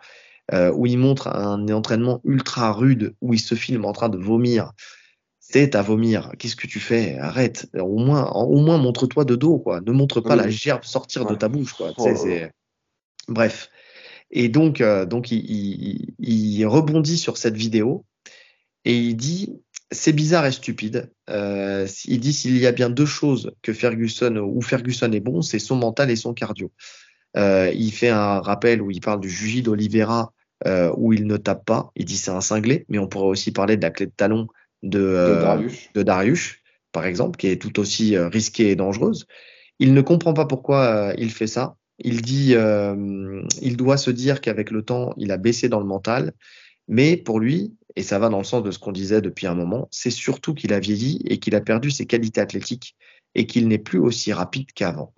euh, 0.52 0.72
où 0.72 0.86
il 0.86 0.98
montre 0.98 1.28
un 1.28 1.68
entraînement 1.68 2.20
ultra 2.24 2.72
rude, 2.72 3.14
où 3.20 3.34
il 3.34 3.40
se 3.40 3.54
filme 3.54 3.84
en 3.84 3.92
train 3.92 4.08
de 4.08 4.18
vomir. 4.18 4.72
C'est 5.40 5.74
à 5.74 5.82
vomir. 5.82 6.32
Qu'est-ce 6.38 6.56
que 6.56 6.66
tu 6.66 6.78
fais? 6.78 7.18
Arrête. 7.18 7.68
Au 7.74 7.96
moins, 7.96 8.30
au 8.30 8.60
moins 8.60 8.76
montre-toi 8.76 9.24
de 9.24 9.34
dos, 9.34 9.58
quoi. 9.58 9.80
Ne 9.80 9.92
montre 9.92 10.20
pas 10.20 10.36
la 10.36 10.50
gerbe 10.50 10.84
sortir 10.84 11.24
de 11.24 11.34
ta 11.34 11.48
bouche, 11.48 11.72
quoi. 11.72 11.92
Oh. 11.96 12.08
Bref. 13.28 13.70
Et 14.30 14.48
donc, 14.48 14.80
euh, 14.80 15.06
donc 15.06 15.30
il, 15.30 16.14
il, 16.18 16.66
rebondit 16.66 17.16
sur 17.16 17.38
cette 17.38 17.56
vidéo 17.56 18.04
et 18.84 18.94
il 18.94 19.16
dit 19.16 19.54
c'est 19.90 20.12
bizarre 20.12 20.44
et 20.46 20.52
stupide. 20.52 21.10
Euh, 21.30 21.86
il 22.04 22.20
dit 22.20 22.32
s'il 22.32 22.58
y 22.58 22.66
a 22.66 22.72
bien 22.72 22.90
deux 22.90 23.06
choses 23.06 23.52
que 23.62 23.72
Ferguson 23.72 24.36
ou 24.36 24.60
Ferguson 24.60 25.10
est 25.12 25.20
bon, 25.20 25.40
c'est 25.40 25.58
son 25.58 25.76
mental 25.76 26.10
et 26.10 26.16
son 26.16 26.34
cardio. 26.34 26.70
Euh, 27.36 27.70
il 27.74 27.92
fait 27.92 28.08
un 28.08 28.40
rappel 28.40 28.82
où 28.82 28.90
il 28.90 29.00
parle 29.00 29.20
du 29.20 29.28
Juji 29.28 29.62
d'Olivera 29.62 30.32
euh, 30.66 30.92
où 30.96 31.12
il 31.12 31.26
ne 31.26 31.36
tape 31.36 31.64
pas. 31.64 31.90
Il 31.94 32.04
dit 32.04 32.16
c'est 32.16 32.30
un 32.30 32.40
cinglé, 32.40 32.84
mais 32.88 32.98
on 32.98 33.06
pourrait 33.06 33.28
aussi 33.28 33.52
parler 33.52 33.76
de 33.76 33.82
la 33.82 33.90
clé 33.90 34.06
de 34.06 34.12
talon 34.16 34.48
de, 34.82 35.00
euh, 35.00 35.36
de, 35.94 36.02
Darius. 36.02 36.56
par 36.92 37.04
exemple, 37.04 37.36
qui 37.36 37.48
est 37.48 37.60
tout 37.60 37.78
aussi 37.78 38.16
risquée 38.16 38.70
et 38.70 38.76
dangereuse. 38.76 39.26
Il 39.78 39.94
ne 39.94 40.00
comprend 40.00 40.34
pas 40.34 40.46
pourquoi 40.46 41.12
il 41.18 41.30
fait 41.30 41.46
ça. 41.46 41.76
Il 41.98 42.22
dit, 42.22 42.54
il 43.62 43.76
doit 43.76 43.96
se 43.96 44.10
dire 44.10 44.40
qu'avec 44.40 44.70
le 44.70 44.82
temps, 44.82 45.12
il 45.16 45.30
a 45.30 45.36
baissé 45.36 45.68
dans 45.68 45.80
le 45.80 45.86
mental. 45.86 46.32
Mais 46.88 47.16
pour 47.16 47.38
lui, 47.38 47.76
et 47.96 48.02
ça 48.02 48.18
va 48.18 48.28
dans 48.28 48.38
le 48.38 48.44
sens 48.44 48.62
de 48.62 48.70
ce 48.70 48.78
qu'on 48.78 48.92
disait 48.92 49.20
depuis 49.20 49.46
un 49.46 49.54
moment, 49.54 49.88
c'est 49.90 50.10
surtout 50.10 50.54
qu'il 50.54 50.72
a 50.72 50.80
vieilli 50.80 51.20
et 51.26 51.38
qu'il 51.38 51.54
a 51.54 51.60
perdu 51.60 51.90
ses 51.90 52.06
qualités 52.06 52.40
athlétiques 52.40 52.96
et 53.34 53.46
qu'il 53.46 53.68
n'est 53.68 53.78
plus 53.78 53.98
aussi 53.98 54.32
rapide 54.32 54.72
qu'avant. 54.72 55.12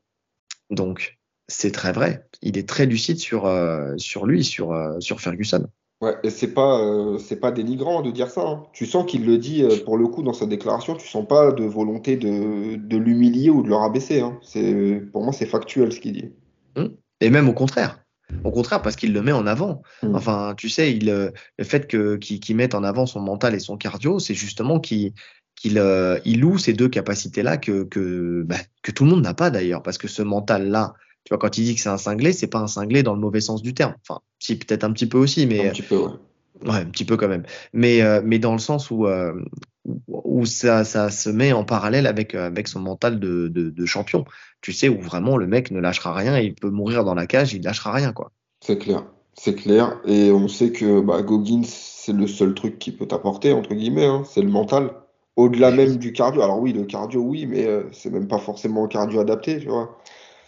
Donc, 0.70 1.19
c'est 1.50 1.72
très 1.72 1.92
vrai. 1.92 2.24
Il 2.42 2.56
est 2.56 2.68
très 2.68 2.86
lucide 2.86 3.18
sur, 3.18 3.46
euh, 3.46 3.94
sur 3.98 4.24
lui, 4.24 4.44
sur, 4.44 4.72
euh, 4.72 4.98
sur 5.00 5.20
Ferguson. 5.20 5.66
Ouais, 6.00 6.14
et 6.22 6.30
c'est 6.30 6.54
pas, 6.54 6.80
euh, 6.80 7.18
c'est 7.18 7.40
pas 7.40 7.50
dénigrant 7.50 8.00
de 8.00 8.10
dire 8.10 8.30
ça. 8.30 8.42
Hein. 8.42 8.62
Tu 8.72 8.86
sens 8.86 9.04
qu'il 9.04 9.26
le 9.26 9.36
dit 9.36 9.62
pour 9.84 9.98
le 9.98 10.06
coup 10.06 10.22
dans 10.22 10.32
sa 10.32 10.46
déclaration. 10.46 10.94
Tu 10.94 11.06
sens 11.06 11.26
pas 11.26 11.52
de 11.52 11.64
volonté 11.64 12.16
de, 12.16 12.76
de 12.76 12.96
l'humilier 12.96 13.50
ou 13.50 13.62
de 13.62 13.68
le 13.68 13.74
rabaisser. 13.74 14.20
Hein. 14.20 14.38
C'est, 14.42 15.02
pour 15.12 15.24
moi, 15.24 15.32
c'est 15.32 15.44
factuel 15.44 15.92
ce 15.92 16.00
qu'il 16.00 16.14
dit. 16.14 16.30
Hum. 16.76 16.94
Et 17.20 17.28
même 17.28 17.48
au 17.48 17.52
contraire. 17.52 18.02
Au 18.44 18.52
contraire, 18.52 18.80
parce 18.80 18.94
qu'il 18.94 19.12
le 19.12 19.20
met 19.20 19.32
en 19.32 19.46
avant. 19.46 19.82
Hum. 20.02 20.14
Enfin, 20.14 20.54
tu 20.56 20.70
sais, 20.70 20.92
il, 20.92 21.06
le 21.06 21.64
fait 21.64 21.86
que, 21.86 22.16
qu'il, 22.16 22.56
mette 22.56 22.74
en 22.74 22.84
avant 22.84 23.04
son 23.04 23.20
mental 23.20 23.54
et 23.54 23.58
son 23.58 23.76
cardio, 23.76 24.20
c'est 24.20 24.34
justement 24.34 24.80
qu'il, 24.80 25.12
qu'il 25.56 25.82
il 26.24 26.40
loue 26.40 26.56
ces 26.56 26.72
deux 26.72 26.88
capacités-là 26.88 27.58
que, 27.58 27.82
que, 27.82 28.42
bah, 28.46 28.56
que 28.82 28.92
tout 28.92 29.04
le 29.04 29.10
monde 29.10 29.22
n'a 29.22 29.34
pas 29.34 29.50
d'ailleurs. 29.50 29.82
Parce 29.82 29.98
que 29.98 30.08
ce 30.08 30.22
mental-là, 30.22 30.94
tu 31.24 31.30
vois, 31.30 31.38
quand 31.38 31.58
il 31.58 31.64
dit 31.64 31.74
que 31.74 31.80
c'est 31.80 31.88
un 31.88 31.98
cinglé, 31.98 32.32
c'est 32.32 32.46
pas 32.46 32.60
un 32.60 32.66
cinglé 32.66 33.02
dans 33.02 33.14
le 33.14 33.20
mauvais 33.20 33.40
sens 33.40 33.62
du 33.62 33.74
terme. 33.74 33.94
Enfin, 34.02 34.20
si, 34.38 34.56
peut-être 34.56 34.84
un 34.84 34.92
petit 34.92 35.06
peu 35.06 35.18
aussi, 35.18 35.46
mais. 35.46 35.68
Un 35.68 35.72
petit 35.72 35.82
peu, 35.82 35.96
ouais. 35.96 36.12
Ouais, 36.64 36.76
un 36.76 36.86
petit 36.86 37.04
peu 37.04 37.16
quand 37.16 37.28
même. 37.28 37.44
Mais, 37.72 38.02
euh, 38.02 38.20
mais 38.22 38.38
dans 38.38 38.52
le 38.52 38.58
sens 38.58 38.90
où, 38.90 39.06
euh, 39.06 39.32
où 40.08 40.44
ça, 40.44 40.84
ça 40.84 41.10
se 41.10 41.30
met 41.30 41.52
en 41.52 41.64
parallèle 41.64 42.06
avec, 42.06 42.34
euh, 42.34 42.46
avec 42.46 42.68
son 42.68 42.80
mental 42.80 43.18
de, 43.18 43.48
de, 43.48 43.70
de, 43.70 43.86
champion. 43.86 44.24
Tu 44.60 44.72
sais, 44.72 44.88
où 44.88 45.00
vraiment 45.00 45.36
le 45.36 45.46
mec 45.46 45.70
ne 45.70 45.80
lâchera 45.80 46.12
rien, 46.12 46.38
il 46.38 46.54
peut 46.54 46.68
mourir 46.68 47.04
dans 47.04 47.14
la 47.14 47.26
cage, 47.26 47.54
il 47.54 47.62
lâchera 47.62 47.92
rien, 47.92 48.12
quoi. 48.12 48.32
C'est 48.60 48.78
clair. 48.78 49.04
C'est 49.34 49.54
clair. 49.54 50.00
Et 50.04 50.30
on 50.32 50.48
sait 50.48 50.70
que 50.70 51.00
bah, 51.00 51.22
Goggins, 51.22 51.62
c'est 51.64 52.12
le 52.12 52.26
seul 52.26 52.52
truc 52.52 52.78
qui 52.78 52.92
peut 52.92 53.06
t'apporter, 53.06 53.52
entre 53.54 53.74
guillemets, 53.74 54.06
hein, 54.06 54.24
c'est 54.26 54.42
le 54.42 54.50
mental. 54.50 54.92
Au-delà 55.36 55.70
même 55.70 55.96
du 55.96 56.12
cardio. 56.12 56.42
Alors 56.42 56.60
oui, 56.60 56.74
le 56.74 56.84
cardio, 56.84 57.22
oui, 57.22 57.46
mais 57.46 57.66
c'est 57.92 58.10
même 58.10 58.28
pas 58.28 58.38
forcément 58.38 58.84
un 58.84 58.88
cardio 58.88 59.20
adapté, 59.20 59.60
tu 59.60 59.68
vois. 59.68 59.96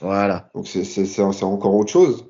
Voilà. 0.02 0.50
Donc 0.54 0.66
c'est 0.66 1.42
encore 1.42 1.74
autre 1.74 1.92
chose. 1.92 2.26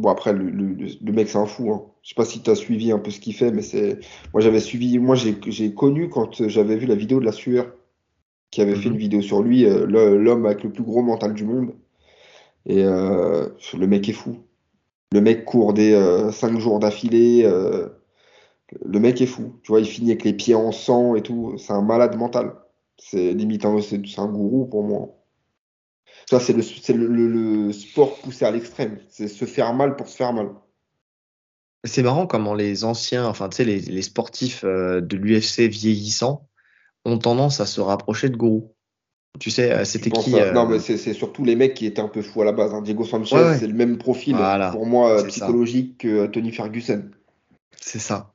Bon, 0.00 0.08
après, 0.08 0.32
le, 0.32 0.50
le, 0.50 1.12
mec, 1.12 1.28
c'est 1.28 1.38
un 1.38 1.46
fou. 1.46 1.72
Hein. 1.72 1.84
Je 2.02 2.10
sais 2.10 2.14
pas 2.14 2.24
si 2.24 2.42
tu 2.42 2.50
as 2.50 2.54
suivi 2.54 2.92
un 2.92 2.98
peu 2.98 3.10
ce 3.10 3.20
qu'il 3.20 3.34
fait, 3.34 3.52
mais 3.52 3.62
c'est. 3.62 4.00
Moi, 4.32 4.40
j'avais 4.40 4.60
suivi. 4.60 4.98
Moi, 4.98 5.16
j'ai 5.16 5.74
connu 5.74 6.08
quand 6.08 6.48
j'avais 6.48 6.76
vu 6.76 6.86
la 6.86 6.94
vidéo 6.94 7.20
de 7.20 7.24
la 7.24 7.32
sueur, 7.32 7.72
qui 8.50 8.60
avait 8.62 8.74
fait 8.74 8.88
une 8.88 8.94
mhm. 8.94 8.98
vidéo 8.98 9.22
sur 9.22 9.42
lui, 9.42 9.64
euh, 9.66 9.86
l'homme 9.86 10.46
avec 10.46 10.62
le 10.62 10.72
plus 10.72 10.82
gros 10.82 11.02
mental 11.02 11.34
du 11.34 11.44
monde. 11.44 11.74
Et 12.66 12.84
euh, 12.84 13.48
le 13.76 13.86
mec 13.86 14.08
est 14.08 14.12
fou. 14.12 14.38
Le 15.12 15.20
mec 15.20 15.44
court 15.44 15.72
des 15.74 15.92
5 16.32 16.54
euh, 16.54 16.58
jours 16.58 16.78
d'affilée. 16.78 17.42
Le 18.84 19.00
mec 19.00 19.20
est 19.20 19.26
fou. 19.26 19.54
Tu 19.62 19.72
vois, 19.72 19.80
il 19.80 19.86
finit 19.86 20.10
avec 20.10 20.24
les 20.24 20.32
pieds 20.32 20.54
en 20.54 20.72
sang 20.72 21.16
et 21.16 21.22
tout. 21.22 21.54
C'est 21.58 21.72
un 21.72 21.82
malade 21.82 22.16
mental. 22.16 22.54
C'est 22.98 23.32
limite 23.32 23.64
un, 23.64 23.76
un 23.76 24.26
gourou 24.26 24.66
pour 24.66 24.84
moi. 24.84 25.21
Ça, 26.30 26.40
c'est 26.40 26.52
le, 26.52 26.62
c'est 26.62 26.92
le, 26.92 27.06
le- 27.06 27.66
le 27.66 27.72
sport 27.72 28.18
poussé 28.20 28.44
à 28.44 28.50
l'extrême. 28.50 28.98
C'est 29.08 29.28
se 29.28 29.44
faire 29.44 29.74
mal 29.74 29.96
pour 29.96 30.08
se 30.08 30.16
faire 30.16 30.32
mal. 30.32 30.50
C'est 31.84 32.02
marrant 32.02 32.26
comment 32.26 32.54
les 32.54 32.84
anciens, 32.84 33.26
enfin, 33.26 33.48
tu 33.48 33.56
sais, 33.56 33.64
les, 33.64 33.80
les 33.80 34.02
sportifs 34.02 34.62
euh, 34.64 35.00
de 35.00 35.16
l'UFC 35.16 35.68
vieillissants 35.68 36.48
ont 37.04 37.18
tendance 37.18 37.60
à 37.60 37.66
se 37.66 37.80
rapprocher 37.80 38.28
de 38.28 38.36
gourous. 38.36 38.72
Tu 39.40 39.50
sais, 39.50 39.72
euh, 39.72 39.84
c'était 39.84 40.10
qui 40.10 40.38
à- 40.38 40.44
euh, 40.44 40.52
Non, 40.52 40.66
mais 40.68 40.78
c'est 40.78 40.96
surtout 41.14 41.44
les 41.44 41.56
mecs 41.56 41.74
qui 41.74 41.86
étaient 41.86 42.00
un 42.02 42.08
peu 42.08 42.22
fous 42.22 42.42
à 42.42 42.44
la 42.44 42.52
base. 42.52 42.72
hein. 42.72 42.82
Diego 42.82 43.04
Sanchez, 43.04 43.34
Ouais, 43.34 43.42
ouais. 43.42 43.58
c'est 43.58 43.66
le 43.66 43.74
même 43.74 43.98
profil 43.98 44.36
Voilà, 44.36 44.70
pour 44.70 44.86
moi 44.86 45.18
ça. 45.18 45.26
psychologique 45.26 45.98
que 45.98 46.26
Tony 46.26 46.52
Ferguson. 46.52 47.10
C'est 47.80 47.98
ça. 47.98 48.32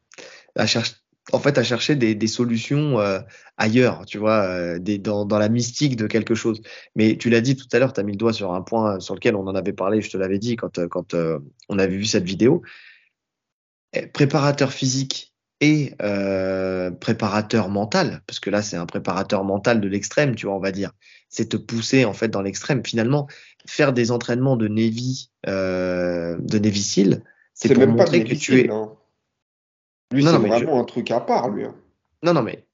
À 0.55 0.65
chercher, 0.65 0.95
en 1.33 1.39
fait, 1.39 1.57
à 1.57 1.63
chercher 1.63 1.95
des, 1.95 2.15
des 2.15 2.27
solutions 2.27 2.99
euh, 2.99 3.19
ailleurs, 3.57 4.05
tu 4.05 4.17
vois, 4.17 4.43
euh, 4.43 4.79
des, 4.79 4.97
dans, 4.97 5.25
dans 5.25 5.39
la 5.39 5.49
mystique 5.49 5.95
de 5.95 6.07
quelque 6.07 6.35
chose. 6.35 6.61
Mais 6.95 7.17
tu 7.17 7.29
l'as 7.29 7.41
dit 7.41 7.55
tout 7.55 7.67
à 7.73 7.79
l'heure, 7.79 7.93
tu 7.93 7.99
as 7.99 8.03
mis 8.03 8.13
le 8.13 8.17
doigt 8.17 8.33
sur 8.33 8.53
un 8.53 8.61
point 8.61 8.99
sur 8.99 9.13
lequel 9.13 9.35
on 9.35 9.45
en 9.47 9.55
avait 9.55 9.73
parlé, 9.73 10.01
je 10.01 10.09
te 10.09 10.17
l'avais 10.17 10.39
dit 10.39 10.55
quand, 10.55 10.77
euh, 10.77 10.87
quand 10.87 11.13
euh, 11.13 11.39
on 11.69 11.79
avait 11.79 11.97
vu 11.97 12.05
cette 12.05 12.23
vidéo. 12.23 12.61
Eh, 13.93 14.07
Préparateur 14.07 14.71
physique 14.71 15.33
et 15.59 15.95
euh, 16.01 16.91
préparateur 16.91 17.69
mental, 17.69 18.21
parce 18.27 18.39
que 18.39 18.49
là, 18.49 18.61
c'est 18.61 18.77
un 18.77 18.85
préparateur 18.85 19.43
mental 19.43 19.81
de 19.81 19.87
l'extrême, 19.87 20.35
tu 20.35 20.45
vois, 20.45 20.55
on 20.55 20.59
va 20.59 20.71
dire. 20.71 20.91
C'est 21.29 21.49
te 21.49 21.57
pousser, 21.57 22.05
en 22.05 22.13
fait, 22.13 22.27
dans 22.27 22.43
l'extrême. 22.43 22.85
Finalement, 22.85 23.27
faire 23.65 23.91
des 23.91 24.11
entraînements 24.11 24.55
de 24.55 24.67
Navy, 24.67 25.31
euh, 25.47 26.37
de 26.39 26.59
Navy 26.59 26.83
Seal, 26.83 27.23
c'est 27.53 27.69
pour 27.73 27.79
même 27.79 27.95
montrer 27.95 28.23
que 28.23 28.35
tu 28.35 28.59
es. 28.59 28.69
Hein. 28.69 28.91
Lui, 30.11 30.23
c'est 30.23 30.31
je- 30.31 30.37
vraiment 30.37 30.79
un 30.79 30.83
truc 30.85 31.11
à 31.11 31.19
part, 31.19 31.49
lui. 31.49 31.65
hein. 31.65 31.75
Non, 32.23 32.33
non, 32.33 32.41
mais 32.41 32.65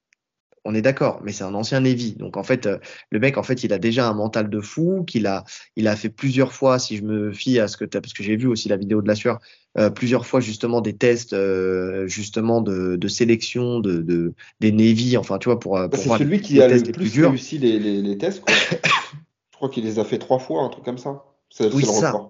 on 0.66 0.74
est 0.74 0.82
d'accord, 0.82 1.20
mais 1.24 1.34
c'est 1.34 1.44
un 1.44 1.54
ancien 1.56 1.82
Navy. 1.82 2.14
Donc 2.14 2.38
en 2.38 2.44
fait, 2.44 2.66
euh, 2.68 2.78
le 3.10 3.20
mec, 3.20 3.38
en 3.38 3.44
fait, 3.44 3.64
il 3.64 3.74
a 3.74 3.80
déjà 3.80 4.08
un 4.08 4.14
mental 4.14 4.50
de 4.50 4.62
fou, 4.62 5.04
qu'il 5.06 5.28
a, 5.28 5.44
il 5.76 5.88
a 5.90 5.96
fait 5.96 6.10
plusieurs 6.10 6.54
fois, 6.54 6.80
si 6.80 6.96
je 6.96 7.04
me 7.04 7.34
fie 7.34 7.60
à 7.60 7.68
ce 7.68 7.76
que 7.76 7.84
tu 7.84 8.00
parce 8.00 8.14
que 8.14 8.24
j'ai 8.24 8.38
vu 8.38 8.48
aussi 8.48 8.70
la 8.70 8.78
vidéo 8.78 9.02
de 9.02 9.08
la 9.08 9.16
sueur, 9.16 9.40
euh, 9.78 9.90
plusieurs 9.90 10.26
fois 10.26 10.40
justement 10.40 10.80
des 10.80 10.96
tests, 10.96 11.34
euh, 11.34 12.08
justement 12.08 12.62
de, 12.62 12.96
de 12.96 13.08
sélection 13.10 13.80
de, 13.80 13.98
de 14.02 14.34
des 14.62 14.72
Navy, 14.72 15.18
enfin 15.18 15.38
tu 15.38 15.50
vois, 15.50 15.60
pour, 15.60 15.74
Bah, 15.74 15.90
pour 15.90 16.00
c'est 16.00 16.10
celui 16.10 16.40
qui 16.40 16.54
les 16.54 16.62
a 16.62 16.68
le 16.70 16.82
plus 16.92 17.26
réussi 17.26 17.58
les, 17.58 17.80
les, 17.80 18.18
tests, 18.18 18.42
quoi. 18.42 18.54
Je 19.52 19.58
crois 19.58 19.70
qu'il 19.70 19.84
les 19.84 20.00
a 20.00 20.06
fait 20.06 20.18
trois 20.18 20.40
fois, 20.40 20.64
un 20.64 20.70
truc 20.70 20.86
comme 20.86 20.98
ça. 20.98 21.24
C'est 21.50 21.74
Oui, 21.74 21.82
le 21.82 21.88
c'est 21.88 22.00
ça. 22.00 22.30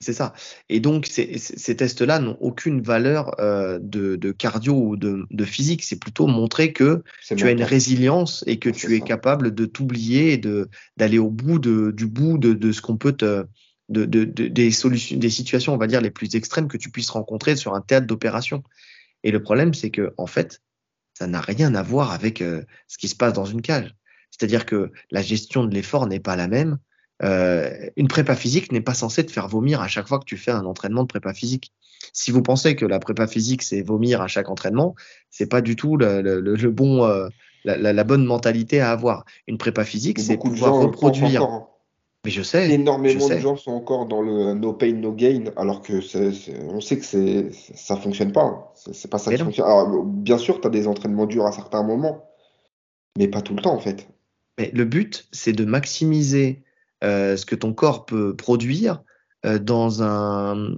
C'est 0.00 0.12
ça. 0.12 0.34
Et 0.68 0.80
donc, 0.80 1.06
ces, 1.06 1.76
tests-là 1.76 2.18
n'ont 2.18 2.36
aucune 2.40 2.82
valeur 2.82 3.40
euh, 3.40 3.78
de, 3.80 4.16
de 4.16 4.32
cardio 4.32 4.74
ou 4.74 4.96
de, 4.96 5.24
de 5.30 5.44
physique. 5.44 5.82
C'est 5.82 5.98
plutôt 5.98 6.26
montrer 6.26 6.72
que 6.72 7.02
tu 7.22 7.46
as 7.46 7.50
une 7.50 7.62
résilience 7.62 8.44
et 8.46 8.58
que 8.58 8.68
tu 8.68 8.94
es 8.96 9.00
capable 9.00 9.54
de 9.54 9.64
t'oublier 9.64 10.34
et 10.34 10.42
d'aller 10.96 11.18
au 11.18 11.30
bout 11.30 11.58
de, 11.58 11.90
du 11.90 12.06
bout 12.06 12.38
de, 12.38 12.52
de 12.52 12.72
ce 12.72 12.82
qu'on 12.82 12.96
peut 12.96 13.12
te 13.12 13.46
de, 13.90 14.04
de, 14.06 14.24
de- 14.24 14.48
des 14.48 14.70
solutions 14.70 15.18
des 15.18 15.28
situations 15.28 15.74
on 15.74 15.76
va 15.76 15.86
dire 15.86 16.00
les 16.00 16.10
plus 16.10 16.36
extrêmes 16.36 16.68
que 16.68 16.78
tu 16.78 16.90
puisses 16.90 17.10
rencontrer 17.10 17.54
sur 17.54 17.74
un 17.74 17.82
théâtre 17.82 18.06
d'opération 18.06 18.62
et 19.24 19.30
le 19.30 19.42
problème 19.42 19.74
c'est 19.74 19.90
que 19.90 20.14
en 20.16 20.26
fait 20.26 20.62
ça 21.12 21.26
n'a 21.26 21.42
rien 21.42 21.74
à 21.74 21.82
voir 21.82 22.10
avec 22.12 22.40
euh, 22.40 22.62
ce 22.88 22.96
qui 22.96 23.08
se 23.08 23.14
passe 23.14 23.34
dans 23.34 23.44
une 23.44 23.60
cage 23.60 23.94
c'est-à-dire 24.30 24.64
que 24.64 24.90
la 25.10 25.20
gestion 25.20 25.64
de 25.64 25.74
l'effort 25.74 26.06
n'est 26.06 26.18
pas 26.18 26.34
la 26.34 26.48
même 26.48 26.78
Euh, 27.22 27.70
une 27.96 28.08
prépa 28.08 28.34
physique 28.34 28.72
n'est 28.72 28.80
pas 28.80 28.94
censée 28.94 29.24
te 29.24 29.30
faire 29.30 29.46
vomir 29.46 29.80
à 29.80 29.86
chaque 29.88 30.08
fois 30.08 30.18
que 30.18 30.24
tu 30.24 30.36
fais 30.36 30.50
un 30.50 30.64
entraînement 30.64 31.02
de 31.02 31.06
prépa 31.06 31.32
physique 31.32 31.72
si 32.12 32.32
vous 32.32 32.42
pensez 32.42 32.74
que 32.74 32.84
la 32.84 32.98
prépa 32.98 33.28
physique 33.28 33.62
c'est 33.62 33.82
vomir 33.82 34.20
à 34.20 34.26
chaque 34.26 34.48
entraînement 34.50 34.96
c'est 35.30 35.46
pas 35.48 35.60
du 35.60 35.76
tout 35.76 35.96
le, 35.96 36.22
le, 36.22 36.40
le- 36.40 36.56
le 36.56 36.70
bon 36.72 37.04
euh, 37.04 37.28
la, 37.64 37.76
la- 37.76 37.92
la 37.92 38.04
bonne 38.04 38.24
mentalité 38.24 38.80
à 38.80 38.90
avoir. 38.90 39.24
Une 39.46 39.58
prépa 39.58 39.84
physique, 39.84 40.18
c'est 40.18 40.36
de 40.36 40.42
pouvoir 40.42 40.74
reproduire. 40.74 41.42
encore. 41.44 41.54
hein. 41.54 41.68
Mais 42.24 42.30
je 42.30 42.42
sais, 42.42 42.66
je 42.68 42.72
Énormément 42.72 43.28
de 43.28 43.34
sais. 43.34 43.40
gens 43.40 43.56
sont 43.56 43.72
encore 43.72 44.06
dans 44.06 44.22
le 44.22 44.54
no 44.54 44.72
pain, 44.72 44.92
no 44.92 45.12
gain, 45.12 45.44
alors 45.56 45.82
que 45.82 46.00
on 46.70 46.80
sait 46.80 46.98
que 46.98 47.04
c'est, 47.04 47.50
ça 47.52 47.96
fonctionne 47.96 48.32
pas. 48.32 48.44
hein. 48.44 48.64
C'est 48.92 49.10
pas 49.10 49.18
ça 49.18 49.30
Mais 49.30 49.36
qui 49.36 49.42
non. 49.42 49.46
fonctionne. 49.46 49.66
Alors, 49.66 50.04
bien 50.04 50.38
sûr, 50.38 50.60
tu 50.60 50.66
as 50.66 50.70
des 50.70 50.88
entraînements 50.88 51.26
durs 51.26 51.46
à 51.46 51.52
certains 51.52 51.82
moments, 51.82 52.24
mais 53.18 53.28
pas 53.28 53.42
tout 53.42 53.54
le 53.54 53.62
temps, 53.62 53.74
en 53.74 53.78
fait. 53.80 54.08
Mais 54.58 54.70
le 54.72 54.84
but, 54.84 55.26
c'est 55.32 55.52
de 55.52 55.64
maximiser 55.64 56.62
euh, 56.62 56.63
ce 57.04 57.44
que 57.44 57.54
ton 57.54 57.72
corps 57.72 58.06
peut 58.06 58.34
produire 58.34 59.02
euh, 59.44 59.58
dans 59.58 60.02
un, 60.02 60.74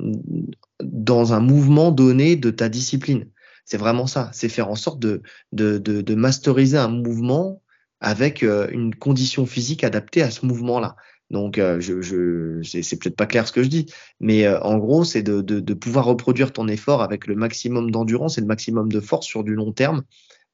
dans 0.82 1.32
un 1.32 1.40
mouvement 1.40 1.92
donné 1.92 2.34
de 2.34 2.50
ta 2.50 2.68
discipline. 2.68 3.28
C'est 3.64 3.76
vraiment 3.76 4.08
ça. 4.08 4.30
C'est 4.32 4.48
faire 4.48 4.68
en 4.70 4.74
sorte 4.74 4.98
de, 4.98 5.22
de, 5.52 5.78
de, 5.78 6.14
masteriser 6.14 6.76
un 6.76 6.88
mouvement 6.88 7.62
avec 8.00 8.42
euh, 8.42 8.68
une 8.72 8.94
condition 8.94 9.46
physique 9.46 9.84
adaptée 9.84 10.22
à 10.22 10.30
ce 10.32 10.44
mouvement-là. 10.46 10.96
Donc, 11.30 11.58
euh, 11.58 11.80
je, 11.80 12.00
je, 12.02 12.60
c'est 12.62 12.98
peut-être 12.98 13.16
pas 13.16 13.26
clair 13.26 13.46
ce 13.46 13.52
que 13.52 13.62
je 13.62 13.68
dis, 13.68 13.86
mais 14.20 14.46
euh, 14.46 14.60
en 14.60 14.78
gros, 14.78 15.04
c'est 15.04 15.22
de, 15.22 15.40
de, 15.40 15.74
pouvoir 15.74 16.04
reproduire 16.04 16.52
ton 16.52 16.68
effort 16.68 17.02
avec 17.02 17.26
le 17.26 17.34
maximum 17.34 17.90
d'endurance 17.90 18.38
et 18.38 18.40
le 18.40 18.46
maximum 18.46 18.90
de 18.90 19.00
force 19.00 19.26
sur 19.26 19.42
du 19.42 19.54
long 19.54 19.72
terme 19.72 20.02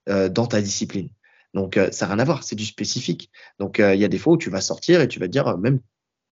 euh, 0.09 0.29
dans 0.29 0.47
ta 0.47 0.63
discipline. 0.63 1.09
Donc, 1.55 1.77
euh, 1.77 1.91
ça 1.91 2.07
n'a 2.07 2.15
rien 2.15 2.23
à 2.23 2.25
voir, 2.25 2.45
c'est 2.45 2.57
du 2.57 2.65
spécifique. 2.65 3.31
Donc, 3.59 3.79
euh, 3.79 3.95
il 3.95 4.01
y 4.01 4.05
a 4.05 4.09
des 4.09 4.19
fois 4.19 4.35
où 4.35 4.37
tu 4.39 4.51
vas 4.51 4.61
sortir 4.61 5.01
et 5.01 5.09
tu 5.09 5.19
vas 5.19 5.27
te 5.27 5.33
dire, 5.33 5.49
euh, 5.49 5.57
même, 5.57 5.81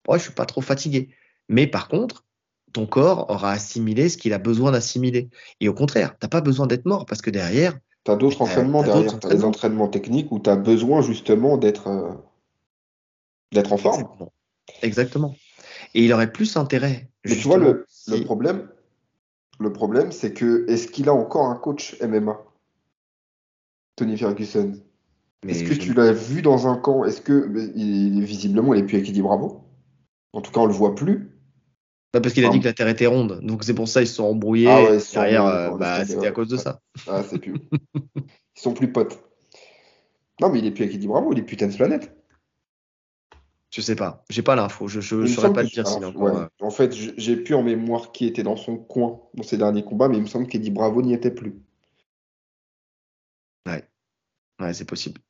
ouais, 0.08 0.20
je 0.20 0.24
suis 0.24 0.34
pas 0.34 0.46
trop 0.46 0.62
fatigué. 0.62 1.10
Mais 1.50 1.68
par 1.68 1.88
contre, 1.88 2.26
ton 2.74 2.86
corps 2.86 3.30
aura 3.30 3.52
assimilé 3.52 4.10
ce 4.10 4.18
qu'il 4.18 4.34
a 4.34 4.38
besoin 4.38 4.72
d'assimiler. 4.72 5.30
Et 5.60 5.70
au 5.70 5.74
contraire, 5.74 6.16
t'as 6.20 6.28
pas 6.28 6.42
besoin 6.42 6.68
d'être 6.68 6.86
mort 6.86 7.06
parce 7.06 7.22
que 7.22 7.30
derrière, 7.30 7.78
Tu 8.04 8.12
as 8.12 8.16
d'autres 8.16 8.42
entraînements 8.42 8.84
derrière. 8.84 9.20
Tu 9.20 9.28
as 9.28 9.30
des 9.30 9.44
entraînements. 9.44 9.88
techniques 9.88 10.32
où 10.32 10.40
tu 10.40 10.50
as 10.50 10.56
besoin 10.56 11.02
justement 11.02 11.58
d'être 11.58 11.88
euh, 11.88 12.14
d'être 13.52 13.74
en 13.74 13.78
forme. 13.78 14.02
Exactement. 14.02 14.34
Exactement. 14.82 15.36
Et 15.94 16.06
il 16.06 16.14
aurait 16.14 16.32
plus 16.32 16.58
intérêt. 16.58 17.10
Mais 17.26 17.36
tu 17.36 17.48
vois, 17.48 17.58
le, 17.58 17.86
problème, 18.26 18.70
le 19.60 19.74
problème, 19.74 20.12
c'est 20.12 20.34
que 20.34 20.70
est-ce 20.70 20.88
qu'il 20.88 21.10
a 21.10 21.14
encore 21.14 21.48
un 21.48 21.56
coach 21.56 21.98
MMA, 22.02 22.38
Tony 23.96 24.18
Ferguson? 24.18 24.80
Est-ce 25.48 25.64
que 25.64 25.74
je- 25.74 25.80
tu 25.80 25.94
l'as 25.94 26.12
vu 26.14 26.42
dans 26.42 26.68
un 26.68 26.78
camp? 26.78 27.04
Est-ce 27.06 27.22
que 27.22 27.72
il, 27.76 28.24
visiblement 28.24 28.74
il 28.74 28.82
est 28.82 28.86
plus 28.86 28.98
avec 28.98 29.10
Eddie 29.10 29.22
Bravo? 29.22 29.64
En 30.34 30.42
tout 30.42 30.52
cas, 30.52 30.62
on 30.62 30.66
le 30.66 30.74
voit 30.74 30.96
plus. 30.96 31.32
Bah, 32.14 32.22
parce 32.22 32.34
qu'il 32.34 32.46
a 32.46 32.50
dit 32.50 32.60
que 32.60 32.66
la 32.66 32.74
Terre 32.74 32.88
était 32.88 33.06
ronde. 33.06 33.42
Donc 33.44 33.64
c'est 33.64 33.74
pour 33.74 33.88
ça 33.88 34.02
ils 34.02 34.08
se 34.08 34.16
sont 34.16 34.24
embrouillés. 34.24 34.70
Ah 34.70 34.84
ouais, 34.84 34.98
derrière, 35.14 35.46
euh, 35.46 35.78
bah, 35.78 36.06
c'était 36.06 36.28
à 36.28 36.32
cause 36.32 36.48
de 36.48 36.56
Ouais. 36.56 36.62
ça. 36.62 36.82
Ah, 37.08 37.24
c'est 37.24 37.38
plus. 37.40 37.54
Ils 37.96 38.62
sont 38.62 38.74
plus 38.74 38.92
potes. 38.92 39.20
Non, 40.42 40.50
mais 40.50 40.60
il 40.60 40.66
est 40.66 40.72
plus 40.72 40.84
avec 40.84 40.96
Eddie 40.96 41.08
Bravo, 41.08 41.34
il 41.34 41.40
est 41.40 41.44
plus 41.44 41.58
Tennis 41.58 41.78
Planet. 41.78 42.14
Je 43.74 43.82
sais 43.82 43.96
pas. 43.96 44.24
J'ai 44.30 44.42
pas 44.42 44.56
l'info. 44.56 44.88
Je, 44.88 45.02
je 45.02 45.26
saurais 45.28 45.52
pas 45.54 45.64
te 45.64 45.70
dire 45.70 45.86
ouais. 46.16 46.32
euh, 46.32 46.48
En 46.62 46.72
fait, 46.72 46.94
j'ai 46.94 47.36
plus 47.36 47.54
en 47.54 47.64
mémoire 47.64 48.12
qui 48.12 48.26
était 48.26 48.44
dans 48.44 48.56
son 48.56 48.78
coin 48.78 49.20
dans 49.34 49.44
ses 49.44 49.58
derniers 49.58 49.84
combats, 49.84 50.08
mais 50.08 50.18
il 50.18 50.22
me 50.24 50.28
semble 50.28 50.48
qu'Eddie 50.48 50.72
Bravo 50.72 51.02
n'y 51.02 51.14
était 51.14 51.32
plus. 51.32 51.62
Ouais, 53.68 53.84
c'est 54.74 54.86
possible. 54.88 55.22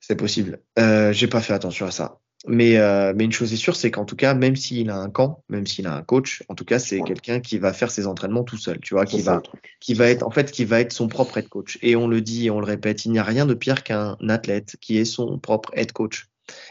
C'est 0.00 0.16
possible. 0.16 0.60
Euh, 0.78 1.12
j'ai 1.12 1.26
pas 1.26 1.40
fait 1.40 1.52
attention 1.52 1.86
à 1.86 1.90
ça. 1.90 2.20
Mais, 2.46 2.76
euh, 2.76 3.12
mais 3.16 3.24
une 3.24 3.32
chose 3.32 3.52
est 3.52 3.56
sûre, 3.56 3.74
c'est 3.74 3.90
qu'en 3.90 4.04
tout 4.04 4.14
cas, 4.14 4.32
même 4.34 4.54
s'il 4.54 4.88
a 4.90 4.96
un 4.96 5.10
camp, 5.10 5.42
même 5.48 5.66
s'il 5.66 5.86
a 5.88 5.94
un 5.94 6.02
coach, 6.02 6.44
en 6.48 6.54
tout 6.54 6.64
cas, 6.64 6.78
c'est 6.78 7.00
Ouais. 7.00 7.08
quelqu'un 7.08 7.40
qui 7.40 7.58
va 7.58 7.72
faire 7.72 7.90
ses 7.90 8.06
entraînements 8.06 8.44
tout 8.44 8.58
seul, 8.58 8.78
tu 8.78 8.94
vois, 8.94 9.04
qui 9.04 9.20
va, 9.22 9.42
qui 9.80 9.94
va 9.94 10.08
être, 10.08 10.22
en 10.24 10.30
fait, 10.30 10.52
qui 10.52 10.64
va 10.64 10.80
être 10.80 10.92
son 10.92 11.08
propre 11.08 11.38
head 11.38 11.48
coach. 11.48 11.78
Et 11.82 11.96
on 11.96 12.06
le 12.06 12.20
dit 12.20 12.46
et 12.46 12.50
on 12.50 12.60
le 12.60 12.66
répète, 12.66 13.04
il 13.04 13.10
n'y 13.10 13.18
a 13.18 13.24
rien 13.24 13.46
de 13.46 13.54
pire 13.54 13.82
qu'un 13.82 14.16
athlète 14.28 14.76
qui 14.80 14.96
est 14.98 15.04
son 15.04 15.38
propre 15.40 15.70
head 15.76 15.90
coach. 15.90 16.26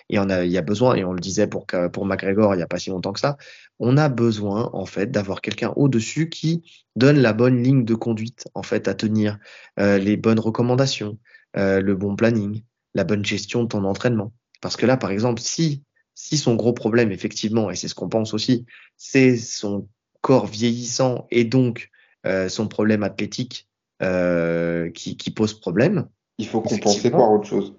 Et 0.09 0.19
on 0.19 0.29
a, 0.29 0.45
il 0.45 0.51
y 0.51 0.57
a 0.57 0.61
besoin, 0.61 0.95
et 0.95 1.03
on 1.03 1.13
le 1.13 1.19
disait 1.19 1.47
pour, 1.47 1.65
pour 1.65 2.05
McGregor 2.05 2.53
il 2.53 2.57
n'y 2.57 2.63
a 2.63 2.67
pas 2.67 2.79
si 2.79 2.89
longtemps 2.89 3.13
que 3.13 3.19
ça, 3.19 3.37
on 3.79 3.97
a 3.97 4.09
besoin, 4.09 4.69
en 4.73 4.85
fait, 4.85 5.11
d'avoir 5.11 5.41
quelqu'un 5.41 5.73
au-dessus 5.75 6.29
qui 6.29 6.63
donne 6.95 7.17
la 7.17 7.33
bonne 7.33 7.61
ligne 7.61 7.83
de 7.83 7.95
conduite, 7.95 8.47
en 8.53 8.63
fait, 8.63 8.87
à 8.87 8.93
tenir, 8.93 9.37
euh, 9.79 9.97
les 9.97 10.17
bonnes 10.17 10.39
recommandations, 10.39 11.17
euh, 11.57 11.81
le 11.81 11.95
bon 11.95 12.15
planning, 12.15 12.63
la 12.93 13.03
bonne 13.03 13.25
gestion 13.25 13.63
de 13.63 13.67
ton 13.67 13.83
entraînement. 13.83 14.31
Parce 14.61 14.77
que 14.77 14.85
là, 14.85 14.97
par 14.97 15.11
exemple, 15.11 15.41
si, 15.41 15.83
si 16.13 16.37
son 16.37 16.55
gros 16.55 16.73
problème, 16.73 17.11
effectivement, 17.11 17.69
et 17.69 17.75
c'est 17.75 17.87
ce 17.87 17.95
qu'on 17.95 18.09
pense 18.09 18.33
aussi, 18.33 18.65
c'est 18.95 19.35
son 19.35 19.87
corps 20.21 20.47
vieillissant 20.47 21.27
et 21.29 21.43
donc 21.43 21.89
euh, 22.25 22.49
son 22.49 22.67
problème 22.67 23.03
athlétique 23.03 23.67
euh, 24.01 24.89
qui, 24.91 25.17
qui 25.17 25.31
pose 25.31 25.59
problème, 25.59 26.07
Il 26.37 26.47
faut 26.47 26.61
compenser 26.61 27.11
par 27.11 27.31
autre 27.31 27.47
chose. 27.47 27.75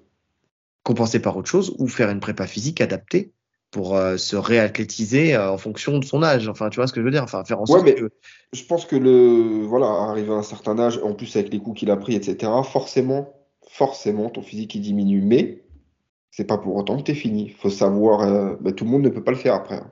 Compenser 0.87 1.19
par 1.21 1.37
autre 1.37 1.49
chose 1.49 1.75
ou 1.81 1.89
faire 1.89 2.11
une 2.11 2.21
prépa 2.21 2.47
physique 2.47 2.81
adaptée 2.81 3.33
pour 3.73 3.97
euh, 3.97 4.17
se 4.17 4.37
réathlétiser 4.37 5.35
euh, 5.35 5.51
en 5.51 5.59
fonction 5.59 5.99
de 5.99 6.05
son 6.05 6.23
âge. 6.23 6.49
Enfin, 6.49 6.71
tu 6.71 6.77
vois 6.77 6.87
ce 6.87 6.93
que 6.93 7.01
je 7.01 7.05
veux 7.05 7.11
dire? 7.11 7.25
Enfin, 7.25 7.45
faire 7.45 7.59
en 7.59 7.63
Ouais, 7.65 7.67
sorte 7.67 7.85
mais- 7.85 7.95
que 7.97 8.11
Je 8.53 8.65
pense 8.65 8.87
que 8.87 8.95
le 8.95 9.65
voilà, 9.67 9.87
arrivé 9.87 10.31
à 10.33 10.37
un 10.37 10.43
certain 10.45 10.79
âge, 10.79 11.01
en 11.03 11.13
plus 11.13 11.35
avec 11.37 11.53
les 11.53 11.59
coups 11.59 11.81
qu'il 11.81 11.91
a 11.91 11.97
pris, 11.97 12.15
etc., 12.15 12.53
forcément, 12.63 13.35
forcément, 13.69 14.31
ton 14.31 14.43
physique 14.43 14.77
il 14.77 14.81
diminue. 14.83 15.21
Mais 15.23 15.65
c'est 16.31 16.45
pas 16.47 16.57
pour 16.59 16.77
autant 16.77 16.97
que 16.99 17.03
t'es 17.03 17.15
fini. 17.15 17.49
Faut 17.51 17.69
savoir, 17.71 18.21
euh, 18.23 18.55
bah, 18.61 18.71
tout 18.71 18.85
le 18.85 18.91
monde 18.91 19.03
ne 19.03 19.09
peut 19.09 19.25
pas 19.25 19.33
le 19.33 19.37
faire 19.39 19.55
après. 19.55 19.77
hein. 19.77 19.91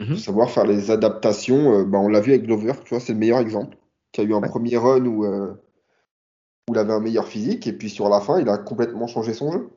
Mhm. 0.00 0.08
Faut 0.08 0.16
savoir 0.16 0.50
faire 0.50 0.66
les 0.66 0.90
adaptations. 0.90 1.84
bah, 1.84 1.98
on 1.98 2.08
l'a 2.08 2.20
vu 2.20 2.32
avec 2.32 2.44
Glover, 2.46 2.72
tu 2.84 2.90
vois, 2.90 3.00
c'est 3.00 3.12
le 3.12 3.18
meilleur 3.20 3.38
exemple. 3.38 3.76
qui 4.10 4.20
a 4.20 4.24
eu 4.24 4.34
un 4.34 4.40
premier 4.40 4.76
run 4.76 5.06
où, 5.06 5.24
où 5.24 5.56
il 6.72 6.78
avait 6.78 6.92
un 6.92 7.00
meilleur 7.00 7.28
physique, 7.28 7.66
et 7.68 7.72
puis 7.72 7.88
sur 7.88 8.08
la 8.08 8.20
fin, 8.20 8.40
il 8.40 8.48
a 8.48 8.58
complètement 8.58 9.06
changé 9.06 9.32
son 9.34 9.52
jeu. 9.52 9.70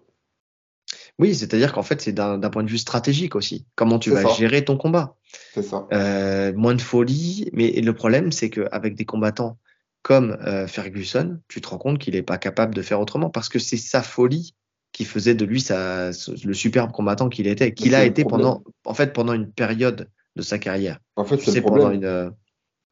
Oui, 1.18 1.34
c'est-à-dire 1.34 1.72
qu'en 1.72 1.84
fait, 1.84 2.02
c'est 2.02 2.12
d'un 2.12 2.40
point 2.50 2.64
de 2.64 2.70
vue 2.70 2.78
stratégique 2.78 3.36
aussi. 3.36 3.66
Comment 3.76 4.00
tu 4.00 4.10
vas 4.12 4.24
ça. 4.24 4.30
gérer 4.34 4.66
ton 4.66 4.78
combat. 4.78 5.16
C'est 5.54 5.64
ça. 5.64 5.88
Euh, 5.94 6.54
moins 6.54 6.76
de 6.76 6.82
folie, 6.82 7.50
mais 7.54 7.72
le 7.72 7.94
problème, 7.94 8.32
c'est 8.32 8.50
qu'avec 8.50 8.96
des 8.96 9.06
combattants 9.06 9.58
comme 10.02 10.38
euh, 10.46 10.68
Ferguson, 10.68 11.40
tu 11.48 11.62
te 11.62 11.68
rends 11.70 11.78
compte 11.78 12.00
qu'il 12.00 12.14
n'est 12.16 12.22
pas 12.22 12.38
capable 12.38 12.76
de 12.76 12.82
faire 12.82 13.00
autrement 13.00 13.30
parce 13.30 13.50
que 13.50 13.60
c'est 13.60 13.78
sa 13.78 14.04
folie 14.04 14.56
qui 14.92 15.04
faisait 15.06 15.36
de 15.36 15.46
lui 15.46 15.62
sa, 15.62 16.10
le 16.44 16.54
superbe 16.54 16.92
combattant 16.92 17.28
qu'il 17.30 17.48
était, 17.48 17.74
qu'il 17.74 17.96
a 17.96 18.06
été 18.06 18.24
pendant, 18.24 18.64
en 18.86 18.94
fait, 18.94 19.14
pendant 19.14 19.34
une 19.34 19.52
période 19.52 20.10
de 20.36 20.42
sa 20.42 20.58
carrière. 20.60 21.00
En 21.16 21.26
fait, 21.26 21.38
Tu 21.38 21.46
c'est 21.46 21.52
sais, 21.52 21.58
le 21.60 21.64
pendant 21.64 21.78
problème. 21.80 22.00
une. 22.02 22.06
euh, 22.06 22.30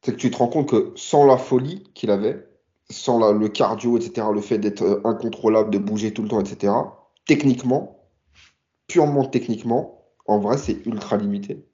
C'est 0.04 0.14
que 0.14 0.18
tu 0.18 0.32
te 0.32 0.38
rends 0.38 0.48
compte 0.48 0.70
que 0.70 0.92
sans 0.96 1.26
la 1.26 1.38
folie 1.38 1.84
qu'il 1.94 2.10
avait, 2.10 2.46
sans 2.90 3.20
la- 3.20 3.32
le 3.38 3.48
cardio, 3.50 3.98
etc., 3.98 4.28
le 4.34 4.42
fait 4.42 4.58
d'être 4.58 5.02
incontrôlable, 5.06 5.70
de 5.72 5.78
bouger 5.78 6.14
tout 6.14 6.24
le 6.24 6.30
temps, 6.30 6.42
etc., 6.42 6.74
techniquement, 7.26 8.03
purement 8.88 9.26
techniquement, 9.26 10.04
en 10.26 10.40
vrai, 10.40 10.58
c'est 10.58 10.86
ultra 10.86 11.18
limité. 11.18 11.66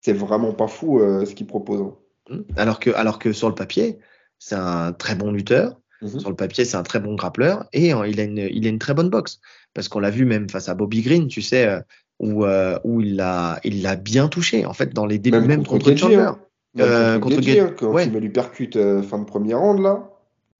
C'est 0.00 0.12
vraiment 0.12 0.52
pas 0.52 0.68
fou 0.68 1.00
euh, 1.00 1.24
ce 1.24 1.34
qu'il 1.34 1.46
propose. 1.46 1.80
hein. 1.80 1.94
hmm, 2.30 2.42
Alors 2.56 2.78
que, 2.80 2.90
alors 2.90 3.18
que 3.18 3.32
sur 3.32 3.48
le 3.48 3.54
papier, 3.54 3.98
c'est 4.38 4.54
un 4.54 4.92
très 4.92 5.14
bon 5.14 5.32
lutteur. 5.32 5.80
Mhm. 6.00 6.20
Sur 6.20 6.30
le 6.30 6.36
papier, 6.36 6.64
c'est 6.64 6.76
un 6.76 6.84
très 6.84 7.00
bon 7.00 7.16
grappleur 7.16 7.66
et 7.72 7.92
euh, 7.92 8.06
il 8.06 8.20
a 8.20 8.22
une, 8.22 8.38
il 8.38 8.66
a 8.66 8.68
une 8.70 8.78
très 8.78 8.94
bonne 8.94 9.10
boxe. 9.10 9.40
Parce 9.74 9.88
qu'on 9.88 9.98
l'a 9.98 10.10
vu 10.10 10.24
même 10.24 10.48
face 10.48 10.68
à 10.68 10.74
Bobby 10.74 11.02
Green, 11.02 11.26
tu 11.26 11.42
sais, 11.42 11.66
euh, 11.66 11.80
où, 12.20 12.44
euh, 12.44 12.78
où 12.84 13.00
il 13.00 13.16
l'a 13.16 13.58
il 13.64 13.82
l'a 13.82 13.96
bien 13.96 14.28
touché, 14.28 14.64
en 14.64 14.72
fait, 14.72 14.94
dans 14.94 15.06
les 15.06 15.18
débuts, 15.18 15.40
même, 15.40 15.66
contre, 15.66 15.86
Gaethje, 15.90 16.00
Chandler. 16.00 16.16
hein. 16.16 16.38
Euh, 16.78 17.18
contre 17.18 17.36
contre 17.36 17.48
hein, 17.48 17.74
quand 17.76 17.92
ouais. 17.92 18.06
il 18.06 18.12
met 18.12 18.20
lui 18.20 18.30
percute 18.30 18.74
fin 19.02 19.18
de 19.18 19.24
première 19.24 19.58
round, 19.58 19.80
là, 19.80 20.10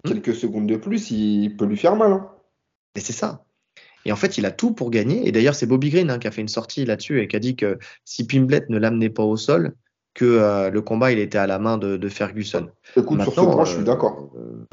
Hmm. 0.04 0.10
quelques 0.10 0.34
secondes 0.34 0.68
de 0.68 0.76
plus, 0.76 1.10
il 1.10 1.56
peut 1.56 1.64
lui 1.64 1.76
faire 1.76 1.96
mal. 1.96 2.12
hein. 2.12 2.28
Et 2.94 3.00
c'est 3.00 3.12
ça. 3.12 3.44
Et 4.04 4.12
en 4.12 4.16
fait, 4.16 4.38
il 4.38 4.46
a 4.46 4.50
tout 4.50 4.72
pour 4.72 4.90
gagner. 4.90 5.26
Et 5.28 5.32
d'ailleurs, 5.32 5.54
c'est 5.54 5.66
Bobby 5.66 5.90
Green 5.90 6.10
hein, 6.10 6.18
qui 6.18 6.26
a 6.28 6.30
fait 6.30 6.40
une 6.40 6.48
sortie 6.48 6.84
là-dessus 6.84 7.20
et 7.20 7.28
qui 7.28 7.36
a 7.36 7.40
dit 7.40 7.56
que 7.56 7.78
si 8.04 8.26
Pimblet 8.26 8.64
ne 8.68 8.78
l'amenait 8.78 9.10
pas 9.10 9.24
au 9.24 9.36
sol, 9.36 9.74
que 10.14 10.24
euh, 10.24 10.70
le 10.70 10.80
combat, 10.82 11.12
il 11.12 11.18
était 11.18 11.38
à 11.38 11.46
la 11.46 11.58
main 11.58 11.78
de, 11.78 11.96
de 11.96 12.08
Ferguson. 12.08 12.70
Écoute, 12.96 13.22
sur 13.22 13.32
ce 13.34 13.40
point, 13.40 13.64
je 13.64 13.72
euh, 13.72 13.74
suis 13.76 13.84
d'accord. 13.84 14.30
euh, 14.36 14.66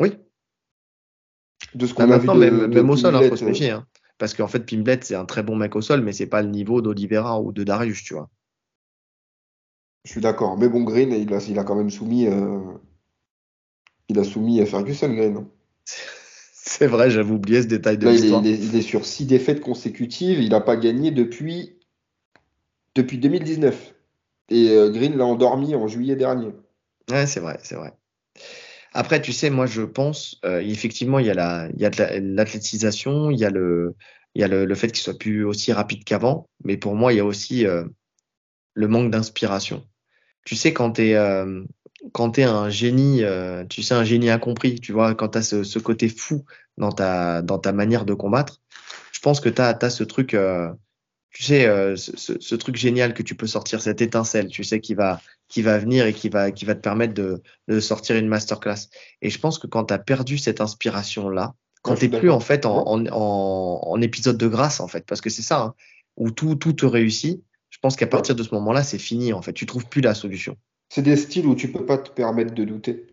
oui, 0.00 0.16
De 1.74 1.86
ce 1.86 1.94
Bah, 1.94 2.04
qu'on 2.06 2.12
a 2.12 2.18
vu 2.18 2.28
de, 2.28 2.32
même, 2.34 2.60
de 2.60 2.66
même 2.66 2.88
au 2.90 2.96
sol, 2.96 3.10
il 3.12 3.14
Pimblet, 3.14 3.28
faut 3.30 3.36
se 3.36 3.44
méfier. 3.44 3.70
hein. 3.70 3.86
Parce 4.18 4.34
qu'en 4.34 4.48
fait, 4.48 4.60
Pimblet, 4.60 5.00
c'est 5.02 5.14
un 5.14 5.24
très 5.24 5.42
bon 5.42 5.56
mec 5.56 5.74
au 5.76 5.80
sol, 5.80 6.00
mais 6.02 6.12
c'est 6.12 6.26
pas 6.26 6.42
le 6.42 6.48
niveau 6.48 6.80
d'Olivera 6.82 7.40
ou 7.40 7.52
de 7.52 7.64
Darius, 7.64 8.02
tu 8.02 8.14
vois. 8.14 8.28
Je 10.04 10.12
suis 10.12 10.20
d'accord. 10.20 10.56
Mais 10.56 10.68
bon, 10.68 10.82
Green, 10.84 11.12
il 11.12 11.32
a, 11.34 11.38
il 11.48 11.58
a 11.58 11.64
quand 11.64 11.76
même 11.76 11.90
soumis. 11.90 12.26
Il 14.08 14.18
a 14.18 14.24
soumis 14.24 14.60
à 14.60 14.66
Ferguson, 14.66 15.12
Green. 15.12 15.44
C'est 16.68 16.86
vrai, 16.86 17.10
j'avais 17.10 17.30
oublié 17.32 17.62
ce 17.62 17.66
détail 17.66 17.96
de 17.98 18.06
Là, 18.06 18.12
l'histoire. 18.12 18.42
il 18.42 18.46
est- 18.46 18.58
il 18.58 18.76
est 18.76 18.82
sur 18.82 19.06
six 19.06 19.24
défaites 19.24 19.60
consécutives. 19.60 20.40
Il 20.40 20.50
n'a 20.50 20.60
pas 20.60 20.76
gagné 20.76 21.10
depuis, 21.10 21.78
depuis 22.94 23.16
2019. 23.18 23.94
Et 24.50 24.70
euh, 24.70 24.90
Green 24.90 25.16
l'a 25.16 25.24
endormi 25.24 25.74
en 25.74 25.88
juillet 25.88 26.16
dernier. 26.16 26.52
Ouais, 27.10 27.26
c'est 27.26 27.40
vrai, 27.40 27.58
c'est 27.62 27.74
vrai. 27.76 27.92
Après, 28.92 29.20
tu 29.20 29.32
sais, 29.32 29.50
moi, 29.50 29.66
je 29.66 29.82
pense, 29.82 30.38
euh, 30.44 30.60
effectivement, 30.60 31.18
il 31.18 31.26
y 31.26 31.30
a 31.30 31.34
la, 31.34 31.68
il 31.74 31.80
y 31.80 31.84
a 31.84 31.90
de 31.90 32.34
l'athlétisation, 32.34 33.30
il 33.30 33.38
y 33.38 33.44
a 33.44 33.50
le, 33.50 33.94
il 34.34 34.40
y 34.40 34.44
a 34.44 34.48
le, 34.48 34.64
le 34.64 34.74
fait 34.74 34.88
qu'il 34.88 35.02
soit 35.02 35.18
plus 35.18 35.44
aussi 35.44 35.72
rapide 35.72 36.04
qu'avant, 36.04 36.48
mais 36.64 36.76
pour 36.76 36.94
moi, 36.94 37.12
il 37.12 37.16
y 37.16 37.20
a 37.20 37.24
aussi 37.24 37.66
euh, 37.66 37.84
le 38.74 38.88
manque 38.88 39.10
d'inspiration. 39.10 39.86
Tu 40.44 40.56
sais, 40.56 40.72
quand 40.72 40.92
t'es, 40.92 41.14
euh, 41.14 41.64
quand 42.12 42.30
t'es 42.30 42.44
un 42.44 42.68
génie, 42.70 43.22
euh, 43.24 43.64
tu 43.66 43.82
sais, 43.82 43.94
un 43.94 44.04
génie 44.04 44.30
incompris, 44.30 44.80
tu 44.80 44.92
vois, 44.92 45.14
quand 45.14 45.28
t'as 45.28 45.42
ce, 45.42 45.64
ce 45.64 45.78
côté 45.78 46.08
fou 46.08 46.44
dans 46.76 46.92
ta, 46.92 47.42
dans 47.42 47.58
ta 47.58 47.72
manière 47.72 48.04
de 48.04 48.14
combattre, 48.14 48.60
je 49.12 49.20
pense 49.20 49.40
que 49.40 49.48
t'as, 49.48 49.74
t'as 49.74 49.90
ce 49.90 50.04
truc, 50.04 50.34
euh, 50.34 50.70
tu 51.30 51.42
sais, 51.42 51.66
euh, 51.66 51.96
ce, 51.96 52.16
ce- 52.16 52.38
ce 52.40 52.54
truc 52.54 52.76
génial 52.76 53.14
que 53.14 53.22
tu 53.22 53.34
peux 53.34 53.46
sortir, 53.46 53.82
cette 53.82 54.00
étincelle, 54.00 54.48
tu 54.48 54.64
sais, 54.64 54.80
qui 54.80 54.94
va, 54.94 55.20
qui 55.48 55.62
va 55.62 55.78
venir 55.78 56.06
et 56.06 56.12
qui 56.14 56.28
va, 56.28 56.50
qui 56.52 56.64
va 56.64 56.74
te 56.74 56.80
permettre 56.80 57.14
de, 57.14 57.42
de 57.68 57.80
sortir 57.80 58.16
une 58.16 58.28
masterclass. 58.28 58.88
Et 59.22 59.30
je 59.30 59.38
pense 59.38 59.58
que 59.58 59.66
quand 59.66 59.84
tu 59.86 59.94
as 59.94 59.98
perdu 59.98 60.38
cette 60.38 60.60
inspiration-là, 60.60 61.54
quand 61.82 61.94
tu 61.94 62.06
suis 62.06 62.08
plus 62.20 62.30
en 62.30 62.40
fait 62.40 62.66
en, 62.66 62.86
en, 62.86 63.06
en, 63.06 63.80
en 63.82 64.00
épisode 64.00 64.36
de 64.38 64.46
grâce, 64.48 64.80
en 64.80 64.88
fait, 64.88 65.04
parce 65.06 65.20
que 65.20 65.30
c'est 65.30 65.42
ça, 65.42 65.60
hein, 65.62 65.74
où 66.16 66.30
tout, 66.30 66.54
tout 66.56 66.72
te 66.72 66.86
réussit, 66.86 67.42
je 67.70 67.78
pense 67.80 67.96
qu'à 67.96 68.06
partir 68.06 68.34
de 68.34 68.42
ce 68.42 68.54
moment-là, 68.54 68.82
c'est 68.82 68.98
fini, 68.98 69.32
en 69.32 69.42
fait. 69.42 69.52
Tu 69.52 69.66
trouves 69.66 69.86
plus 69.86 70.00
la 70.00 70.14
solution. 70.14 70.56
C'est 70.88 71.02
des 71.02 71.16
styles 71.16 71.46
où 71.46 71.54
tu 71.54 71.70
peux 71.70 71.84
pas 71.84 71.98
te 71.98 72.10
permettre 72.10 72.54
de 72.54 72.64
douter. 72.64 73.06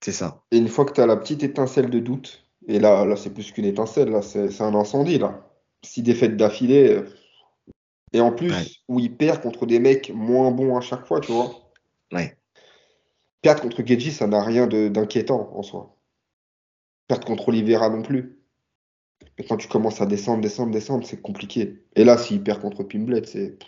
C'est 0.00 0.12
ça. 0.12 0.42
Et 0.50 0.58
une 0.58 0.68
fois 0.68 0.84
que 0.84 0.92
tu 0.92 1.00
as 1.00 1.06
la 1.06 1.16
petite 1.16 1.42
étincelle 1.42 1.90
de 1.90 1.98
doute, 1.98 2.44
et 2.66 2.78
là, 2.78 3.04
là 3.04 3.16
c'est 3.16 3.30
plus 3.30 3.50
qu'une 3.52 3.64
étincelle, 3.64 4.10
là, 4.10 4.22
c'est 4.22 4.60
un 4.60 4.74
incendie, 4.74 5.18
là. 5.18 5.48
Six 5.84 6.02
défaites 6.02 6.36
d'affilée. 6.36 6.92
euh, 6.92 7.08
Et 8.14 8.20
en 8.20 8.32
plus, 8.32 8.50
Ouais. 8.50 8.66
où 8.88 9.00
il 9.00 9.14
perd 9.14 9.42
contre 9.42 9.66
des 9.66 9.78
mecs 9.80 10.10
moins 10.14 10.50
bons 10.50 10.76
à 10.76 10.80
chaque 10.80 11.06
fois, 11.06 11.20
tu 11.20 11.30
vois. 11.30 11.70
Ouais. 12.10 12.38
Perdre 13.42 13.62
contre 13.62 13.84
Geji, 13.84 14.12
ça 14.12 14.26
n'a 14.26 14.42
rien 14.42 14.66
de- 14.66 14.88
d'inquiétant 14.88 15.50
en 15.54 15.62
soi. 15.62 15.94
Perdre 17.06 17.26
contre 17.26 17.48
Oliveira 17.50 17.90
non 17.90 18.02
plus. 18.02 18.38
Mais 19.38 19.44
quand 19.44 19.58
tu 19.58 19.68
commences 19.68 20.00
à 20.00 20.06
descendre, 20.06 20.40
descendre, 20.40 20.72
descendre, 20.72 21.06
c'est 21.06 21.20
compliqué. 21.20 21.84
Et 21.96 22.04
là, 22.04 22.16
s'il 22.16 22.42
perd 22.42 22.60
contre 22.62 22.82
Pimblet, 22.82 23.24
c'est. 23.26 23.58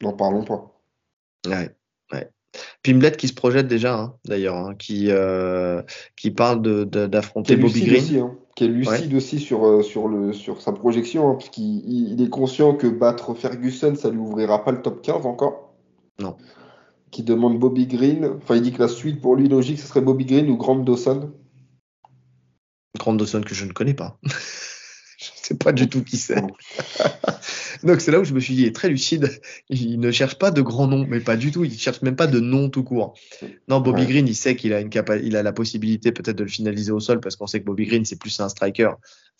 N'en 0.00 0.12
parlons 0.12 0.44
pas. 0.44 0.80
Ouais. 1.46 1.74
Ouais. 2.12 2.28
Pimblet 2.82 3.12
qui 3.12 3.28
se 3.28 3.32
projette 3.34 3.66
déjà, 3.68 3.98
hein, 3.98 4.14
d'ailleurs, 4.26 4.56
hein, 4.56 4.74
qui, 4.78 5.06
euh, 5.08 5.82
qui 6.16 6.30
parle 6.30 6.60
de, 6.60 6.84
de- 6.84 7.06
d'affronter 7.06 7.54
est 7.54 7.56
Bobby 7.56 7.80
Green. 7.82 7.96
aussi, 8.02 8.18
hein. 8.18 8.36
Qui 8.54 8.64
est 8.64 8.68
lucide 8.68 9.14
aussi 9.14 9.40
sur, 9.40 9.64
euh, 9.66 9.82
sur, 9.82 10.08
le, 10.08 10.34
sur 10.34 10.60
sa 10.60 10.72
projection, 10.72 11.30
hein, 11.30 11.34
parce 11.34 11.48
qu'il 11.48 11.78
il- 11.88 12.12
il 12.12 12.22
est 12.22 12.28
conscient 12.28 12.74
que 12.74 12.86
battre 12.86 13.32
Ferguson, 13.34 13.94
ça 13.94 14.10
lui 14.10 14.18
ouvrira 14.18 14.62
pas 14.64 14.72
le 14.72 14.82
top 14.82 15.00
15 15.00 15.24
encore. 15.24 15.72
Non. 16.20 16.36
Qui 17.10 17.22
demande 17.22 17.58
Bobby 17.58 17.86
Green. 17.86 18.26
Enfin, 18.42 18.56
il 18.56 18.62
dit 18.62 18.72
que 18.72 18.80
la 18.82 18.88
suite 18.88 19.20
pour 19.22 19.36
lui 19.36 19.48
logique, 19.48 19.78
ce 19.78 19.86
serait 19.86 20.02
Bobby 20.02 20.26
Green 20.26 20.50
ou 20.50 20.56
Grant 20.58 20.76
Dawson. 20.76 21.30
Grant 22.98 23.14
Dawson 23.14 23.40
que 23.40 23.54
je 23.54 23.64
ne 23.64 23.72
connais 23.72 23.94
pas. 23.94 24.18
sais 25.52 25.56
pas 25.58 25.72
du 25.72 25.88
tout 25.88 26.02
qui 26.02 26.16
c'est. 26.16 26.42
Donc 27.82 28.00
c'est 28.00 28.10
là 28.10 28.20
où 28.20 28.24
je 28.24 28.32
me 28.34 28.40
suis 28.40 28.54
dit, 28.54 28.62
il 28.62 28.68
est 28.68 28.74
très 28.74 28.88
lucide. 28.88 29.40
Il 29.68 29.98
ne 30.00 30.10
cherche 30.10 30.36
pas 30.36 30.50
de 30.50 30.62
grands 30.62 30.86
noms, 30.86 31.06
mais 31.08 31.20
pas 31.20 31.36
du 31.36 31.50
tout. 31.50 31.64
Il 31.64 31.72
cherche 31.78 32.02
même 32.02 32.16
pas 32.16 32.26
de 32.26 32.40
nom 32.40 32.68
tout 32.68 32.84
court. 32.84 33.14
Non, 33.68 33.80
Bobby 33.80 34.02
Ouais. 34.02 34.06
Green, 34.08 34.28
il 34.28 34.34
sait 34.36 34.56
qu'il 34.56 34.72
a 34.72 34.80
une 34.80 34.90
capa- 34.90 35.18
il 35.22 35.36
a 35.36 35.42
la 35.42 35.52
possibilité 35.52 36.12
peut-être 36.12 36.36
de 36.36 36.44
le 36.44 36.50
finaliser 36.50 36.92
au 36.92 37.00
sol 37.00 37.20
parce 37.20 37.36
qu'on 37.36 37.46
sait 37.46 37.60
que 37.60 37.64
Bobby 37.64 37.86
Green 37.86 38.04
c'est 38.04 38.18
plus 38.18 38.38
un 38.40 38.48
striker, 38.48 38.90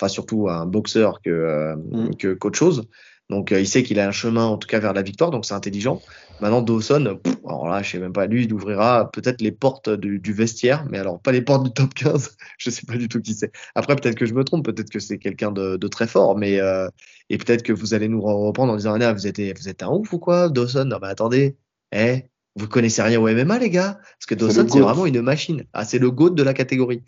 enfin 0.01 0.09
surtout 0.09 0.49
un 0.49 0.67
boxeur 0.67 1.21
que 1.23 1.31
euh, 1.31 1.77
Mm. 1.77 2.17
que 2.17 2.35
qu'autre 2.35 2.59
chose. 2.59 2.83
Donc 3.31 3.53
euh, 3.53 3.61
il 3.61 3.67
sait 3.67 3.83
qu'il 3.83 3.99
a 3.99 4.07
un 4.07 4.13
chemin 4.13 4.45
en 4.45 4.59
tout 4.59 4.69
cas 4.69 4.79
vers 4.79 4.93
la 4.93 5.03
victoire, 5.03 5.31
donc 5.31 5.47
c'est 5.47 5.55
intelligent. 5.55 6.03
Maintenant 6.41 6.61
Dawson, 6.61 7.19
pff, 7.23 7.37
alors 7.47 7.69
là 7.69 7.83
je 7.83 7.91
sais 7.91 7.99
même 7.99 8.13
pas, 8.13 8.27
lui 8.27 8.45
il 8.45 8.53
ouvrira 8.53 9.11
peut-être 9.11 9.41
les 9.41 9.53
portes 9.53 9.89
du, 9.89 10.19
du 10.19 10.33
vestiaire, 10.33 10.85
mais 10.91 10.99
alors 10.99 11.21
pas 11.21 11.33
les 11.33 11.41
portes 11.41 11.65
du 11.65 11.73
top 11.73 11.95
15. 11.95 12.37
je 12.59 12.71
sais 12.71 12.83
pas 12.87 12.97
du 12.97 13.09
tout 13.09 13.21
qui 13.21 13.35
c'est. 13.35 13.53
Après 13.75 13.97
peut-être 13.97 14.17
que 14.17 14.27
je 14.27 14.35
me 14.35 14.45
trompe, 14.45 14.65
peut-être 14.65 14.91
que 14.91 14.99
c'est 14.99 15.19
quelqu'un 15.19 15.51
de, 15.51 15.77
de 15.77 15.89
très 15.89 16.07
fort, 16.07 16.37
mais 16.37 16.61
euh, 16.61 16.89
et 17.31 17.39
peut-être 17.39 17.63
que 17.63 17.73
vous 17.73 17.95
allez 17.95 18.09
nous 18.09 18.21
reprendre 18.21 18.73
en 18.73 18.77
disant 18.77 18.99
ah, 19.01 19.13
vous 19.13 19.27
êtes 19.27 19.41
vous 19.59 19.69
êtes 19.69 19.83
un 19.83 19.89
ouf 19.89 20.13
ou 20.13 20.19
quoi, 20.19 20.49
Dawson? 20.49 20.85
Non 20.85 20.99
mais 21.01 21.09
attendez, 21.09 21.57
eh 21.93 22.25
vous 22.55 22.69
connaissez 22.69 23.01
rien 23.01 23.19
au 23.19 23.29
MMA 23.29 23.59
les 23.61 23.71
gars? 23.71 23.99
Parce 24.19 24.27
que 24.27 24.35
Dawson 24.35 24.67
c'est 24.69 24.81
vraiment 24.81 25.07
une 25.07 25.23
machine. 25.23 25.65
Ah 25.73 25.85
c'est 25.85 25.99
le 25.99 26.11
goat 26.11 26.31
de 26.31 26.43
la 26.43 26.53
catégorie. 26.53 27.03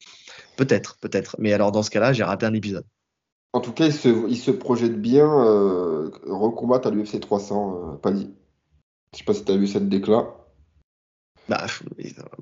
Peut-être, 0.56 0.96
peut-être. 1.00 1.36
Mais 1.38 1.52
alors 1.52 1.72
dans 1.72 1.82
ce 1.82 1.90
cas-là 1.90 2.12
j'ai 2.12 2.22
raté 2.22 2.46
un 2.46 2.54
épisode. 2.54 2.86
En 3.54 3.60
tout 3.60 3.72
cas, 3.72 3.86
il 3.86 3.92
se, 3.92 4.08
il 4.28 4.36
se 4.36 4.50
projette 4.50 5.00
bien 5.00 5.28
euh, 5.28 6.10
recombattre 6.26 6.88
à 6.88 6.90
l'UFC 6.90 7.20
300, 7.20 7.92
euh, 7.92 7.96
Paddy. 7.96 8.34
Je 9.12 9.18
sais 9.18 9.24
pas 9.24 9.32
si 9.32 9.44
tu 9.44 9.52
as 9.52 9.56
vu 9.56 9.68
cette 9.68 9.88
déclat. 9.88 10.26
Bah, 11.48 11.64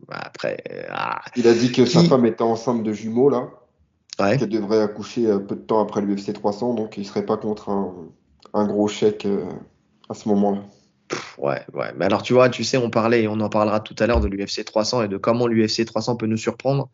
bah, 0.08 0.20
après, 0.22 0.56
ah, 0.88 1.20
Il 1.36 1.46
a 1.46 1.52
dit 1.52 1.70
que 1.70 1.84
sa 1.84 2.02
femme 2.02 2.24
était 2.24 2.42
enceinte 2.42 2.82
de 2.82 2.92
jumeaux, 2.94 3.28
là, 3.28 3.50
ouais. 4.20 4.38
qu'elle 4.38 4.48
devrait 4.48 4.80
accoucher 4.80 5.26
euh, 5.26 5.38
peu 5.38 5.54
de 5.54 5.60
temps 5.60 5.82
après 5.82 6.00
l'UFC 6.00 6.32
300, 6.32 6.72
donc 6.72 6.96
il 6.96 7.04
serait 7.04 7.26
pas 7.26 7.36
contre 7.36 7.68
un, 7.68 7.94
un 8.54 8.66
gros 8.66 8.88
chèque 8.88 9.26
euh, 9.26 9.44
à 10.08 10.14
ce 10.14 10.30
moment-là. 10.30 10.62
Ouais, 11.38 11.64
ouais. 11.74 11.92
Mais 11.96 12.04
alors, 12.04 12.22
tu 12.22 12.32
vois, 12.32 12.48
tu 12.48 12.64
sais, 12.64 12.76
on 12.76 12.90
parlait 12.90 13.22
et 13.22 13.28
on 13.28 13.40
en 13.40 13.48
parlera 13.48 13.80
tout 13.80 13.94
à 13.98 14.06
l'heure 14.06 14.20
de 14.20 14.28
l'UFC 14.28 14.64
300 14.64 15.02
et 15.02 15.08
de 15.08 15.16
comment 15.16 15.46
l'UFC 15.46 15.84
300 15.84 16.16
peut 16.16 16.26
nous 16.26 16.36
surprendre. 16.36 16.90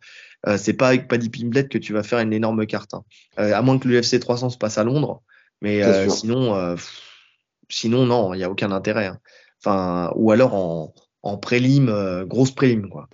Euh, 0.47 0.57
c'est 0.57 0.73
pas 0.73 0.87
avec 0.89 1.07
Paddy 1.07 1.29
Pimblet 1.29 1.67
que 1.67 1.77
tu 1.77 1.93
vas 1.93 2.03
faire 2.03 2.19
une 2.19 2.33
énorme 2.33 2.65
carte. 2.65 2.93
hein. 2.93 3.03
Euh, 3.39 3.53
à 3.53 3.61
moins 3.61 3.77
que 3.77 3.87
l'UFC 3.87 4.19
300 4.19 4.49
se 4.49 4.57
passe 4.57 4.77
à 4.77 4.83
Londres. 4.83 5.21
Mais 5.61 5.83
euh, 5.83 6.07
sinon, 6.09 6.75
pff, 6.75 7.01
sinon, 7.69 8.05
non, 8.05 8.33
il 8.33 8.37
n'y 8.37 8.43
a 8.43 8.49
aucun 8.49 8.71
intérêt. 8.71 9.07
hein. 9.07 9.19
Enfin, 9.63 10.11
ou 10.15 10.31
alors 10.31 10.53
en, 10.55 10.93
en 11.23 11.37
prélim, 11.37 12.23
grosse 12.25 12.51
prélim, 12.51 12.89
quoi. 12.89 13.09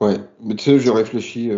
Ouais, 0.00 0.16
mais 0.40 0.54
tu 0.56 0.64
sais, 0.64 0.78
je 0.78 0.90
réfléchis. 0.90 1.50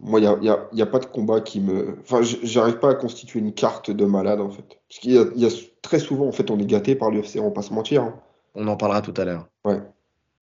moi, 0.00 0.20
il 0.20 0.22
n'y 0.22 0.28
a, 0.28 0.38
y 0.40 0.48
a- 0.48 0.68
y 0.72 0.80
a 0.82 0.86
pas 0.86 1.00
de 1.00 1.06
combat 1.06 1.40
qui 1.40 1.60
me. 1.60 1.98
Enfin, 2.00 2.22
j'arrive 2.22 2.78
pas 2.78 2.90
à 2.90 2.94
constituer 2.94 3.40
une 3.40 3.52
carte 3.52 3.90
de 3.90 4.04
malade, 4.04 4.40
en 4.40 4.50
fait. 4.50 4.80
Parce 4.88 5.00
qu'il 5.00 5.12
y 5.12 5.18
a, 5.18 5.24
il 5.34 5.42
y 5.42 5.46
a 5.46 5.50
très 5.82 5.98
souvent, 5.98 6.26
en 6.26 6.32
fait, 6.32 6.50
on 6.50 6.58
est 6.58 6.66
gâté 6.66 6.94
par 6.94 7.10
l'UFC, 7.10 7.36
on 7.38 7.44
va 7.44 7.50
pas 7.50 7.62
se 7.62 7.72
mentir. 7.72 8.02
hein. 8.02 8.20
On 8.54 8.66
en 8.66 8.76
parlera 8.76 9.00
tout 9.02 9.14
à 9.16 9.24
l'heure. 9.24 9.48
Ouais. 9.64 9.80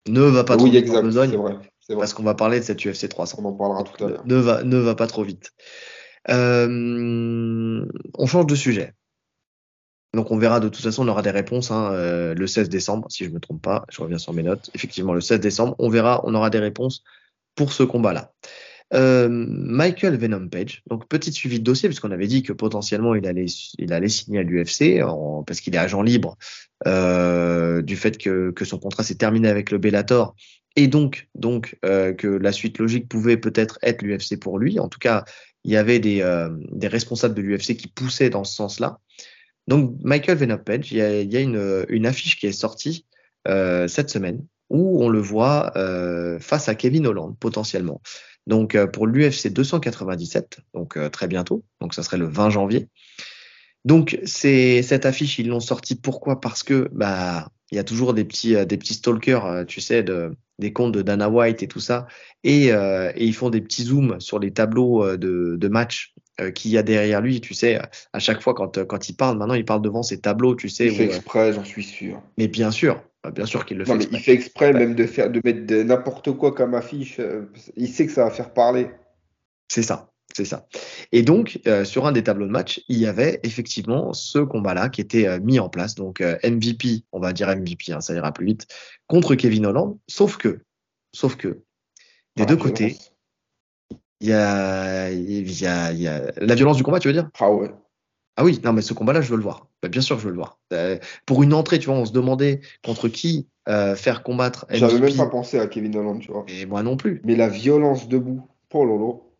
Ne 0.08 0.22
va 0.22 0.44
pas 0.44 0.56
trop 0.56 0.66
vite 0.66 0.90
besogne, 0.90 1.36
vrai. 1.36 1.52
Vrai. 1.54 1.96
parce 1.98 2.14
qu'on 2.14 2.22
va 2.22 2.34
parler 2.34 2.60
de 2.60 2.64
cette 2.64 2.82
UFC 2.84 3.08
300. 3.08 3.38
On 3.42 3.44
en 3.46 3.52
parlera 3.52 3.82
tout 3.84 4.02
à 4.04 4.08
l'heure. 4.08 4.22
Ne 4.26 4.36
va, 4.36 4.62
ne 4.62 4.78
va 4.78 4.94
pas 4.94 5.06
trop 5.06 5.22
vite. 5.22 5.52
Euh, 6.30 7.84
on 8.16 8.26
change 8.26 8.46
de 8.46 8.54
sujet. 8.54 8.94
Donc 10.14 10.30
on 10.30 10.38
verra 10.38 10.60
de 10.60 10.68
toute 10.68 10.82
façon, 10.82 11.04
on 11.06 11.08
aura 11.10 11.20
des 11.20 11.30
réponses 11.30 11.70
hein, 11.70 11.90
euh, 11.92 12.34
le 12.34 12.46
16 12.46 12.70
décembre, 12.70 13.10
si 13.10 13.24
je 13.24 13.28
ne 13.28 13.34
me 13.34 13.40
trompe 13.40 13.60
pas. 13.60 13.84
Je 13.90 14.00
reviens 14.00 14.18
sur 14.18 14.32
mes 14.32 14.42
notes. 14.42 14.70
Effectivement, 14.74 15.12
le 15.12 15.20
16 15.20 15.40
décembre, 15.40 15.74
on 15.78 15.90
verra, 15.90 16.22
on 16.24 16.34
aura 16.34 16.48
des 16.48 16.58
réponses 16.58 17.04
pour 17.54 17.72
ce 17.72 17.82
combat-là. 17.82 18.32
Euh, 18.94 19.28
Michael 19.30 20.16
Venom 20.16 20.48
Page, 20.48 20.82
donc 20.88 21.06
petit 21.08 21.30
suivi 21.32 21.58
de 21.58 21.64
dossier, 21.64 21.88
puisqu'on 21.88 22.10
avait 22.10 22.26
dit 22.26 22.42
que 22.42 22.54
potentiellement 22.54 23.14
il 23.14 23.26
allait, 23.26 23.46
il 23.78 23.92
allait 23.92 24.08
signer 24.08 24.38
à 24.38 24.42
l'UFC 24.42 25.00
parce 25.46 25.60
qu'il 25.60 25.74
est 25.74 25.78
agent 25.78 26.00
libre 26.00 26.38
euh, 26.86 27.82
du 27.82 27.96
fait 27.96 28.16
que, 28.16 28.50
que 28.50 28.64
son 28.64 28.78
contrat 28.78 29.02
s'est 29.02 29.16
terminé 29.16 29.48
avec 29.48 29.70
le 29.70 29.78
Bellator 29.78 30.34
et 30.78 30.86
donc, 30.86 31.28
donc 31.34 31.76
euh, 31.84 32.12
que 32.12 32.28
la 32.28 32.52
suite 32.52 32.78
logique 32.78 33.08
pouvait 33.08 33.36
peut-être 33.36 33.80
être 33.82 34.02
l'UFC 34.02 34.38
pour 34.38 34.60
lui. 34.60 34.78
En 34.78 34.88
tout 34.88 35.00
cas, 35.00 35.24
il 35.64 35.72
y 35.72 35.76
avait 35.76 35.98
des, 35.98 36.22
euh, 36.22 36.50
des 36.70 36.86
responsables 36.86 37.34
de 37.34 37.42
l'UFC 37.42 37.76
qui 37.76 37.88
poussaient 37.88 38.30
dans 38.30 38.44
ce 38.44 38.54
sens-là. 38.54 39.00
Donc, 39.66 39.96
Michael 40.04 40.38
Venom 40.38 40.58
Page, 40.58 40.92
il 40.92 40.98
y 40.98 41.02
a, 41.02 41.20
il 41.20 41.32
y 41.32 41.36
a 41.36 41.40
une, 41.40 41.84
une, 41.88 42.06
affiche 42.06 42.38
qui 42.38 42.46
est 42.46 42.52
sortie 42.52 43.06
euh, 43.48 43.88
cette 43.88 44.08
semaine 44.08 44.44
où 44.70 45.02
on 45.02 45.08
le 45.08 45.18
voit 45.18 45.72
face 46.40 46.68
à 46.68 46.74
Kevin 46.74 47.06
Holland 47.06 47.34
potentiellement. 47.40 48.00
Donc 48.48 48.74
euh, 48.74 48.86
pour 48.86 49.06
l'UFC 49.06 49.52
297, 49.52 50.60
donc 50.72 50.96
euh, 50.96 51.10
très 51.10 51.28
bientôt, 51.28 51.62
donc 51.82 51.94
ça 51.94 52.02
serait 52.02 52.16
le 52.16 52.26
20 52.26 52.48
janvier. 52.48 52.88
Donc 53.84 54.18
c'est 54.24 54.82
cette 54.82 55.06
affiche 55.06 55.38
ils 55.38 55.48
l'ont 55.48 55.60
sortie 55.60 55.94
pourquoi? 55.94 56.40
Parce 56.40 56.62
que 56.62 56.88
bah 56.92 57.50
il 57.70 57.76
y 57.76 57.78
a 57.78 57.84
toujours 57.84 58.14
des 58.14 58.24
petits 58.24 58.56
euh, 58.56 58.64
des 58.64 58.78
petits 58.78 58.94
stalkers, 58.94 59.66
tu 59.68 59.82
sais, 59.82 60.02
de, 60.02 60.34
des 60.58 60.72
comptes 60.72 60.92
de 60.92 61.02
Dana 61.02 61.28
White 61.28 61.62
et 61.62 61.68
tout 61.68 61.78
ça, 61.78 62.06
et, 62.42 62.68
et 62.68 63.24
ils 63.24 63.34
font 63.34 63.50
des 63.50 63.60
petits 63.60 63.84
zooms 63.84 64.18
sur 64.18 64.38
les 64.38 64.50
tableaux 64.50 65.16
de, 65.16 65.56
de 65.56 65.68
match 65.68 66.14
qu'il 66.54 66.70
y 66.70 66.78
a 66.78 66.82
derrière 66.82 67.20
lui, 67.20 67.40
tu 67.40 67.52
sais, 67.52 67.78
à 68.12 68.18
chaque 68.18 68.40
fois 68.40 68.54
quand, 68.54 68.84
quand 68.86 69.08
il 69.08 69.14
parle, 69.14 69.36
maintenant 69.36 69.54
il 69.54 69.64
parle 69.64 69.82
devant 69.82 70.02
ces 70.02 70.20
tableaux, 70.20 70.56
tu 70.56 70.68
sais. 70.68 70.86
Il 70.86 70.92
fait 70.92 71.08
où, 71.08 71.10
exprès, 71.10 71.52
j'en 71.52 71.64
suis 71.64 71.84
sûr. 71.84 72.22
Mais 72.38 72.48
bien 72.48 72.70
sûr, 72.70 73.02
bien 73.30 73.46
sûr 73.46 73.64
qu'il 73.64 73.78
le 73.78 73.84
fait. 73.84 73.92
Non, 73.92 73.96
mais 73.96 74.04
exprès. 74.04 74.18
il 74.18 74.22
fait 74.24 74.32
exprès 74.32 74.72
même 74.72 74.94
de 74.94 75.06
faire 75.06 75.30
de 75.30 75.40
mettre 75.44 75.74
n'importe 75.84 76.32
quoi 76.32 76.52
comme 76.52 76.74
affiche. 76.74 77.20
Il 77.76 77.88
sait 77.88 78.06
que 78.06 78.12
ça 78.12 78.24
va 78.24 78.30
faire 78.30 78.52
parler. 78.52 78.90
C'est 79.68 79.82
ça, 79.82 80.10
c'est 80.34 80.44
ça. 80.44 80.66
Et 81.12 81.22
donc 81.22 81.60
euh, 81.66 81.84
sur 81.84 82.06
un 82.06 82.12
des 82.12 82.22
tableaux 82.22 82.46
de 82.46 82.50
match, 82.50 82.82
il 82.88 82.98
y 82.98 83.06
avait 83.06 83.40
effectivement 83.42 84.12
ce 84.12 84.38
combat-là 84.38 84.88
qui 84.88 85.00
était 85.00 85.26
euh, 85.26 85.40
mis 85.40 85.58
en 85.58 85.68
place. 85.68 85.94
Donc 85.94 86.20
euh, 86.20 86.38
MVP, 86.44 87.04
on 87.12 87.20
va 87.20 87.32
dire 87.32 87.48
MVP, 87.48 87.92
hein, 87.92 88.00
ça 88.00 88.14
ira 88.14 88.32
plus 88.32 88.46
vite, 88.46 88.66
contre 89.06 89.34
Kevin 89.34 89.66
Holland. 89.66 89.98
Sauf 90.08 90.36
que, 90.36 90.60
sauf 91.12 91.36
que 91.36 91.62
des 92.36 92.44
Ah, 92.44 92.46
deux 92.46 92.56
côtés, 92.56 92.96
il 94.20 94.28
y 94.28 94.32
a, 94.32 95.10
y 95.10 95.66
a, 95.66 95.92
il 95.92 96.00
y 96.00 96.08
a 96.08 96.32
la 96.36 96.54
violence 96.54 96.76
du 96.76 96.82
combat, 96.82 96.98
tu 96.98 97.08
veux 97.08 97.14
dire? 97.14 97.28
Ah 97.38 97.52
ouais. 97.52 97.70
Ah 98.40 98.44
oui, 98.44 98.60
non, 98.62 98.72
mais 98.72 98.82
ce 98.82 98.94
combat-là, 98.94 99.20
je 99.20 99.30
veux 99.30 99.36
le 99.36 99.42
voir. 99.42 99.66
Bah, 99.82 99.88
bien 99.88 100.00
sûr, 100.00 100.14
que 100.14 100.22
je 100.22 100.26
veux 100.28 100.32
le 100.32 100.38
voir. 100.38 100.60
Euh, 100.72 100.96
pour 101.26 101.42
une 101.42 101.52
entrée, 101.52 101.80
tu 101.80 101.86
vois, 101.86 101.96
on 101.96 102.04
se 102.04 102.12
demandait 102.12 102.60
contre 102.84 103.08
qui 103.08 103.48
euh, 103.68 103.96
faire 103.96 104.22
combattre 104.22 104.64
J'avais 104.70 105.00
même 105.00 105.16
pas 105.16 105.26
pensé 105.26 105.58
à 105.58 105.66
Kevin 105.66 105.96
Holland, 105.96 106.20
tu 106.20 106.30
vois. 106.30 106.46
Et 106.46 106.64
moi 106.64 106.84
non 106.84 106.96
plus. 106.96 107.20
Mais 107.24 107.34
la 107.34 107.48
violence 107.48 108.06
debout, 108.08 108.48
pour 108.68 108.86
Lolo. 108.86 109.34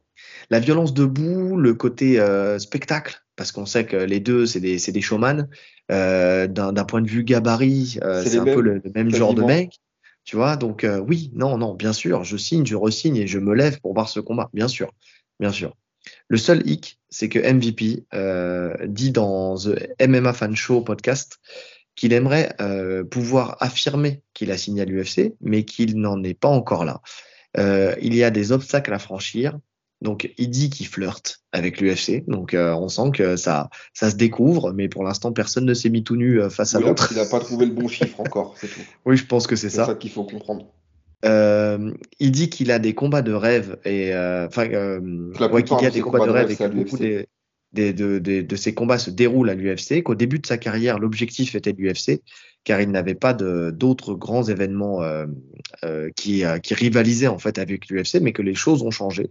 La 0.50 0.58
violence 0.58 0.94
debout, 0.94 1.56
le 1.56 1.74
côté 1.74 2.18
euh, 2.18 2.58
spectacle, 2.58 3.24
parce 3.36 3.52
qu'on 3.52 3.66
sait 3.66 3.86
que 3.86 3.94
les 3.94 4.18
deux, 4.18 4.46
c'est 4.46 4.58
des, 4.58 4.78
des 4.78 5.00
showman. 5.00 5.46
D'un, 5.88 6.84
point 6.84 7.00
de 7.00 7.08
vue 7.08 7.22
gabarit, 7.22 8.00
C'est 8.24 8.36
un 8.36 8.44
peu 8.44 8.60
le, 8.60 8.80
le 8.84 8.90
même 8.96 9.14
genre 9.14 9.32
de 9.32 9.44
mec. 9.44 9.78
Tu 10.24 10.34
vois, 10.34 10.56
donc 10.56 10.84
oui, 11.06 11.30
non, 11.36 11.56
non, 11.56 11.74
bien 11.74 11.92
sûr, 11.92 12.24
je 12.24 12.36
signe, 12.36 12.66
je 12.66 12.74
resigne 12.74 13.16
et 13.16 13.28
je 13.28 13.38
me 13.38 13.54
lève 13.54 13.80
pour 13.80 13.94
voir 13.94 14.08
ce 14.08 14.18
combat, 14.18 14.50
bien 14.52 14.66
sûr, 14.66 14.92
bien 15.38 15.52
sûr. 15.52 15.76
Le 16.28 16.36
seul 16.36 16.66
hic, 16.68 17.00
c'est 17.08 17.28
que 17.28 17.38
MVP 17.38 18.04
euh, 18.14 18.74
dit 18.86 19.12
dans 19.12 19.56
The 19.56 19.78
MMA 20.06 20.32
Fan 20.34 20.54
Show 20.54 20.82
podcast 20.82 21.38
qu'il 21.96 22.12
aimerait 22.12 22.54
euh, 22.60 23.02
pouvoir 23.02 23.56
affirmer 23.60 24.22
qu'il 24.34 24.50
a 24.52 24.56
signé 24.58 24.82
à 24.82 24.84
l'UFC, 24.84 25.34
mais 25.40 25.64
qu'il 25.64 25.98
n'en 25.98 26.22
est 26.22 26.38
pas 26.38 26.48
encore 26.48 26.84
là. 26.84 27.00
Euh, 27.56 27.94
il 28.00 28.14
y 28.14 28.22
a 28.22 28.30
des 28.30 28.52
obstacles 28.52 28.92
à 28.92 28.98
franchir. 28.98 29.58
Donc, 30.00 30.32
il 30.38 30.48
dit 30.48 30.70
qu'il 30.70 30.86
flirte 30.86 31.40
avec 31.50 31.80
l'UFC. 31.80 32.22
Donc, 32.28 32.54
euh, 32.54 32.72
on 32.72 32.88
sent 32.88 33.10
que 33.12 33.34
ça, 33.34 33.68
ça 33.94 34.10
se 34.10 34.14
découvre, 34.14 34.72
mais 34.72 34.88
pour 34.88 35.02
l'instant, 35.02 35.32
personne 35.32 35.64
ne 35.64 35.74
s'est 35.74 35.88
mis 35.88 36.04
tout 36.04 36.14
nu 36.14 36.40
face 36.50 36.76
à 36.76 36.78
Ou 36.78 36.82
l'autre. 36.82 37.08
Il 37.10 37.16
n'a 37.16 37.24
pas 37.26 37.40
trouvé 37.40 37.66
le 37.66 37.72
bon 37.72 37.88
chiffre 37.88 38.20
encore, 38.20 38.54
c'est 38.60 38.68
tout. 38.68 38.80
Oui, 39.04 39.16
je 39.16 39.26
pense 39.26 39.48
que 39.48 39.56
c'est 39.56 39.68
C'est 39.70 39.76
ça. 39.78 39.86
ça 39.86 39.94
qu'il 39.96 40.10
faut 40.10 40.22
comprendre. 40.22 40.66
Euh, 41.24 41.92
il 42.20 42.30
dit 42.30 42.48
qu'il 42.48 42.70
a 42.70 42.78
des 42.78 42.94
combats 42.94 43.22
de 43.22 43.32
rêve 43.32 43.78
et 43.84 44.14
euh, 44.14 44.46
enfin 44.46 44.68
euh, 44.70 45.32
ouais, 45.48 45.62
qu'il 45.64 45.72
y 45.82 45.86
a 45.86 45.90
de 45.90 45.94
des 45.94 46.00
combats 46.00 46.18
de 46.26 46.30
rêve 46.30 46.50
et 46.52 46.56
que 46.56 46.74
beaucoup 46.84 46.96
l'UFC. 46.96 47.00
des, 47.00 47.28
des, 47.72 47.92
de, 47.92 48.18
des- 48.18 48.42
de 48.44 48.56
ces 48.56 48.72
combats 48.72 48.98
se 48.98 49.10
déroulent 49.10 49.50
à 49.50 49.54
l'UFC, 49.54 50.02
qu'au 50.04 50.14
début 50.14 50.38
de 50.38 50.46
sa 50.46 50.58
carrière, 50.58 50.98
l'objectif 51.00 51.54
était 51.56 51.72
l'UFC, 51.72 52.22
car 52.62 52.80
il 52.80 52.90
n'avait 52.92 53.16
pas 53.16 53.34
de- 53.34 53.70
d'autres 53.72 54.14
grands 54.14 54.44
événements 54.44 55.02
euh, 55.02 55.26
euh, 55.84 56.08
qui, 56.14 56.44
euh, 56.44 56.58
qui 56.58 56.74
rivalisaient 56.74 57.26
en 57.26 57.38
fait 57.38 57.58
avec 57.58 57.88
l'UFC, 57.88 58.20
mais 58.22 58.32
que 58.32 58.42
les 58.42 58.54
choses 58.54 58.82
ont 58.82 58.92
changé. 58.92 59.28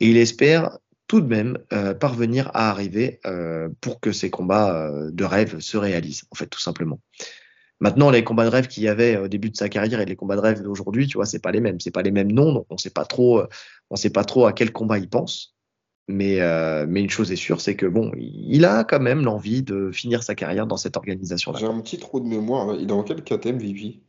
Et 0.00 0.08
il 0.10 0.16
espère 0.16 0.78
tout 1.06 1.20
de 1.20 1.26
même 1.28 1.58
euh, 1.72 1.94
parvenir 1.94 2.50
à 2.54 2.70
arriver 2.70 3.20
euh, 3.26 3.68
pour 3.80 4.00
que 4.00 4.10
ces 4.12 4.30
combats 4.30 4.90
de 5.10 5.24
rêve 5.24 5.60
se 5.60 5.76
réalisent, 5.76 6.24
en 6.30 6.34
fait, 6.34 6.46
tout 6.46 6.60
simplement. 6.60 7.00
Maintenant, 7.80 8.10
les 8.10 8.22
combats 8.24 8.44
de 8.44 8.50
rêve 8.50 8.66
qu'il 8.68 8.82
y 8.82 8.88
avait 8.88 9.16
au 9.16 9.26
début 9.28 9.48
de 9.50 9.56
sa 9.56 9.68
carrière 9.70 10.00
et 10.00 10.04
les 10.06 10.16
combats 10.16 10.36
de 10.36 10.40
rêve 10.40 10.62
d'aujourd'hui, 10.62 11.06
tu 11.06 11.16
vois, 11.16 11.24
c'est 11.26 11.38
pas 11.38 11.50
les 11.50 11.60
mêmes, 11.60 11.80
c'est 11.80 11.90
pas 11.90 12.02
les 12.02 12.10
mêmes 12.10 12.30
noms, 12.30 12.52
donc 12.52 12.66
on 12.68 12.76
sait 12.76 12.90
pas 12.90 13.06
trop, 13.06 13.38
euh, 13.40 13.46
on 13.88 13.96
sait 13.96 14.10
pas 14.10 14.24
trop 14.24 14.44
à 14.46 14.52
quel 14.52 14.70
combat 14.70 14.98
il 14.98 15.08
pense. 15.08 15.56
Mais, 16.08 16.40
euh, 16.40 16.86
mais 16.88 17.00
une 17.00 17.08
chose 17.10 17.30
est 17.32 17.36
sûre, 17.36 17.60
c'est 17.60 17.76
que 17.76 17.86
bon, 17.86 18.10
il 18.18 18.64
a 18.64 18.82
quand 18.84 18.98
même 19.00 19.24
l'envie 19.24 19.62
de 19.62 19.90
finir 19.92 20.22
sa 20.24 20.34
carrière 20.34 20.66
dans 20.66 20.76
cette 20.76 20.96
organisation-là, 20.96 21.58
J'ai 21.60 21.66
un 21.66 21.80
petit 21.80 21.98
trou 21.98 22.20
de 22.20 22.26
mémoire. 22.26 22.74
Il 22.74 22.82
est 22.82 22.86
dans 22.86 23.02
quel 23.04 23.22
KTM 23.22 23.56
MVP 23.56 24.00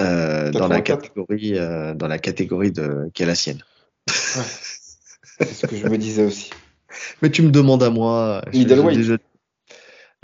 Euh, 0.00 0.50
dans 0.52 0.68
la 0.68 0.80
84. 0.80 1.02
catégorie, 1.02 1.58
euh, 1.58 1.94
dans 1.94 2.08
la 2.08 2.18
catégorie 2.18 2.72
de 2.72 3.10
qui 3.14 3.22
est 3.22 3.26
la 3.26 3.34
sienne. 3.34 3.62
C'est 4.06 5.44
ce 5.52 5.66
que 5.66 5.76
je 5.76 5.86
me 5.86 5.98
disais 5.98 6.24
aussi. 6.24 6.50
Mais 7.22 7.30
tu 7.30 7.42
me 7.42 7.50
demandes 7.50 7.82
à 7.82 7.90
moi. 7.90 8.42
Middleweight. 8.52 8.96
déjà- 8.96 9.18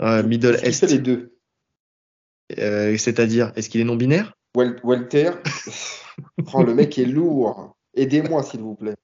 Euh, 0.01 0.23
middle 0.23 0.57
Est, 0.63 0.81
les 0.89 0.97
deux? 0.99 1.32
Euh, 2.59 2.97
c'est-à-dire, 2.97 3.51
est-ce 3.55 3.69
qu'il 3.69 3.81
est 3.81 3.85
non 3.85 3.95
binaire 3.95 4.33
Wel- 4.55 4.79
Welter 4.83 5.31
Oh, 6.53 6.63
le 6.63 6.73
mec 6.75 6.97
est 6.99 7.05
lourd. 7.05 7.75
Aidez-moi, 7.95 8.43
s'il 8.43 8.61
vous 8.61 8.75
plaît. 8.75 8.95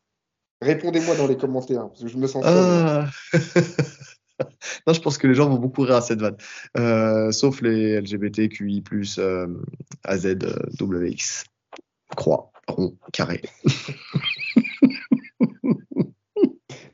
Répondez-moi 0.61 1.15
dans 1.15 1.27
les 1.27 1.37
commentaires, 1.37 1.87
parce 1.87 2.01
que 2.01 2.07
je 2.07 2.17
me 2.17 2.27
sens. 2.27 2.43
Ah 2.45 3.07
Non, 4.87 4.93
je 4.93 5.01
pense 5.01 5.17
que 5.17 5.27
les 5.27 5.33
gens 5.33 5.49
vont 5.49 5.57
beaucoup 5.57 5.81
rire 5.81 5.95
à 5.95 6.01
cette 6.01 6.21
vanne. 6.21 6.37
Euh, 6.77 7.31
sauf 7.31 7.61
les 7.61 7.99
LGBTQI, 7.99 8.83
euh, 9.17 9.47
AZ, 10.03 10.25
euh, 10.25 10.35
WX. 10.79 11.43
Croix, 12.15 12.51
rond, 12.67 12.97
carré. 13.13 13.41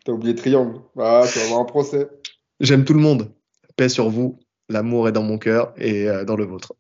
T'as 0.06 0.12
oublié 0.12 0.36
triangle. 0.36 0.80
Ah, 1.00 1.24
tu 1.32 1.40
vas 1.40 1.46
avoir 1.46 1.62
un 1.62 1.66
procès. 1.66 2.08
J'aime 2.60 2.86
tout 2.86 2.94
le 2.94 3.00
monde. 3.00 3.32
Paix 3.76 3.90
sur 3.90 4.10
vous. 4.10 4.40
L'amour 4.70 5.08
est 5.08 5.12
dans 5.12 5.24
mon 5.24 5.38
cœur 5.38 5.74
et 5.78 6.10
euh, 6.10 6.26
dans 6.26 6.36
le 6.36 6.46
vôtre. 6.46 6.74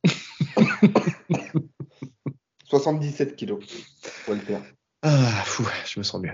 77 2.65 3.36
kilos. 3.36 3.63
Walter. 4.27 4.57
Ah, 5.03 5.43
fou, 5.45 5.63
je 5.86 5.99
me 5.99 6.03
sens 6.03 6.21
mieux. 6.21 6.33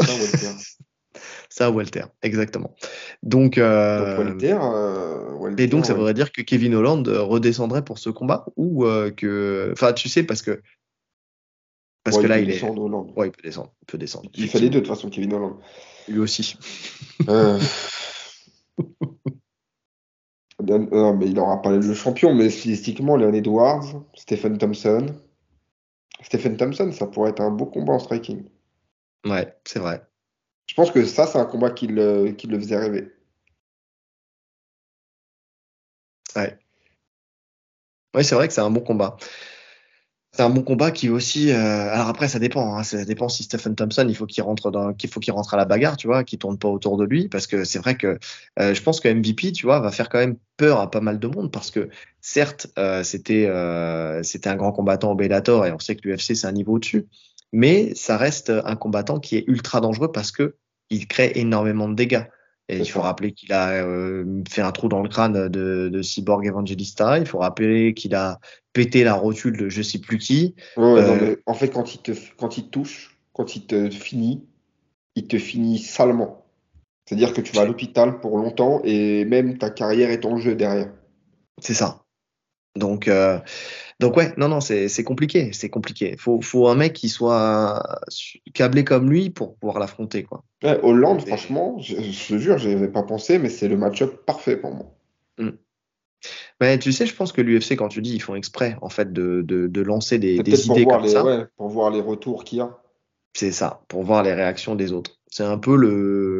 Ça, 0.00 0.12
Walter. 0.14 0.48
Ça, 1.48 1.70
Walter, 1.72 2.04
exactement. 2.22 2.76
Donc, 3.24 3.58
euh, 3.58 4.16
Donc, 4.16 4.26
Walter, 4.28 4.58
euh, 4.62 5.32
Walter, 5.32 5.64
et 5.64 5.66
donc, 5.66 5.84
ça 5.84 5.92
ouais. 5.92 5.98
voudrait 5.98 6.14
dire 6.14 6.30
que 6.30 6.40
Kevin 6.42 6.72
Holland 6.76 7.04
redescendrait 7.08 7.84
pour 7.84 7.98
ce 7.98 8.08
combat 8.10 8.46
ou 8.54 8.86
euh, 8.86 9.10
que, 9.10 9.70
enfin, 9.72 9.92
tu 9.92 10.08
sais, 10.08 10.22
parce 10.22 10.40
que 10.42 10.62
parce 12.04 12.16
Ouais, 12.16 12.22
que 12.22 12.28
là, 12.28 12.36
peut 12.36 12.42
il 12.44 12.50
est, 12.50 12.52
descendre 12.54 12.82
Hollande. 12.82 13.12
ouais, 13.16 13.26
il 13.26 13.32
peut 13.32 13.42
descendre, 13.42 13.74
il 13.82 13.86
peut 13.86 13.98
descendre. 13.98 14.30
Il 14.34 14.48
fait 14.48 14.60
les 14.60 14.70
deux, 14.70 14.80
de 14.80 14.86
toute 14.86 14.94
façon, 14.94 15.10
Kevin 15.10 15.32
Holland. 15.34 15.56
Lui 16.06 16.20
aussi. 16.20 16.56
Euh... 20.68 21.12
Mais 21.14 21.28
il 21.28 21.38
aura 21.38 21.62
pas 21.62 21.70
le 21.70 21.94
champion, 21.94 22.34
mais 22.34 22.50
stylistiquement, 22.50 23.16
Leon 23.16 23.32
Edwards, 23.32 24.04
Stephen 24.14 24.58
Thompson. 24.58 25.06
Stephen 26.22 26.56
Thompson, 26.56 26.92
ça 26.92 27.06
pourrait 27.06 27.30
être 27.30 27.40
un 27.40 27.50
beau 27.50 27.66
combat 27.66 27.94
en 27.94 27.98
striking. 27.98 28.44
Ouais, 29.24 29.54
c'est 29.64 29.78
vrai. 29.78 30.02
Je 30.66 30.74
pense 30.74 30.90
que 30.90 31.04
ça, 31.04 31.26
c'est 31.26 31.38
un 31.38 31.44
combat 31.46 31.70
qui 31.70 31.86
le, 31.86 32.32
qui 32.32 32.46
le 32.46 32.58
faisait 32.58 32.76
rêver. 32.76 33.12
Ouais. 36.36 36.58
Ouais, 38.14 38.22
c'est 38.22 38.34
vrai 38.34 38.48
que 38.48 38.54
c'est 38.54 38.60
un 38.60 38.70
bon 38.70 38.80
combat. 38.80 39.16
C'est 40.32 40.42
un 40.42 40.50
bon 40.50 40.62
combat 40.62 40.92
qui 40.92 41.08
aussi. 41.08 41.50
Euh, 41.50 41.92
alors 41.92 42.06
après, 42.08 42.28
ça 42.28 42.38
dépend. 42.38 42.76
Hein, 42.76 42.84
ça 42.84 43.04
dépend 43.04 43.28
si 43.28 43.42
Stephen 43.42 43.74
Thompson, 43.74 44.06
il 44.08 44.14
faut 44.14 44.26
qu'il 44.26 44.44
rentre 44.44 44.70
dans, 44.70 44.90
à 44.90 45.56
la 45.56 45.64
bagarre, 45.64 45.96
tu 45.96 46.06
vois, 46.06 46.22
qu'il 46.22 46.38
tourne 46.38 46.56
pas 46.56 46.68
autour 46.68 46.96
de 46.96 47.04
lui, 47.04 47.28
parce 47.28 47.48
que 47.48 47.64
c'est 47.64 47.80
vrai 47.80 47.96
que 47.96 48.18
euh, 48.60 48.72
je 48.72 48.82
pense 48.82 49.00
que 49.00 49.08
MVP, 49.08 49.50
tu 49.50 49.66
vois, 49.66 49.80
va 49.80 49.90
faire 49.90 50.08
quand 50.08 50.18
même 50.18 50.36
peur 50.56 50.78
à 50.80 50.88
pas 50.90 51.00
mal 51.00 51.18
de 51.18 51.26
monde, 51.26 51.50
parce 51.50 51.72
que 51.72 51.88
certes, 52.20 52.68
euh, 52.78 53.02
c'était 53.02 53.46
euh, 53.46 54.22
c'était 54.22 54.48
un 54.48 54.56
grand 54.56 54.70
combattant 54.70 55.10
au 55.10 55.14
Bellator 55.16 55.66
et 55.66 55.72
on 55.72 55.80
sait 55.80 55.96
que 55.96 56.08
l'UFC 56.08 56.36
c'est 56.36 56.46
un 56.46 56.52
niveau 56.52 56.74
au-dessus, 56.74 57.08
mais 57.52 57.92
ça 57.96 58.16
reste 58.16 58.50
un 58.50 58.76
combattant 58.76 59.18
qui 59.18 59.36
est 59.36 59.44
ultra 59.48 59.80
dangereux 59.80 60.12
parce 60.12 60.30
que 60.30 60.56
il 60.90 61.08
crée 61.08 61.32
énormément 61.34 61.88
de 61.88 61.94
dégâts. 61.94 62.24
Et 62.70 62.78
il 62.78 62.88
faut 62.88 63.00
rappeler 63.00 63.32
qu'il 63.32 63.52
a 63.52 63.84
euh, 63.84 64.42
fait 64.48 64.62
un 64.62 64.70
trou 64.70 64.88
dans 64.88 65.02
le 65.02 65.08
crâne 65.08 65.48
de, 65.48 65.88
de 65.88 66.02
Cyborg 66.02 66.46
Evangelista. 66.46 67.18
Il 67.18 67.26
faut 67.26 67.38
rappeler 67.38 67.94
qu'il 67.94 68.14
a 68.14 68.38
pété 68.72 69.02
la 69.02 69.14
rotule 69.14 69.56
de 69.56 69.68
je 69.68 69.82
sais 69.82 69.98
plus 69.98 70.18
qui. 70.18 70.54
Ouais, 70.76 71.00
euh, 71.00 71.36
en 71.46 71.54
fait, 71.54 71.70
quand 71.70 71.96
il, 71.96 71.98
te, 71.98 72.12
quand 72.38 72.58
il 72.58 72.66
te 72.66 72.70
touche, 72.70 73.18
quand 73.32 73.56
il 73.56 73.66
te 73.66 73.90
finit, 73.90 74.46
il 75.16 75.26
te 75.26 75.36
finit 75.36 75.78
salement. 75.78 76.46
C'est-à-dire 77.04 77.32
que 77.32 77.40
tu 77.40 77.56
vas 77.56 77.62
à 77.62 77.64
l'hôpital 77.64 78.20
pour 78.20 78.38
longtemps 78.38 78.80
et 78.84 79.24
même 79.24 79.58
ta 79.58 79.70
carrière 79.70 80.10
est 80.10 80.24
en 80.24 80.36
jeu 80.36 80.54
derrière. 80.54 80.92
C'est 81.60 81.74
ça. 81.74 82.04
Donc, 82.76 83.08
euh, 83.08 83.40
donc 84.00 84.16
ouais, 84.16 84.32
non, 84.38 84.48
non, 84.48 84.60
c'est 84.60 85.04
compliqué, 85.04 85.52
c'est 85.52 85.68
compliqué. 85.68 86.16
Faut, 86.18 86.40
faut 86.40 86.68
un 86.68 86.74
mec 86.74 86.94
qui 86.94 87.10
soit 87.10 87.82
câblé 88.54 88.82
comme 88.82 89.10
lui 89.10 89.28
pour 89.28 89.56
pouvoir 89.56 89.78
l'affronter, 89.78 90.22
quoi. 90.22 90.42
Ouais, 90.62 90.80
Hollande, 90.82 91.20
franchement, 91.26 91.78
je, 91.78 91.96
je 92.00 92.28
te 92.28 92.38
jure, 92.38 92.56
j'y 92.56 92.72
avais 92.72 92.88
pas 92.88 93.02
pensé, 93.02 93.38
mais 93.38 93.50
c'est 93.50 93.68
le 93.68 93.76
match-up 93.76 94.24
parfait 94.24 94.56
pour 94.56 94.74
moi. 94.74 94.86
Mm. 95.38 95.50
Mais 96.60 96.78
tu 96.78 96.92
sais, 96.92 97.04
je 97.06 97.14
pense 97.14 97.32
que 97.32 97.42
l'UFC, 97.42 97.76
quand 97.76 97.88
tu 97.88 98.00
dis, 98.00 98.14
ils 98.14 98.22
font 98.22 98.34
exprès, 98.34 98.76
en 98.80 98.88
fait, 98.88 99.12
de, 99.12 99.42
de, 99.42 99.66
de 99.66 99.80
lancer 99.82 100.18
des, 100.18 100.38
des 100.42 100.66
idées 100.66 100.86
comme 100.86 101.02
les, 101.02 101.10
ça. 101.10 101.24
Ouais, 101.24 101.44
pour 101.56 101.68
voir 101.68 101.90
les 101.90 102.00
retours 102.00 102.44
qu'il 102.44 102.58
y 102.58 102.60
a. 102.62 102.78
C'est 103.34 103.52
ça, 103.52 103.82
pour 103.88 104.02
voir 104.02 104.22
les 104.22 104.32
réactions 104.32 104.74
des 104.74 104.92
autres. 104.92 105.18
C'est 105.28 105.44
un 105.44 105.58
peu 105.58 105.76
le, 105.76 106.39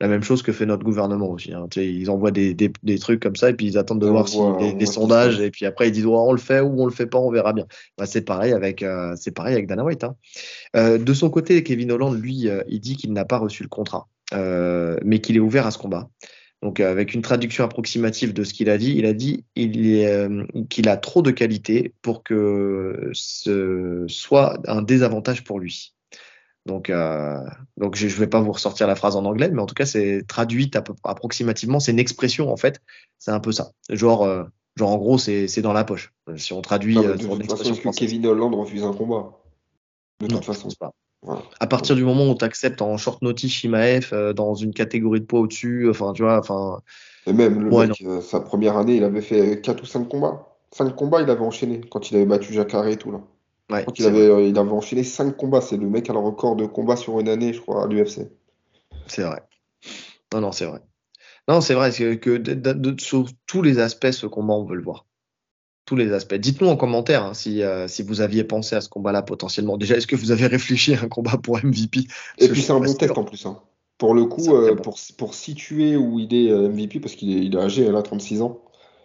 la 0.00 0.08
même 0.08 0.22
chose 0.22 0.42
que 0.42 0.52
fait 0.52 0.66
notre 0.66 0.84
gouvernement 0.84 1.30
aussi. 1.30 1.52
Hein. 1.52 1.66
Ils 1.76 2.10
envoient 2.10 2.30
des, 2.30 2.52
des, 2.54 2.70
des, 2.82 2.98
trucs 2.98 3.20
comme 3.20 3.36
ça 3.36 3.50
et 3.50 3.54
puis 3.54 3.66
ils 3.66 3.78
attendent 3.78 4.00
de 4.00 4.06
On 4.06 4.12
voir 4.12 4.26
voit- 4.26 4.58
si, 4.60 4.66
des, 4.66 4.74
des 4.74 4.86
sondages 4.86 5.40
et 5.40 5.50
puis 5.50 5.64
après 5.64 5.88
ils 5.88 5.92
disent 5.92 6.06
on 6.06 6.32
le 6.32 6.38
fait 6.38 6.60
ou 6.60 6.82
on 6.82 6.86
le 6.86 6.92
fait 6.92 7.06
pas, 7.06 7.18
on 7.18 7.30
verra 7.30 7.52
bien. 7.52 7.66
Bah, 7.96 8.06
c'est 8.06 8.22
pareil 8.22 8.52
avec 8.52 8.82
euh, 8.82 9.14
c'est 9.16 9.30
pareil 9.30 9.54
avec 9.54 9.66
Dana 9.66 9.84
White. 9.84 10.04
Hein. 10.04 10.16
Euh, 10.76 10.98
de 10.98 11.14
son 11.14 11.30
côté, 11.30 11.62
Kevin 11.62 11.90
Holland, 11.92 12.14
lui, 12.14 12.48
euh, 12.48 12.62
il 12.68 12.80
dit 12.80 12.96
qu'il 12.96 13.12
n'a 13.12 13.24
pas 13.24 13.38
reçu 13.38 13.62
le 13.62 13.68
contrat, 13.68 14.06
mais 14.32 15.20
qu'il 15.20 15.36
est 15.36 15.40
ouvert 15.40 15.66
à 15.66 15.70
ce 15.70 15.78
combat. 15.78 16.10
Donc 16.62 16.80
avec 16.80 17.14
une 17.14 17.22
traduction 17.22 17.64
approximative 17.64 18.32
de 18.32 18.42
ce 18.42 18.52
qu'il 18.52 18.70
a 18.70 18.78
dit, 18.78 18.94
il 18.96 19.06
a 19.06 19.12
dit 19.12 19.44
qu'il 19.54 20.88
a 20.88 20.96
trop 20.96 21.22
de 21.22 21.30
qualité 21.30 21.94
pour 22.02 22.22
que 22.22 23.10
ce 23.12 24.04
soit 24.08 24.58
un 24.66 24.82
désavantage 24.82 25.44
pour 25.44 25.60
lui. 25.60 25.95
Donc, 26.66 26.90
euh, 26.90 27.38
donc 27.76 27.94
je 27.96 28.06
ne 28.06 28.10
vais 28.12 28.26
pas 28.26 28.40
vous 28.40 28.50
ressortir 28.52 28.86
la 28.88 28.96
phrase 28.96 29.14
en 29.16 29.24
anglais, 29.24 29.48
mais 29.50 29.62
en 29.62 29.66
tout 29.66 29.74
cas, 29.74 29.86
c'est 29.86 30.24
traduite 30.26 30.76
approximativement. 31.04 31.78
C'est 31.80 31.92
une 31.92 31.98
expression, 32.00 32.52
en 32.52 32.56
fait. 32.56 32.80
C'est 33.18 33.30
un 33.30 33.40
peu 33.40 33.52
ça. 33.52 33.70
Genre, 33.88 34.24
euh, 34.24 34.42
genre 34.76 34.90
en 34.90 34.96
gros, 34.98 35.16
c'est 35.16 35.46
dans 35.62 35.72
la 35.72 35.84
poche. 35.84 36.12
Si 36.36 36.52
on 36.52 36.60
traduit 36.62 36.96
Non, 36.96 37.04
euh, 37.04 37.14
de 37.14 37.22
sur 37.22 37.38
toute 37.38 37.50
façon, 37.56 37.74
que. 37.74 37.96
Kevin 37.96 38.26
Holland 38.26 38.52
refuse 38.54 38.82
un 38.84 38.92
combat 38.92 39.30
De 40.20 40.26
Non, 40.26 40.34
toute 40.34 40.42
je 40.42 40.46
façon. 40.46 40.64
pense 40.64 40.74
pas. 40.74 40.92
Voilà. 41.22 41.42
À 41.60 41.66
partir 41.66 41.94
du 41.96 42.04
moment 42.04 42.28
où 42.30 42.34
tu 42.34 42.44
acceptes 42.44 42.82
en 42.82 42.96
short 42.96 43.22
notice 43.22 43.50
Shimaev 43.52 44.10
euh, 44.12 44.32
dans 44.32 44.54
une 44.54 44.72
catégorie 44.74 45.20
de 45.20 45.24
poids 45.26 45.40
au-dessus, 45.40 45.88
enfin, 45.88 46.12
tu 46.12 46.22
vois, 46.22 46.38
enfin, 46.38 46.80
Et 47.26 47.32
même 47.32 47.62
le 47.62 47.72
Ouais, 47.72 47.86
mec, 47.86 48.02
euh, 48.04 48.20
sa 48.20 48.40
première 48.40 48.76
année, 48.76 48.96
il 48.96 49.04
avait 49.04 49.22
fait 49.22 49.60
4 49.60 49.82
ou 49.82 49.86
5 49.86 50.08
combats. 50.08 50.56
5 50.72 50.94
combats, 50.94 51.22
il 51.22 51.30
avait 51.30 51.40
enchaîné 51.40 51.80
quand 51.90 52.10
il 52.10 52.16
avait 52.16 52.26
battu 52.26 52.52
Jacare 52.52 52.86
et 52.88 52.96
tout 52.96 53.12
là. 53.12 53.20
Ouais, 53.70 53.84
Donc 53.84 53.98
il 53.98 54.02
c'est 54.02 54.08
avait, 54.08 54.28
vrai. 54.28 54.42
euh, 54.44 54.48
il 54.48 54.58
avait 54.58 54.70
enchaîné 54.70 55.02
5 55.04 55.36
combats. 55.36 55.60
C'est 55.60 55.76
le 55.76 55.88
mec 55.88 56.08
à 56.10 56.12
le 56.12 56.18
record 56.18 56.56
de 56.56 56.66
combats 56.66 56.96
sur 56.96 57.18
une 57.20 57.28
année, 57.28 57.52
je 57.52 57.60
crois, 57.60 57.84
à 57.84 57.86
l'UFC. 57.86 58.28
C'est 59.06 59.22
vrai. 59.22 59.42
Non, 60.34 60.40
non, 60.40 60.52
c'est 60.52 60.66
vrai. 60.66 60.80
Non, 61.48 61.60
c'est 61.60 61.74
vrai 61.74 61.92
que, 61.92 62.14
que 62.14 62.36
de- 62.36 62.54
de- 62.54 62.72
de- 62.72 63.00
sur 63.00 63.26
tous 63.46 63.62
les 63.62 63.78
aspects, 63.78 64.10
ce 64.10 64.26
combat, 64.26 64.54
on 64.54 64.64
veut 64.64 64.76
le 64.76 64.82
voir. 64.82 65.06
Tous 65.84 65.94
les 65.94 66.12
aspects. 66.12 66.34
Dites-nous 66.34 66.66
en 66.66 66.76
commentaire 66.76 67.22
hein, 67.24 67.32
si, 67.34 67.62
euh, 67.62 67.86
si 67.86 68.02
vous 68.02 68.20
aviez 68.20 68.42
pensé 68.42 68.74
à 68.74 68.80
ce 68.80 68.88
combat-là 68.88 69.22
potentiellement. 69.22 69.76
Déjà, 69.76 69.96
est-ce 69.96 70.08
que 70.08 70.16
vous 70.16 70.32
avez 70.32 70.46
réfléchi 70.48 70.94
à 70.94 71.02
un 71.02 71.08
combat 71.08 71.36
pour 71.40 71.58
MVP 71.62 72.08
Et 72.38 72.48
puis 72.48 72.60
c'est 72.62 72.72
un 72.72 72.80
bon 72.80 72.88
sûr. 72.88 72.98
test 72.98 73.16
en 73.16 73.22
plus. 73.22 73.46
hein. 73.46 73.60
Pour 73.96 74.12
le 74.12 74.24
coup, 74.24 74.52
euh, 74.54 74.74
bon. 74.74 74.82
pour, 74.82 74.98
pour 75.16 75.34
situer 75.34 75.96
où 75.96 76.18
il 76.18 76.34
est 76.34 76.50
MVP, 76.50 76.98
parce 76.98 77.14
qu'il 77.14 77.30
est, 77.36 77.44
il 77.46 77.54
est 77.54 77.58
âgé, 77.58 77.86
il 77.86 77.94
a 77.94 78.02
36 78.02 78.42
ans. 78.42 78.60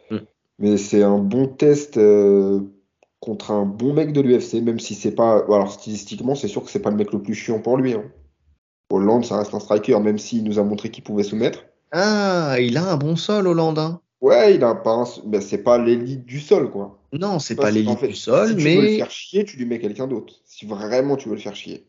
Mm. 0.10 0.18
Mais 0.58 0.78
c'est 0.78 1.04
un 1.04 1.20
bon 1.20 1.46
test 1.48 1.98
contre 3.22 3.52
un 3.52 3.66
bon 3.66 3.94
mec 3.94 4.12
de 4.12 4.20
l'UFC, 4.22 4.56
même 4.62 4.80
si 4.80 4.96
c'est 4.96 5.16
pas. 5.16 5.38
Alors 5.46 5.72
statistiquement, 5.72 6.36
c'est 6.36 6.50
sûr 6.50 6.64
que 6.64 6.70
c'est 6.70 6.82
pas 6.82 6.90
le 6.92 6.98
mec 6.98 7.14
le 7.14 7.22
plus 7.22 7.36
chiant 7.36 7.62
pour 7.62 7.78
lui. 7.78 7.94
hein. 7.94 8.04
Hollande, 8.92 9.24
ça 9.24 9.38
reste 9.38 9.54
un 9.54 9.62
striker, 9.62 9.98
même 10.02 10.18
s'il 10.18 10.44
nous 10.44 10.60
a 10.60 10.64
montré 10.64 10.92
qu'il 10.92 11.04
pouvait 11.06 11.24
soumettre. 11.24 11.66
Ah, 11.94 12.58
il 12.60 12.76
a 12.78 12.92
un 12.92 12.98
bon 12.98 13.16
sol, 13.16 13.48
Hollande. 13.48 13.80
hein. 13.80 14.02
Ouais, 14.20 14.56
il 14.56 14.64
a 14.64 14.70
un... 14.70 15.06
ben, 15.26 15.42
c'est 15.42 15.64
pas 15.64 15.78
l'élite 15.78 16.26
du 16.26 16.40
sol, 16.40 16.70
quoi. 16.70 17.00
Non, 17.14 17.40
c'est 17.40 17.56
pas 17.56 17.72
l'élite 17.72 18.00
fait, 18.00 18.08
du 18.10 18.16
sol, 18.16 18.50
si 18.50 18.56
tu 18.56 18.62
veux 18.64 18.76
le 18.76 18.82
mais 18.82 18.98
faire 18.98 19.12
chier, 19.12 19.46
tu 19.46 19.58
lui 19.58 19.66
mets 19.66 19.80
quelqu'un 19.80 20.08
d'autre. 20.08 20.36
Si 20.46 20.66
vraiment 20.66 21.16
tu 21.16 21.30
veux 21.30 21.36
le 21.36 21.42
faire 21.42 21.56
chier. 21.56 21.88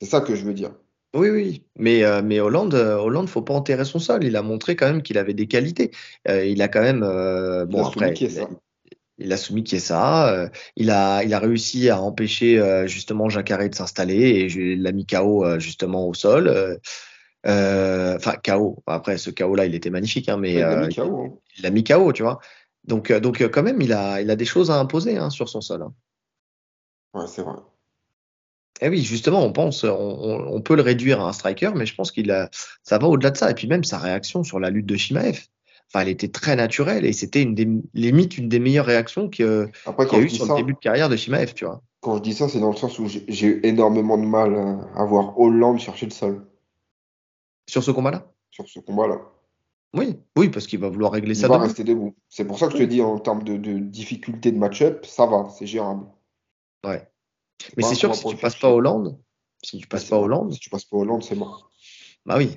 C'est 0.00 0.08
ça 0.08 0.20
que 0.20 0.34
je 0.34 0.44
veux 0.44 0.54
dire. 0.54 0.72
oui, 1.14 1.28
oui. 1.30 1.64
Mais, 1.76 2.04
euh, 2.04 2.22
mais 2.22 2.40
Hollande, 2.40 2.74
euh, 2.74 2.96
Hollande, 2.96 3.28
faut 3.28 3.42
pas 3.42 3.54
enterrer 3.54 3.84
son 3.84 3.98
sol. 3.98 4.24
Il 4.24 4.36
a 4.36 4.42
montré 4.42 4.76
quand 4.76 4.86
même 4.86 5.02
qu'il 5.02 5.18
avait 5.18 5.34
des 5.34 5.46
qualités. 5.46 5.90
Euh, 6.28 6.44
il 6.46 6.62
a 6.62 6.68
quand 6.68 6.80
même, 6.82 7.02
euh, 7.02 7.66
Il 7.68 7.68
bon 7.68 7.84
a 7.84 7.88
après, 7.88 8.14
il 8.20 8.26
a, 8.26 8.30
ça. 8.30 8.48
Il 9.20 9.32
a 9.32 9.36
soumis 9.36 9.66
ça. 9.78 10.32
euh, 10.34 10.48
il 10.76 10.90
a, 10.90 11.22
il 11.24 11.32
a 11.34 11.38
réussi 11.38 11.88
à 11.90 12.00
empêcher 12.00 12.58
euh, 12.58 12.86
justement 12.86 13.28
Jacare 13.28 13.68
de 13.68 13.74
s'installer 13.74 14.14
et 14.16 14.44
il 14.46 14.82
l'a 14.82 14.92
mis 14.92 15.06
KO 15.06 15.44
euh, 15.44 15.58
justement 15.58 16.06
au 16.08 16.14
sol. 16.14 16.78
Enfin, 17.44 18.34
KO. 18.44 18.82
Après, 18.86 19.18
ce 19.18 19.30
KO-là, 19.30 19.66
il 19.66 19.74
était 19.74 19.90
magnifique, 19.90 20.28
hein, 20.28 20.36
mais 20.36 20.54
Ouais, 20.54 20.60
il 20.60 20.68
l'a 20.68 20.76
mis 20.88 20.94
KO. 20.94 21.22
hein. 21.24 21.38
il 21.56 21.62
l'a 21.62 21.70
mis 21.70 21.84
KO, 21.84 22.12
tu 22.12 22.22
vois. 22.22 22.40
Donc, 22.84 23.12
donc 23.12 23.42
quand 23.50 23.62
même, 23.62 23.80
il 23.80 23.92
a, 23.92 24.20
il 24.20 24.30
a 24.30 24.36
des 24.36 24.44
choses 24.44 24.70
à 24.70 24.76
imposer 24.78 25.16
hein, 25.16 25.30
sur 25.30 25.48
son 25.48 25.60
sol. 25.60 25.82
hein. 25.82 25.94
Ouais, 27.14 27.26
c'est 27.26 27.42
vrai. 27.42 27.56
Eh 28.82 28.88
oui, 28.88 29.02
justement, 29.02 29.44
on 29.44 29.52
pense, 29.52 29.84
on, 29.84 29.90
on- 29.90 30.54
on 30.56 30.62
peut 30.62 30.74
le 30.74 30.82
réduire 30.82 31.20
à 31.20 31.28
un 31.28 31.32
striker, 31.32 31.72
mais 31.74 31.84
je 31.86 31.94
pense 31.94 32.10
qu'il 32.12 32.30
a, 32.30 32.48
ça 32.82 32.98
va 32.98 33.08
au-delà 33.08 33.30
de 33.30 33.36
ça. 33.36 33.50
Et 33.50 33.54
puis 33.54 33.66
même 33.68 33.84
sa 33.84 33.98
réaction 33.98 34.42
sur 34.42 34.58
la 34.58 34.70
lutte 34.70 34.86
de 34.86 34.96
Shimaev, 34.96 35.46
enfin, 35.92 36.02
elle 36.02 36.08
était 36.08 36.28
très 36.28 36.56
naturelle 36.56 37.04
et 37.04 37.12
c'était 37.12 37.42
une 37.42 37.54
des, 37.54 37.68
limite 37.94 38.38
une 38.38 38.48
des 38.48 38.58
meilleures 38.60 38.86
réactions 38.86 39.28
que- 39.28 39.68
Après, 39.86 40.06
qu'il 40.06 40.18
y 40.18 40.20
a 40.22 40.24
eu 40.24 40.30
sur 40.30 40.46
ça, 40.46 40.54
le 40.54 40.60
début 40.60 40.74
de 40.74 40.78
carrière 40.78 41.08
de 41.08 41.16
Shimaev, 41.16 41.52
tu 41.54 41.64
vois. 41.64 41.82
quand 42.00 42.16
je 42.16 42.22
dis 42.22 42.32
ça, 42.34 42.48
c'est 42.48 42.60
dans 42.60 42.70
le 42.70 42.76
sens 42.76 42.98
où 42.98 43.06
j'ai 43.08 43.46
eu 43.46 43.60
énormément 43.64 44.16
de 44.18 44.24
mal 44.24 44.54
à 44.94 45.04
voir 45.04 45.38
Hollande 45.38 45.78
chercher 45.80 46.06
le 46.06 46.12
sol 46.12 46.46
Sur 47.68 47.82
ce 47.82 47.90
combat-là? 47.90 48.26
sur 48.50 48.68
ce 48.68 48.80
combat-là. 48.80 49.20
Oui, 49.94 50.16
oui, 50.36 50.48
parce 50.50 50.66
qu'il 50.68 50.78
va 50.80 50.88
vouloir 50.88 51.12
régler 51.12 51.32
Il 51.32 51.36
ça 51.36 51.48
va 51.48 51.54
debout. 51.54 51.64
rester 51.66 51.84
debout. 51.84 52.14
C'est 52.28 52.44
pour 52.44 52.58
ça 52.58 52.66
que 52.68 52.72
je 52.74 52.78
te 52.78 52.82
dis, 52.84 53.00
en 53.02 53.18
termes 53.18 53.42
de, 53.42 53.56
de 53.56 53.78
difficulté 53.78 54.52
de 54.52 54.58
match-up, 54.58 55.04
ça 55.06 55.26
va, 55.26 55.48
c'est 55.56 55.66
gérable. 55.66 56.06
Ouais. 56.84 57.08
Mais 57.76 57.82
c'est 57.82 57.94
sûr 57.96 58.10
que 58.10 58.16
si 58.16 58.24
tu 58.26 58.36
passes 58.36 58.56
pas. 58.56 58.70
Hollande, 58.70 59.18
si 59.62 59.78
tu 59.78 59.84
Mais 59.84 59.88
passes 59.88 60.04
pas. 60.04 60.18
Hollande, 60.18 60.52
Si 60.52 60.60
tu 60.60 60.70
passes 60.70 60.84
pas 60.84 60.96
Hollande, 60.96 61.22
c'est 61.24 61.34
mort. 61.34 61.70
bah 62.24 62.36
oui. 62.38 62.56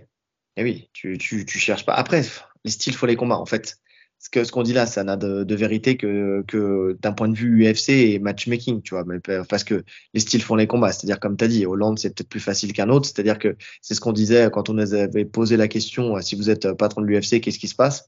Eh 0.57 0.63
oui, 0.63 0.89
tu, 0.93 1.17
tu, 1.17 1.45
tu 1.45 1.57
cherches 1.59 1.85
pas. 1.85 1.93
Après, 1.93 2.23
les 2.63 2.71
styles 2.71 2.93
font 2.93 3.05
les 3.05 3.15
combats, 3.15 3.37
en 3.37 3.45
fait. 3.45 3.77
Ce 4.19 4.29
que, 4.29 4.45
ce 4.45 4.53
qu'on 4.53 4.63
dit 4.63 4.71
là, 4.71 4.85
ça 4.85 5.03
n'a 5.03 5.17
de, 5.17 5.43
de 5.43 5.55
vérité 5.55 5.97
que, 5.97 6.45
que 6.47 6.97
d'un 7.01 7.11
point 7.11 7.27
de 7.27 7.35
vue 7.35 7.69
UFC 7.69 7.89
et 7.89 8.19
matchmaking, 8.19 8.81
tu 8.81 8.93
vois. 8.95 9.03
Mais 9.05 9.19
parce 9.19 9.65
que 9.65 9.83
les 10.13 10.21
styles 10.21 10.41
font 10.41 10.55
les 10.55 10.67
combats. 10.67 10.93
C'est-à-dire, 10.93 11.19
comme 11.19 11.35
tu 11.35 11.43
as 11.43 11.49
dit, 11.49 11.65
Hollande, 11.65 11.99
c'est 11.99 12.15
peut-être 12.15 12.29
plus 12.29 12.39
facile 12.39 12.71
qu'un 12.71 12.89
autre. 12.89 13.05
C'est-à-dire 13.05 13.37
que 13.37 13.57
c'est 13.81 13.95
ce 13.95 13.99
qu'on 13.99 14.13
disait 14.13 14.49
quand 14.53 14.69
on 14.69 14.75
nous 14.75 14.93
avait 14.93 15.25
posé 15.25 15.57
la 15.57 15.67
question, 15.67 16.15
euh, 16.15 16.21
si 16.21 16.35
vous 16.37 16.49
êtes 16.49 16.71
patron 16.73 17.01
de 17.01 17.07
l'UFC, 17.07 17.41
qu'est-ce 17.41 17.59
qui 17.59 17.67
se 17.67 17.75
passe? 17.75 18.07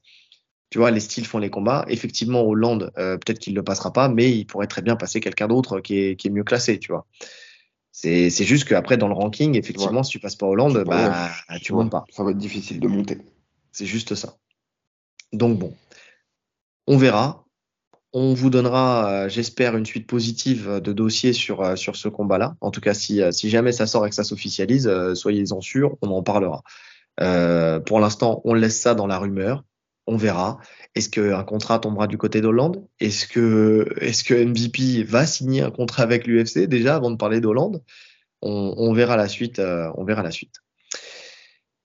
Tu 0.70 0.78
vois, 0.78 0.90
les 0.90 1.00
styles 1.00 1.26
font 1.26 1.38
les 1.38 1.50
combats. 1.50 1.84
Effectivement, 1.88 2.42
Hollande, 2.46 2.92
euh, 2.96 3.18
peut-être 3.18 3.38
qu'il 3.38 3.52
ne 3.54 3.60
passera 3.60 3.92
pas, 3.92 4.08
mais 4.08 4.30
il 4.34 4.46
pourrait 4.46 4.66
très 4.68 4.82
bien 4.82 4.96
passer 4.96 5.20
quelqu'un 5.20 5.48
d'autre 5.48 5.80
qui 5.80 5.98
est, 5.98 6.16
qui 6.16 6.28
est 6.28 6.30
mieux 6.30 6.44
classé, 6.44 6.78
tu 6.78 6.92
vois. 6.92 7.06
C'est, 7.98 8.28
c'est 8.28 8.44
juste 8.44 8.68
qu'après, 8.68 8.98
dans 8.98 9.08
le 9.08 9.14
ranking, 9.14 9.56
effectivement, 9.56 10.02
si 10.02 10.10
tu 10.10 10.20
passes 10.20 10.36
pas 10.36 10.44
Hollande, 10.46 10.76
Ouais, 10.76 10.84
bah, 10.84 11.30
tu 11.62 11.72
montes 11.72 11.90
pas. 11.90 12.04
Ça 12.10 12.24
va 12.24 12.32
être 12.32 12.36
difficile 12.36 12.78
de 12.78 12.88
monter. 12.88 13.22
C'est 13.72 13.86
juste 13.86 14.14
ça. 14.14 14.36
Donc 15.32 15.58
bon, 15.58 15.72
on 16.86 16.98
verra. 16.98 17.46
On 18.12 18.34
vous 18.34 18.50
donnera, 18.50 19.10
euh, 19.10 19.28
j'espère, 19.30 19.78
une 19.78 19.86
suite 19.86 20.06
positive 20.06 20.78
de 20.84 20.92
dossiers 20.92 21.32
sur, 21.32 21.62
euh, 21.62 21.74
sur 21.74 21.96
ce 21.96 22.08
combat-là. 22.08 22.56
En 22.60 22.70
tout 22.70 22.82
cas, 22.82 22.92
si, 22.92 23.22
euh, 23.22 23.32
si 23.32 23.48
jamais 23.48 23.72
ça 23.72 23.86
sort 23.86 24.06
et 24.06 24.10
que 24.10 24.14
ça 24.14 24.24
s'officialise, 24.24 24.92
soyez-en 25.14 25.62
sûrs, 25.62 25.96
on 26.02 26.10
en 26.10 26.22
parlera. 26.22 26.62
Pour 27.86 27.98
l'instant, 27.98 28.42
on 28.44 28.52
laisse 28.52 28.78
ça 28.78 28.94
dans 28.94 29.06
la 29.06 29.18
rumeur. 29.18 29.64
On 30.06 30.16
verra. 30.16 30.58
Est-ce 30.94 31.08
qu'un 31.08 31.42
contrat 31.42 31.78
tombera 31.80 32.06
du 32.06 32.16
côté 32.16 32.40
d'Hollande? 32.40 32.86
Est-ce 33.00 33.26
que, 33.26 33.86
que 34.26 34.44
MVP 34.44 35.02
va 35.02 35.26
signer 35.26 35.62
un 35.62 35.70
contrat 35.70 36.04
avec 36.04 36.26
l'UFC 36.26 36.68
déjà 36.68 36.96
avant 36.96 37.10
de 37.10 37.16
parler 37.16 37.40
d'Hollande? 37.40 37.82
On, 38.42 38.92
verra 38.92 39.16
la 39.16 39.28
suite. 39.28 39.58
euh, 39.58 39.90
on 39.96 40.04
verra 40.04 40.22
la 40.22 40.30
suite. 40.30 40.54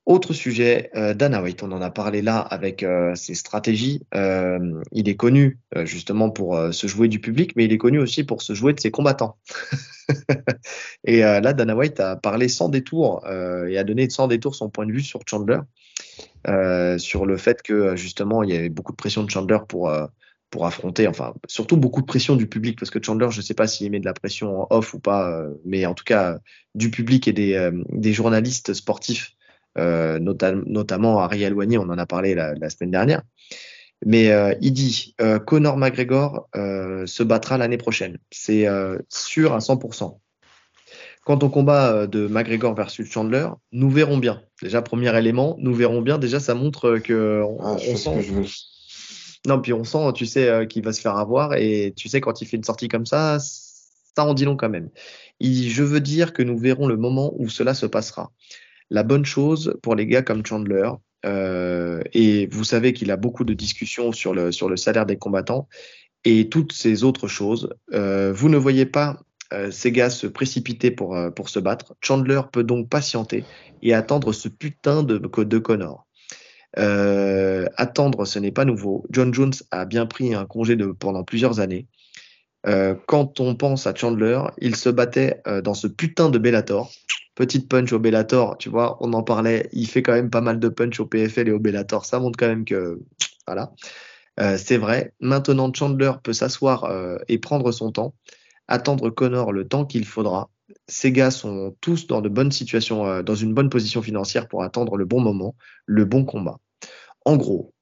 Autre 0.05 0.33
sujet, 0.33 0.89
euh, 0.95 1.13
Dana 1.13 1.41
White, 1.41 1.63
on 1.63 1.71
en 1.71 1.81
a 1.81 1.89
parlé 1.89 2.21
là 2.21 2.39
avec 2.39 2.83
euh, 2.83 3.15
ses 3.15 3.33
stratégies. 3.33 4.01
Il 4.13 5.09
est 5.09 5.15
connu 5.15 5.59
justement 5.83 6.29
pour 6.29 6.59
se 6.71 6.87
jouer 6.87 7.07
du 7.07 7.19
public, 7.19 7.55
mais 7.55 7.65
il 7.65 7.73
est 7.73 7.77
connu 7.77 7.99
aussi 7.99 8.23
pour 8.23 8.41
se 8.41 8.53
jouer 8.53 8.73
de 8.73 8.79
ses 8.79 8.91
combattants. 8.91 9.37
et 11.05 11.19
là, 11.19 11.53
Dana 11.53 11.75
White 11.75 11.99
a 11.99 12.15
parlé 12.15 12.49
sans 12.49 12.69
détour 12.69 13.25
et 13.27 13.77
a 13.77 13.83
donné 13.83 14.09
sans 14.09 14.27
détour 14.27 14.55
son 14.55 14.69
point 14.69 14.85
de 14.85 14.91
vue 14.91 15.01
sur 15.01 15.21
Chandler, 15.25 15.59
euh, 16.47 16.97
sur 16.97 17.25
le 17.25 17.37
fait 17.37 17.61
que 17.61 17.95
justement 17.95 18.43
il 18.43 18.49
y 18.51 18.55
avait 18.55 18.69
beaucoup 18.69 18.91
de 18.91 18.97
pression 18.97 19.23
de 19.23 19.29
Chandler 19.29 19.59
pour 19.67 19.89
euh, 19.89 20.07
pour 20.49 20.65
affronter, 20.65 21.07
enfin 21.07 21.33
surtout 21.47 21.77
beaucoup 21.77 22.01
de 22.01 22.05
pression 22.05 22.35
du 22.35 22.45
public 22.45 22.77
parce 22.77 22.91
que 22.91 23.01
Chandler, 23.01 23.27
je 23.31 23.37
ne 23.37 23.41
sais 23.41 23.53
pas 23.53 23.67
s'il 23.67 23.89
met 23.89 24.01
de 24.01 24.05
la 24.05 24.13
pression 24.13 24.63
en 24.63 24.67
off 24.69 24.93
ou 24.93 24.99
pas, 24.99 25.31
euh, 25.31 25.53
mais 25.65 25.85
en 25.85 25.93
tout 25.93 26.03
cas 26.03 26.39
du 26.75 26.91
public 26.91 27.27
et 27.27 27.33
des 27.33 27.53
euh, 27.55 27.71
journalistes 28.11 28.73
sportifs 28.73 29.33
euh, 29.77 30.19
nota- 30.19 30.51
notamment 30.65 31.19
Ariel 31.19 31.53
Wagner, 31.53 31.77
on 31.77 31.89
en 31.89 31.97
a 31.97 32.05
parlé 32.05 32.35
la, 32.35 32.69
semaine 32.69 32.91
dernière. 32.91 33.21
Mais 34.05 34.31
euh, 34.31 34.53
il 34.61 34.73
dit 34.73 35.15
euh, 35.21 35.39
Conor 35.39 35.77
McGregor 35.77 36.49
euh, 36.55 37.05
se 37.05 37.23
battra 37.23 37.57
l'année 37.57 37.77
prochaine. 37.77 38.17
C'est 38.31 38.67
euh, 38.67 38.97
sûr 39.09 39.53
à 39.53 39.59
100%. 39.59 40.19
Quant 41.23 41.37
au 41.39 41.49
combat 41.49 41.93
euh, 41.93 42.07
de 42.07 42.27
McGregor 42.27 42.73
versus 42.73 43.09
Chandler, 43.09 43.47
nous 43.71 43.89
verrons 43.89 44.17
bien. 44.17 44.41
Déjà, 44.61 44.81
premier 44.81 45.15
élément, 45.17 45.55
nous 45.59 45.73
verrons 45.73 46.01
bien. 46.01 46.17
Déjà, 46.17 46.39
ça 46.39 46.55
montre 46.55 46.97
que 46.97 47.41
on, 47.43 47.57
Ah, 47.61 47.73
on 47.73 47.93
que 47.93 47.95
sent. 47.97 48.21
je 48.21 48.33
veux. 48.33 48.45
Non, 49.47 49.59
puis 49.61 49.73
on 49.73 49.83
sent, 49.83 50.13
tu 50.13 50.25
sais, 50.25 50.47
euh, 50.49 50.65
qu'il 50.65 50.83
va 50.83 50.93
se 50.93 51.01
faire 51.01 51.17
avoir. 51.17 51.55
Et 51.55 51.93
tu 51.95 52.09
sais, 52.09 52.21
quand 52.21 52.41
il 52.41 52.45
fait 52.47 52.57
une 52.57 52.63
sortie 52.63 52.87
comme 52.87 53.05
ça, 53.05 53.37
ça 53.39 54.25
en 54.25 54.33
dit 54.33 54.45
long 54.45 54.55
quand 54.55 54.69
même. 54.69 54.89
Je 55.39 55.83
veux 55.83 55.99
dire 55.99 56.33
que 56.33 56.43
nous 56.43 56.57
verrons 56.57 56.87
le 56.87 56.97
moment 56.97 57.33
où 57.37 57.49
cela 57.49 57.73
se 57.73 57.85
passera. 57.85 58.31
La 58.89 59.03
bonne 59.03 59.25
chose 59.25 59.77
pour 59.81 59.95
les 59.95 60.05
gars 60.05 60.21
comme 60.21 60.45
Chandler, 60.45 60.89
euh, 61.25 62.01
et 62.13 62.47
vous 62.47 62.63
savez 62.63 62.93
qu'il 62.93 63.11
a 63.11 63.17
beaucoup 63.17 63.43
de 63.43 63.53
discussions 63.53 64.11
sur 64.11 64.33
le, 64.33 64.51
sur 64.51 64.69
le 64.69 64.77
salaire 64.77 65.05
des 65.05 65.17
combattants 65.17 65.67
et 66.25 66.49
toutes 66.49 66.73
ces 66.73 67.03
autres 67.03 67.27
choses. 67.27 67.69
Euh, 67.93 68.31
vous 68.33 68.49
ne 68.49 68.57
voyez 68.57 68.85
pas 68.85 69.19
euh, 69.53 69.71
gars 69.85 70.09
se 70.09 70.27
précipiter 70.27 70.91
pour, 70.91 71.15
euh, 71.15 71.29
pour 71.29 71.49
se 71.49 71.59
battre. 71.59 71.95
Chandler 72.01 72.41
peut 72.51 72.63
donc 72.63 72.89
patienter 72.89 73.43
et 73.81 73.93
attendre 73.93 74.31
ce 74.31 74.47
putain 74.47 75.03
de, 75.03 75.17
de 75.17 75.57
Connor. 75.57 76.07
Euh, 76.79 77.67
attendre, 77.75 78.25
ce 78.25 78.39
n'est 78.39 78.51
pas 78.51 78.65
nouveau. 78.65 79.05
John 79.09 79.33
Jones 79.33 79.53
a 79.71 79.85
bien 79.85 80.05
pris 80.05 80.33
un 80.33 80.45
congé 80.45 80.77
pendant 80.99 81.23
plusieurs 81.23 81.59
années. 81.59 81.87
Quand 83.07 83.39
on 83.39 83.55
pense 83.55 83.87
à 83.87 83.95
Chandler, 83.95 84.39
il 84.59 84.75
se 84.75 84.89
battait 84.89 85.41
dans 85.63 85.73
ce 85.73 85.87
putain 85.87 86.29
de 86.29 86.37
Bellator. 86.37 86.91
Petite 87.33 87.67
punch 87.67 87.91
au 87.91 87.97
Bellator, 87.97 88.55
tu 88.59 88.69
vois, 88.69 88.97
on 89.01 89.13
en 89.13 89.23
parlait. 89.23 89.67
Il 89.71 89.87
fait 89.87 90.03
quand 90.03 90.13
même 90.13 90.29
pas 90.29 90.41
mal 90.41 90.59
de 90.59 90.69
punch 90.69 90.99
au 90.99 91.07
PFL 91.07 91.47
et 91.47 91.51
au 91.51 91.59
Bellator. 91.59 92.05
Ça 92.05 92.19
montre 92.19 92.37
quand 92.37 92.47
même 92.47 92.65
que, 92.65 92.99
voilà, 93.47 93.71
c'est 94.57 94.77
vrai. 94.77 95.11
Maintenant, 95.21 95.73
Chandler 95.73 96.11
peut 96.23 96.33
s'asseoir 96.33 96.87
et 97.27 97.39
prendre 97.39 97.71
son 97.71 97.91
temps, 97.91 98.13
attendre 98.67 99.09
Connor 99.09 99.51
le 99.51 99.67
temps 99.67 99.85
qu'il 99.85 100.05
faudra. 100.05 100.49
Ces 100.87 101.11
gars 101.11 101.31
sont 101.31 101.75
tous 101.81 102.07
dans 102.07 102.21
de 102.21 102.29
bonnes 102.29 102.51
situations, 102.51 103.05
euh, 103.05 103.23
dans 103.23 103.35
une 103.35 103.53
bonne 103.53 103.69
position 103.69 104.01
financière 104.01 104.47
pour 104.47 104.63
attendre 104.63 104.97
le 104.97 105.05
bon 105.05 105.21
moment, 105.21 105.55
le 105.85 106.05
bon 106.05 106.25
combat. 106.25 106.57
En 107.25 107.37
gros, 107.37 107.73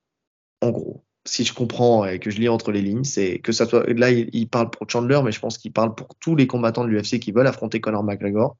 en 0.61 0.71
gros, 0.71 1.03
si 1.25 1.45
je 1.45 1.53
comprends 1.53 2.05
et 2.05 2.19
que 2.19 2.31
je 2.31 2.39
lis 2.39 2.49
entre 2.49 2.71
les 2.71 2.81
lignes, 2.81 3.03
c'est 3.03 3.39
que 3.39 3.51
ça 3.51 3.65
soit 3.65 3.87
là, 3.93 4.09
il, 4.09 4.49
parle 4.49 4.69
pour 4.71 4.89
Chandler, 4.89 5.21
mais 5.23 5.31
je 5.31 5.39
pense 5.39 5.57
qu'il 5.57 5.71
parle 5.71 5.95
pour 5.95 6.07
tous 6.19 6.35
les 6.35 6.47
combattants 6.47 6.83
de 6.83 6.89
l'UFC 6.89 7.19
qui 7.19 7.31
veulent 7.31 7.47
affronter 7.47 7.79
Conor 7.79 8.03
McGregor. 8.03 8.57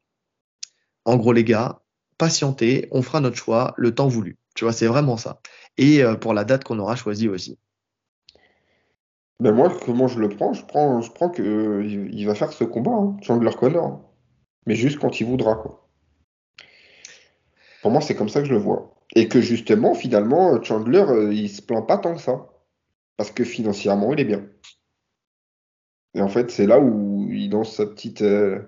En 1.06 1.18
gros, 1.18 1.34
les 1.34 1.44
gars, 1.44 1.82
patientez, 2.18 2.88
on 2.92 3.02
fera 3.02 3.20
notre 3.22 3.38
choix, 3.38 3.74
le 3.78 3.94
temps 3.94 4.08
voulu. 4.08 4.38
Tu 4.56 4.66
vois, 4.66 4.74
c'est 4.74 4.88
vraiment 4.88 5.18
ça. 5.18 5.42
Et 5.78 6.04
euh, 6.04 6.16
pour 6.16 6.34
la 6.34 6.44
date 6.44 6.64
qu'on 6.64 6.80
aura 6.80 6.96
choisie 6.96 7.30
aussi. 7.30 7.58
Ben 9.40 9.54
moi, 9.54 9.74
comment 9.86 10.08
je 10.08 10.20
le 10.20 10.30
prends? 10.30 10.54
Je 10.54 10.66
prends, 10.66 11.02
je 11.02 11.12
que 11.30 11.82
va 12.26 12.36
faire 12.36 12.52
ce 12.52 12.66
combat, 12.66 12.92
hein, 12.92 13.18
Chandler 13.22 13.52
Connor. 13.58 14.02
Mais 14.66 14.76
juste 14.76 15.00
quand 15.00 15.22
il 15.22 15.28
voudra, 15.28 15.56
quoi. 15.56 15.88
Pour 17.82 17.92
moi, 17.92 18.02
c'est 18.02 18.16
comme 18.16 18.30
ça 18.30 18.42
que 18.42 18.48
je 18.48 18.54
le 18.54 18.60
vois. 18.60 18.96
Et 19.16 19.30
que 19.30 19.40
justement, 19.40 19.94
finalement, 19.94 20.62
Chandler, 20.62 21.06
euh, 21.08 21.34
il 21.34 21.50
se 21.50 21.62
plaint 21.62 21.88
pas 21.88 21.98
tant 21.98 22.16
que 22.16 22.22
ça. 22.22 22.50
Parce 23.18 23.32
que 23.32 23.46
financièrement, 23.46 24.12
il 24.14 24.20
est 24.20 24.26
bien. 24.26 24.46
Et 26.16 26.22
en 26.22 26.28
fait, 26.28 26.52
c'est 26.52 26.68
là 26.68 26.80
où 26.80 27.28
il 27.32 27.52
lance 27.52 27.76
sa 27.76 27.86
petite, 27.86 28.22
euh, 28.22 28.60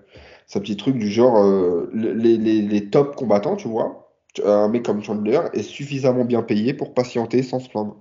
truc 0.77 0.97
du 0.97 1.09
genre, 1.09 1.43
euh, 1.43 1.89
les, 1.93 2.37
les, 2.37 2.61
les 2.61 2.89
top 2.89 3.15
combattants, 3.15 3.57
tu 3.57 3.67
vois. 3.67 4.13
Un 4.45 4.69
mec 4.69 4.83
comme 4.83 5.03
Chandler 5.03 5.41
est 5.53 5.63
suffisamment 5.63 6.23
bien 6.23 6.43
payé 6.43 6.73
pour 6.73 6.93
patienter 6.93 7.43
sans 7.43 7.59
se 7.59 7.69
plaindre. 7.69 7.97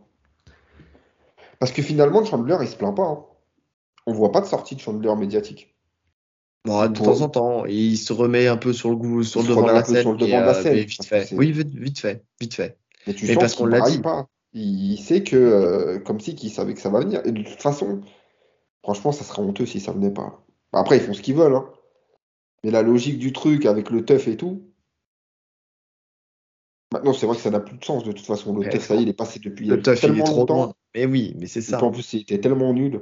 Parce 1.60 1.70
que 1.72 1.82
finalement, 1.82 2.24
Chandler, 2.24 2.56
il 2.62 2.68
se 2.68 2.74
plaint 2.74 2.96
pas. 2.96 3.06
hein. 3.06 3.24
On 4.06 4.12
voit 4.12 4.32
pas 4.32 4.40
de 4.40 4.46
sortie 4.46 4.74
de 4.74 4.80
Chandler 4.80 5.14
médiatique. 5.14 5.76
Bon, 6.64 6.86
de 6.88 6.92
Pour- 6.92 7.06
temps 7.06 7.20
en 7.20 7.28
temps, 7.28 7.64
il 7.66 7.96
se 7.96 8.12
remet 8.12 8.46
un 8.48 8.56
peu 8.56 8.72
sur 8.72 8.90
le 8.90 8.96
goût, 8.96 9.22
sur 9.22 9.40
Il 9.42 9.44
le 9.44 9.48
devant 9.54 9.62
de 9.62 9.72
la 9.72 9.78
un 9.78 9.82
peu 9.82 9.92
scène, 9.92 10.02
sur 10.02 10.12
le 10.12 10.18
mais, 10.18 10.26
devant 10.26 10.40
de 10.40 10.46
la 10.46 10.56
euh, 10.56 10.62
scène, 10.62 10.74
vite 10.78 11.04
fait. 11.04 11.32
Oui, 11.32 11.52
vite, 11.52 11.68
vite 11.68 12.00
fait, 12.00 12.24
vite 12.40 12.54
fait. 12.54 12.78
Mais 13.06 13.14
tu 13.14 13.26
Mais 13.26 13.34
sens 13.34 13.40
parce 13.42 13.54
qu'on 13.54 13.66
l'a 13.66 13.78
braille 13.78 13.96
dit. 13.96 14.02
pas. 14.02 14.26
Il, 14.52 14.98
sait 14.98 15.22
que, 15.22 15.36
euh, 15.36 15.98
comme 16.00 16.18
si 16.18 16.34
qu'il 16.34 16.50
savait 16.50 16.74
que 16.74 16.80
ça 16.80 16.90
va 16.90 17.00
venir. 17.00 17.22
Et 17.24 17.30
de 17.32 17.42
toute 17.42 17.60
façon, 17.62 18.00
franchement, 18.82 19.12
ça 19.12 19.22
serait 19.24 19.42
honteux 19.42 19.64
si 19.64 19.80
ça 19.80 19.92
venait 19.92 20.10
pas. 20.10 20.44
Après, 20.72 20.96
ils 20.96 21.02
font 21.02 21.12
ce 21.14 21.22
qu'ils 21.22 21.36
veulent, 21.36 21.54
hein. 21.54 21.70
Mais 22.64 22.70
la 22.70 22.82
logique 22.82 23.18
du 23.18 23.32
truc 23.32 23.64
avec 23.64 23.90
le 23.90 24.04
teuf 24.04 24.28
et 24.28 24.36
tout. 24.36 24.62
Maintenant, 26.92 27.12
c'est 27.12 27.26
vrai 27.26 27.36
que 27.36 27.42
ça 27.42 27.50
n'a 27.50 27.60
plus 27.60 27.78
de 27.78 27.84
sens 27.84 28.02
de 28.04 28.12
toute 28.12 28.26
façon. 28.26 28.54
Le 28.56 28.68
teuf, 28.68 28.86
ça 28.86 28.96
y 28.96 28.98
est, 28.98 29.02
il 29.02 29.08
est 29.08 29.14
passé 29.14 29.38
depuis 29.38 29.66
Le 29.66 29.80
teuf, 29.80 30.02
il 30.02 30.18
est 30.18 30.24
trop 30.24 30.40
longtemps. 30.40 30.56
loin. 30.56 30.74
Mais 30.94 31.06
oui, 31.06 31.34
mais 31.38 31.46
c'est 31.46 31.60
ça. 31.60 31.82
en 31.82 31.90
plus, 31.90 32.12
il 32.12 32.20
était 32.22 32.40
tellement 32.40 32.72
nul. 32.72 33.00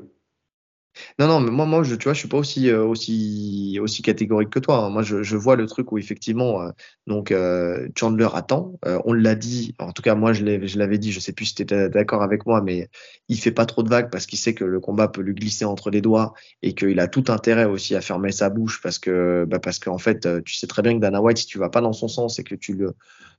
Non, 1.18 1.28
non, 1.28 1.40
mais 1.40 1.50
moi, 1.50 1.64
moi, 1.66 1.82
je, 1.84 1.94
tu 1.94 2.04
vois, 2.04 2.12
je 2.14 2.18
suis 2.18 2.28
pas 2.28 2.38
aussi, 2.38 2.68
euh, 2.70 2.84
aussi, 2.84 3.78
aussi 3.80 4.02
catégorique 4.02 4.50
que 4.50 4.58
toi. 4.58 4.78
hein. 4.84 4.90
Moi, 4.90 5.02
je, 5.02 5.22
je 5.22 5.36
vois 5.36 5.54
le 5.54 5.66
truc 5.66 5.92
où 5.92 5.98
effectivement, 5.98 6.60
euh, 6.62 6.70
donc 7.06 7.30
euh, 7.30 7.88
Chandler 7.96 8.28
attend. 8.34 8.78
On 9.04 9.12
l'a 9.12 9.34
dit, 9.36 9.74
en 9.78 9.92
tout 9.92 10.02
cas, 10.02 10.14
moi, 10.16 10.32
je 10.32 10.44
l'avais 10.44 10.98
dit. 10.98 11.12
Je 11.12 11.20
sais 11.20 11.32
plus 11.32 11.46
si 11.46 11.54
tu 11.54 11.62
étais 11.62 11.88
d'accord 11.88 12.22
avec 12.22 12.46
moi, 12.46 12.62
mais 12.62 12.88
il 13.28 13.38
fait 13.38 13.52
pas 13.52 13.66
trop 13.66 13.82
de 13.82 13.88
vagues 13.88 14.10
parce 14.10 14.26
qu'il 14.26 14.38
sait 14.38 14.54
que 14.54 14.64
le 14.64 14.80
combat 14.80 15.08
peut 15.08 15.20
lui 15.20 15.34
glisser 15.34 15.64
entre 15.64 15.90
les 15.90 16.00
doigts 16.00 16.34
et 16.62 16.74
qu'il 16.74 16.98
a 17.00 17.06
tout 17.06 17.24
intérêt 17.28 17.66
aussi 17.66 17.94
à 17.94 18.00
fermer 18.00 18.32
sa 18.32 18.50
bouche 18.50 18.80
parce 18.82 18.98
que, 18.98 19.44
bah, 19.48 19.60
parce 19.60 19.78
qu'en 19.78 19.98
fait, 19.98 20.26
tu 20.44 20.54
sais 20.54 20.66
très 20.66 20.82
bien 20.82 20.94
que 20.94 21.00
Dana 21.00 21.22
White, 21.22 21.38
si 21.38 21.46
tu 21.46 21.58
vas 21.58 21.70
pas 21.70 21.80
dans 21.80 21.92
son 21.92 22.08
sens 22.08 22.38
et 22.40 22.44
que 22.44 22.54
tu 22.56 22.72
le, 22.74 22.94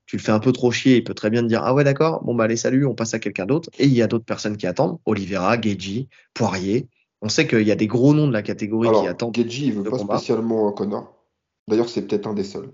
tu 0.09 0.17
le 0.17 0.23
fais 0.23 0.31
un 0.31 0.39
peu 0.39 0.51
trop 0.51 0.71
chier, 0.71 0.95
il 0.97 1.03
peut 1.03 1.13
très 1.13 1.29
bien 1.29 1.43
te 1.43 1.47
dire 1.47 1.61
ah 1.63 1.71
ouais 1.75 1.83
d'accord, 1.83 2.23
bon 2.23 2.33
bah 2.33 2.45
allez 2.45 2.55
salut, 2.55 2.83
on 2.83 2.95
passe 2.95 3.13
à 3.13 3.19
quelqu'un 3.19 3.45
d'autre. 3.45 3.69
Et 3.77 3.85
il 3.85 3.93
y 3.93 4.01
a 4.01 4.07
d'autres 4.07 4.25
personnes 4.25 4.57
qui 4.57 4.65
attendent, 4.65 4.97
Oliveira, 5.05 5.55
Gagey, 5.57 6.07
Poirier. 6.33 6.87
On 7.21 7.29
sait 7.29 7.45
qu'il 7.45 7.61
y 7.61 7.71
a 7.71 7.75
des 7.75 7.85
gros 7.85 8.15
noms 8.15 8.27
de 8.27 8.33
la 8.33 8.41
catégorie 8.41 8.87
Alors, 8.87 9.03
qui 9.03 9.07
attendent. 9.07 9.35
Gedji, 9.35 9.67
il 9.67 9.73
veut 9.73 9.83
pas 9.83 9.99
combat. 9.99 10.17
spécialement 10.17 10.71
Connor. 10.71 11.13
D'ailleurs, 11.67 11.89
c'est 11.89 12.07
peut-être 12.07 12.25
un 12.25 12.33
des 12.33 12.43
seuls. 12.43 12.71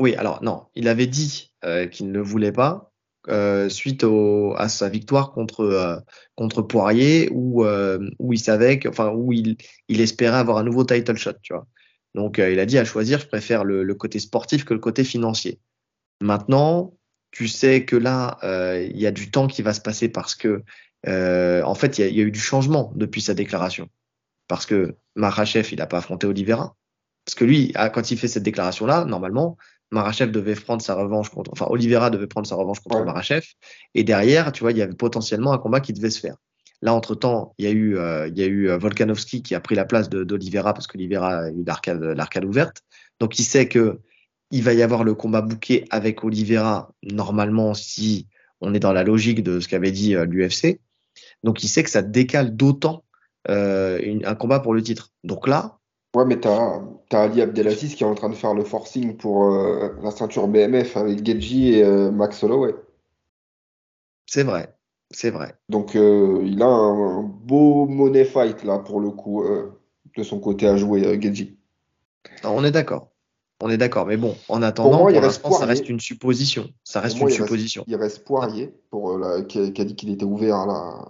Oui, 0.00 0.16
alors 0.16 0.42
non, 0.42 0.64
il 0.74 0.88
avait 0.88 1.06
dit 1.06 1.52
euh, 1.64 1.86
qu'il 1.86 2.10
ne 2.10 2.18
voulait 2.18 2.50
pas 2.50 2.92
euh, 3.28 3.68
suite 3.68 4.02
au, 4.02 4.54
à 4.56 4.68
sa 4.68 4.88
victoire 4.88 5.30
contre 5.30 5.60
euh, 5.60 5.96
contre 6.34 6.60
Poirier 6.60 7.28
où 7.30 7.64
où 8.18 8.32
il 8.32 8.38
savait 8.40 8.80
que, 8.80 8.88
enfin 8.88 9.12
où 9.12 9.32
il 9.32 9.58
il 9.86 10.00
espérait 10.00 10.38
avoir 10.38 10.58
un 10.58 10.64
nouveau 10.64 10.82
title 10.82 11.14
shot, 11.14 11.34
tu 11.40 11.52
vois. 11.52 11.68
Donc 12.16 12.38
il 12.38 12.58
a 12.58 12.66
dit 12.66 12.78
à 12.78 12.84
choisir, 12.84 13.20
je 13.20 13.28
préfère 13.28 13.62
le, 13.62 13.84
le 13.84 13.94
côté 13.94 14.18
sportif 14.18 14.64
que 14.64 14.74
le 14.74 14.80
côté 14.80 15.04
financier. 15.04 15.60
Maintenant, 16.20 16.94
tu 17.30 17.48
sais 17.48 17.84
que 17.84 17.96
là, 17.96 18.38
euh, 18.44 18.88
il 18.88 19.00
y 19.00 19.06
a 19.06 19.10
du 19.10 19.30
temps 19.30 19.46
qui 19.46 19.62
va 19.62 19.72
se 19.74 19.80
passer 19.80 20.08
parce 20.08 20.34
que 20.34 20.62
euh, 21.06 21.62
en 21.62 21.74
fait, 21.74 21.98
il 21.98 22.00
y 22.02 22.04
a, 22.04 22.08
il 22.08 22.16
y 22.16 22.20
a 22.20 22.24
eu 22.24 22.30
du 22.30 22.40
changement 22.40 22.92
depuis 22.94 23.20
sa 23.20 23.34
déclaration. 23.34 23.88
Parce 24.48 24.66
que 24.66 24.96
Marachev, 25.16 25.68
il 25.72 25.78
n'a 25.78 25.86
pas 25.86 25.98
affronté 25.98 26.26
Oliveira. 26.26 26.76
Parce 27.24 27.34
que 27.34 27.44
lui, 27.44 27.72
ah, 27.74 27.90
quand 27.90 28.10
il 28.10 28.18
fait 28.18 28.28
cette 28.28 28.42
déclaration-là, 28.42 29.04
normalement, 29.04 29.56
Marachev 29.90 30.30
devait 30.30 30.54
prendre 30.54 30.82
sa 30.82 30.94
revanche 30.94 31.30
contre, 31.30 31.50
enfin, 31.52 31.66
Oliveira 31.70 32.10
devait 32.10 32.26
prendre 32.26 32.46
sa 32.46 32.56
revanche 32.56 32.80
contre 32.80 32.98
Ouais. 32.98 33.04
Marachev. 33.04 33.44
Et 33.94 34.04
derrière, 34.04 34.52
tu 34.52 34.62
vois, 34.62 34.72
il 34.72 34.78
y 34.78 34.82
avait 34.82 34.94
potentiellement 34.94 35.52
un 35.52 35.58
combat 35.58 35.80
qui 35.80 35.92
devait 35.92 36.10
se 36.10 36.20
faire. 36.20 36.36
Là, 36.82 36.92
entre-temps, 36.92 37.54
il 37.58 37.64
y 37.64 37.68
a 37.68 37.70
eu, 37.70 37.96
euh, 37.96 38.28
il 38.28 38.38
y 38.38 38.42
a 38.42 38.46
eu 38.46 38.68
euh, 38.68 38.76
Volkanovski 38.76 39.42
qui 39.42 39.54
a 39.54 39.60
pris 39.60 39.74
la 39.74 39.86
place 39.86 40.10
d'Oliveira 40.10 40.74
parce 40.74 40.86
qu'Oliveira 40.86 41.44
a 41.44 41.50
eu 41.50 41.64
l'arcade 41.64 42.44
ouverte. 42.44 42.82
Donc, 43.20 43.38
il 43.38 43.44
sait 43.44 43.68
que 43.68 44.00
il 44.54 44.62
va 44.62 44.72
y 44.74 44.82
avoir 44.82 45.04
le 45.04 45.14
combat 45.14 45.42
bouquet 45.42 45.84
avec 45.90 46.24
Oliveira, 46.24 46.92
normalement, 47.02 47.74
si 47.74 48.28
on 48.60 48.74
est 48.74 48.80
dans 48.80 48.92
la 48.92 49.04
logique 49.04 49.42
de 49.42 49.60
ce 49.60 49.68
qu'avait 49.68 49.92
dit 49.92 50.14
euh, 50.14 50.24
l'UFC. 50.26 50.80
Donc, 51.42 51.62
il 51.64 51.68
sait 51.68 51.82
que 51.82 51.90
ça 51.90 52.02
décale 52.02 52.56
d'autant 52.56 53.04
euh, 53.50 54.00
une- 54.02 54.24
un 54.26 54.34
combat 54.34 54.60
pour 54.60 54.74
le 54.74 54.82
titre. 54.82 55.10
Donc 55.24 55.46
là, 55.46 55.78
Ouais, 56.16 56.24
mais 56.24 56.40
t'as 56.40 56.80
t'as 57.10 57.24
Ali 57.24 57.42
Abdelaziz 57.42 57.94
qui 57.94 58.04
est 58.04 58.06
en 58.06 58.14
train 58.14 58.30
de 58.30 58.34
faire 58.34 58.54
le 58.54 58.64
forcing 58.64 59.16
pour 59.18 59.52
euh, 59.52 59.90
la 60.02 60.10
ceinture 60.10 60.48
BMF 60.48 60.96
avec 60.96 61.24
Gedji 61.26 61.74
et 61.74 62.10
Max 62.10 62.42
Holloway. 62.42 62.74
c'est 64.26 64.42
vrai, 64.42 64.76
c'est 65.10 65.30
vrai. 65.30 65.54
Donc 65.68 65.94
il 65.94 66.62
a 66.62 66.66
un, 66.66 67.18
un 67.18 67.22
beau 67.22 67.86
money 67.86 68.24
fight 68.24 68.64
là 68.64 68.78
pour 68.78 69.00
le 69.00 69.10
coup 69.10 69.44
de 70.16 70.22
son 70.22 70.40
côté 70.40 70.66
à 70.66 70.76
jouer 70.76 71.20
Gedji. 71.20 71.58
On 72.44 72.62
est 72.64 72.70
d'accord. 72.70 73.10
On 73.64 73.70
est 73.70 73.76
d'accord. 73.78 74.06
Mais 74.06 74.16
bon, 74.16 74.36
en 74.48 74.62
attendant, 74.62 74.90
moi, 74.98 75.12
pour 75.12 75.20
reste 75.22 75.42
l'instant, 75.42 75.58
ça 75.58 75.66
reste 75.66 75.88
une 75.88 75.98
supposition. 76.00 76.68
Ça 76.84 77.00
reste 77.00 77.16
moi, 77.18 77.28
une 77.28 77.34
il 77.34 77.38
reste- 77.38 77.48
supposition. 77.48 77.84
Il 77.88 77.96
reste 77.96 78.24
Poirier, 78.24 78.72
pour, 78.90 79.12
euh, 79.12 79.18
la- 79.18 79.42
qui, 79.42 79.58
a, 79.58 79.70
qui 79.70 79.80
a 79.80 79.84
dit 79.84 79.96
qu'il 79.96 80.10
était 80.10 80.24
ouvert 80.24 80.54
à, 80.56 80.66
la- 80.66 81.08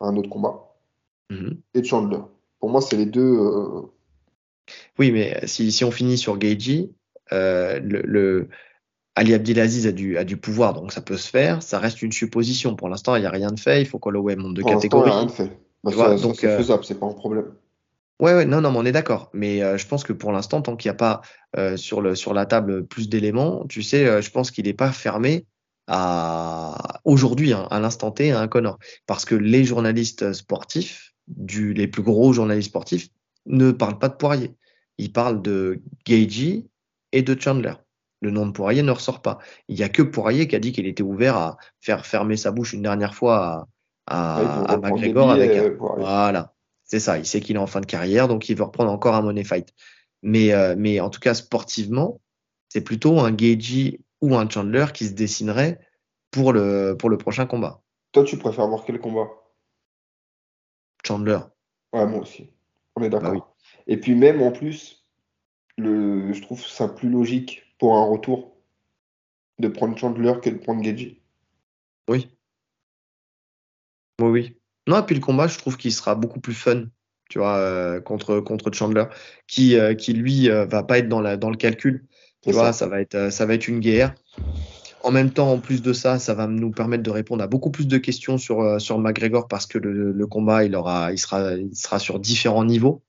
à 0.00 0.08
un 0.10 0.16
autre 0.16 0.28
combat, 0.28 0.74
Mhm. 1.30 1.58
et 1.74 1.82
Chandler. 1.84 2.18
Pour 2.60 2.70
moi, 2.70 2.80
c'est 2.80 2.96
les 2.96 3.06
deux. 3.06 3.22
euh, 3.38 3.82
Oui, 4.98 5.12
mais 5.12 5.46
si, 5.46 5.70
si 5.70 5.84
on 5.84 5.90
finit 5.90 6.18
sur 6.18 6.38
Geiji, 6.38 6.92
euh, 7.32 7.78
le, 7.80 8.02
le- 8.02 8.48
Ali 9.14 9.32
Abdelaziz 9.32 9.86
a 9.86 9.92
du, 9.92 10.18
a 10.18 10.24
du 10.24 10.36
pouvoir, 10.36 10.74
donc 10.74 10.92
ça 10.92 11.00
peut 11.00 11.16
se 11.16 11.28
faire. 11.30 11.62
Ça 11.62 11.78
reste 11.78 12.02
une 12.02 12.12
supposition. 12.12 12.76
Pour 12.76 12.88
l'instant, 12.90 13.16
il 13.16 13.20
n'y 13.20 13.26
a 13.26 13.30
rien 13.30 13.50
de 13.50 13.58
fait. 13.58 13.80
Il 13.80 13.86
faut 13.86 13.98
qu'Holloway 13.98 14.36
monte 14.36 14.52
de 14.54 14.60
pour 14.60 14.70
l'instant, 14.72 14.86
il 14.86 14.90
catégorie. 14.90 15.10
n'y 15.10 15.14
a 15.14 15.18
rien 15.20 15.26
de 15.26 15.32
fait. 15.32 15.58
Bah, 15.84 15.90
vois, 15.92 16.18
ça, 16.18 16.22
donc, 16.22 16.36
c'est 16.36 16.48
euh, 16.48 16.58
faisable, 16.58 16.84
c'est 16.84 16.98
pas 17.00 17.06
un 17.06 17.12
problème. 17.14 17.54
Ouais, 18.18 18.34
ouais, 18.34 18.46
non, 18.46 18.62
non, 18.62 18.72
mais 18.72 18.78
on 18.78 18.84
est 18.86 18.92
d'accord. 18.92 19.30
Mais 19.34 19.62
euh, 19.62 19.76
je 19.76 19.86
pense 19.86 20.02
que 20.02 20.12
pour 20.12 20.32
l'instant, 20.32 20.62
tant 20.62 20.76
qu'il 20.76 20.88
n'y 20.88 20.94
a 20.94 20.98
pas 20.98 21.20
euh, 21.56 21.76
sur 21.76 22.00
le, 22.00 22.14
sur 22.14 22.32
la 22.32 22.46
table 22.46 22.86
plus 22.86 23.08
d'éléments, 23.08 23.66
tu 23.68 23.82
sais, 23.82 24.06
euh, 24.06 24.22
je 24.22 24.30
pense 24.30 24.50
qu'il 24.50 24.64
n'est 24.64 24.72
pas 24.72 24.90
fermé 24.90 25.44
à 25.86 27.00
aujourd'hui, 27.04 27.52
hein, 27.52 27.68
à 27.70 27.78
l'instant 27.78 28.10
T, 28.10 28.32
à 28.32 28.40
un 28.40 28.48
Connor. 28.48 28.78
Parce 29.06 29.24
que 29.24 29.34
les 29.34 29.64
journalistes 29.64 30.32
sportifs, 30.32 31.12
du, 31.28 31.74
les 31.74 31.88
plus 31.88 32.02
gros 32.02 32.32
journalistes 32.32 32.70
sportifs, 32.70 33.08
ne 33.44 33.70
parlent 33.70 33.98
pas 33.98 34.08
de 34.08 34.14
Poirier. 34.14 34.54
Ils 34.98 35.12
parlent 35.12 35.42
de 35.42 35.82
Gagey 36.06 36.66
et 37.12 37.22
de 37.22 37.38
Chandler. 37.38 37.74
Le 38.22 38.30
nom 38.30 38.46
de 38.46 38.52
Poirier 38.52 38.82
ne 38.82 38.90
ressort 38.90 39.20
pas. 39.20 39.38
Il 39.68 39.76
n'y 39.76 39.82
a 39.82 39.90
que 39.90 40.02
Poirier 40.02 40.48
qui 40.48 40.56
a 40.56 40.58
dit 40.58 40.72
qu'il 40.72 40.86
était 40.86 41.02
ouvert 41.02 41.36
à 41.36 41.56
faire 41.80 42.06
fermer 42.06 42.36
sa 42.36 42.50
bouche 42.50 42.72
une 42.72 42.82
dernière 42.82 43.14
fois 43.14 43.68
à, 44.06 44.38
à, 44.38 44.72
à 44.72 44.76
McGregor 44.78 45.30
avec 45.30 45.50
un, 45.50 45.64
euh, 45.64 45.76
Poirier. 45.76 46.02
voilà, 46.02 46.54
c'est 46.86 47.00
ça. 47.00 47.18
Il 47.18 47.26
sait 47.26 47.40
qu'il 47.40 47.56
est 47.56 47.60
en 47.60 47.66
fin 47.66 47.80
de 47.80 47.86
carrière, 47.86 48.28
donc 48.28 48.48
il 48.48 48.56
veut 48.56 48.64
reprendre 48.64 48.90
encore 48.90 49.14
un 49.14 49.22
money 49.22 49.44
fight. 49.44 49.74
Mais, 50.22 50.52
euh, 50.52 50.74
mais 50.78 51.00
en 51.00 51.10
tout 51.10 51.20
cas, 51.20 51.34
sportivement, 51.34 52.20
c'est 52.68 52.80
plutôt 52.80 53.20
un 53.20 53.32
Gagey 53.32 54.00
ou 54.20 54.34
un 54.36 54.48
Chandler 54.48 54.86
qui 54.94 55.06
se 55.06 55.12
dessinerait 55.12 55.78
pour 56.30 56.52
le, 56.52 56.96
pour 56.98 57.10
le 57.10 57.18
prochain 57.18 57.46
combat. 57.46 57.82
Toi, 58.12 58.24
tu 58.24 58.38
préfères 58.38 58.66
voir 58.66 58.84
quel 58.84 58.98
combat? 58.98 59.28
Chandler. 61.04 61.38
Ouais, 61.92 62.06
moi 62.06 62.20
aussi. 62.20 62.50
On 62.96 63.02
est 63.02 63.10
d'accord. 63.10 63.32
Bah 63.32 63.36
oui. 63.36 63.42
Et 63.86 63.98
puis 63.98 64.14
même 64.14 64.42
en 64.42 64.52
plus, 64.52 65.06
le, 65.76 66.32
je 66.32 66.42
trouve 66.42 66.64
ça 66.64 66.88
plus 66.88 67.10
logique 67.10 67.62
pour 67.78 67.96
un 67.96 68.04
retour 68.04 68.56
de 69.58 69.68
prendre 69.68 69.96
Chandler 69.96 70.34
que 70.42 70.50
de 70.50 70.56
prendre 70.58 70.82
Gagey. 70.82 71.20
Oui. 72.08 72.30
Oui, 74.20 74.28
oui. 74.28 74.55
Non, 74.86 75.00
et 75.00 75.02
puis 75.02 75.14
le 75.14 75.20
combat, 75.20 75.46
je 75.46 75.58
trouve 75.58 75.76
qu'il 75.76 75.92
sera 75.92 76.14
beaucoup 76.14 76.40
plus 76.40 76.54
fun, 76.54 76.84
tu 77.28 77.38
vois, 77.38 77.56
euh, 77.56 78.00
contre, 78.00 78.40
contre 78.40 78.72
Chandler, 78.72 79.04
qui, 79.48 79.76
euh, 79.76 79.94
qui 79.94 80.12
lui, 80.12 80.48
euh, 80.50 80.64
va 80.66 80.82
pas 80.82 80.98
être 80.98 81.08
dans, 81.08 81.20
la, 81.20 81.36
dans 81.36 81.50
le 81.50 81.56
calcul. 81.56 82.04
Tu 82.42 82.52
vois, 82.52 82.66
ça. 82.66 82.72
ça 82.72 82.86
va 82.86 83.00
être, 83.00 83.32
ça 83.32 83.46
va 83.46 83.54
être 83.54 83.66
une 83.66 83.80
guerre. 83.80 84.14
En 85.02 85.10
même 85.10 85.32
temps, 85.32 85.52
en 85.52 85.58
plus 85.58 85.82
de 85.82 85.92
ça, 85.92 86.18
ça 86.18 86.34
va 86.34 86.46
nous 86.46 86.70
permettre 86.70 87.02
de 87.02 87.10
répondre 87.10 87.42
à 87.42 87.46
beaucoup 87.46 87.70
plus 87.70 87.86
de 87.86 87.98
questions 87.98 88.38
sur, 88.38 88.80
sur 88.80 88.98
McGregor 88.98 89.48
parce 89.48 89.66
que 89.66 89.78
le, 89.78 90.12
le 90.12 90.26
combat, 90.26 90.64
il 90.64 90.74
aura, 90.76 91.12
il 91.12 91.18
sera, 91.18 91.54
il 91.54 91.74
sera 91.74 91.98
sur 91.98 92.18
différents 92.20 92.64
niveaux. 92.64 93.02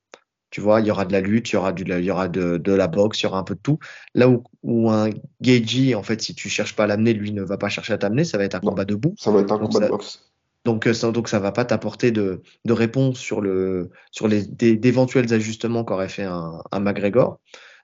Tu 0.49 0.61
vois, 0.61 0.79
il 0.79 0.87
y 0.87 0.91
aura 0.91 1.05
de 1.05 1.11
la 1.11 1.21
lutte, 1.21 1.49
il 1.51 1.53
y 1.53 1.55
aura, 1.57 1.73
du, 1.73 1.83
il 1.83 2.03
y 2.05 2.09
aura 2.11 2.29
de, 2.29 2.57
de 2.57 2.71
la 2.71 2.87
boxe, 2.87 3.21
il 3.21 3.23
y 3.23 3.27
aura 3.27 3.37
un 3.39 3.43
peu 3.43 3.55
de 3.55 3.59
tout. 3.59 3.79
Là 4.15 4.29
où, 4.29 4.43
où 4.63 4.89
un 4.89 5.09
Gagey, 5.41 5.93
en 5.93 6.03
fait, 6.03 6.21
si 6.21 6.33
tu 6.35 6.49
cherches 6.49 6.75
pas 6.75 6.85
à 6.85 6.87
l'amener, 6.87 7.13
lui 7.13 7.33
ne 7.33 7.43
va 7.43 7.57
pas 7.57 7.67
chercher 7.69 7.93
à 7.93 7.97
t'amener, 7.97 8.23
ça 8.23 8.37
va 8.37 8.45
être 8.45 8.55
un 8.55 8.61
Non. 8.63 8.69
combat 8.69 8.85
debout. 8.85 9.13
Ça 9.17 9.29
va 9.31 9.41
être 9.41 9.51
un 9.51 9.57
Donc 9.57 9.67
combat 9.67 9.79
ça- 9.79 9.85
de 9.85 9.91
boxe. 9.91 10.23
Donc, 10.67 10.85
euh, 10.85 10.93
ça, 10.93 11.11
donc 11.11 11.29
ça 11.29 11.39
va 11.39 11.51
pas 11.53 11.63
t'apporter 11.63 12.11
de, 12.11 12.41
de 12.65 12.73
réponse 12.73 13.17
sur 13.17 13.39
le 13.39 13.89
sur 14.11 14.27
les 14.27 14.43
d'éventuels 14.45 15.33
ajustements 15.33 15.85
qu'aurait 15.85 16.09
fait 16.09 16.25
un, 16.25 16.61
un 16.71 16.79
McGregor. 16.81 17.39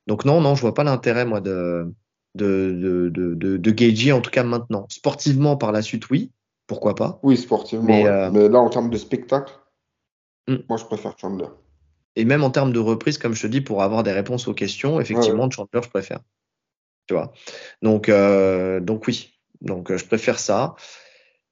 Donc 0.07 0.25
non, 0.25 0.41
non, 0.41 0.53
je 0.55 0.61
vois 0.61 0.73
pas 0.73 0.83
l'intérêt 0.83 1.25
moi 1.25 1.39
de 1.39 1.87
de 2.35 3.09
de 3.09 3.35
de, 3.35 3.57
de, 3.57 3.71
Gaethje, 3.71 4.11
en 4.11 4.19
tout 4.19 4.31
cas 4.31 4.43
maintenant. 4.43 4.85
Sportivement 4.89 5.55
par 5.55 5.71
la 5.71 5.81
suite, 5.81 6.09
oui, 6.09 6.31
pourquoi 6.67 6.93
pas. 6.93 7.19
Oui, 7.23 7.37
sportivement. 7.37 7.85
Mais, 7.85 8.03
ouais. 8.03 8.09
euh, 8.09 8.29
Mais 8.31 8.49
là, 8.49 8.59
en 8.59 8.69
termes 8.69 8.89
de 8.89 8.97
spectacle, 8.97 9.53
Hmm. 10.49 10.57
moi, 10.67 10.77
je 10.77 10.83
préfère 10.83 11.17
Chandler. 11.17 11.47
Et 12.17 12.25
même 12.25 12.43
en 12.43 12.51
termes 12.51 12.73
de 12.73 12.79
reprise, 12.79 13.17
comme 13.17 13.33
je 13.33 13.43
te 13.43 13.47
dis, 13.47 13.61
pour 13.61 13.81
avoir 13.81 14.03
des 14.03 14.11
réponses 14.11 14.49
aux 14.49 14.53
questions, 14.53 14.99
effectivement, 14.99 15.49
Chandler, 15.49 15.79
je 15.81 15.89
préfère. 15.89 16.19
Tu 17.07 17.13
vois. 17.13 17.31
Donc 17.81 18.09
euh, 18.09 18.81
donc 18.81 19.07
oui, 19.07 19.39
donc 19.61 19.89
euh, 19.89 19.97
je 19.97 20.05
préfère 20.05 20.37
ça. 20.39 20.75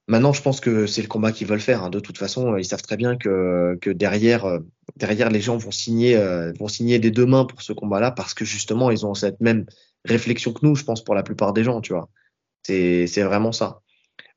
Maintenant, 0.07 0.33
je 0.33 0.41
pense 0.41 0.59
que 0.59 0.87
c'est 0.87 1.01
le 1.01 1.07
combat 1.07 1.31
qu'ils 1.31 1.47
veulent 1.47 1.61
faire. 1.61 1.83
hein. 1.83 1.89
De 1.89 1.99
toute 1.99 2.17
façon, 2.17 2.53
euh, 2.53 2.59
ils 2.59 2.65
savent 2.65 2.81
très 2.81 2.97
bien 2.97 3.15
que, 3.17 3.29
euh, 3.29 3.93
derrière, 3.93 5.29
les 5.29 5.41
gens 5.41 5.57
vont 5.57 5.71
signer, 5.71 6.17
euh, 6.17 6.51
vont 6.59 6.67
signer 6.67 6.99
des 6.99 7.11
deux 7.11 7.25
mains 7.25 7.45
pour 7.45 7.61
ce 7.61 7.71
combat-là 7.73 8.11
parce 8.11 8.33
que 8.33 8.43
justement, 8.43 8.91
ils 8.91 9.05
ont 9.05 9.13
cette 9.13 9.39
même 9.41 9.65
réflexion 10.05 10.53
que 10.53 10.65
nous, 10.65 10.75
je 10.75 10.83
pense, 10.83 11.03
pour 11.03 11.15
la 11.15 11.23
plupart 11.23 11.53
des 11.53 11.63
gens, 11.63 11.81
tu 11.81 11.93
vois. 11.93 12.09
C'est, 12.63 13.05
vraiment 13.23 13.51
ça. 13.51 13.81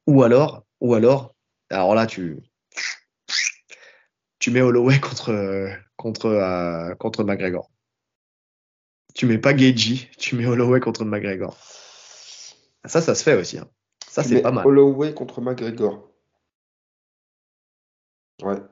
Ou 0.06 0.22
alors, 0.22 0.64
ou 0.80 0.94
alors, 0.94 1.34
alors 1.70 1.94
là, 1.94 2.06
tu, 2.06 2.38
tu 4.38 4.50
mets 4.50 4.60
Holloway 4.60 5.00
contre, 5.00 5.70
contre, 5.96 6.26
euh, 6.26 6.94
contre 6.96 7.24
McGregor. 7.24 7.70
Tu 9.14 9.26
mets 9.26 9.38
pas 9.38 9.54
Gagey, 9.54 10.10
tu 10.18 10.36
mets 10.36 10.46
Holloway 10.46 10.80
contre 10.80 11.04
McGregor. 11.04 11.56
Ça, 12.84 13.00
ça 13.00 13.14
se 13.14 13.22
fait 13.22 13.34
aussi. 13.34 13.58
hein. 13.58 13.68
Ça, 14.14 14.22
c'est 14.22 14.42
pas 14.42 14.52
mal. 14.52 14.64
Holloway 14.64 15.12
contre 15.12 15.40
McGregor. 15.40 16.08
Ouais. 18.44 18.62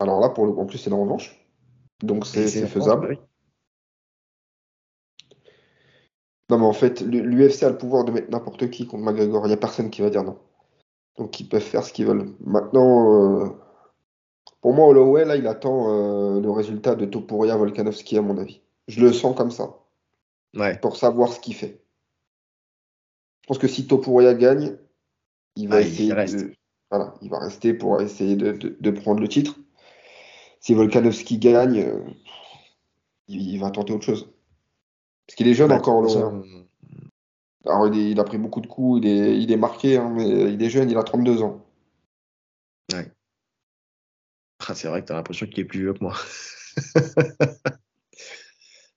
Alors 0.00 0.18
là, 0.18 0.30
pour 0.30 0.46
le 0.46 0.52
en 0.52 0.64
plus, 0.64 0.78
c'est 0.78 0.88
la 0.88 0.96
revanche. 0.96 1.46
Donc, 2.02 2.24
c'est 2.24 2.48
faisable. 2.66 3.18
Bah 3.18 3.22
Non, 6.48 6.58
mais 6.58 6.64
en 6.64 6.72
fait, 6.72 7.02
l'UFC 7.02 7.64
a 7.64 7.68
le 7.68 7.76
pouvoir 7.76 8.06
de 8.06 8.12
mettre 8.12 8.30
n'importe 8.30 8.70
qui 8.70 8.86
contre 8.86 9.04
McGregor. 9.04 9.44
Il 9.44 9.48
n'y 9.48 9.54
a 9.54 9.58
personne 9.58 9.90
qui 9.90 10.00
va 10.00 10.08
dire 10.08 10.24
non. 10.24 10.38
Donc, 11.18 11.38
ils 11.38 11.46
peuvent 11.46 11.60
faire 11.60 11.84
ce 11.84 11.92
qu'ils 11.92 12.06
veulent. 12.06 12.34
Maintenant, 12.40 13.42
euh, 13.42 13.48
pour 14.62 14.72
moi, 14.72 14.86
Holloway, 14.86 15.26
là, 15.26 15.36
il 15.36 15.46
attend 15.48 15.90
euh, 15.90 16.40
le 16.40 16.50
résultat 16.50 16.94
de 16.94 17.04
Topuria 17.04 17.58
Volkanovski, 17.58 18.16
à 18.16 18.22
mon 18.22 18.38
avis. 18.38 18.62
Je 18.88 19.02
le 19.02 19.12
sens 19.12 19.36
comme 19.36 19.50
ça. 19.50 19.76
Ouais. 20.54 20.78
pour 20.78 20.96
savoir 20.96 21.30
ce 21.30 21.40
qu'il 21.40 21.54
fait. 21.54 21.81
Je 23.42 23.46
pense 23.48 23.58
que 23.58 23.68
si 23.68 23.86
Topuria 23.86 24.34
gagne, 24.34 24.76
il 25.56 25.68
va 25.68 25.76
Ah, 25.76 25.80
il 25.80 25.86
essayer 25.86 26.12
reste. 26.12 26.36
de. 26.36 26.54
Voilà, 26.90 27.14
il 27.22 27.30
va 27.30 27.38
rester 27.38 27.74
pour 27.74 28.00
essayer 28.00 28.36
de, 28.36 28.52
de- 28.52 28.76
de 28.78 28.90
prendre 28.90 29.20
le 29.20 29.28
titre. 29.28 29.56
Si 30.60 30.74
Volkanovski 30.74 31.38
gagne, 31.38 31.80
euh, 31.80 32.00
il, 33.28 33.50
il 33.54 33.58
va 33.58 33.70
tenter 33.70 33.92
autre 33.92 34.04
chose. 34.04 34.28
Parce 35.26 35.36
qu'il 35.36 35.48
est 35.48 35.54
jeune 35.54 35.72
encore, 35.72 36.04
façon, 36.04 36.44
Alors, 37.64 37.86
il, 37.88 37.98
est- 37.98 38.10
il 38.10 38.20
a 38.20 38.24
pris 38.24 38.38
beaucoup 38.38 38.60
de 38.60 38.66
coups, 38.66 39.00
il 39.02 39.08
est, 39.08 39.40
il 39.40 39.50
est 39.50 39.56
marqué, 39.56 39.96
hein, 39.96 40.10
mais 40.14 40.52
il 40.52 40.62
est 40.62 40.70
jeune, 40.70 40.90
il 40.90 40.96
a 40.96 41.02
32 41.02 41.42
ans. 41.42 41.64
Ah, 44.68 44.74
c'est 44.74 44.86
vrai 44.88 45.00
que 45.02 45.06
t'as 45.06 45.14
l'impression 45.14 45.46
qu'il 45.46 45.60
est 45.60 45.64
plus 45.64 45.80
vieux 45.80 45.92
que 45.94 46.02
moi. 46.04 46.14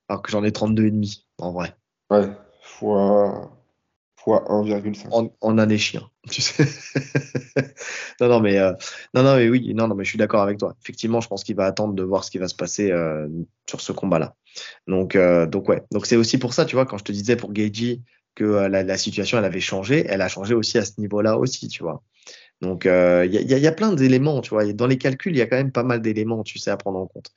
Alors 0.07 0.21
que 0.21 0.29
j'en 0.31 0.43
ai 0.43 0.51
32 0.51 0.85
et 0.85 0.91
demi, 0.91 1.25
en 1.39 1.51
vrai. 1.51 1.75
Ouais, 2.11 2.29
fois, 2.61 3.51
fois 4.25 4.43
1,5. 4.49 5.07
En, 5.11 5.31
en 5.39 5.57
année 5.57 5.77
chien, 5.77 6.09
tu 6.29 6.41
sais. 6.41 6.65
non, 8.19 8.27
non, 8.27 8.39
mais, 8.39 8.57
euh, 8.57 8.73
non, 9.13 9.23
non, 9.23 9.35
mais 9.35 9.47
oui, 9.47 9.73
non, 9.75 9.87
non, 9.87 9.95
mais 9.95 10.03
je 10.03 10.09
suis 10.09 10.17
d'accord 10.17 10.41
avec 10.41 10.57
toi. 10.57 10.75
Effectivement, 10.81 11.21
je 11.21 11.27
pense 11.27 11.43
qu'il 11.43 11.55
va 11.55 11.65
attendre 11.65 11.93
de 11.93 12.03
voir 12.03 12.23
ce 12.23 12.31
qui 12.31 12.39
va 12.39 12.47
se 12.47 12.55
passer 12.55 12.91
euh, 12.91 13.27
sur 13.69 13.81
ce 13.81 13.91
combat-là. 13.91 14.35
Donc, 14.87 15.15
euh, 15.15 15.45
donc 15.45 15.69
ouais. 15.69 15.83
Donc 15.91 16.07
c'est 16.07 16.15
aussi 16.15 16.39
pour 16.39 16.53
ça, 16.53 16.65
tu 16.65 16.75
vois, 16.75 16.85
quand 16.85 16.97
je 16.97 17.03
te 17.03 17.11
disais 17.11 17.35
pour 17.35 17.53
Geiji 17.53 18.01
que 18.33 18.43
la, 18.43 18.97
situation 18.97 19.37
elle 19.37 19.45
avait 19.45 19.61
changé, 19.61 20.05
elle 20.09 20.21
a 20.21 20.27
changé 20.27 20.55
aussi 20.55 20.77
à 20.77 20.83
ce 20.83 20.99
niveau-là 20.99 21.37
aussi, 21.37 21.69
tu 21.69 21.83
vois. 21.83 22.03
Donc 22.59 22.83
il 22.85 23.31
y, 23.31 23.67
a, 23.67 23.71
plein 23.71 23.93
d'éléments, 23.93 24.41
tu 24.41 24.49
vois. 24.49 24.65
Dans 24.73 24.87
les 24.87 24.97
calculs, 24.97 25.33
il 25.33 25.37
y 25.37 25.41
a 25.41 25.47
quand 25.47 25.55
même 25.55 25.71
pas 25.71 25.83
mal 25.83 26.01
d'éléments, 26.01 26.43
tu 26.43 26.59
sais, 26.59 26.69
à 26.69 26.75
prendre 26.75 26.99
en 26.99 27.07
compte. 27.07 27.31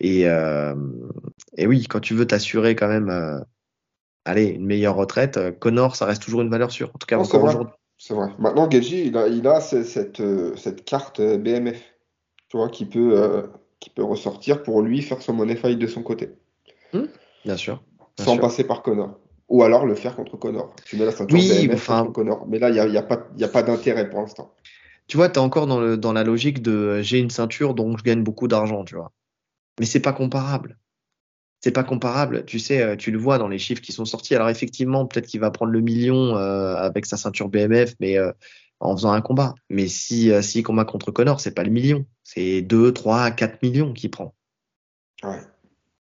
Et, 0.00 0.22
et 0.22 1.66
oui, 1.68 1.86
quand 1.88 2.00
tu 2.00 2.14
veux 2.14 2.26
t'assurer 2.26 2.74
quand 2.74 2.88
même, 2.88 3.44
allez, 4.24 4.46
une 4.46 4.64
meilleure 4.66 4.96
retraite, 4.96 5.36
euh, 5.36 5.50
Connor, 5.52 5.96
ça 5.96 6.06
reste 6.06 6.22
toujours 6.22 6.42
une 6.42 6.50
valeur 6.50 6.70
sûre. 6.70 6.90
En 6.94 6.98
tout 6.98 7.06
cas, 7.06 7.16
Non, 7.16 7.22
encore 7.24 7.44
aujourd'hui. 7.44 7.74
C'est 7.98 8.14
vrai. 8.14 8.28
Maintenant, 8.38 8.66
Gaethje, 8.66 8.92
il 8.92 9.16
a, 9.16 9.28
il 9.28 9.46
a 9.46 9.60
ce- 9.60 9.82
cette, 9.84 10.20
euh, 10.20 10.54
cette 10.56 10.84
carte 10.84 11.20
euh, 11.20 11.36
BMF, 11.36 11.82
tu 12.48 12.56
vois, 12.56 12.68
qui 12.70 12.86
peut, 12.86 13.12
euh, 13.20 13.46
qui 13.78 13.90
peut 13.90 14.02
ressortir 14.04 14.62
pour 14.62 14.82
lui 14.82 15.02
faire 15.02 15.20
son 15.22 15.32
money 15.34 15.56
fight 15.56 15.78
de 15.78 15.86
son 15.86 16.02
côté, 16.02 16.30
Bien 17.44 17.56
sûr. 17.56 17.82
bien 18.16 18.24
sans 18.24 18.32
sûr. 18.32 18.40
passer 18.40 18.64
par 18.64 18.82
Connor. 18.82 19.18
Ou 19.48 19.64
alors 19.64 19.84
le 19.84 19.94
faire 19.96 20.14
contre 20.14 20.36
Connor. 20.36 20.74
Tu 20.84 20.96
mets 20.96 21.04
la 21.04 21.10
ceinture 21.12 21.36
Oui, 21.36 21.66
BMF 21.66 21.74
enfin- 21.74 22.00
contre 22.02 22.12
Connor. 22.12 22.46
Mais 22.46 22.58
là, 22.58 22.68
il 22.70 22.74
n'y 22.74 22.78
a, 22.78 22.86
il 22.86 22.94
y 22.94 22.98
a 22.98 23.02
pas, 23.02 23.26
il 23.34 23.40
y 23.40 23.44
a 23.44 23.48
pas 23.48 23.62
d'intérêt 23.64 24.08
pour 24.08 24.20
l'instant. 24.20 24.54
Tu 25.08 25.16
vois, 25.16 25.28
tu 25.28 25.34
es 25.34 25.38
encore 25.42 25.66
dans, 25.66 25.80
le, 25.80 25.96
dans 25.96 26.12
la 26.12 26.22
logique 26.22 26.62
de 26.62 27.02
j'ai 27.02 27.18
une 27.18 27.30
ceinture 27.30 27.74
donc 27.74 27.98
je 27.98 28.04
gagne 28.04 28.22
beaucoup 28.22 28.46
d'argent, 28.46 28.84
tu 28.84 28.94
vois. 28.94 29.10
Mais 29.80 29.86
c'est 29.86 30.00
pas 30.00 30.12
comparable. 30.12 30.78
C'est 31.60 31.72
pas 31.72 31.84
comparable. 31.84 32.44
Tu 32.46 32.58
sais, 32.58 32.80
euh, 32.80 32.96
tu 32.96 33.10
le 33.10 33.18
vois 33.18 33.38
dans 33.38 33.48
les 33.48 33.58
chiffres 33.58 33.82
qui 33.82 33.92
sont 33.92 34.06
sortis. 34.06 34.34
Alors 34.34 34.48
effectivement, 34.48 35.06
peut-être 35.06 35.26
qu'il 35.26 35.40
va 35.40 35.50
prendre 35.50 35.72
le 35.72 35.80
million 35.80 36.36
euh, 36.36 36.74
avec 36.74 37.04
sa 37.06 37.16
ceinture 37.16 37.48
BMF, 37.48 37.94
mais 38.00 38.16
euh, 38.16 38.32
en 38.80 38.96
faisant 38.96 39.12
un 39.12 39.20
combat. 39.20 39.54
Mais 39.68 39.86
si 39.86 40.32
euh, 40.32 40.42
s'il 40.42 40.62
combat 40.62 40.84
contre 40.84 41.10
Connor, 41.10 41.40
c'est 41.40 41.54
pas 41.54 41.62
le 41.62 41.70
million, 41.70 42.06
c'est 42.24 42.62
2, 42.62 42.92
3, 42.92 43.30
4 43.30 43.62
millions 43.62 43.92
qu'il 43.92 44.10
prend. 44.10 44.34
Ouais. 45.22 45.40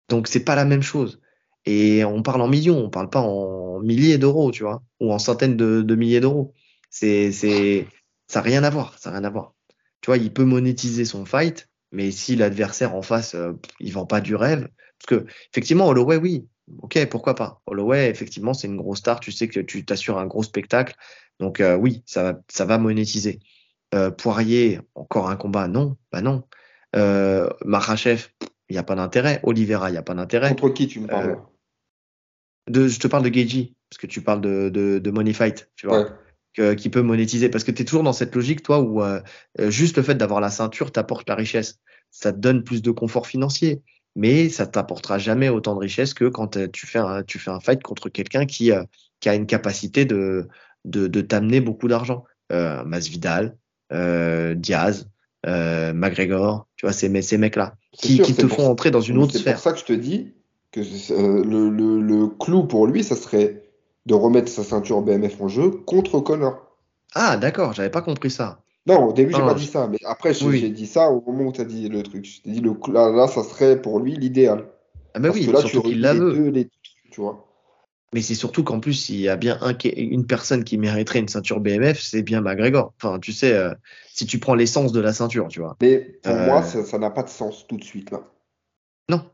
Donc 0.10 0.28
c'est 0.28 0.44
pas 0.44 0.56
la 0.56 0.66
même 0.66 0.84
chose. 0.84 1.20
Et 1.66 2.06
on 2.06 2.22
parle 2.22 2.42
en 2.42 2.48
millions, 2.48 2.78
on 2.78 2.90
parle 2.90 3.10
pas 3.10 3.20
en 3.20 3.80
milliers 3.80 4.18
d'euros, 4.18 4.52
tu 4.52 4.64
vois, 4.64 4.84
ou 5.02 5.12
en 5.12 5.20
centaines 5.20 5.58
de, 5.58 5.82
de 5.82 5.96
milliers 5.96 6.22
d'euros. 6.22 6.54
C'est, 6.90 7.32
c'est, 7.32 7.88
ça 8.28 8.40
n'a 8.40 8.44
rien 8.44 8.64
à 8.64 8.70
voir, 8.70 8.98
ça 9.00 9.10
n'a 9.10 9.18
rien 9.18 9.28
à 9.28 9.30
voir. 9.30 9.54
Tu 10.02 10.08
vois, 10.08 10.18
il 10.18 10.32
peut 10.32 10.46
monétiser 10.46 11.04
son 11.04 11.26
fight, 11.26 11.68
mais 11.92 12.12
si 12.12 12.36
l'adversaire 12.36 12.96
en 12.96 13.02
face, 13.02 13.36
il 13.82 13.92
vend 13.92 14.06
pas 14.06 14.22
du 14.22 14.36
rêve, 14.36 14.70
parce 15.00 15.22
que 15.22 15.26
effectivement, 15.52 15.88
Holloway, 15.88 16.18
oui, 16.18 16.48
ok, 16.82 17.06
pourquoi 17.10 17.36
pas. 17.36 17.62
Holloway, 17.66 18.10
effectivement, 18.10 18.54
c'est 18.54 18.68
une 18.68 18.78
grosse 18.78 19.00
star, 19.00 19.20
tu 19.20 19.32
sais 19.32 19.48
que 19.48 19.60
tu 19.60 19.86
t'assures 19.86 20.18
un 20.18 20.26
gros 20.26 20.44
spectacle, 20.44 20.96
donc 21.40 21.60
euh, 21.60 21.76
oui, 21.76 22.04
ça 22.06 22.24
va, 22.24 22.40
ça 22.50 22.66
va 22.66 22.78
monétiser. 22.78 23.40
Euh, 23.96 24.12
Poirier, 24.12 24.82
encore 24.96 25.30
un 25.30 25.38
combat, 25.38 25.68
non, 25.68 25.98
bah 26.12 26.22
non. 26.22 26.44
Euh, 26.96 27.50
Marachev, 27.64 28.28
il 28.70 28.74
n'y 28.74 28.78
a 28.78 28.84
pas 28.84 28.96
d'intérêt. 28.96 29.40
Oliveira, 29.44 29.90
il 29.90 29.94
n'y 29.94 29.98
a 29.98 30.04
pas 30.04 30.14
d'intérêt. 30.14 30.50
Contre 30.50 30.70
qui 30.70 30.88
tu 30.88 31.00
me 31.00 31.08
parles? 31.08 31.30
Euh, 31.32 31.36
de, 32.70 32.88
je 32.88 33.00
te 33.00 33.08
parle 33.08 33.24
de 33.24 33.30
Geiji, 33.30 33.76
parce 33.90 33.98
que 34.00 34.08
tu 34.08 34.22
parles 34.22 34.42
de, 34.42 34.70
de, 34.70 35.00
de 35.00 35.12
Money 35.12 35.34
Fight, 35.34 35.70
tu 35.76 35.88
vois, 35.88 36.02
Ouais. 36.02 36.08
que- 36.54 36.74
qui 36.74 36.90
peut 36.90 37.02
monétiser. 37.02 37.48
Parce 37.48 37.64
que 37.64 37.72
tu 37.72 37.84
es 37.84 37.86
toujours 37.86 38.04
dans 38.04 38.14
cette 38.14 38.36
logique, 38.36 38.62
toi, 38.62 38.82
où 38.82 39.02
juste 39.70 39.96
le 39.96 40.04
fait 40.04 40.16
d'avoir 40.16 40.42
la 40.42 40.50
ceinture 40.50 40.92
t'apporte 40.92 41.30
la 41.30 41.36
richesse. 41.36 41.80
Ça 42.10 42.34
te 42.34 42.40
donne 42.40 42.64
plus 42.64 42.82
de 42.82 42.92
confort 42.92 43.28
financier, 43.28 43.82
mais 44.18 44.50
ça 44.50 44.66
t'apportera 44.68 45.18
jamais 45.20 45.48
autant 45.48 45.76
de 45.76 45.80
richesse 45.80 46.14
que 46.14 46.26
quand 46.26 46.58
euh, 46.58 46.68
tu 46.68 46.86
fais 46.88 47.00
un, 47.00 47.24
tu 47.24 47.40
fais 47.40 47.52
un 47.52 47.62
fight 47.62 47.82
contre 47.82 48.10
quelqu'un 48.10 48.46
qui, 48.46 48.72
euh, 48.74 48.84
qui 49.22 49.30
a 49.30 49.36
une 49.36 49.46
capacité 49.46 50.04
de, 50.04 50.48
de, 50.84 51.08
de 51.08 51.22
t'amener 51.22 51.62
beaucoup 51.62 51.88
d'argent. 51.88 52.26
Euh, 52.52 52.84
Masvidal, 52.84 53.56
euh, 53.94 54.56
Diaz, 54.56 55.08
euh, 55.46 55.94
McGregor, 55.94 56.68
tu 56.78 56.86
vois, 56.86 56.94
ces, 56.94 57.22
ces 57.22 57.38
mecs-là, 57.38 57.76
C'est 57.94 58.08
qui, 58.08 58.16
sûr, 58.16 58.26
qui 58.26 58.34
c'est 58.34 58.42
te 58.44 58.48
font 58.48 58.68
entrer 58.70 58.90
dans 58.90 59.02
une 59.02 59.18
autre 59.20 59.34
C'est 59.34 59.40
sphère. 59.40 59.54
pour 59.54 59.64
ça 59.64 59.74
que 59.74 59.80
je 59.80 59.86
te 59.86 59.94
dis 59.94 60.34
que 60.72 60.80
le, 60.80 61.70
le, 61.70 62.02
le 62.02 62.28
clou 62.28 62.64
pour 62.66 62.88
lui, 62.88 63.04
ça 63.04 63.16
serait 63.16 63.64
de 64.06 64.14
remettre 64.14 64.50
sa 64.50 64.64
ceinture 64.64 65.02
BMF 65.02 65.40
en 65.42 65.48
jeu 65.48 65.70
contre 65.72 66.20
Connor. 66.22 66.78
Ah, 67.16 67.38
d'accord, 67.38 67.74
j'avais 67.74 67.90
pas 67.90 68.02
compris 68.02 68.32
ça. 68.32 68.62
Non, 68.88 69.06
au 69.10 69.14
début, 69.14 69.34
j'ai 69.34 69.40
Non, 69.40 69.48
pas 69.48 69.54
dit 69.54 69.66
ça, 69.66 69.88
mais 69.88 69.98
après, 70.06 70.34
je- 70.34 70.46
Oui. 70.46 70.60
j'ai 70.60 70.70
dit 70.70 70.88
ça 70.88 71.10
au 71.12 71.22
moment 71.22 71.50
où 71.50 71.52
tu 71.52 71.62
as 71.62 71.66
dit 71.66 71.90
le 71.90 72.02
truc. 72.04 72.26
Je 72.26 72.42
t'ai 72.42 72.52
dit, 72.52 72.62
le, 72.62 72.74
là, 72.92 73.10
là, 73.12 73.28
ça 73.28 73.44
serait 73.44 73.82
pour 73.82 74.00
lui 74.00 74.16
l'idéal. 74.16 74.66
Ah, 75.14 75.20
bah 75.20 75.28
Parce 75.30 75.40
oui, 75.40 75.46
que 75.48 75.52
là, 75.52 75.62
tu 75.62 75.68
surtout 75.70 75.90
qu'il 75.90 75.92
réunis 75.92 76.02
la 76.04 76.14
les 76.14 76.20
veut. 76.20 76.34
deux, 76.34 76.50
les 76.50 76.64
deux 76.64 76.70
tu 77.12 77.22
vois. 77.22 77.44
Mais 78.14 78.22
c'est 78.22 78.36
surtout 78.36 78.64
qu'en 78.64 78.80
plus, 78.80 79.10
il 79.10 79.20
y 79.20 79.28
a 79.28 79.36
bien 79.36 79.58
un, 79.62 79.76
une 79.96 80.26
personne 80.26 80.64
qui 80.64 80.78
mériterait 80.78 81.20
une 81.20 81.28
ceinture 81.28 81.60
BMF, 81.60 82.00
c'est 82.00 82.22
bien 82.22 82.40
McGregor. 82.40 82.94
Enfin, 83.02 83.20
tu 83.20 83.34
sais, 83.34 83.52
euh, 83.52 83.74
si 84.14 84.26
tu 84.26 84.40
prends 84.40 84.56
l'essence 84.56 84.94
de 84.94 85.02
la 85.02 85.12
ceinture, 85.12 85.48
tu 85.50 85.60
vois. 85.60 85.76
Mais 85.82 86.00
pour 86.24 86.34
Euh, 86.34 86.46
moi, 86.46 86.64
ça 86.64 86.98
n'a 86.98 87.10
pas 87.10 87.24
de 87.24 87.30
sens 87.30 87.68
tout 87.68 87.76
de 87.76 87.84
suite, 87.84 88.12
là. 88.12 88.22
Non. 89.10 89.30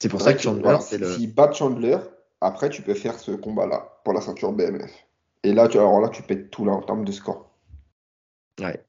C'est 0.00 0.08
pour 0.08 0.22
ça 0.22 0.32
que 0.32 0.40
Chandler, 0.40 0.62
voilà, 0.62 0.80
c'est 0.80 0.96
si- 0.96 1.02
le. 1.02 1.12
S'il 1.12 1.34
bat 1.34 1.52
Chandler, 1.52 1.98
après, 2.40 2.70
tu 2.70 2.80
peux 2.80 2.94
faire 2.94 3.18
ce 3.18 3.32
combat-là 3.32 4.00
pour 4.04 4.14
la 4.14 4.20
ceinture 4.22 4.52
BMF. 4.52 4.92
Et 5.42 5.52
là, 5.52 5.68
tu, 5.68 5.76
alors 5.76 6.00
là, 6.00 6.08
tu 6.08 6.22
pètes 6.22 6.50
tout, 6.50 6.64
là, 6.64 6.72
en 6.72 6.82
termes 6.82 7.04
de 7.04 7.12
score. 7.12 7.50
Ouais. 8.60 8.82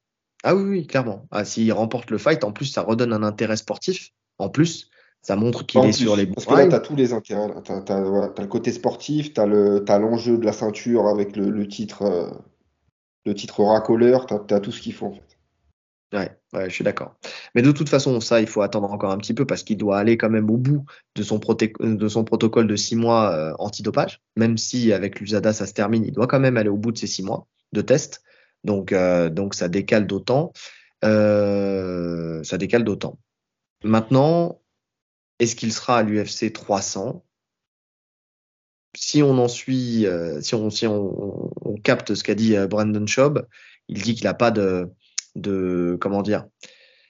Ah 0.47 0.55
oui, 0.55 0.63
oui, 0.63 0.87
clairement. 0.87 1.27
Ah, 1.29 1.43
s'il 1.43 1.73
remporte 1.73 2.09
le 2.09 2.17
fight, 2.17 2.45
en 2.45 2.53
plus, 2.53 2.67
ça 2.67 2.81
redonne 2.81 3.11
un 3.11 3.21
intérêt 3.21 3.57
sportif. 3.57 4.11
En 4.37 4.47
plus, 4.47 4.89
ça 5.21 5.35
montre 5.35 5.65
qu'il 5.65 5.81
est 5.81 5.89
plus, 5.89 6.03
sur 6.03 6.15
les 6.15 6.25
bons 6.25 6.35
parce 6.35 6.47
que 6.47 6.53
là, 6.53 6.67
tu 6.67 6.73
as 6.75 6.79
tous 6.79 6.95
les 6.95 7.11
intérêts. 7.11 7.49
Tu 7.65 7.71
as, 7.73 7.99
le 7.99 8.47
côté 8.47 8.71
sportif, 8.71 9.33
tu 9.33 9.41
as 9.41 9.45
l'enjeu 9.45 10.37
de 10.37 10.45
la 10.45 10.53
ceinture 10.53 11.07
avec 11.07 11.35
le, 11.35 11.49
le 11.49 11.67
titre, 11.67 12.03
euh, 12.03 12.29
le 13.25 13.35
titre 13.35 13.61
racoleur, 13.61 14.25
tu 14.25 14.53
as, 14.53 14.59
tout 14.61 14.71
ce 14.71 14.79
qu'il 14.79 14.93
faut, 14.93 15.07
en 15.07 15.11
fait. 15.11 15.37
Ouais, 16.13 16.31
ouais, 16.53 16.69
je 16.69 16.73
suis 16.75 16.85
d'accord. 16.85 17.17
Mais 17.53 17.61
de 17.61 17.73
toute 17.73 17.89
façon, 17.89 18.21
ça, 18.21 18.39
il 18.39 18.47
faut 18.47 18.61
attendre 18.61 18.89
encore 18.89 19.11
un 19.11 19.17
petit 19.17 19.33
peu 19.33 19.45
parce 19.45 19.63
qu'il 19.63 19.75
doit 19.75 19.97
aller 19.97 20.15
quand 20.15 20.29
même 20.29 20.49
au 20.49 20.55
bout 20.55 20.85
de 21.15 21.23
son, 21.23 21.39
proté- 21.39 21.73
de 21.77 22.07
son 22.07 22.23
protocole 22.23 22.67
de 22.67 22.77
six 22.77 22.95
mois 22.95 23.33
euh, 23.33 23.53
antidopage. 23.59 24.21
Même 24.37 24.57
si 24.57 24.93
avec 24.93 25.19
l'USADA 25.19 25.51
ça 25.51 25.65
se 25.65 25.73
termine, 25.73 26.05
il 26.05 26.13
doit 26.13 26.27
quand 26.27 26.39
même 26.39 26.55
aller 26.55 26.69
au 26.69 26.77
bout 26.77 26.93
de 26.93 26.97
ces 26.97 27.07
six 27.07 27.23
mois 27.23 27.47
de 27.73 27.81
test. 27.81 28.23
Donc, 28.63 28.91
euh, 28.91 29.29
donc 29.29 29.55
ça 29.55 29.69
décale 29.69 30.07
d'autant. 30.07 30.51
Euh, 31.05 32.43
ça 32.43 32.57
décale 32.57 32.83
d'autant. 32.83 33.17
Maintenant, 33.83 34.61
est-ce 35.39 35.55
qu'il 35.55 35.71
sera 35.71 35.99
à 35.99 36.03
l'UFC 36.03 36.51
300? 36.51 37.23
Si 38.95 39.21
on 39.21 39.37
en 39.37 39.47
suit, 39.47 40.07
euh, 40.07 40.41
si 40.41 40.55
on, 40.55 40.69
si 40.69 40.87
on, 40.87 41.51
on 41.63 41.75
capte 41.75 42.15
ce 42.15 42.23
qu'a 42.23 42.35
dit 42.35 42.55
Brandon 42.67 43.05
Schaub, 43.05 43.47
il 43.87 44.01
dit 44.01 44.15
qu'il 44.15 44.25
n'a 44.25 44.33
pas 44.33 44.49
de, 44.49 44.89
de, 45.35 45.97
comment 46.01 46.23
dire, 46.23 46.45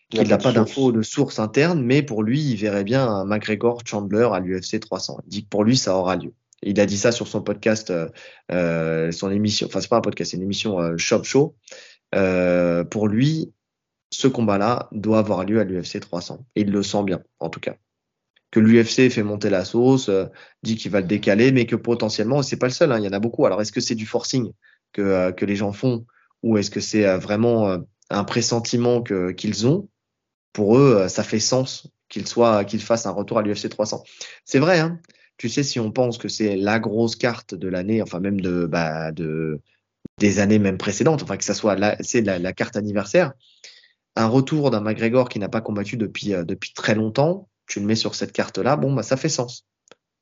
qu'il 0.10 0.28
n'a 0.28 0.38
pas 0.38 0.52
d'infos 0.52 0.92
de 0.92 1.02
source 1.02 1.40
interne, 1.40 1.82
mais 1.82 2.04
pour 2.04 2.24
lui, 2.24 2.42
il 2.42 2.56
verrait 2.56 2.84
bien 2.84 3.08
un 3.08 3.26
McGregor 3.26 3.82
Chandler 3.86 4.28
à 4.32 4.40
l'UFC 4.40 4.80
300. 4.80 5.22
Il 5.26 5.30
dit 5.30 5.44
que 5.44 5.50
pour 5.50 5.64
lui, 5.64 5.78
ça 5.78 5.98
aura 5.98 6.16
lieu. 6.16 6.34
Il 6.64 6.80
a 6.80 6.86
dit 6.86 6.98
ça 6.98 7.12
sur 7.12 7.28
son 7.28 7.42
podcast, 7.42 7.92
euh, 7.92 8.10
euh, 8.52 9.12
son 9.12 9.30
émission, 9.32 9.68
enfin 9.68 9.80
c'est 9.80 9.90
pas 9.90 9.98
un 9.98 10.02
podcast, 10.02 10.32
c'est 10.32 10.38
une 10.38 10.44
émission 10.44 10.80
euh, 10.80 10.98
Shop 10.98 11.24
Show. 11.24 11.56
Euh, 12.16 12.84
pour 12.84 13.08
lui, 13.08 13.54
ce 14.12 14.28
combat-là 14.28 14.88
doit 14.92 15.20
avoir 15.20 15.44
lieu 15.44 15.60
à 15.60 15.64
l'UFC 15.64 16.00
300. 16.00 16.46
Et 16.56 16.62
il 16.62 16.72
le 16.72 16.84
sent 16.84 17.04
bien, 17.04 17.22
en 17.40 17.50
tout 17.50 17.60
cas. 17.60 17.76
Que 18.50 18.60
l'UFC 18.60 19.10
fait 19.10 19.24
monter 19.24 19.50
la 19.50 19.66
sauce, 19.66 20.10
euh, 20.10 20.26
dit 20.64 20.78
qu'il 20.78 20.92
va 20.92 21.02
le 21.02 21.08
décaler, 21.08 21.52
mais 21.52 21.66
que 21.66 21.76
potentiellement, 21.76 22.42
c'est 22.42 22.58
pas 22.58 22.68
le 22.68 22.74
seul, 22.74 22.92
hein, 22.92 23.00
il 23.00 23.06
y 23.06 23.08
en 23.08 23.14
a 23.14 23.20
beaucoup. 23.20 23.46
Alors 23.46 23.62
est-ce 23.62 23.74
que 23.74 23.82
c'est 23.82 23.96
du 23.96 24.06
forcing 24.06 24.52
que, 24.94 25.02
euh, 25.02 25.32
que 25.32 25.46
les 25.46 25.58
gens 25.58 25.74
font, 25.74 26.06
ou 26.44 26.58
est-ce 26.58 26.72
que 26.72 26.80
c'est 26.80 27.18
vraiment 27.18 27.78
un 28.10 28.24
pressentiment 28.24 29.02
qu'ils 29.02 29.68
ont? 29.68 29.90
Pour 30.54 30.78
eux, 30.78 31.08
ça 31.10 31.24
fait 31.24 31.40
sens 31.40 31.88
qu'il 32.10 32.28
soit, 32.28 32.64
qu'il 32.64 32.80
fasse 32.80 33.06
un 33.06 33.12
retour 33.12 33.40
à 33.40 33.42
l'UFC 33.42 33.70
300. 33.70 34.04
C'est 34.46 34.60
vrai, 34.60 34.80
hein. 34.80 35.00
Tu 35.38 35.50
sais, 35.50 35.64
si 35.64 35.80
on 35.80 35.92
pense 35.92 36.18
que 36.18 36.28
c'est 36.28 36.56
la 36.56 36.80
grosse 36.80 37.16
carte 37.16 37.54
de 37.54 37.68
l'année, 37.68 38.02
enfin 38.02 38.20
même 38.20 38.42
de, 38.42 38.66
bah, 38.66 39.12
de 39.12 39.62
des 40.18 40.40
années 40.40 40.60
même 40.60 40.78
précédentes, 40.78 41.22
enfin 41.22 41.38
que 41.38 41.44
ça 41.44 41.54
soit 41.54 41.76
la, 41.76 41.96
c'est 42.02 42.22
la, 42.22 42.54
carte 42.54 42.76
anniversaire, 42.76 43.34
un 44.16 44.28
retour 44.28 44.72
d'un 44.72 44.82
McGregor 44.82 45.30
qui 45.30 45.38
n'a 45.38 45.50
pas 45.50 45.62
combattu 45.62 45.96
depuis 45.96 46.34
euh, 46.34 46.44
très 46.76 46.96
longtemps, 46.96 47.50
tu 47.68 47.80
le 47.80 47.86
mets 47.86 47.96
sur 47.96 48.16
cette 48.16 48.32
carte-là, 48.32 48.78
bon 48.78 48.94
bah 48.94 49.04
ça 49.04 49.18
fait 49.18 49.30
sens. 49.30 49.68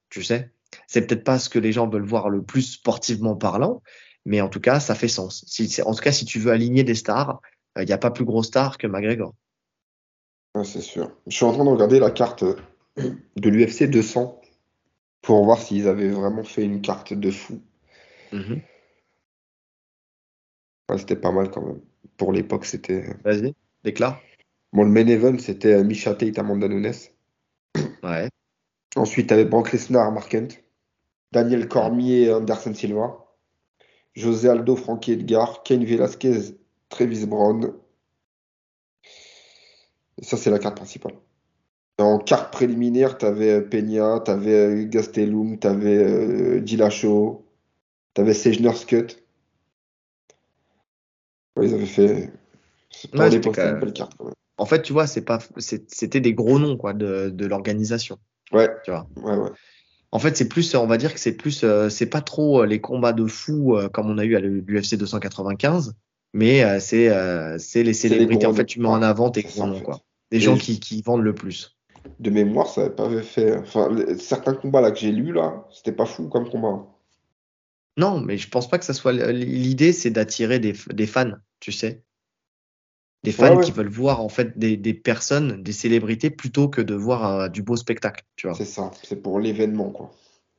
Tu 0.09 0.21
sais, 0.21 0.51
c'est 0.87 1.07
peut-être 1.07 1.23
pas 1.23 1.39
ce 1.39 1.49
que 1.49 1.59
les 1.59 1.71
gens 1.71 1.87
veulent 1.87 2.05
voir 2.05 2.29
le 2.29 2.43
plus 2.43 2.63
sportivement 2.63 3.35
parlant, 3.35 3.81
mais 4.25 4.41
en 4.41 4.49
tout 4.49 4.59
cas 4.59 4.81
ça 4.81 4.95
fait 4.95 5.07
sens. 5.07 5.45
En 5.85 5.93
tout 5.93 6.01
cas, 6.01 6.11
si 6.11 6.25
tu 6.25 6.39
veux 6.39 6.51
aligner 6.51 6.83
des 6.83 6.95
stars, 6.95 7.39
il 7.79 7.85
n'y 7.85 7.93
a 7.93 7.97
pas 7.97 8.11
plus 8.11 8.25
gros 8.25 8.43
star 8.43 8.77
que 8.77 8.87
McGregor. 8.87 9.33
C'est 10.63 10.81
sûr. 10.81 11.11
Je 11.27 11.35
suis 11.35 11.45
en 11.45 11.53
train 11.53 11.65
de 11.65 11.69
regarder 11.69 11.99
la 11.99 12.11
carte 12.11 12.43
de 12.97 13.49
l'UFC 13.49 13.89
200 13.89 14.41
pour 15.25 15.43
voir 15.43 15.59
s'ils 15.59 15.87
avaient 15.87 16.09
vraiment 16.09 16.43
fait 16.43 16.63
une 16.63 16.81
carte 16.81 17.13
de 17.13 17.31
fou. 17.31 17.59
Mhm. 18.31 18.61
Ouais, 20.89 20.97
c'était 20.99 21.15
pas 21.15 21.31
mal 21.31 21.49
quand 21.49 21.65
même. 21.65 21.81
Pour 22.15 22.31
l'époque, 22.31 22.65
c'était. 22.65 23.15
Vas-y, 23.23 23.55
déclare. 23.83 24.21
Bon, 24.71 24.83
le 24.83 24.89
main 24.89 25.07
event, 25.07 25.37
c'était 25.39 25.73
euh, 25.73 25.83
Misha 25.83 26.13
Tate, 26.13 26.37
Amanda 26.37 26.67
Nunes. 26.67 26.93
Ouais. 28.03 28.29
Ensuite, 28.95 29.27
t'avais 29.27 29.45
Brock 29.45 29.71
Lesnar, 29.71 30.11
Mark. 30.11 30.37
Daniel 31.31 31.67
Cormier, 31.67 32.31
Anderson 32.31 32.73
Silva. 32.73 33.25
José 34.13 34.47
Aldo, 34.49 34.75
Frankie 34.75 35.13
Edgar. 35.13 35.63
Kane 35.63 35.85
Velasquez, 35.85 36.55
Travis 36.89 37.25
Brown. 37.25 37.73
Et 40.21 40.23
ça, 40.23 40.37
c'est 40.37 40.51
la 40.51 40.59
carte 40.59 40.75
principale. 40.75 41.15
En 41.97 42.19
carte 42.19 42.51
préliminaire, 42.51 43.17
t'avais 43.17 43.51
euh, 43.51 43.61
Peña, 43.61 44.19
t'avais 44.19 44.53
euh, 44.53 44.85
Gastelum, 44.85 45.57
t'avais 45.57 45.97
euh, 45.97 46.59
Dillashaw, 46.59 47.45
t'avais 48.13 48.33
Sejner 48.33 48.73
Scott. 48.73 49.23
Ouais, 51.55 51.67
ils 51.67 51.73
avaient 51.73 51.85
fait. 51.85 52.31
Pour 53.11 53.21
Ouais, 53.21 53.33
une 53.33 53.79
belle 53.79 53.93
carte 53.93 54.13
quand 54.17 54.25
même. 54.25 54.33
En 54.57 54.65
fait, 54.65 54.81
tu 54.81 54.93
vois, 54.93 55.07
c'est 55.07 55.23
pas, 55.23 55.39
c'est- 55.57 55.93
c'était 55.93 56.21
des 56.21 56.33
gros 56.33 56.59
noms 56.59 56.77
quoi 56.77 56.93
de, 56.93 57.29
de 57.29 57.45
l'organisation. 57.45 58.17
Ouais, 58.51 58.69
Tu 58.83 58.91
vois. 58.91 59.07
ouais, 59.17 59.35
ouais. 59.37 59.49
En 60.11 60.19
fait, 60.19 60.37
c'est 60.37 60.47
plus, 60.47 60.75
on 60.75 60.87
va 60.87 60.97
dire 60.97 61.13
que 61.13 61.19
c'est 61.19 61.33
plus, 61.35 61.63
euh, 61.63 61.89
c'est 61.89 62.05
pas 62.05 62.21
trop 62.21 62.63
les 62.63 62.79
combats 62.79 63.11
de 63.11 63.25
fous 63.25 63.75
euh, 63.75 63.89
comme 63.89 64.09
on 64.09 64.17
a 64.17 64.23
eu 64.23 64.35
à 64.35 64.39
l'UFC 64.39 64.95
295, 64.97 65.93
mais 66.33 66.63
euh, 66.63 66.79
c'est, 66.79 67.09
c'est 67.59 67.83
les 67.83 67.93
célébrités. 67.93 68.45
En 68.45 68.53
fait, 68.53 68.65
tu 68.65 68.79
mets 68.79 68.87
en 68.87 69.01
avant 69.01 69.29
tes 69.29 69.41
c'est 69.41 69.61
en 69.61 69.67
noms, 69.67 69.81
quoi. 69.81 70.01
Des 70.31 70.39
gens 70.39 70.57
qui, 70.57 70.79
qui 70.79 71.01
vendent 71.01 71.23
le 71.23 71.35
plus. 71.35 71.74
De 72.19 72.29
mémoire, 72.29 72.67
ça 72.67 72.81
n'avait 72.83 72.95
pas 72.95 73.21
fait. 73.23 73.57
Enfin, 73.57 73.89
certains 74.17 74.53
combats 74.53 74.81
là 74.81 74.91
que 74.91 74.99
j'ai 74.99 75.11
lus 75.11 75.33
là, 75.33 75.67
c'était 75.71 75.91
pas 75.91 76.05
fou 76.05 76.27
comme 76.29 76.49
combat. 76.49 76.85
Non, 77.97 78.19
mais 78.19 78.37
je 78.37 78.49
pense 78.49 78.69
pas 78.69 78.77
que 78.77 78.85
ça 78.85 78.93
soit 78.93 79.13
l'idée, 79.13 79.93
c'est 79.93 80.11
d'attirer 80.11 80.59
des, 80.59 80.73
des 80.93 81.07
fans, 81.07 81.31
tu 81.59 81.71
sais. 81.71 82.03
Des 83.23 83.31
fans 83.31 83.51
Ouais, 83.51 83.55
ouais. 83.57 83.63
qui 83.63 83.71
veulent 83.71 83.89
voir 83.89 84.21
en 84.21 84.29
fait 84.29 84.57
des, 84.59 84.77
des 84.77 84.93
personnes, 84.93 85.63
des 85.63 85.71
célébrités, 85.71 86.29
plutôt 86.29 86.69
que 86.69 86.81
de 86.81 86.93
voir 86.95 87.25
euh, 87.25 87.47
du 87.49 87.63
beau 87.63 87.75
spectacle, 87.75 88.23
tu 88.35 88.47
vois. 88.47 88.55
C'est 88.55 88.65
ça, 88.65 88.91
c'est 89.03 89.21
pour 89.21 89.39
l'événement 89.39 89.89
quoi. 89.91 90.11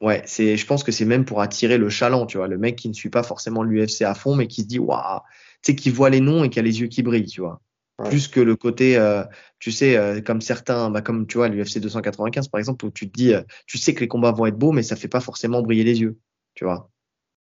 Ouais, 0.03 0.23
c'est, 0.27 0.57
je 0.59 0.67
pense 0.67 0.85
que 0.85 0.93
c'est 0.93 1.05
même 1.07 1.25
pour 1.25 1.41
attirer 1.41 1.79
le 1.79 1.89
chaland, 1.89 2.27
tu 2.27 2.37
vois, 2.39 2.49
le 2.49 2.59
mec 2.59 2.77
qui 2.77 2.89
ne 2.89 2.95
suit 2.95 3.09
pas 3.09 3.23
forcément 3.23 3.63
l'UFC 3.63 4.03
à 4.03 4.15
fond, 4.15 4.35
mais 4.37 4.47
qui 4.47 4.63
se 4.63 4.67
dit, 4.67 4.79
waouh, 4.79 5.21
tu 5.63 5.73
sais, 5.73 5.77
qui 5.77 5.89
voit 5.91 6.11
les 6.11 6.21
noms 6.21 6.45
et 6.45 6.51
qui 6.51 6.59
a 6.59 6.63
les 6.63 6.81
yeux 6.81 6.89
qui 6.89 7.03
brillent, 7.03 7.27
tu 7.27 7.41
vois. 7.41 7.63
Ouais. 7.99 8.11
Plus 8.11 8.29
que 8.29 8.41
le 8.41 8.57
côté, 8.57 8.99
euh, 8.99 9.25
tu 9.59 9.73
sais, 9.73 9.97
euh, 9.97 10.21
comme 10.21 10.43
certains, 10.43 10.91
bah, 10.91 11.01
comme 11.01 11.27
tu 11.27 11.39
vois, 11.39 11.49
l'UFC 11.49 11.79
295 11.81 12.49
par 12.49 12.59
exemple, 12.59 12.85
où 12.85 12.91
tu 12.91 13.09
te 13.11 13.17
dis, 13.17 13.33
euh, 13.33 13.41
tu 13.67 13.79
sais 13.79 13.95
que 13.95 14.01
les 14.01 14.09
combats 14.09 14.33
vont 14.33 14.45
être 14.45 14.59
beaux, 14.59 14.73
mais 14.73 14.83
ça 14.83 14.97
fait 14.97 15.09
pas 15.09 15.21
forcément 15.21 15.63
briller 15.63 15.83
les 15.85 16.01
yeux, 16.01 16.19
tu 16.55 16.65
vois. 16.65 16.91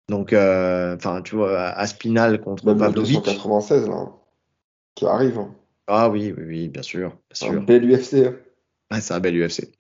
Donc, 0.10 0.28
enfin, 0.34 1.22
tu 1.24 1.36
vois, 1.36 1.70
Aspinal 1.70 2.40
contre 2.40 2.66
Même 2.68 2.78
Pavlovich. 2.78 3.16
296, 3.16 3.90
là, 3.90 4.12
qui 4.96 5.06
arrive. 5.06 5.40
hein. 5.40 5.56
Ah 5.88 6.10
oui, 6.10 6.34
oui, 6.38 6.44
oui, 6.46 6.68
bien 6.70 6.84
sûr, 6.84 7.10
bien 7.10 7.18
C'est 7.32 7.48
un 7.48 7.52
sûr. 7.54 7.62
bel 7.64 7.84
UFC. 7.92 8.14
hein. 8.28 8.36
Ouais, 8.92 9.02
c'est 9.02 9.14
un 9.16 9.20
bel 9.20 9.36
UFC. 9.36 9.72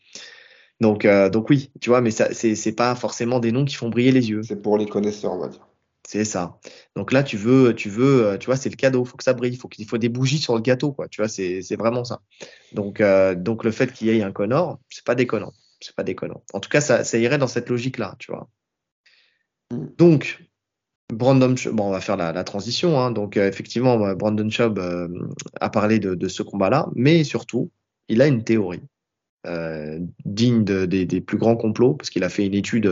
Donc, 0.81 1.05
donc 1.31 1.49
oui, 1.49 1.71
tu 1.79 1.89
vois, 1.89 2.01
mais 2.01 2.11
ça, 2.11 2.33
c'est, 2.33 2.55
c'est 2.55 2.73
pas 2.73 2.95
forcément 2.95 3.39
des 3.39 3.51
noms 3.51 3.63
qui 3.65 3.75
font 3.75 3.89
briller 3.89 4.11
les 4.11 4.29
yeux. 4.29 4.41
C'est 4.43 4.61
pour 4.61 4.77
les 4.77 4.85
connaisseurs, 4.87 5.33
on 5.33 5.39
va 5.39 5.47
dire. 5.49 5.67
C'est 6.07 6.23
ça. 6.23 6.57
Donc 6.95 7.11
là, 7.11 7.21
tu 7.21 7.35
veux, 7.35 7.75
tu 7.75 7.89
veux, 7.89 8.25
euh, 8.27 8.37
tu 8.37 8.45
vois, 8.45 8.55
c'est 8.55 8.69
le 8.69 8.77
cadeau. 8.77 9.03
Faut 9.03 9.17
que 9.17 9.25
ça 9.25 9.33
brille. 9.33 9.57
Faut 9.57 9.67
qu'il 9.67 9.85
faut 9.85 9.97
des 9.97 10.07
bougies 10.07 10.37
sur 10.37 10.55
le 10.55 10.61
gâteau, 10.61 10.93
quoi. 10.93 11.09
Tu 11.09 11.19
vois, 11.19 11.27
c'est, 11.27 11.75
vraiment 11.75 12.05
ça. 12.05 12.21
Donc, 12.71 13.01
euh, 13.01 13.35
donc 13.35 13.65
le 13.65 13.71
fait 13.71 13.91
qu'il 13.91 14.07
y 14.07 14.11
ait 14.11 14.23
un 14.23 14.31
Connor, 14.31 14.79
c'est 14.87 15.03
pas 15.03 15.15
déconnant. 15.15 15.51
C'est 15.81 15.93
pas 15.93 16.03
déconnant. 16.03 16.41
En 16.53 16.61
tout 16.61 16.69
cas, 16.69 16.79
ça, 16.79 17.17
irait 17.17 17.37
dans 17.37 17.47
cette 17.47 17.69
logique-là, 17.69 18.15
tu 18.19 18.31
vois. 18.31 18.47
Donc, 19.97 20.45
Brandon, 21.11 21.53
bon, 21.73 21.89
on 21.89 21.91
va 21.91 21.99
faire 21.99 22.15
la, 22.15 22.43
transition. 22.45 22.97
Hein. 23.01 23.11
Donc, 23.11 23.35
euh, 23.35 23.45
effectivement, 23.45 24.01
euh, 24.05 24.15
Brandon 24.15 24.47
euh, 24.61 25.09
a 25.59 25.69
parlé 25.69 25.99
de, 25.99 26.27
ce 26.29 26.41
combat-là, 26.41 26.87
mais 26.95 27.25
surtout, 27.25 27.69
il 28.07 28.21
a 28.21 28.27
une 28.27 28.45
théorie 28.45 28.81
digne 30.25 30.63
de- 30.63 30.85
des, 30.85 31.21
plus 31.21 31.37
grands 31.37 31.57
complots, 31.57 31.95
parce 31.95 32.09
qu'il 32.09 32.23
a 32.23 32.29
fait 32.29 32.45
une 32.45 32.53
étude, 32.53 32.89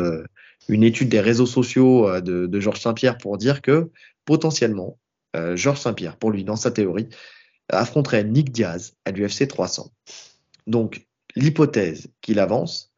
une 0.68 0.84
étude 0.84 1.10
des 1.10 1.20
réseaux 1.20 1.45
sociaux 1.45 2.08
euh, 2.08 2.22
de, 2.22 2.60
Georges 2.60 2.82
Saint-Pierre 2.82 3.18
pour 3.18 3.38
dire 3.38 3.62
que 3.62 3.89
potentiellement, 4.26 4.97
euh, 5.36 5.56
Georges 5.56 5.82
Saint-Pierre, 5.82 6.18
pour 6.18 6.32
lui, 6.32 6.43
dans 6.43 6.56
sa 6.56 6.72
théorie, 6.72 7.10
affronterait 7.70 8.24
Nick 8.24 8.51
Diaz 8.51 8.93
à 9.06 9.12
l'UFC 9.12 9.47
300. 9.47 9.91
Donc, 10.68 11.08
l'hypothèse 11.36 12.08
qu'il 12.22 12.39
avance, 12.39 12.91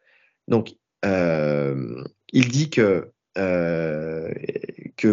donc, 0.47 0.75
euh, 1.05 2.03
il 2.31 2.49
dit 2.49 2.69
que, 2.69 3.11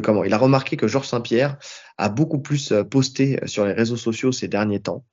comment, 0.02 0.24
il 0.24 0.32
a 0.32 0.38
remarqué 0.38 0.76
que 0.76 0.88
Georges 0.88 1.08
Saint-Pierre 1.08 1.58
a 1.98 2.08
beaucoup 2.08 2.38
plus 2.38 2.72
posté 2.90 3.38
sur 3.46 3.64
les 3.64 3.72
réseaux 3.72 3.96
sociaux 3.96 4.32
ces 4.32 4.48
derniers 4.48 4.80
temps, 4.80 5.04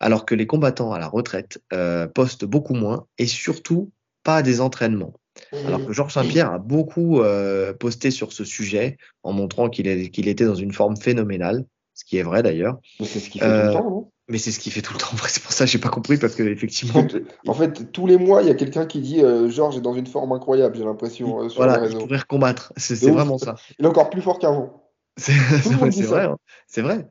alors 0.00 0.26
que 0.26 0.34
les 0.34 0.46
combattants 0.46 0.92
à 0.92 0.98
la 0.98 1.08
retraite 1.08 1.62
postent 2.14 2.44
beaucoup 2.44 2.74
moins 2.74 3.06
et 3.18 3.26
surtout 3.26 3.92
pas 4.24 4.42
des 4.42 4.60
entraînements. 4.60 5.14
Alors 5.66 5.84
que 5.86 5.92
Georges 5.92 6.12
Saint-Pierre 6.14 6.50
a 6.52 6.58
beaucoup 6.58 7.20
euh, 7.20 7.72
posté 7.72 8.10
sur 8.10 8.32
ce 8.32 8.44
sujet 8.44 8.96
en 9.22 9.32
montrant 9.32 9.68
qu'il 9.68 9.88
était 9.88 10.44
dans 10.44 10.54
une 10.54 10.72
forme 10.72 10.96
phénoménale, 10.96 11.64
ce 11.94 12.04
qui 12.04 12.16
est 12.18 12.22
vrai 12.22 12.42
d'ailleurs. 12.42 12.78
Mais 13.00 13.06
c'est 13.06 13.20
ce 13.20 13.30
qu'il 13.30 13.40
fait 13.40 13.46
tout 13.46 13.52
Euh, 13.54 13.66
le 13.68 13.72
temps, 13.72 13.90
non? 13.90 14.10
Mais 14.28 14.38
c'est 14.38 14.50
ce 14.50 14.58
qu'il 14.58 14.72
fait 14.72 14.82
tout 14.82 14.92
le 14.92 14.98
temps. 14.98 15.06
C'est 15.28 15.40
pour 15.40 15.52
ça 15.52 15.66
que 15.66 15.70
j'ai 15.70 15.78
pas 15.78 15.88
compris 15.88 16.16
parce 16.18 16.34
que 16.34 16.42
effectivement, 16.42 17.06
En 17.46 17.54
fait, 17.54 17.92
tous 17.92 18.08
les 18.08 18.18
mois, 18.18 18.42
il 18.42 18.48
y 18.48 18.50
a 18.50 18.54
quelqu'un 18.54 18.84
qui 18.84 19.00
dit 19.00 19.22
euh, 19.22 19.48
Georges 19.48 19.76
est 19.76 19.80
dans 19.80 19.94
une 19.94 20.08
forme 20.08 20.32
incroyable, 20.32 20.76
j'ai 20.76 20.82
l'impression, 20.84 21.42
euh, 21.44 21.48
sur 21.48 21.58
voilà, 21.62 21.74
les 21.76 21.84
il 21.84 21.86
réseaux. 21.92 21.98
pourrait 22.00 22.18
recombattre. 22.18 22.72
C'est 22.76 22.96
c'est 22.96 23.10
vraiment 23.12 23.38
ça. 23.38 23.54
Il 23.78 23.84
est 23.84 23.88
encore 23.88 24.10
plus 24.10 24.22
fort 24.22 24.40
qu'avant. 24.40 24.82
C'est 25.18 25.32
le 25.32 25.76
monde 25.78 25.90
dit 25.90 25.98
c'est 26.66 26.82
vrai, 26.82 26.94
hein. 26.94 27.04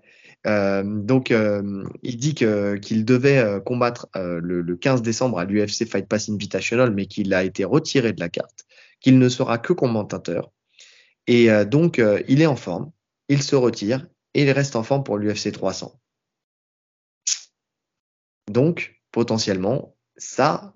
Euh, 0.45 0.83
donc, 0.83 1.31
euh, 1.31 1.83
il 2.03 2.17
dit 2.17 2.35
qu'il 2.35 3.05
devait 3.05 3.39
euh, 3.39 3.59
combattre 3.59 4.07
le, 4.13 4.61
le 4.61 4.75
15 4.75 5.01
décembre 5.01 5.39
à 5.39 5.45
l'UFC 5.45 5.85
Fight 5.87 6.07
Pass 6.07 6.29
Invitational, 6.29 6.91
mais 6.93 7.07
qu'il 7.07 7.33
a 7.33 7.43
été 7.43 7.63
retiré 7.65 8.13
de 8.13 8.19
la 8.19 8.29
carte, 8.29 8.65
qu'il 8.99 9.17
ne 9.17 9.29
sera 9.29 9.57
que 9.57 9.73
commentateur. 9.73 10.51
Et 11.27 11.49
donc, 11.65 11.99
il 12.27 12.41
est 12.41 12.45
en 12.45 12.55
forme, 12.55 12.91
il 13.29 13.41
se 13.41 13.55
retire 13.55 14.05
et 14.35 14.43
il 14.43 14.51
reste 14.51 14.75
en 14.75 14.83
forme 14.83 15.03
pour 15.03 15.17
l'UFC 15.17 15.51
300. 15.51 15.99
Donc, 18.51 19.01
potentiellement, 19.11 19.95
ça, 20.17 20.71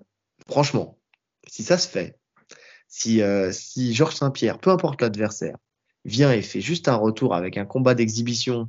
franchement, 0.48 0.98
si 1.46 1.62
ça 1.62 1.78
se 1.78 1.86
fait, 1.86 2.18
si, 2.88 3.22
si 3.52 3.94
Georges 3.94 4.16
Saint-Pierre, 4.16 4.58
peu 4.58 4.70
importe 4.70 5.02
l'adversaire, 5.02 5.56
vient 6.04 6.32
et 6.32 6.42
fait 6.42 6.60
juste 6.60 6.88
un 6.88 6.96
retour 6.96 7.32
avec 7.32 7.56
un 7.56 7.64
combat 7.64 7.94
d'exhibition 7.94 8.68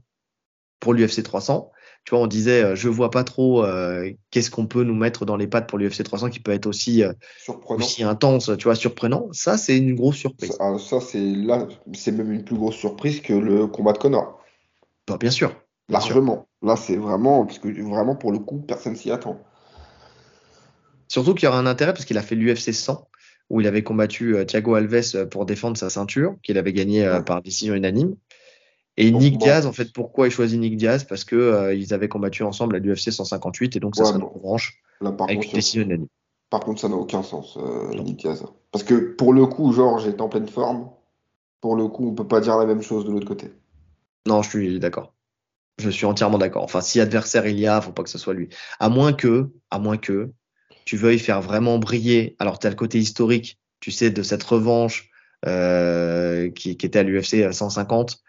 pour 0.82 0.94
l'UFC 0.94 1.24
300, 1.24 1.72
tu 2.04 2.16
vois, 2.16 2.20
on 2.24 2.28
disait, 2.28 2.64
euh, 2.64 2.76
je 2.76 2.90
vois 2.90 3.12
pas 3.12 3.24
trop 3.24 3.64
euh, 3.64 4.12
qu'est-ce 4.32 4.50
qu'on 4.50 4.66
peut 4.66 4.84
nous 4.84 4.96
mettre 4.96 5.24
dans 5.24 5.38
les 5.38 5.46
pattes 5.48 5.70
pour 5.70 5.78
l'UFC 5.78 6.04
300 6.04 6.32
qui 6.32 6.40
peut 6.40 6.52
être 6.52 6.66
aussi, 6.66 7.04
euh, 7.04 7.14
aussi 7.70 8.04
intense, 8.04 8.52
tu 8.58 8.64
vois, 8.64 8.76
surprenant. 8.76 9.28
Ça, 9.32 9.58
c'est 9.58 9.78
une 9.78 9.96
grosse 9.96 10.18
surprise. 10.18 10.52
Ça, 10.54 10.78
ça, 10.80 11.00
c'est 11.00 11.22
là, 11.22 11.68
c'est 11.94 12.12
même 12.12 12.32
une 12.32 12.44
plus 12.44 12.58
grosse 12.58 12.76
surprise 12.76 13.22
que 13.22 13.34
le 13.34 13.68
combat 13.68 13.94
de 13.94 14.00
Connor. 14.00 14.42
Bah, 15.08 15.18
bien 15.20 15.30
sûr. 15.30 15.50
Bien 15.90 16.00
sûr. 16.00 16.16
Largement. 16.16 16.48
Là, 16.64 16.76
c'est 16.76 16.96
vraiment, 16.96 17.46
parce 17.46 17.60
que 17.60 17.68
vraiment, 17.68 18.16
pour 18.16 18.32
le 18.32 18.40
coup, 18.40 18.60
personne 18.60 18.96
s'y 18.96 19.12
attend. 19.12 19.40
Surtout 21.08 21.36
qu'il 21.36 21.46
y 21.46 21.48
aura 21.48 21.60
un 21.60 21.66
intérêt 21.68 21.94
parce 21.94 22.06
qu'il 22.06 22.18
a 22.18 22.22
fait 22.22 22.36
l'UFC 22.36 22.74
100 22.74 23.08
où 23.50 23.60
il 23.62 23.68
avait 23.68 23.84
combattu 23.84 24.36
Thiago 24.48 24.76
Alves 24.76 25.28
pour 25.30 25.46
défendre 25.46 25.78
sa 25.78 25.90
ceinture, 25.90 26.36
qu'il 26.42 26.58
avait 26.58 26.72
gagné 26.72 27.08
Ouais. 27.08 27.22
par 27.22 27.42
décision 27.42 27.76
unanime. 27.76 28.16
Et 28.98 29.10
Donc, 29.12 29.22
Nick 29.22 29.34
bon. 29.38 29.46
Diaz, 29.46 29.66
en 29.66 29.72
fait, 29.74 29.94
pourquoi 29.94 30.28
il 30.28 30.32
choisit 30.32 30.60
Nick 30.60 30.78
Diaz? 30.78 31.04
Parce 31.06 31.24
que 31.24 31.36
euh, 31.36 31.74
ils 31.74 31.94
avaient 31.94 32.10
combattu 32.10 32.44
ensemble 32.44 32.76
à 32.76 32.80
l'UFC 32.80 33.12
158 33.12 33.76
et 33.76 33.80
donc 33.80 33.96
ça 33.96 34.04
Ouais, 34.04 34.12
une 34.12 34.20
bon. 34.20 34.28
revanche 34.30 34.82
avec 35.02 35.46
une 35.46 35.52
décision 35.54 35.82
unanime. 35.84 36.08
par 36.50 36.60
contre, 36.62 36.82
ça 36.82 36.90
n'a 36.90 36.96
aucun 36.96 37.24
sens, 37.24 37.58
euh. 37.58 37.90
Nick 37.96 38.18
Diaz. 38.18 38.44
Parce 38.72 38.84
que 38.84 38.96
pour 39.16 39.34
le 39.34 39.46
coup, 39.46 39.72
Georges 39.74 40.08
est 40.08 40.20
en 40.22 40.30
pleine 40.30 40.48
forme. 40.48 40.90
Pour 41.62 41.76
le 41.76 41.88
coup, 41.88 42.08
on 42.10 42.14
peut 42.16 42.28
pas 42.28 42.42
dire 42.42 42.58
la 42.58 42.66
même 42.66 42.82
chose 42.82 43.06
de 43.06 43.12
l'autre 43.12 43.28
côté. 43.28 43.52
Non, 44.28 44.42
je 44.42 44.50
suis 44.50 44.80
d'accord. 44.80 45.14
Je 45.80 45.90
suis 45.90 46.06
entièrement 46.06 46.38
d'accord. 46.38 46.64
Enfin, 46.64 46.82
si 46.82 47.00
adversaire 47.00 47.48
il 47.48 47.60
y 47.60 47.68
a, 47.68 47.82
faut 47.82 47.92
pas 47.92 48.04
que 48.04 48.10
ce 48.10 48.18
soit 48.18 48.34
lui. 48.34 48.50
À 48.80 48.90
moins 48.90 49.14
que, 49.14 49.50
à 49.72 49.80
moins 49.80 49.98
que 49.98 50.32
tu 50.86 50.98
veuilles 50.98 51.20
faire 51.20 51.42
vraiment 51.42 51.78
briller. 51.80 52.36
Alors, 52.40 52.60
tu 52.60 52.68
as 52.68 52.70
le 52.72 52.76
côté 52.76 52.98
historique, 53.00 53.60
tu 53.80 53.92
sais, 53.92 54.10
de 54.12 54.22
cette 54.24 54.44
revanche 54.44 55.10
euh, 55.48 56.50
qui, 56.52 56.78
qui 56.78 56.86
était 56.86 57.00
à 57.00 57.04
l'UFC 57.04 57.52
150. 57.52 58.20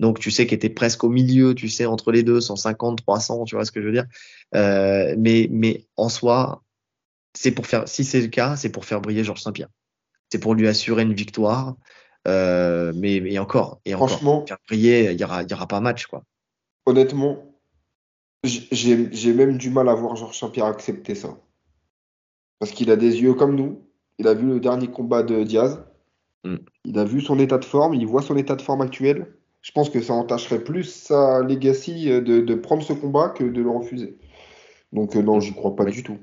Donc, 0.00 0.18
tu 0.18 0.30
sais, 0.30 0.46
qui 0.46 0.54
était 0.54 0.70
presque 0.70 1.04
au 1.04 1.08
milieu, 1.08 1.54
tu 1.54 1.68
sais, 1.68 1.86
entre 1.86 2.12
les 2.12 2.22
deux, 2.22 2.40
150, 2.40 2.98
300, 2.98 3.44
tu 3.44 3.54
vois 3.54 3.64
ce 3.64 3.72
que 3.72 3.80
je 3.80 3.86
veux 3.86 3.92
dire. 3.92 4.06
Euh, 4.54 5.14
mais, 5.18 5.48
mais 5.50 5.86
en 5.96 6.08
soi, 6.08 6.62
c'est 7.34 7.52
pour 7.52 7.66
faire, 7.66 7.86
si 7.86 8.04
c'est 8.04 8.20
le 8.20 8.28
cas, 8.28 8.56
c'est 8.56 8.70
pour 8.70 8.84
faire 8.84 9.00
briller 9.00 9.24
Georges 9.24 9.42
Saint-Pierre. 9.42 9.68
C'est 10.30 10.38
pour 10.38 10.54
lui 10.54 10.66
assurer 10.66 11.02
une 11.02 11.14
victoire. 11.14 11.76
Euh, 12.28 12.92
mais, 12.94 13.20
mais 13.20 13.38
encore, 13.38 13.80
et 13.84 13.94
encore, 13.94 14.10
Franchement, 14.10 14.46
faire 14.46 14.58
briller, 14.68 15.12
il 15.12 15.20
y 15.20 15.24
aura, 15.24 15.42
y 15.42 15.52
aura 15.52 15.66
pas 15.66 15.80
match, 15.80 16.06
quoi. 16.06 16.22
honnêtement, 16.86 17.52
j'ai 18.44 19.32
même 19.34 19.56
du 19.56 19.70
mal 19.70 19.88
à 19.88 19.94
voir 19.94 20.16
Georges 20.16 20.38
Saint-Pierre 20.38 20.66
accepter 20.66 21.14
ça. 21.14 21.38
Parce 22.58 22.72
qu'il 22.72 22.90
a 22.90 22.96
des 22.96 23.20
yeux 23.20 23.34
comme 23.34 23.56
nous. 23.56 23.82
Il 24.18 24.28
a 24.28 24.34
vu 24.34 24.46
le 24.46 24.60
dernier 24.60 24.88
combat 24.88 25.22
de 25.22 25.42
Diaz. 25.42 25.82
Mm. 26.44 26.56
Il 26.84 26.98
a 26.98 27.04
vu 27.04 27.20
son 27.20 27.38
état 27.38 27.58
de 27.58 27.64
forme. 27.64 27.94
Il 27.94 28.06
voit 28.06 28.22
son 28.22 28.36
état 28.36 28.54
de 28.54 28.62
forme 28.62 28.82
actuel. 28.82 29.34
Je 29.62 29.70
pense 29.72 29.90
que 29.90 30.00
ça 30.02 30.12
entacherait 30.14 30.64
plus 30.64 30.84
sa 30.84 31.40
legacy 31.42 32.10
euh, 32.10 32.20
de, 32.20 32.40
de 32.40 32.54
prendre 32.54 32.82
ce 32.82 32.92
combat 32.92 33.30
que 33.30 33.44
de 33.44 33.62
le 33.62 33.70
refuser. 33.70 34.18
Donc 34.92 35.16
euh, 35.16 35.22
non, 35.22 35.40
j'y 35.40 35.54
crois 35.54 35.76
pas 35.76 35.84
Oui. 35.84 35.92
du 35.92 36.02
tout. 36.02 36.18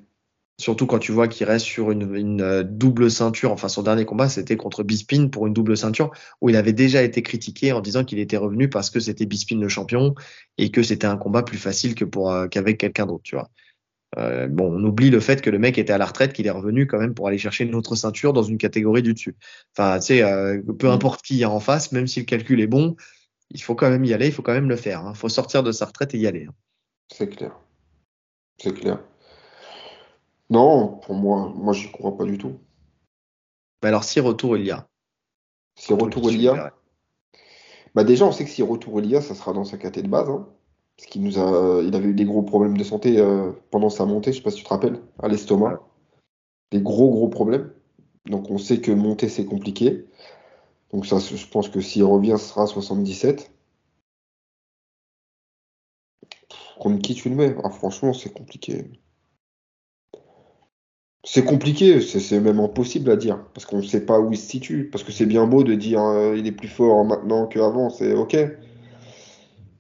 Surtout 0.59 0.87
quand 0.87 0.99
tu 0.99 1.13
vois 1.13 1.29
qu'il 1.29 1.47
reste 1.47 1.65
sur 1.65 1.89
une, 1.91 2.13
une, 2.15 2.41
euh, 2.41 2.63
double 2.63 3.09
ceinture. 3.09 3.51
Enfin, 3.53 3.69
son 3.69 3.81
dernier 3.81 4.03
combat, 4.05 4.27
c'était 4.27 4.57
contre 4.57 4.83
Bisping 4.83 5.29
pour 5.29 5.47
une 5.47 5.53
double 5.53 5.77
ceinture, 5.77 6.11
où 6.41 6.49
il 6.49 6.57
avait 6.57 6.73
déjà 6.73 7.01
été 7.01 7.23
critiqué 7.23 7.71
en 7.71 7.79
disant 7.79 8.03
qu'il 8.03 8.19
était 8.19 8.35
revenu 8.37 8.69
parce 8.69 8.89
que 8.89 8.99
c'était 8.99 9.25
Bisping 9.25 9.61
le 9.61 9.69
champion 9.69 10.15
et 10.57 10.69
que 10.71 10.83
c'était 10.83 11.07
un 11.07 11.15
combat 11.17 11.43
plus 11.43 11.57
facile 11.57 11.95
que 11.95 12.03
pour 12.03 12.29
euh, 12.31 12.47
qu'avec 12.49 12.77
quelqu'un 12.77 13.05
d'autre, 13.05 13.23
tu 13.23 13.35
vois. 13.35 13.49
Euh, 14.17 14.47
bon, 14.47 14.73
on 14.73 14.83
oublie 14.83 15.11
le 15.11 15.19
fait 15.19 15.41
que 15.41 15.49
le 15.49 15.59
mec 15.59 15.77
était 15.77 15.93
à 15.93 15.97
la 15.99 16.05
retraite, 16.07 16.33
qu'il 16.33 16.47
est 16.47 16.51
revenu 16.51 16.87
quand 16.87 16.99
même 16.99 17.13
pour 17.13 17.27
aller 17.27 17.37
chercher 17.37 17.63
une 17.65 17.75
autre 17.75 17.95
ceinture 17.95 18.33
dans 18.33 18.43
une 18.43 18.57
catégorie 18.57 19.03
du 19.03 19.13
dessus. 19.13 19.35
Enfin, 19.77 19.99
tu 19.99 20.07
sais, 20.07 20.23
euh, 20.23 20.61
peu 20.79 20.87
Mm. 20.87 20.91
importe 20.91 21.21
qui 21.23 21.37
y 21.37 21.43
a 21.43 21.49
en 21.49 21.59
face, 21.59 21.91
même 21.91 22.07
si 22.07 22.19
le 22.19 22.25
calcul 22.25 22.59
est 22.59 22.67
bon, 22.67 22.95
il 23.51 23.61
faut 23.61 23.75
quand 23.75 23.89
même 23.89 24.05
y 24.05 24.13
aller, 24.13 24.27
il 24.27 24.31
faut 24.31 24.41
quand 24.41 24.53
même 24.53 24.69
le 24.69 24.75
faire. 24.75 25.03
Il 25.09 25.15
faut 25.15 25.29
sortir 25.29 25.63
de 25.63 25.71
sa 25.71 25.85
retraite 25.85 26.13
et 26.13 26.19
y 26.19 26.27
aller. 26.27 26.45
hein. 26.49 26.53
C'est 27.11 27.29
clair. 27.29 27.57
C'est 28.61 28.73
clair. 28.73 28.99
Non, 30.49 30.99
pour 31.03 31.15
moi, 31.15 31.51
moi 31.55 31.73
j'y 31.73 31.91
crois 31.91 32.17
pas 32.17 32.25
du 32.25 32.37
tout. 32.37 32.59
Mais 33.81 33.89
alors, 33.89 34.03
si 34.03 34.19
retour 34.19 34.57
il 34.57 34.65
y 34.65 34.71
a, 34.71 34.87
Si 35.75 35.93
retour 35.93 36.31
il 36.31 36.41
y 36.41 36.47
a, 36.47 36.73
bah 37.95 38.03
déjà 38.03 38.25
on 38.25 38.31
sait 38.31 38.43
que 38.45 38.49
si 38.51 38.61
retour 38.61 38.99
il 38.99 39.07
y 39.09 39.15
a, 39.15 39.21
ça 39.21 39.35
sera 39.35 39.53
dans 39.53 39.63
sa 39.63 39.77
caté 39.77 40.01
de 40.01 40.07
base. 40.07 40.29
hein. 40.29 40.47
Parce 40.97 41.07
qu'il 41.09 41.23
nous 41.23 41.39
a, 41.39 41.81
il 41.81 41.95
avait 41.95 42.09
eu 42.09 42.13
des 42.13 42.25
gros 42.25 42.41
problèmes 42.43 42.77
de 42.77 42.83
santé 42.83 43.19
euh, 43.19 43.51
pendant 43.71 43.89
sa 43.89 44.05
montée, 44.05 44.33
je 44.33 44.37
sais 44.37 44.43
pas 44.43 44.51
si 44.51 44.57
tu 44.57 44.63
te 44.65 44.69
rappelles, 44.69 44.99
à 45.19 45.27
l'estomac. 45.29 45.71
Ouais. 45.73 45.79
Des 46.71 46.81
gros 46.81 47.09
gros 47.09 47.29
problèmes. 47.29 47.71
Donc 48.25 48.49
on 48.51 48.57
sait 48.57 48.81
que 48.81 48.91
monter 48.91 49.29
c'est 49.29 49.45
compliqué. 49.45 50.05
Donc 50.91 51.05
ça, 51.05 51.19
je 51.19 51.45
pense 51.47 51.69
que 51.69 51.81
s'il 51.81 52.03
revient, 52.03 52.35
ce 52.39 52.45
sera 52.45 52.65
77. 52.67 53.51
Contre 56.79 57.01
qui 57.01 57.13
tu 57.15 57.29
le 57.29 57.35
mets? 57.35 57.55
Ah, 57.63 57.69
franchement, 57.69 58.13
c'est 58.13 58.33
compliqué. 58.33 58.85
C'est 61.25 61.43
compliqué, 61.43 61.99
c'est 62.01 62.39
même 62.39 62.59
impossible 62.59 63.11
à 63.11 63.17
dire, 63.17 63.43
parce 63.53 63.65
qu'on 63.65 63.77
ne 63.77 63.83
sait 63.83 64.05
pas 64.05 64.19
où 64.19 64.31
il 64.31 64.37
se 64.37 64.49
situe. 64.49 64.89
Parce 64.89 65.03
que 65.03 65.11
c'est 65.11 65.25
bien 65.25 65.45
beau 65.45 65.63
de 65.63 65.75
dire 65.75 66.01
euh, 66.01 66.35
il 66.37 66.47
est 66.47 66.51
plus 66.53 66.69
fort 66.69 67.03
maintenant 67.03 67.45
qu'avant, 67.45 67.89
c'est 67.89 68.13
ok. 68.13 68.37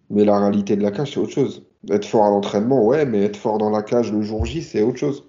Mais 0.09 0.25
la 0.25 0.39
réalité 0.39 0.75
de 0.75 0.83
la 0.83 0.91
cage, 0.91 1.13
c'est 1.13 1.19
autre 1.19 1.31
chose. 1.31 1.65
Être 1.89 2.05
fort 2.05 2.25
à 2.25 2.29
l'entraînement, 2.29 2.85
ouais, 2.85 3.05
mais 3.05 3.23
être 3.23 3.37
fort 3.37 3.57
dans 3.57 3.69
la 3.69 3.83
cage 3.83 4.11
le 4.11 4.21
jour 4.21 4.45
J, 4.45 4.61
c'est 4.61 4.81
autre 4.83 4.97
chose. 4.97 5.23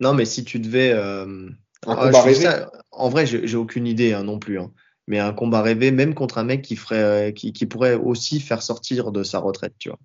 Non, 0.00 0.14
mais 0.14 0.24
si 0.24 0.44
tu 0.44 0.60
devais. 0.60 0.92
euh, 0.94 1.50
ah, 1.86 2.12
ça- 2.12 2.70
en 2.92 3.08
vrai, 3.08 3.26
j'ai 3.26 3.46
j'ai 3.46 3.56
aucune 3.56 3.86
idée 3.86 4.12
hein, 4.12 4.22
non 4.22 4.38
plus. 4.38 4.60
hein. 4.60 4.70
Mais 5.06 5.18
un 5.18 5.32
combat 5.32 5.62
rêvé, 5.62 5.90
même 5.90 6.14
contre 6.14 6.38
un 6.38 6.44
mec 6.44 6.62
qui 6.62 6.76
ferait, 6.76 7.32
qui, 7.34 7.52
qui 7.52 7.66
pourrait 7.66 7.94
aussi 7.94 8.40
faire 8.40 8.62
sortir 8.62 9.12
de 9.12 9.22
sa 9.22 9.38
retraite, 9.38 9.74
tu 9.78 9.88
vois. 9.88 9.98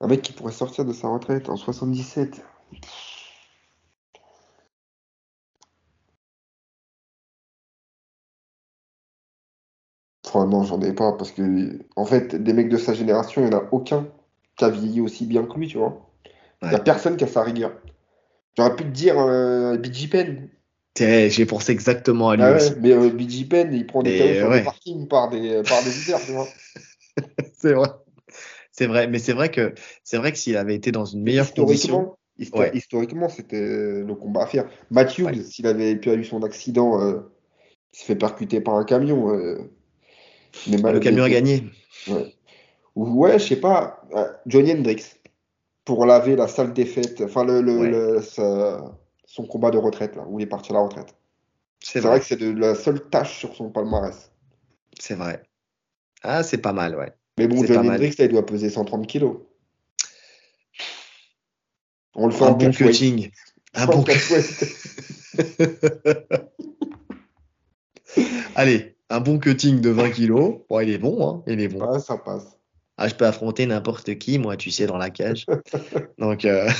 Un 0.00 0.08
mec 0.08 0.22
qui 0.22 0.32
pourrait 0.32 0.52
sortir 0.52 0.84
de 0.84 0.92
sa 0.92 1.08
retraite 1.08 1.48
en 1.48 1.56
77. 1.56 2.42
Enfin, 10.26 10.46
non, 10.46 10.62
j'en 10.62 10.80
ai 10.82 10.92
pas, 10.92 11.12
parce 11.12 11.32
que, 11.32 11.78
en 11.96 12.04
fait, 12.04 12.34
des 12.34 12.52
mecs 12.52 12.68
de 12.68 12.76
sa 12.76 12.92
génération, 12.94 13.42
il 13.42 13.48
n'y 13.48 13.54
en 13.54 13.58
a 13.58 13.68
aucun 13.72 14.06
qui 14.56 14.64
a 14.64 14.68
vieilli 14.68 15.00
aussi 15.00 15.24
bien 15.26 15.44
que 15.44 15.54
lui, 15.58 15.68
tu 15.68 15.78
vois. 15.78 16.10
Il 16.62 16.68
n'y 16.68 16.74
a 16.74 16.80
personne 16.80 17.16
qui 17.16 17.24
a 17.24 17.28
sa 17.28 17.42
rigueur. 17.42 17.72
J'aurais 18.56 18.74
pu 18.74 18.84
te 18.84 18.90
dire 18.90 19.18
euh, 19.18 19.76
BG 19.78 20.08
Penn. 20.08 20.48
J'ai 20.98 21.46
pensé 21.46 21.72
exactement 21.72 22.30
à 22.30 22.36
lui 22.36 22.42
Ah 22.42 22.52
ouais, 22.52 22.56
aussi. 22.56 22.72
mais 22.80 22.92
euh, 22.92 23.10
BG 23.10 23.44
Penn, 23.44 23.72
il 23.72 23.86
prend 23.86 24.02
des 24.02 24.16
KO 24.18 24.34
sur 24.34 24.50
ouais. 24.50 24.58
le 24.58 24.64
parking 24.64 25.08
par 25.08 25.30
des, 25.30 25.62
par 25.62 25.82
des 25.84 25.90
leaders, 25.90 26.20
tu 26.24 26.32
vois. 26.32 26.48
C'est 27.58 27.72
vrai. 27.72 27.88
C'est 28.70 28.86
vrai. 28.86 29.08
Mais 29.08 29.18
c'est 29.18 29.32
vrai 29.32 29.50
que 29.50 29.74
c'est 30.04 30.18
vrai 30.18 30.32
que 30.32 30.38
s'il 30.38 30.56
avait 30.56 30.74
été 30.74 30.92
dans 30.92 31.04
une 31.04 31.22
meilleure 31.22 31.52
condition. 31.52 32.16
Historiquement, 32.38 32.60
Ouais. 32.60 32.70
historiquement, 32.74 33.28
c'était 33.28 33.60
le 34.04 34.14
combat 34.14 34.44
à 34.44 34.46
faire. 34.46 34.68
Matthews, 34.90 35.42
s'il 35.42 35.66
avait 35.66 35.96
pu 35.96 36.10
eu 36.12 36.24
son 36.24 36.42
accident, 36.44 37.00
euh, 37.00 37.20
il 37.92 37.98
se 37.98 38.04
fait 38.04 38.14
percuter 38.16 38.60
par 38.60 38.74
un 38.76 38.84
camion. 38.84 39.30
euh, 39.34 39.58
mais 40.68 40.76
Le 40.92 41.00
camion 41.00 41.24
a 41.24 41.30
gagné. 41.30 41.64
Ouais, 42.08 42.32
Ou 42.94 43.08
ouais, 43.20 43.38
je 43.38 43.44
sais 43.48 43.56
pas, 43.60 44.02
euh, 44.14 44.28
Johnny 44.46 44.72
Hendricks, 44.72 45.20
pour 45.84 46.06
laver 46.06 46.36
la 46.36 46.48
sale 46.48 46.72
défaite, 46.72 47.20
enfin 47.22 47.44
le, 47.44 47.60
le- 47.60 47.88
le- 47.90 48.22
sa- 48.22 48.96
son 49.28 49.46
combat 49.46 49.70
de 49.70 49.78
retraite, 49.78 50.16
là, 50.16 50.24
où 50.26 50.40
il 50.40 50.42
est 50.42 50.46
parti 50.46 50.72
à 50.72 50.74
la 50.74 50.80
retraite. 50.80 51.14
C'est 51.80 52.00
vrai. 52.00 52.10
vrai 52.10 52.20
que 52.20 52.26
c'est 52.26 52.36
de- 52.36 52.50
la 52.50 52.74
seule 52.74 53.08
tâche 53.08 53.38
sur 53.38 53.54
son 53.54 53.70
palmarès. 53.70 54.32
C'est 54.98 55.14
vrai. 55.14 55.44
Ah, 56.22 56.42
c'est 56.42 56.58
pas 56.58 56.72
mal, 56.72 56.96
ouais. 56.96 57.12
Mais 57.38 57.46
bon, 57.46 57.62
mal. 57.62 57.90
Hendricks, 57.90 58.18
là, 58.18 58.24
il 58.24 58.32
doit 58.32 58.44
peser 58.44 58.70
130 58.70 59.06
kilos. 59.06 59.36
On 62.14 62.26
le 62.26 62.32
fait 62.32 62.44
Un 62.44 62.48
en 62.48 62.54
bon 62.54 62.72
cutting. 62.72 63.30
Un 63.74 63.86
bon 63.86 64.02
catchweight. 64.02 64.64
Allez, 68.56 68.96
un 69.10 69.20
bon 69.20 69.38
cutting 69.38 69.80
de 69.80 69.90
20 69.90 70.10
kilos. 70.10 70.62
Bon, 70.68 70.80
il 70.80 70.90
est 70.90 70.98
bon, 70.98 71.28
hein. 71.28 71.44
Il 71.46 71.60
est 71.60 71.68
bon. 71.68 71.86
Ouais, 71.86 72.00
ça 72.00 72.16
passe. 72.16 72.58
Ah, 72.96 73.06
je 73.06 73.14
peux 73.14 73.26
affronter 73.26 73.66
n'importe 73.66 74.18
qui, 74.18 74.40
moi, 74.40 74.56
tu 74.56 74.72
sais, 74.72 74.86
dans 74.86 74.98
la 74.98 75.10
cage. 75.10 75.46
Donc, 76.18 76.44
euh, 76.44 76.68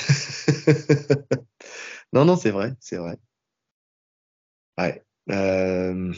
non, 2.12 2.24
non, 2.24 2.36
c'est 2.36 2.50
vrai, 2.50 2.74
c'est 2.80 2.96
vrai. 2.96 3.18
Ouais. 4.78 5.04
Euh, 5.30 6.12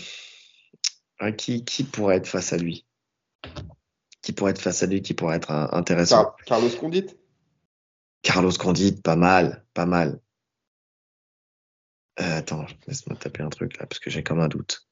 Qui, 1.36 1.64
qui 1.64 1.84
pourrait 1.84 2.16
être 2.16 2.26
face 2.28 2.52
à 2.52 2.56
lui? 2.56 2.86
Qui 4.22 4.32
pourrait 4.32 4.52
être 4.52 4.60
face 4.60 4.82
à 4.82 4.86
lui, 4.86 5.02
qui 5.02 5.14
pourrait 5.14 5.36
être 5.36 5.50
euh, 5.50 5.66
intéressant? 5.72 6.24
Car- 6.24 6.36
Carlos 6.46 6.70
Condit. 6.78 7.06
Carlos 8.22 8.52
Condit, 8.58 8.92
pas 9.00 9.16
mal, 9.16 9.64
pas 9.74 9.86
mal. 9.86 10.20
Euh, 12.20 12.38
attends, 12.38 12.66
laisse-moi 12.86 13.16
taper 13.16 13.42
un 13.42 13.48
truc 13.48 13.78
là, 13.78 13.86
parce 13.86 13.98
que 13.98 14.10
j'ai 14.10 14.22
comme 14.22 14.40
un 14.40 14.48
doute. 14.48 14.86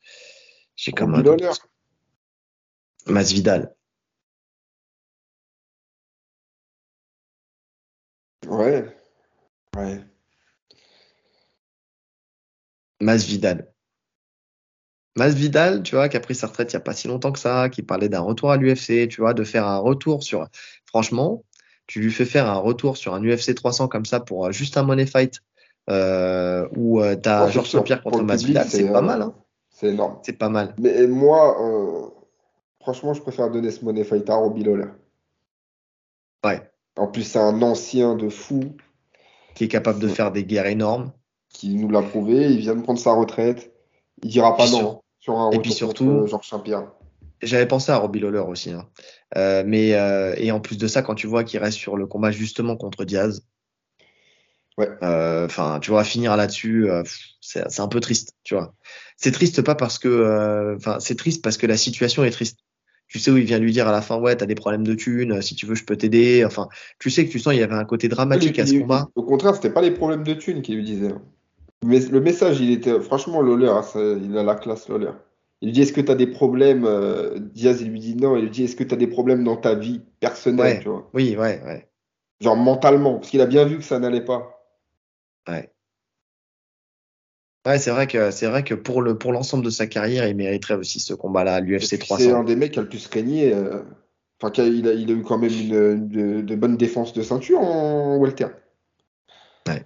J'ai 0.76 0.92
comme 0.92 1.14
un 1.14 1.22
doute. 1.22 1.42
Masvidal. 3.06 3.74
Ouais. 8.46 8.96
Ouais. 9.76 10.04
Masvidal. 13.00 13.72
Masvidal, 15.16 15.82
tu 15.82 15.96
vois, 15.96 16.08
qui 16.08 16.16
a 16.16 16.20
pris 16.20 16.34
sa 16.34 16.46
retraite 16.46 16.72
il 16.72 16.76
n'y 16.76 16.80
a 16.80 16.84
pas 16.84 16.92
si 16.92 17.08
longtemps 17.08 17.32
que 17.32 17.38
ça, 17.38 17.68
qui 17.68 17.82
parlait 17.82 18.08
d'un 18.08 18.20
retour 18.20 18.52
à 18.52 18.56
l'UFC, 18.56 19.08
tu 19.08 19.20
vois, 19.20 19.34
de 19.34 19.44
faire 19.44 19.66
un 19.66 19.78
retour 19.78 20.22
sur. 20.22 20.46
Franchement, 20.86 21.44
tu 21.88 22.00
lui 22.00 22.12
fais 22.12 22.24
faire 22.24 22.46
un 22.46 22.58
retour 22.58 22.96
sur 22.96 23.14
un 23.14 23.22
UFC 23.22 23.54
300 23.54 23.88
comme 23.88 24.04
ça 24.04 24.20
pour 24.20 24.46
euh, 24.46 24.52
juste 24.52 24.76
un 24.76 24.84
money 24.84 25.06
fight 25.06 25.40
euh, 25.90 26.68
où 26.76 27.00
tu 27.00 27.06
Oh, 27.06 27.28
as 27.28 27.46
c'est 27.46 27.52
Georges 27.52 28.02
Pour 28.02 28.12
contre 28.12 28.22
Masvidal, 28.22 28.68
c'est 28.68 28.92
pas 28.92 28.98
euh, 28.98 29.02
mal, 29.02 29.22
hein. 29.22 29.34
C'est 29.70 29.88
énorme. 29.88 30.18
C'est 30.22 30.36
pas 30.36 30.48
mal. 30.48 30.74
Mais 30.78 31.06
moi, 31.06 31.56
franchement, 32.80 33.14
je 33.14 33.22
préfère 33.22 33.50
donner 33.50 33.70
ce 33.70 33.84
money 33.84 34.04
fight 34.04 34.28
à 34.28 34.34
Robbie 34.34 34.64
Lawler. 34.64 34.88
Ouais. 36.44 36.70
En 36.96 37.06
plus, 37.06 37.22
c'est 37.22 37.38
un 37.38 37.62
ancien 37.62 38.16
de 38.16 38.28
fou 38.28 38.76
Qui 39.54 39.64
est 39.64 39.68
capable 39.68 40.00
de 40.00 40.08
faire 40.08 40.32
des 40.32 40.44
guerres 40.44 40.66
énormes. 40.66 41.12
Qui 41.58 41.74
nous 41.74 41.88
l'a 41.90 42.02
prouvé. 42.02 42.50
Il 42.52 42.58
vient 42.60 42.76
de 42.76 42.82
prendre 42.82 43.00
sa 43.00 43.12
retraite. 43.12 43.72
Il 44.22 44.30
dira 44.30 44.56
pas 44.56 44.64
Puis 44.64 44.72
non 44.72 44.78
sur- 44.78 45.00
sur 45.18 45.38
un 45.38 45.50
et 45.50 45.56
retour 45.56 45.62
puis 45.62 45.70
contre 45.70 45.76
surtout- 45.78 46.26
Georges 46.28 46.48
Saint-Pierre. 46.48 46.92
J'avais 47.42 47.66
pensé 47.66 47.90
à 47.92 47.96
Robbie 47.98 48.20
Lawler 48.20 48.38
aussi. 48.46 48.70
hein. 48.72 48.86
Euh, 49.36 49.62
mais 49.66 49.94
euh, 49.94 50.34
et 50.38 50.50
en 50.52 50.60
plus 50.60 50.78
de 50.78 50.86
ça, 50.86 51.02
quand 51.02 51.14
tu 51.14 51.26
vois 51.26 51.44
qu'il 51.44 51.60
reste 51.60 51.78
sur 51.78 51.96
le 51.96 52.06
combat 52.06 52.30
justement 52.30 52.76
contre 52.76 53.04
Diaz, 53.04 53.42
Ouais. 54.76 54.88
euh, 55.02 55.46
enfin, 55.46 55.80
tu 55.80 55.90
vois, 55.90 56.04
finir 56.04 56.36
là-dessus, 56.36 56.88
euh, 56.88 57.02
c'est 57.40 57.80
un 57.80 57.88
peu 57.88 57.98
triste, 58.00 58.34
tu 58.44 58.54
vois. 58.54 58.74
C'est 59.16 59.32
triste 59.32 59.62
pas 59.62 59.74
parce 59.74 59.98
que, 59.98 60.06
euh, 60.08 60.76
enfin, 60.76 60.98
c'est 61.00 61.16
triste 61.16 61.42
parce 61.42 61.56
que 61.56 61.66
la 61.66 61.76
situation 61.76 62.22
est 62.24 62.30
triste. 62.30 62.58
Tu 63.08 63.18
sais 63.18 63.30
où 63.30 63.36
il 63.36 63.44
vient 63.44 63.58
lui 63.58 63.72
dire 63.72 63.88
à 63.88 63.92
la 63.92 64.02
fin, 64.02 64.18
ouais, 64.20 64.36
t'as 64.36 64.46
des 64.46 64.54
problèmes 64.54 64.84
de 64.84 64.94
thunes, 64.94 65.40
si 65.42 65.54
tu 65.56 65.64
veux, 65.66 65.74
je 65.74 65.84
peux 65.84 65.96
t'aider. 65.96 66.44
Enfin, 66.44 66.68
tu 67.00 67.10
sais 67.10 67.26
que 67.26 67.32
tu 67.32 67.38
sens 67.40 67.54
il 67.54 67.58
y 67.58 67.62
avait 67.62 67.74
un 67.74 67.84
côté 67.86 68.08
dramatique 68.08 68.58
à 68.58 68.66
ce 68.66 68.74
combat. 68.78 69.08
Au 69.16 69.22
contraire, 69.24 69.54
c'était 69.54 69.70
pas 69.72 69.80
les 69.82 69.90
problèmes 69.92 70.22
de 70.24 70.34
thunes 70.34 70.62
qu'il 70.62 70.76
lui 70.76 70.84
disait. 70.84 71.08
hein. 71.12 71.22
Mais 71.84 72.00
le 72.00 72.20
message, 72.20 72.60
il 72.60 72.72
était 72.72 73.00
franchement 73.00 73.40
Lawler, 73.40 73.68
hein, 73.68 73.82
il 74.22 74.36
a 74.36 74.42
la 74.42 74.54
classe 74.56 74.88
Lawler. 74.88 75.12
Il 75.60 75.66
lui 75.68 75.72
dit 75.72 75.82
est-ce 75.82 75.92
que 75.92 76.00
tu 76.00 76.10
as 76.10 76.14
des 76.14 76.26
problèmes 76.26 76.84
euh, 76.84 77.38
Diaz, 77.38 77.80
il 77.80 77.90
lui 77.90 78.00
dit 78.00 78.14
non. 78.16 78.36
Il 78.36 78.42
lui 78.44 78.50
dit 78.50 78.64
est-ce 78.64 78.76
que 78.76 78.84
tu 78.84 78.94
as 78.94 78.96
des 78.96 79.06
problèmes 79.06 79.44
dans 79.44 79.56
ta 79.56 79.74
vie 79.74 80.00
personnelle, 80.20 80.76
Ouais. 80.76 80.80
tu 80.80 80.88
vois? 80.88 81.08
Oui, 81.14 81.36
ouais, 81.36 81.62
ouais, 81.64 81.88
Genre 82.40 82.56
mentalement, 82.56 83.14
parce 83.18 83.30
qu'il 83.30 83.40
a 83.40 83.46
bien 83.46 83.64
vu 83.64 83.78
que 83.78 83.84
ça 83.84 83.98
n'allait 83.98 84.24
pas. 84.24 84.60
ouais. 85.48 85.72
Ouais, 87.66 87.78
c'est 87.78 87.90
vrai 87.90 88.06
que 88.06 88.30
c'est 88.30 88.46
vrai 88.46 88.64
que 88.64 88.74
pour 88.74 89.02
le 89.02 89.18
pour 89.18 89.32
l'ensemble 89.32 89.64
de 89.64 89.70
sa 89.70 89.86
carrière, 89.86 90.26
il 90.26 90.36
mériterait 90.36 90.74
aussi 90.76 91.00
ce 91.00 91.12
combat-là 91.12 91.56
à 91.56 91.60
l'UFC 91.60 91.88
puis, 91.90 91.98
300. 91.98 92.24
C'est 92.24 92.32
un 92.32 92.44
des 92.44 92.56
mecs 92.56 92.72
qui 92.72 92.78
a 92.78 92.82
le 92.82 92.88
plus 92.88 93.06
régné. 93.06 93.52
euh, 93.52 93.82
Enfin, 94.40 94.52
il 94.62 94.86
a, 94.86 94.92
il 94.92 95.10
a 95.10 95.14
eu 95.14 95.22
quand 95.22 95.36
même 95.36 95.50
une, 95.50 95.74
une 95.74 96.08
de, 96.08 96.40
de 96.42 96.54
bonnes 96.54 96.76
défenses 96.76 97.12
de 97.12 97.22
ceinture 97.22 97.60
en 97.60 98.16
welter. 98.18 98.46
Ouais. 99.66 99.84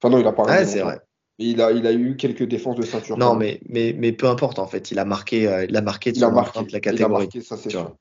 Enfin 0.00 0.10
non, 0.10 0.18
il 0.20 0.26
a 0.28 0.32
pas 0.32 0.44
Ouais, 0.44 0.64
c'est 0.64 0.80
vrai. 0.82 1.00
Mais 1.40 1.46
il 1.46 1.60
a, 1.62 1.72
il 1.72 1.86
a 1.86 1.92
eu 1.92 2.16
quelques 2.16 2.42
défenses 2.42 2.76
de 2.76 2.82
ceinture. 2.82 3.16
Non, 3.16 3.34
mais, 3.34 3.60
mais, 3.66 3.94
mais 3.98 4.12
peu 4.12 4.28
importe 4.28 4.58
en 4.58 4.66
fait, 4.66 4.90
il 4.90 4.98
a 4.98 5.06
marqué, 5.06 5.48
euh, 5.48 5.64
il 5.66 5.74
a 5.76 5.80
marqué 5.80 6.12
de 6.12 6.18
il 6.18 6.22
a 6.24 6.28
son 6.28 6.34
marqué. 6.34 6.50
empreinte 6.50 6.72
la 6.72 6.78
Il 6.78 6.88
a 6.88 6.92
catégorie. 6.92 7.24
marqué, 7.24 7.40
ça 7.40 7.56
c'est 7.56 7.70
sûr. 7.70 7.96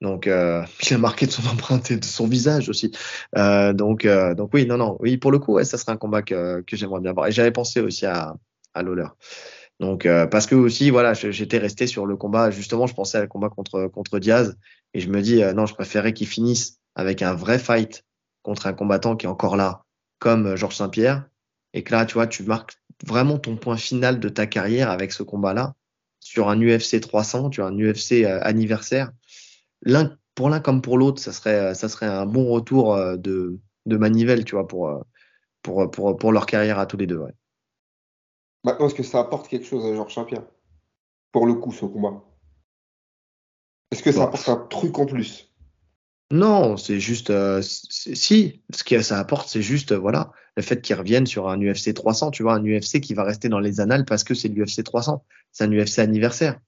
Donc, 0.00 0.26
euh, 0.26 0.64
il 0.90 0.94
a 0.94 0.98
marqué 0.98 1.26
de 1.26 1.30
son 1.30 1.46
empreinte 1.46 1.90
et 1.90 1.98
de 1.98 2.04
son 2.04 2.26
visage 2.26 2.70
aussi. 2.70 2.90
Euh, 3.36 3.74
donc, 3.74 4.06
euh, 4.06 4.34
donc 4.34 4.50
oui, 4.54 4.64
non, 4.66 4.78
non, 4.78 4.96
oui, 5.00 5.18
pour 5.18 5.30
le 5.30 5.38
coup, 5.38 5.54
ouais, 5.54 5.64
ça 5.64 5.76
serait 5.76 5.92
un 5.92 5.98
combat 5.98 6.22
que, 6.22 6.62
que 6.62 6.74
j'aimerais 6.74 7.00
bien 7.00 7.12
voir. 7.12 7.26
Et 7.26 7.32
j'avais 7.32 7.50
pensé 7.52 7.80
aussi 7.80 8.06
à, 8.06 8.34
à 8.72 8.82
Lawler. 8.82 9.08
Donc, 9.78 10.06
euh, 10.06 10.26
parce 10.26 10.46
que 10.46 10.54
aussi, 10.54 10.88
voilà, 10.90 11.12
j'étais 11.14 11.58
resté 11.58 11.86
sur 11.86 12.06
le 12.06 12.16
combat. 12.16 12.50
Justement, 12.50 12.86
je 12.86 12.94
pensais 12.94 13.18
à 13.18 13.20
le 13.20 13.26
combat 13.28 13.50
contre 13.50 13.88
contre 13.88 14.18
Diaz 14.18 14.56
et 14.94 15.00
je 15.00 15.08
me 15.10 15.20
dis, 15.20 15.42
non, 15.54 15.66
je 15.66 15.74
préférais 15.74 16.14
qu'il 16.14 16.26
finisse 16.26 16.78
avec 16.94 17.20
un 17.22 17.34
vrai 17.34 17.58
fight 17.58 18.04
contre 18.42 18.66
un 18.66 18.72
combattant 18.72 19.16
qui 19.16 19.26
est 19.26 19.28
encore 19.28 19.56
là, 19.56 19.82
comme 20.18 20.56
Georges 20.56 20.76
Saint-Pierre, 20.76 21.28
et 21.78 21.84
que 21.84 21.94
là, 21.94 22.04
tu 22.06 22.14
vois, 22.14 22.26
tu 22.26 22.42
marques 22.42 22.74
vraiment 23.06 23.38
ton 23.38 23.56
point 23.56 23.76
final 23.76 24.18
de 24.18 24.28
ta 24.28 24.48
carrière 24.48 24.90
avec 24.90 25.12
ce 25.12 25.22
combat-là 25.22 25.76
sur 26.18 26.48
un 26.48 26.60
UFC 26.60 27.00
300, 27.00 27.50
tu 27.50 27.60
vois, 27.60 27.70
un 27.70 27.78
UFC 27.78 28.24
euh, 28.24 28.40
anniversaire. 28.42 29.12
L'un 29.82 30.18
pour 30.34 30.50
l'un 30.50 30.58
comme 30.58 30.82
pour 30.82 30.98
l'autre, 30.98 31.22
ça 31.22 31.32
serait 31.32 31.74
ça 31.76 31.88
serait 31.88 32.06
un 32.06 32.26
bon 32.26 32.48
retour 32.48 32.96
euh, 32.96 33.16
de 33.16 33.60
de 33.86 33.96
manivelle, 33.96 34.44
tu 34.44 34.56
vois, 34.56 34.66
pour 34.66 34.88
euh, 34.88 35.00
pour 35.62 35.88
pour 35.88 36.16
pour 36.16 36.32
leur 36.32 36.46
carrière 36.46 36.80
à 36.80 36.86
tous 36.86 36.96
les 36.96 37.06
deux. 37.06 37.18
Ouais. 37.18 37.34
Maintenant, 38.64 38.86
est-ce 38.86 38.96
que 38.96 39.04
ça 39.04 39.20
apporte 39.20 39.46
quelque 39.46 39.64
chose 39.64 39.84
à 39.86 39.94
Georges 39.94 40.14
Saint-Pierre? 40.14 40.42
Pour 41.30 41.46
le 41.46 41.54
coup, 41.54 41.70
ce 41.70 41.84
combat? 41.84 42.24
Est-ce 43.92 44.02
que 44.02 44.10
ça 44.10 44.18
Bon. 44.18 44.26
apporte 44.26 44.48
un 44.48 44.66
truc 44.66 44.98
en 44.98 45.06
plus? 45.06 45.47
Non, 46.30 46.76
c'est 46.76 47.00
juste 47.00 47.30
euh, 47.30 47.62
si 47.62 48.60
ce 48.70 48.84
que 48.84 49.00
ça 49.00 49.18
apporte, 49.18 49.48
c'est 49.48 49.62
juste 49.62 49.92
euh, 49.92 49.98
voilà 49.98 50.30
le 50.56 50.62
fait 50.62 50.82
qu'ils 50.82 50.96
reviennent 50.96 51.26
sur 51.26 51.48
un 51.48 51.58
UFC 51.60 51.94
300, 51.94 52.30
tu 52.30 52.42
vois, 52.42 52.54
un 52.54 52.64
UFC 52.64 53.00
qui 53.00 53.14
va 53.14 53.22
rester 53.24 53.48
dans 53.48 53.60
les 53.60 53.80
annales 53.80 54.04
parce 54.04 54.24
que 54.24 54.34
c'est 54.34 54.48
l'UFC 54.48 54.82
300, 54.84 55.24
c'est 55.52 55.64
un 55.64 55.72
UFC 55.72 56.00
anniversaire. 56.00 56.60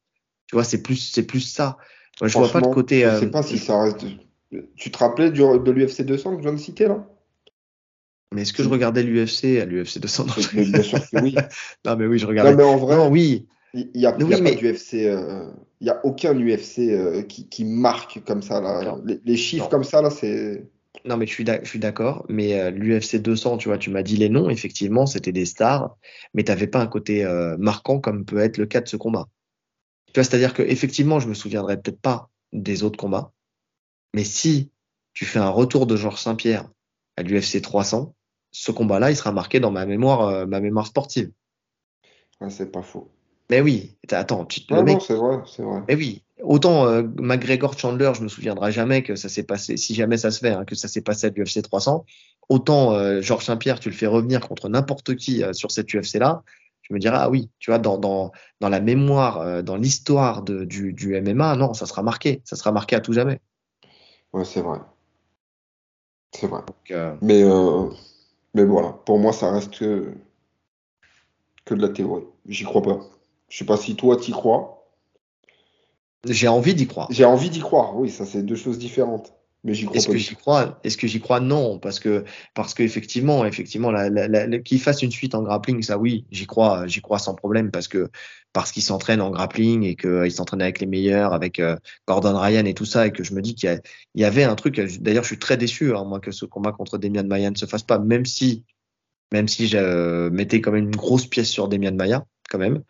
Tu 0.47 0.55
vois, 0.57 0.65
c'est 0.65 0.83
plus 0.83 0.97
c'est 0.97 1.27
plus 1.27 1.41
ça. 1.41 1.77
Moi, 2.21 2.29
je 2.29 2.39
vois 2.39 2.49
pas 2.49 2.59
le 2.59 2.61
Franchement, 2.61 2.75
côté. 2.75 3.03
je 3.03 3.09
euh, 3.09 3.21
sais 3.21 3.31
pas 3.31 3.43
si 3.43 3.59
ça 3.59 3.83
reste. 3.83 4.07
Tu 4.77 4.91
te 4.91 4.99
rappelais 4.99 5.31
du- 5.31 5.41
de 5.41 5.71
l'UFC 5.71 6.03
200 6.05 6.31
que 6.37 6.39
je 6.39 6.43
viens 6.49 6.53
de 6.53 6.59
citer 6.61 6.89
là? 6.89 7.07
Mais 8.33 8.43
est-ce 8.43 8.53
que 8.53 8.63
je 8.63 8.69
regardais 8.69 9.03
l'UFC 9.03 9.61
à 9.61 9.65
l'UFC 9.65 9.99
200 9.99 10.25
non, 10.27 10.33
je 10.39 10.57
Mais 10.57 10.65
Bien 10.65 10.83
sûr 10.83 11.01
que 11.01 11.17
oui. 11.21 11.35
Non, 11.85 11.97
mais 11.97 12.07
oui, 12.07 12.19
je 12.19 12.25
Non, 12.25 12.31
regardais. 12.31 12.55
mais 12.57 12.63
en 12.63 12.77
vrai, 12.77 12.97
Non, 12.97 13.09
oui, 13.09 13.47
Il 13.75 13.91
n'y 13.95 14.07
a, 14.07 14.17
Oui, 14.17 14.25
il 14.25 14.31
y 14.31 14.35
a 14.35 14.41
mais- 14.41 14.55
pas 14.55 14.61
d'UFC, 14.61 15.07
euh, 15.07 15.51
il 15.81 15.87
y 15.87 15.91
a 15.91 16.05
aucun 16.05 16.35
UFC 16.37 16.91
euh, 16.91 17.23
qui, 17.23 17.49
qui 17.49 17.65
marque 17.65 18.23
comme 18.25 18.43
ça 18.43 18.61
là. 18.61 18.97
Les, 19.05 19.21
les 19.25 19.37
chiffres 19.37 19.65
Non. 19.65 19.71
comme 19.71 19.85
ça 19.85 20.03
là, 20.03 20.11
c'est. 20.11 20.69
Non, 21.05 21.17
mais 21.17 21.27
je 21.27 21.33
suis 21.33 21.79
d'accord, 21.79 22.27
mais 22.29 22.59
euh, 22.61 22.71
l'UFC 22.71 23.17
200, 23.23 23.59
tu 23.59 23.69
vois, 23.69 23.79
tu 23.79 23.91
m'as 23.91 24.03
dit 24.03 24.17
les 24.17 24.29
noms, 24.29 24.51
effectivement, 24.51 25.07
c'était 25.07 25.31
des 25.33 25.47
stars, 25.47 25.97
mais 26.35 26.43
tu 26.43 26.51
n'avais 26.51 26.67
pas 26.67 26.81
un 26.81 26.89
côté 26.89 27.25
euh, 27.25 27.57
marquant 27.59 28.01
comme 28.01 28.25
peut 28.25 28.39
être 28.39 28.59
le 28.59 28.67
cas 28.67 28.81
de 28.81 28.89
ce 28.89 28.97
combat. 28.97 29.29
Tu 30.07 30.15
vois, 30.17 30.25
c'est-à-dire 30.25 30.53
que 30.53 30.63
effectivement, 30.63 31.21
je 31.21 31.29
me 31.29 31.35
souviendrai 31.35 31.81
peut-être 31.81 32.01
pas 32.01 32.29
des 32.53 32.83
autres 32.83 32.99
combats, 32.99 33.33
mais 34.15 34.25
si 34.25 34.71
tu 35.13 35.25
fais 35.25 35.39
un 35.39 35.49
retour 35.49 35.87
de 35.87 35.95
Georges 35.97 36.21
Saint-Pierre 36.21 36.69
à 37.17 37.23
l'UFC 37.23 37.63
300, 37.63 38.15
ce 38.51 38.73
combat-là, 38.73 39.13
il 39.13 39.17
sera 39.17 39.31
marqué 39.31 39.61
dans 39.61 39.71
ma 39.71 39.87
mémoire, 39.87 40.23
euh, 40.27 40.47
ma 40.47 40.59
mémoire 40.61 40.89
sportive. 40.89 41.31
C'est 42.49 42.73
pas 42.73 42.83
faux. 42.83 43.13
Mais 43.51 43.61
oui, 43.61 43.97
attends, 44.13 44.45
tu, 44.45 44.61
le 44.71 44.77
Non, 44.77 44.83
mec, 44.85 45.03
c'est 45.03 45.15
vrai, 45.15 45.41
c'est 45.45 45.63
vrai. 45.63 45.83
mais 45.89 45.97
oui, 45.97 46.23
autant 46.43 46.87
euh, 46.87 47.03
McGregor 47.19 47.77
Chandler, 47.77 48.13
je 48.15 48.23
me 48.23 48.29
souviendrai 48.29 48.71
jamais 48.71 49.03
que 49.03 49.17
ça 49.17 49.29
s'est 49.29 49.43
passé, 49.43 49.77
si 49.77 49.95
jamais 49.95 50.17
ça 50.17 50.31
se 50.31 50.39
fait, 50.39 50.51
hein, 50.51 50.65
que 50.65 50.77
ça 50.77 50.87
s'est 50.87 51.01
passé 51.01 51.27
à 51.27 51.31
l'UFC 51.31 51.61
300. 51.63 52.05
Autant 52.49 52.93
euh, 52.95 53.21
Georges 53.21 53.45
Saint-Pierre, 53.45 53.81
tu 53.81 53.91
le 53.91 53.95
fais 53.95 54.07
revenir 54.07 54.41
contre 54.41 54.69
n'importe 54.69 55.17
qui 55.17 55.43
euh, 55.43 55.53
sur 55.53 55.71
cette 55.71 55.93
UFC-là, 55.93 56.43
je 56.83 56.95
me 56.95 56.99
dirais 57.01 57.17
ah 57.19 57.29
oui, 57.29 57.51
tu 57.59 57.71
vois, 57.71 57.79
dans 57.79 57.99
dans 57.99 58.31
dans 58.61 58.69
la 58.69 58.81
mémoire, 58.81 59.41
euh, 59.41 59.63
dans 59.63 59.77
l'histoire 59.77 60.43
du 60.43 60.93
du 60.93 61.21
MMA, 61.21 61.57
non, 61.57 61.75
ça 61.75 61.87
sera 61.87 62.03
marqué, 62.03 62.43
ça 62.45 62.55
sera 62.57 62.71
marqué 62.71 62.95
à 62.97 63.01
tout 63.01 63.13
jamais. 63.13 63.41
Ouais, 64.33 64.45
c'est 64.45 64.61
vrai. 64.61 64.79
C'est 66.33 66.47
vrai. 66.47 66.61
Donc, 66.61 67.19
Mais, 67.21 67.43
mais 68.55 68.65
voilà, 68.65 68.93
pour 69.05 69.19
moi, 69.19 69.33
ça 69.33 69.51
reste 69.51 69.77
que, 69.77 70.13
que 71.65 71.75
de 71.75 71.83
la 71.83 71.89
théorie. 71.89 72.23
J'y 72.47 72.63
crois 72.63 72.83
pas. 72.83 73.01
Je 73.51 73.59
sais 73.59 73.67
pas 73.67 73.77
si 73.77 73.97
toi 73.97 74.17
t'y 74.17 74.33
crois. 74.33 74.87
j'ai 76.27 76.49
envie 76.49 76.75
d'y 76.75 76.87
croire. 76.87 77.09
J'ai 77.11 77.25
envie 77.25 77.51
d'y 77.51 77.61
croire, 77.61 77.97
oui, 77.97 78.09
ça 78.09 78.25
c'est 78.25 78.43
deux 78.43 78.57
choses 78.57 78.79
différentes. 78.79 79.35
Mais 79.63 79.75
j'y 79.75 79.85
crois 79.85 79.99
Est-ce 79.99 80.09
que 80.09 80.17
j'y 80.17 80.37
crois? 80.37 80.81
Est-ce 80.85 80.97
que 80.97 81.07
j'y 81.07 81.21
crois? 81.21 81.39
Non, 81.39 81.79
parce 81.79 82.01
que 82.01 82.25
parce 82.55 82.73
que 82.73 82.83
effectivement, 82.83 83.45
effectivement, 83.45 83.91
la, 83.91 84.09
la, 84.09 84.27
la- 84.27 84.47
la- 84.47 84.59
qu'il 84.61 84.81
fasse 84.81 85.03
une 85.03 85.11
suite 85.11 85.35
en 85.35 85.43
grappling, 85.43 85.83
ça 85.83 85.99
oui, 85.99 86.25
j'y 86.31 86.47
crois, 86.47 86.87
j'y 86.87 87.03
crois 87.03 87.19
sans 87.19 87.35
problème 87.35 87.71
parce 87.71 87.87
que 87.87 88.09
parce 88.55 88.73
qu'il 88.73 88.83
s'entraîne 88.83 89.21
en 89.21 89.31
grappling 89.31 89.83
et 89.83 89.97
qu'il 89.97 90.33
s'entraîne 90.33 90.63
avec 90.63 90.81
les 90.81 90.87
meilleurs, 90.87 91.35
avec 91.35 91.59
euh, 91.59 91.77
Gordon 92.09 92.39
Ryan 92.39 92.65
et 92.65 92.73
tout 92.73 92.87
ça, 92.87 93.07
et 93.07 93.13
que 93.13 93.23
je 93.23 93.35
me 93.35 93.43
dis 93.43 93.55
qu'il 93.55 93.81
y 94.15 94.25
avait 94.25 94.45
un 94.45 94.55
truc. 94.55 94.81
D'ailleurs, 95.01 95.25
je 95.25 95.29
suis 95.29 95.39
très 95.39 95.59
déçu, 95.59 95.95
hein, 95.95 96.05
moi, 96.05 96.21
que 96.21 96.31
ce 96.31 96.47
combat 96.47 96.73
contre 96.73 96.97
Demian 96.97 97.25
Maia 97.25 97.51
ne 97.51 97.57
se 97.57 97.67
fasse 97.67 97.83
pas, 97.83 97.99
même 97.99 98.25
si 98.25 98.65
même 99.33 99.47
si 99.47 99.69
je 99.69 99.77
euh, 99.77 100.31
mettais 100.31 100.61
quand 100.61 100.73
même 100.73 100.85
une 100.85 100.97
grosse 100.97 101.27
pièce 101.27 101.51
sur 101.51 101.69
Demian 101.69 101.93
Maia, 101.95 102.25
quand 102.49 102.59
même. 102.59 102.83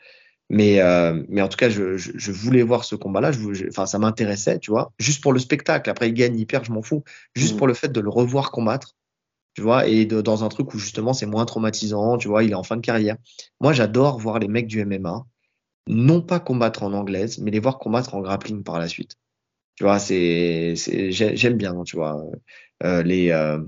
Mais, 0.51 0.81
euh, 0.81 1.23
mais 1.29 1.41
en 1.43 1.49
tout 1.49 1.57
cas, 1.57 1.69
je, 1.71 1.97
je, 1.97 2.11
je 2.15 2.33
voulais 2.33 2.63
voir 2.63 2.85
ce 2.85 2.97
combat-là. 2.97 3.31
Enfin, 3.69 3.87
ça 3.87 3.99
m'intéressait, 4.01 4.59
tu 4.59 4.73
vois, 4.73 4.93
juste 4.99 5.23
pour 5.23 5.33
le 5.33 5.39
spectacle. 5.39 5.89
Après, 5.89 6.09
il 6.09 6.15
gagne, 6.15 6.39
il 6.39 6.47
perd, 6.47 6.65
je 6.65 6.73
m'en 6.73 6.83
fous. 6.83 7.05
Juste 7.37 7.55
Mm. 7.55 7.59
pour 7.59 7.67
le 7.69 7.75
fait 7.75 7.89
de 7.89 8.01
le 8.01 8.09
revoir 8.11 8.51
combattre, 8.51 8.97
tu 9.55 9.63
vois, 9.63 9.87
et 9.87 10.07
de, 10.07 10.21
dans 10.21 10.45
un 10.45 10.49
truc 10.49 10.75
où 10.75 10.79
justement 10.79 11.13
c'est 11.13 11.27
moins 11.27 11.45
traumatisant, 11.45 12.19
tu 12.19 12.29
vois, 12.29 12.43
il 12.45 12.51
est 12.51 12.55
en 12.55 12.65
fin 12.65 12.77
de 12.77 12.81
carrière. 12.83 13.17
Moi, 13.61 13.73
j'adore 13.73 14.19
voir 14.19 14.39
les 14.41 14.49
mecs 14.49 14.67
du 14.67 14.81
MMA, 14.81 15.25
non 15.89 16.21
pas 16.21 16.41
combattre 16.41 16.83
en 16.83 16.93
anglaise, 16.93 17.39
mais 17.39 17.51
les 17.53 17.61
voir 17.61 17.79
combattre 17.79 18.15
en 18.15 18.21
grappling 18.21 18.65
par 18.65 18.79
la 18.81 18.89
suite. 18.89 19.15
Tu 19.77 19.85
vois, 19.85 19.99
c'est, 20.01 20.75
c'est, 20.77 21.13
j'ai- 21.13 21.37
j'aime 21.37 21.57
bien, 21.57 21.81
tu 21.85 21.97
vois, 21.97 22.23
euh, 22.83 23.03
les, 23.05 23.31
euh, 23.31 23.61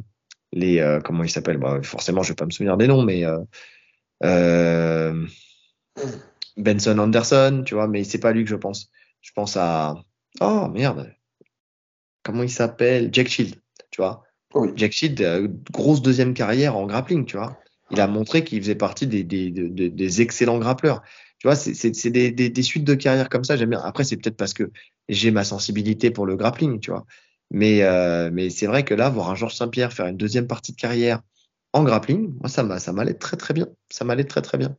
les, 0.53 0.99
comment 1.05 1.25
ils 1.25 1.31
s'appellent? 1.31 1.59
Bah, 1.59 1.81
Forcément, 1.83 2.23
je 2.23 2.31
vais 2.31 2.35
pas 2.37 2.47
me 2.47 2.51
souvenir 2.51 2.77
des 2.77 2.89
noms, 2.89 3.03
mais 3.03 3.25
euh, 4.25 5.27
Benson 6.57 6.99
Anderson, 6.99 7.63
tu 7.67 7.75
vois, 7.75 7.89
mais 7.89 8.05
c'est 8.05 8.19
pas 8.19 8.33
lui 8.33 8.45
que 8.45 8.51
je 8.51 8.57
pense. 8.57 8.91
Je 9.21 9.31
pense 9.35 9.57
à, 9.57 9.95
oh 10.41 10.69
merde, 10.69 11.15
comment 12.23 12.43
il 12.43 12.51
s'appelle? 12.51 13.11
Jack 13.13 13.29
Shield, 13.29 13.57
tu 13.91 14.01
vois. 14.01 14.23
Oui. 14.55 14.71
Jack 14.77 14.93
Shield, 14.93 15.21
euh, 15.23 15.49
grosse 15.73 16.03
deuxième 16.03 16.35
carrière 16.35 16.77
en 16.77 16.87
grappling, 16.87 17.25
tu 17.25 17.37
vois. 17.37 17.59
Il 17.91 18.01
a 18.01 18.07
montré 18.07 18.45
qu'il 18.45 18.61
faisait 18.61 18.75
partie 18.75 19.07
des, 19.07 19.25
des, 19.25 19.51
des, 19.51 19.69
des- 19.69 19.91
des 19.91 20.23
excellents 20.23 20.59
grappleurs. 20.59 21.03
Tu 21.39 21.49
vois, 21.49 21.57
c'est 21.57 22.11
des, 22.11 22.63
suites 22.63 22.85
de 22.85 22.95
carrière 22.95 23.29
comme 23.29 23.45
ça, 23.45 23.57
j'aime 23.57 23.71
bien. 23.71 23.81
Après, 23.83 24.05
c'est 24.05 24.17
peut-être 24.17 24.37
parce 24.37 24.55
que 24.55 24.71
j'ai 25.09 25.31
ma 25.31 25.45
sensibilité 25.45 26.11
pour 26.11 26.25
le 26.27 26.37
grappling, 26.37 26.79
tu 26.81 26.91
vois. 26.91 27.05
Mais, 27.51 27.83
euh, 27.83 28.31
mais 28.33 28.49
c'est 28.51 28.67
vrai 28.67 28.85
que 28.85 28.95
là, 28.95 29.11
voir 29.11 29.31
un 29.31 29.35
Georges 29.35 29.57
Saint-Pierre 29.57 29.93
faire 29.93 30.07
une 30.07 30.17
deuxième 30.17 30.47
partie 30.47 30.73
de 30.73 30.77
carrière 30.77 31.21
en 31.73 31.83
grappling, 31.85 32.35
moi, 32.41 32.49
ça 32.49 32.63
m'allait 32.93 33.15
très 33.15 33.37
très 33.37 33.53
bien. 33.55 33.67
Ça 33.91 34.05
m'allait 34.05 34.25
très 34.25 34.43
très 34.43 34.57
bien. 34.59 34.77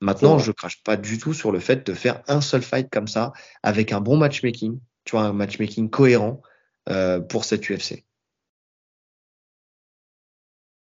Maintenant, 0.00 0.38
je 0.38 0.50
crache 0.52 0.82
pas 0.82 0.96
du 0.96 1.18
tout 1.18 1.34
sur 1.34 1.52
le 1.52 1.60
fait 1.60 1.86
de 1.86 1.92
faire 1.94 2.22
un 2.26 2.40
seul 2.40 2.62
fight 2.62 2.88
comme 2.90 3.06
ça, 3.08 3.32
avec 3.62 3.92
un 3.92 4.00
bon 4.00 4.16
matchmaking, 4.16 4.78
tu 5.04 5.10
vois, 5.12 5.22
un 5.22 5.32
matchmaking 5.32 5.90
cohérent 5.90 6.40
euh, 6.88 7.20
pour 7.20 7.44
cette 7.44 7.68
UFC. 7.68 8.04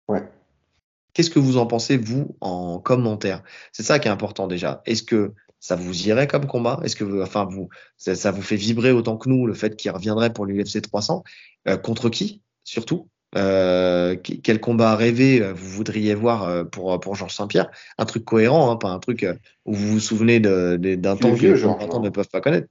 Ouais. 0.06 0.22
Qu'est-ce 1.12 1.30
que 1.30 1.40
vous 1.40 1.56
en 1.56 1.66
pensez, 1.66 1.96
vous, 1.96 2.36
en 2.40 2.78
commentaire? 2.78 3.42
C'est 3.72 3.82
ça 3.82 3.98
qui 3.98 4.06
est 4.06 4.10
important 4.10 4.46
déjà. 4.46 4.82
Est-ce 4.86 5.02
que 5.02 5.34
ça 5.58 5.74
vous 5.74 6.06
irait 6.06 6.28
comme 6.28 6.46
combat? 6.46 6.80
Est-ce 6.84 6.94
que, 6.94 7.02
vous, 7.02 7.20
enfin, 7.20 7.44
vous, 7.44 7.68
ça, 7.96 8.14
ça 8.14 8.30
vous 8.30 8.42
fait 8.42 8.56
vibrer 8.56 8.92
autant 8.92 9.16
que 9.16 9.28
nous 9.28 9.46
le 9.46 9.54
fait 9.54 9.74
qu'il 9.74 9.90
reviendrait 9.90 10.32
pour 10.32 10.46
l'UFC 10.46 10.80
300 10.80 11.24
Euh, 11.66 11.76
Contre 11.76 12.08
qui, 12.08 12.42
surtout? 12.62 13.08
Euh, 13.36 14.16
Quel 14.16 14.60
combat 14.60 14.96
rêvé 14.96 15.42
euh, 15.42 15.52
vous 15.52 15.68
voudriez 15.68 16.14
voir 16.14 16.44
euh, 16.44 16.64
pour, 16.64 16.98
pour 16.98 17.14
Georges 17.14 17.34
Saint-Pierre? 17.34 17.70
Un 17.98 18.06
truc 18.06 18.24
cohérent, 18.24 18.70
hein, 18.70 18.76
pas 18.76 18.88
un 18.88 18.98
truc 18.98 19.26
où 19.66 19.74
vous 19.74 19.86
vous 19.88 20.00
souvenez 20.00 20.40
de- 20.40 20.76
de- 20.80 20.94
d'un 20.94 21.16
temps 21.16 21.30
que 21.32 21.36
vieux, 21.36 21.52
les 21.52 21.58
Georges, 21.58 21.78
combattants 21.78 21.98
hein. 21.98 22.04
ne 22.04 22.10
peuvent 22.10 22.28
pas 22.28 22.40
connaître. 22.40 22.68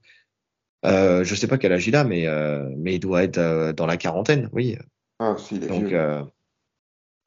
Euh, 0.84 1.24
je 1.24 1.34
sais 1.34 1.46
pas 1.46 1.58
quel 1.58 1.72
âge 1.72 1.86
il 1.86 1.96
a, 1.96 2.04
mais, 2.04 2.26
euh, 2.26 2.68
mais 2.76 2.94
il 2.96 3.00
doit 3.00 3.24
être 3.24 3.72
dans 3.72 3.86
la 3.86 3.96
quarantaine, 3.96 4.48
oui. 4.52 4.76
Ah, 5.18 5.36
si, 5.38 5.56
il 5.56 5.64
est 5.64 5.68
Donc, 5.68 5.86
vieux. 5.86 6.22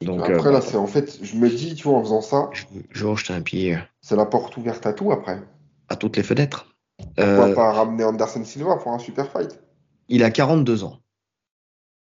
donc 0.02 0.20
Après, 0.28 0.50
là, 0.50 0.60
c'est 0.60 0.76
en 0.76 0.86
fait, 0.86 1.18
je 1.22 1.36
me 1.36 1.48
dis, 1.48 1.74
tu 1.74 1.84
vois, 1.84 1.98
en 1.98 2.02
faisant 2.02 2.22
ça, 2.22 2.50
Georges 2.90 3.26
Saint-Pierre 3.26 3.88
c'est 4.00 4.16
la 4.16 4.26
porte 4.26 4.56
ouverte 4.56 4.84
à 4.86 4.92
tout 4.92 5.12
après. 5.12 5.40
à 5.88 5.96
toutes 5.96 6.16
les 6.16 6.22
fenêtres. 6.22 6.74
Pourquoi 7.16 7.52
pas 7.54 7.72
ramener 7.72 8.04
Anderson 8.04 8.44
Silva 8.44 8.76
pour 8.76 8.92
un 8.92 8.98
super 8.98 9.30
fight? 9.30 9.60
il 10.08 10.24
a 10.24 10.30
42 10.30 10.84
ans. 10.84 11.01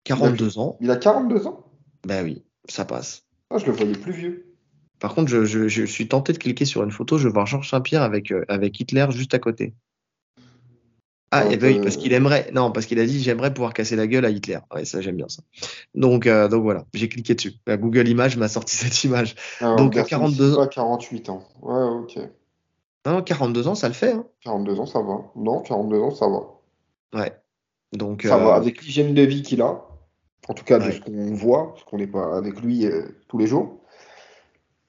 42 0.06 0.58
ans, 0.60 0.78
Il 0.82 0.90
a 0.90 0.96
42 0.96 1.48
ans? 1.48 1.66
ben 2.08 2.24
oui, 2.24 2.44
ça 2.70 2.86
passe. 2.86 3.26
Ah, 3.50 3.58
je 3.58 3.66
le 3.66 3.74
voyais 3.74 3.94
plus 3.94 4.14
vieux. 4.14 4.56
Par 5.00 5.14
contre, 5.14 5.30
je, 5.30 5.44
je, 5.46 5.68
je 5.68 5.84
suis 5.86 6.08
tenté 6.08 6.32
de 6.34 6.38
cliquer 6.38 6.66
sur 6.66 6.84
une 6.84 6.92
photo, 6.92 7.18
je 7.18 7.28
vais 7.28 7.34
voir 7.34 7.46
Georges 7.46 7.70
Saint-Pierre 7.70 8.02
avec, 8.02 8.32
euh, 8.32 8.46
avec 8.48 8.80
Hitler 8.80 9.06
juste 9.12 9.34
à 9.34 9.40
côté. 9.40 9.74
Ah, 11.32 11.52
et 11.52 11.58
ben 11.58 11.74
oui, 11.74 11.80
euh, 11.80 11.84
parce 11.84 11.98
qu'il 11.98 12.14
aimerait, 12.14 12.50
non, 12.54 12.72
parce 12.72 12.86
qu'il 12.86 12.98
a 13.00 13.06
dit 13.06 13.22
j'aimerais 13.22 13.54
pouvoir 13.54 13.74
casser 13.74 13.96
la 13.98 14.08
gueule 14.08 14.24
à 14.26 14.30
Hitler. 14.30 14.60
Ouais, 14.74 14.86
ça 14.86 15.02
j'aime 15.02 15.18
bien 15.18 15.28
ça. 15.28 15.42
Donc, 15.94 16.28
euh, 16.28 16.48
donc 16.48 16.64
voilà, 16.64 16.86
j'ai 16.94 17.10
cliqué 17.10 17.36
dessus. 17.36 17.54
La 17.68 17.76
Google 17.76 18.08
Images 18.08 18.38
m'a 18.38 18.48
sorti 18.48 18.76
cette 18.78 19.04
image. 19.04 19.36
Ah, 19.60 19.76
Donc, 19.76 19.98
Anderson 19.98 20.08
42 20.10 20.50
Silva, 20.52 20.68
48 20.68 21.30
ans. 21.30 21.44
Ouais, 21.62 21.84
ok. 21.84 22.20
Non, 23.06 23.22
42 23.22 23.68
ans, 23.68 23.76
ça 23.76 23.88
le 23.88 23.94
fait. 23.94 24.14
Hein. 24.14 24.26
42 24.42 24.80
ans, 24.80 24.86
ça 24.86 25.02
va. 25.02 25.26
Non, 25.36 25.62
42 25.62 26.00
ans, 26.00 26.12
ça 26.12 26.28
va. 26.28 27.22
Ouais. 27.22 27.34
Donc, 27.92 28.24
Ça 28.24 28.36
euh, 28.38 28.44
va. 28.46 28.56
Avec 28.56 28.82
l'hygiène 28.84 29.14
de 29.14 29.22
vie 29.24 29.42
qu'il 29.42 29.62
a, 29.62 29.82
en 30.48 30.54
tout 30.54 30.64
cas 30.64 30.80
de 30.80 30.86
Ouais. 30.86 30.92
ce 30.94 31.00
qu'on 31.02 31.34
voit, 31.34 31.74
parce 31.74 31.84
qu'on 31.84 31.98
n'est 31.98 32.08
pas 32.08 32.36
avec 32.38 32.62
lui 32.62 32.86
euh, 32.86 33.08
tous 33.28 33.38
les 33.38 33.48
jours, 33.48 33.82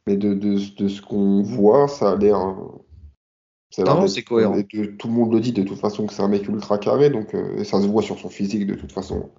mais 0.07 0.17
de, 0.17 0.35
de, 0.35 0.59
de 0.77 0.89
ce 0.89 1.01
qu'on 1.03 1.43
voit, 1.43 1.89
ça 1.89 2.13
a 2.13 2.17
l'air. 2.17 2.37
euh, 2.39 3.85
Non, 3.85 4.07
c'est 4.07 4.23
cohérent. 4.23 4.57
de- 4.57 4.87
tout 4.97 5.09
le 5.09 5.15
monde 5.15 5.33
le 5.33 5.41
dit 5.41 5.53
de 5.53 5.63
toute 5.63 5.79
façon 5.81 6.07
que 6.07 6.13
c'est 6.15 6.23
un 6.23 6.29
mec 6.29 6.47
ultra 6.49 6.79
carré, 6.79 7.11
donc 7.11 7.35
euh, 7.35 7.59
et 7.59 7.65
ça 7.65 7.81
se 7.81 7.87
voit 7.87 8.03
sur 8.03 8.19
son 8.19 8.29
physique 8.29 8.67
de 8.67 8.75
toute 8.75 8.93
façon. 8.93 9.31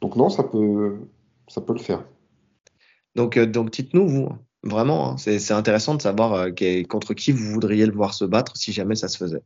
Donc 0.00 0.14
non, 0.16 0.28
ça 0.28 0.44
peut, 0.44 1.00
ça 1.48 1.60
peut 1.60 1.72
le 1.72 1.80
faire. 1.80 2.04
Donc, 3.16 3.36
euh, 3.36 3.46
donc 3.46 3.70
dites-nous, 3.72 4.06
vous, 4.06 4.28
vraiment, 4.62 5.10
hein, 5.12 5.16
c'est 5.16 5.50
intéressant 5.52 5.96
de 5.96 6.02
savoir 6.02 6.48
contre 6.88 7.14
qui 7.14 7.32
vous 7.32 7.52
voudriez 7.52 7.84
le 7.84 7.92
voir 7.92 8.14
se 8.14 8.24
battre 8.24 8.56
si 8.56 8.72
jamais 8.72 8.94
ça 8.94 9.08
se 9.08 9.16
faisait. 9.16 9.42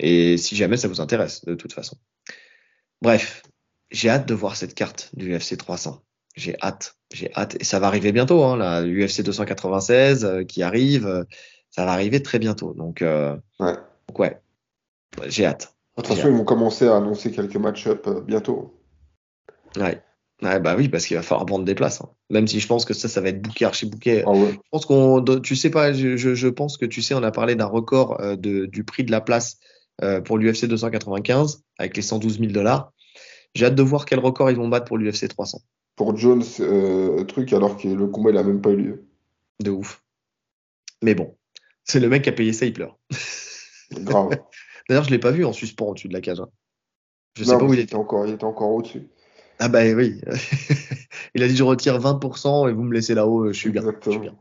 Et 0.00 0.36
si 0.38 0.56
jamais 0.56 0.76
ça 0.76 0.88
vous 0.88 1.00
intéresse, 1.00 1.44
de 1.44 1.54
toute 1.54 1.72
façon. 1.72 1.96
Bref, 3.00 3.42
j'ai 3.90 4.08
hâte 4.10 4.26
de 4.28 4.34
voir 4.34 4.56
cette 4.56 4.74
carte 4.74 5.10
du 5.14 5.34
UFC 5.36 5.56
300. 5.56 6.02
J'ai 6.36 6.56
hâte, 6.62 6.96
j'ai 7.12 7.32
hâte. 7.34 7.56
Et 7.60 7.64
ça 7.64 7.78
va 7.80 7.86
arriver 7.86 8.12
bientôt, 8.12 8.42
hein, 8.44 8.56
la 8.56 8.82
UFC 8.84 9.22
296 9.22 10.24
euh, 10.24 10.44
qui 10.44 10.62
arrive. 10.62 11.06
euh, 11.06 11.24
ça 11.70 11.84
va 11.84 11.92
arriver 11.92 12.22
très 12.22 12.38
bientôt. 12.38 12.74
Donc, 12.74 13.02
euh, 13.02 13.36
Ouais. 13.60 13.74
donc 14.08 14.18
ouais, 14.18 14.40
Ouais, 15.20 15.30
j'ai 15.30 15.46
hâte. 15.46 15.74
De 15.96 16.02
toute 16.02 16.14
façon, 16.14 16.28
ils 16.28 16.36
vont 16.36 16.44
commencer 16.44 16.86
à 16.88 16.96
annoncer 16.96 17.30
quelques 17.30 17.56
match-up 17.56 18.06
bientôt. 18.26 18.78
Ouais. 19.76 20.02
Ouais, 20.42 20.60
bah 20.60 20.74
oui, 20.76 20.90
parce 20.90 21.06
qu'il 21.06 21.16
va 21.16 21.22
falloir 21.22 21.46
prendre 21.46 21.64
des 21.64 21.74
places. 21.74 22.02
hein. 22.02 22.10
Même 22.28 22.46
si 22.46 22.60
je 22.60 22.66
pense 22.66 22.84
que 22.84 22.92
ça, 22.92 23.08
ça 23.08 23.22
va 23.22 23.30
être 23.30 23.40
booké, 23.40 23.64
archi 23.64 23.86
booké. 23.86 24.22
Ah 24.26 24.30
ouais. 24.32 24.52
Je 24.52 24.58
pense 24.70 24.84
qu'on, 24.84 25.24
tu 25.42 25.56
sais 25.56 25.70
pas, 25.70 25.94
je, 25.94 26.48
pense 26.48 26.76
que 26.76 26.84
tu 26.84 27.00
sais, 27.00 27.14
on 27.14 27.22
a 27.22 27.30
parlé 27.30 27.54
d'un 27.54 27.64
record 27.66 28.18
de, 28.36 28.66
du 28.66 28.84
prix 28.84 29.04
de 29.04 29.10
la 29.10 29.22
place 29.22 29.56
pour 30.26 30.36
l'UFC 30.36 30.66
295 30.66 31.62
avec 31.78 31.96
les 31.96 32.02
112 32.02 32.38
000 32.38 32.52
dollars. 32.52 32.92
J'ai 33.56 33.66
hâte 33.66 33.74
de 33.74 33.82
voir 33.82 34.04
quel 34.04 34.18
record 34.18 34.50
ils 34.50 34.56
vont 34.56 34.68
battre 34.68 34.84
pour 34.86 34.98
l'UFC 34.98 35.28
300. 35.28 35.62
Pour 35.96 36.14
Jones, 36.16 36.44
euh, 36.60 37.24
truc, 37.24 37.52
alors 37.54 37.76
que 37.78 37.88
le 37.88 38.06
combat 38.06 38.30
il 38.30 38.36
a 38.36 38.42
même 38.42 38.60
pas 38.60 38.70
eu 38.70 38.76
lieu. 38.76 39.04
De 39.62 39.70
ouf. 39.70 40.02
Mais 41.02 41.14
bon, 41.14 41.34
C'est 41.84 42.00
le 42.00 42.08
mec 42.08 42.22
qui 42.22 42.28
a 42.28 42.32
payé 42.32 42.52
ça, 42.52 42.66
il 42.66 42.72
pleure. 42.74 42.98
Grave. 43.92 44.38
D'ailleurs, 44.88 45.04
je 45.04 45.10
l'ai 45.10 45.18
pas 45.18 45.30
vu 45.30 45.44
en 45.44 45.52
suspens 45.52 45.86
au-dessus 45.86 46.08
de 46.08 46.12
la 46.12 46.20
cage. 46.20 46.40
hein. 46.40 46.48
Je 47.38 47.44
sais 47.44 47.56
pas 47.56 47.64
où 47.64 47.72
il 47.72 47.80
était. 47.80 47.94
encore, 47.94 48.26
il 48.26 48.34
était 48.34 48.44
encore 48.44 48.70
au-dessus. 48.70 49.08
Ah 49.58 49.68
bah 49.68 49.84
oui. 49.94 50.20
il 51.34 51.42
a 51.42 51.48
dit 51.48 51.56
je 51.56 51.62
retire 51.62 51.98
20% 51.98 52.68
et 52.68 52.72
vous 52.72 52.82
me 52.82 52.92
laissez 52.92 53.14
là-haut, 53.14 53.50
je 53.52 53.58
suis 53.58 53.70
bien. 53.70 53.80
Je 53.80 53.86
suis 53.86 53.96
Exactement. 53.96 54.20
bien. 54.20 54.34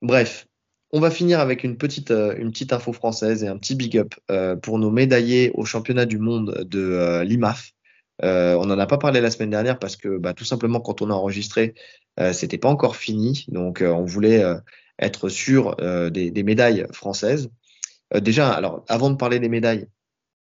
Bref, 0.00 0.46
on 0.90 1.00
va 1.00 1.10
finir 1.10 1.40
avec 1.40 1.64
une 1.64 1.76
petite, 1.76 2.10
euh, 2.10 2.34
une 2.38 2.50
petite 2.50 2.72
info 2.72 2.92
française 2.92 3.44
et 3.44 3.48
un 3.48 3.56
petit 3.58 3.74
big 3.74 3.98
up 3.98 4.14
euh, 4.30 4.56
pour 4.56 4.78
nos 4.78 4.90
médaillés 4.90 5.50
au 5.54 5.64
championnat 5.64 6.06
du 6.06 6.18
monde 6.18 6.66
de 6.68 6.80
euh, 6.80 7.24
l'IMAF. 7.24 7.72
Euh, 8.24 8.54
on 8.54 8.66
n'en 8.66 8.78
a 8.78 8.86
pas 8.86 8.98
parlé 8.98 9.20
la 9.20 9.30
semaine 9.30 9.50
dernière 9.50 9.78
parce 9.78 9.96
que 9.96 10.18
bah, 10.18 10.34
tout 10.34 10.44
simplement 10.44 10.80
quand 10.80 11.02
on 11.02 11.10
a 11.10 11.14
enregistré, 11.14 11.74
euh, 12.20 12.32
c'était 12.32 12.58
pas 12.58 12.68
encore 12.68 12.96
fini. 12.96 13.44
Donc 13.48 13.82
euh, 13.82 13.90
on 13.90 14.04
voulait 14.04 14.44
être 14.98 15.28
sûr 15.28 15.76
des, 16.10 16.30
des 16.30 16.42
médailles 16.42 16.86
françaises. 16.92 17.50
Déjà, 18.14 18.52
alors 18.52 18.84
avant 18.88 19.10
de 19.10 19.16
parler 19.16 19.40
des 19.40 19.48
médailles, 19.48 19.86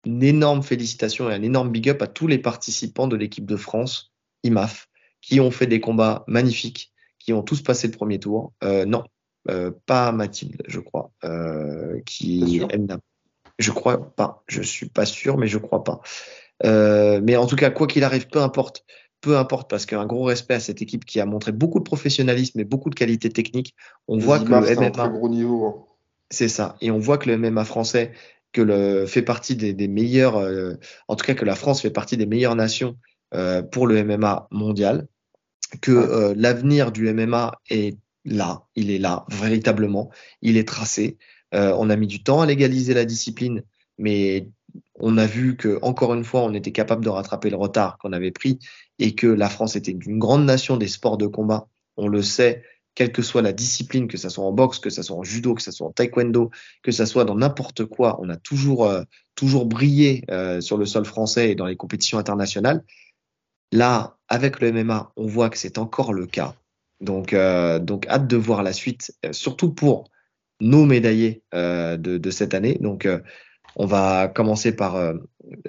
une 0.06 0.23
énorme 0.23 0.64
félicitation 0.64 1.30
et 1.30 1.34
un 1.34 1.41
énorme 1.41 1.72
big 1.72 1.89
up 1.89 2.02
à 2.02 2.07
tous 2.07 2.27
les 2.27 2.38
participants 2.38 3.07
de 3.07 3.15
l'équipe 3.15 3.45
de 3.45 3.57
France 3.57 4.14
IMAF 4.44 4.88
qui 5.22 5.39
ont 5.39 5.52
fait 5.52 5.68
des 5.68 5.81
combats 5.81 6.23
magnifiques, 6.27 6.94
qui 7.19 7.34
ont 7.34 7.41
tous 7.41 7.61
passé 7.61 7.88
le 7.88 7.94
premier 7.94 8.19
tour. 8.19 8.53
Non, 8.64 9.03
euh, 9.49 9.72
pas 9.85 10.11
Mathilde, 10.11 10.61
je 10.68 10.80
crois, 10.80 11.11
euh, 11.23 12.02
qui 12.06 12.61
je 13.60 13.72
crois 13.72 14.14
pas, 14.15 14.44
je 14.48 14.61
suis 14.61 14.89
pas 14.89 15.06
sûr, 15.06 15.38
mais 15.38 15.48
je 15.48 15.57
crois 15.57 15.84
pas. 15.84 16.02
Euh, 16.65 17.21
mais 17.23 17.35
en 17.35 17.45
tout 17.45 17.55
cas, 17.55 17.69
quoi 17.69 17.88
qu'il 17.88 18.03
arrive, 18.03 18.27
peu 18.27 18.41
importe, 18.41 18.85
peu 19.21 19.38
importe, 19.38 19.69
parce 19.69 19.85
qu'un 19.85 20.05
gros 20.05 20.23
respect 20.23 20.55
à 20.55 20.59
cette 20.59 20.81
équipe 20.81 21.05
qui 21.05 21.19
a 21.19 21.25
montré 21.25 21.51
beaucoup 21.51 21.79
de 21.79 21.84
professionnalisme 21.84 22.59
et 22.59 22.63
beaucoup 22.63 22.89
de 22.89 22.95
qualité 22.95 23.29
technique. 23.29 23.75
On 24.07 24.17
voit 24.17 24.39
que 24.39 24.49
le 24.49 24.55
un 24.55 24.61
MMA, 24.61 24.91
très 24.91 25.09
gros 25.09 25.29
niveau. 25.29 25.65
hein. 25.65 25.75
c'est 26.29 26.49
ça. 26.49 26.75
Et 26.81 26.91
on 26.91 26.99
voit 26.99 27.17
que 27.17 27.29
le 27.29 27.38
MMA 27.38 27.65
français 27.65 28.11
que 28.53 28.61
le, 28.61 29.05
fait 29.05 29.21
partie 29.21 29.55
des, 29.55 29.73
des 29.73 29.88
meilleurs, 29.88 30.38
euh, 30.38 30.75
en 31.07 31.15
tout 31.15 31.25
cas 31.25 31.34
que 31.34 31.45
la 31.45 31.55
France 31.55 31.81
fait 31.81 31.91
partie 31.91 32.17
des 32.17 32.25
meilleures 32.25 32.55
nations 32.55 32.95
euh, 33.34 33.61
pour 33.61 33.88
le 33.88 34.03
MMA 34.03 34.47
mondial, 34.51 35.07
que 35.81 35.91
euh, 35.91 36.34
l'avenir 36.35 36.91
du 36.91 37.11
MMA 37.13 37.59
est 37.69 37.97
là, 38.23 38.63
il 38.75 38.89
est 38.89 38.99
là, 38.99 39.25
véritablement, 39.29 40.09
il 40.41 40.57
est 40.57 40.67
tracé. 40.67 41.17
Euh, 41.53 41.75
on 41.77 41.89
a 41.89 41.95
mis 41.95 42.07
du 42.07 42.23
temps 42.23 42.41
à 42.41 42.45
légaliser 42.45 42.93
la 42.93 43.05
discipline, 43.05 43.63
mais 43.97 44.47
on 44.95 45.18
a 45.18 45.26
vu 45.26 45.56
que 45.56 45.80
encore 45.82 46.14
une 46.14 46.24
fois, 46.24 46.41
on 46.44 46.54
était 46.54 46.72
capable 46.72 47.04
de 47.04 47.10
rattraper 47.10 47.49
le 47.49 47.58
retard 47.58 47.98
qu'on 47.98 48.14
avait 48.14 48.32
pris 48.32 48.60
et 48.99 49.16
que 49.16 49.28
la 49.28 49.49
France 49.49 49.76
était 49.76 49.91
une 49.91 50.20
grande 50.20 50.45
nation 50.45 50.78
des 50.78 50.88
sports 50.88 51.18
de 51.18 51.28
combat. 51.28 51.68
On 51.98 52.08
le 52.08 52.22
sait, 52.22 52.64
quelle 52.98 53.12
que 53.12 53.22
soit 53.22 53.44
la 53.44 53.54
discipline, 53.54 54.08
que 54.08 54.18
ça 54.18 54.32
soit 54.32 54.44
en 54.44 54.52
boxe, 54.52 54.80
que 54.80 54.90
ça 54.90 55.04
soit 55.04 55.16
en 55.16 55.24
judo, 55.24 55.54
que 55.54 55.62
ça 55.62 55.72
soit 55.72 55.86
en 55.86 55.91
taekwondo, 55.91 56.49
que 56.82 56.91
ça 56.91 57.06
soit 57.06 57.26
dans 57.26 57.36
n'importe 57.36 57.86
quoi, 57.86 58.20
on 58.22 58.30
a 58.30 58.38
toujours 58.38 58.86
euh, 58.86 59.04
toujours 59.36 59.68
brillé 59.68 60.24
euh, 60.32 60.62
sur 60.62 60.78
le 60.78 60.88
sol 60.88 61.06
français 61.06 61.52
et 61.52 61.56
dans 61.56 61.68
les 61.68 61.76
compétitions 61.76 62.18
internationales. 62.18 62.84
Là, 63.72 64.18
avec 64.30 64.60
le 64.62 64.72
MMA, 64.72 65.12
on 65.16 65.28
voit 65.28 65.52
que 65.52 65.60
c'est 65.60 65.78
encore 65.78 66.12
le 66.12 66.26
cas. 66.26 66.56
Donc, 66.99 67.34
euh, 67.34 67.78
donc 67.78 68.08
hâte 68.08 68.26
de 68.26 68.36
voir 68.36 68.64
la 68.64 68.74
suite, 68.74 69.14
surtout 69.32 69.72
pour 69.72 70.10
nos 70.60 70.86
médaillés 70.86 71.44
de, 71.54 71.98
de 71.98 72.32
cette 72.32 72.56
année. 72.56 72.80
Donc, 72.82 73.08
on 73.78 73.86
va 73.86 74.28
commencer 74.28 74.76
par, 74.76 74.95
euh, 74.95 75.14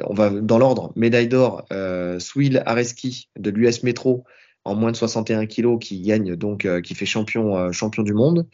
on 0.05 0.15
va 0.15 0.31
dans 0.31 0.59
l'ordre, 0.59 0.93
médaille 0.97 1.29
d'or, 1.29 1.65
euh, 1.73 2.19
Swil 2.19 2.63
Areski 2.67 3.29
de 3.39 3.51
l'US 3.51 3.83
Metro 3.85 4.25
en 4.65 4.75
moins 4.75 4.91
de 4.91 4.97
61 4.97 5.47
kilos 5.47 5.79
qui 5.81 6.01
gagne 6.01 6.35
donc, 6.35 6.65
euh, 6.65 6.81
qui 6.81 6.95
fait 6.95 7.07
champion, 7.07 7.57
euh, 7.57 7.73
champion 7.73 8.03
du 8.03 8.13
monde. 8.15 8.47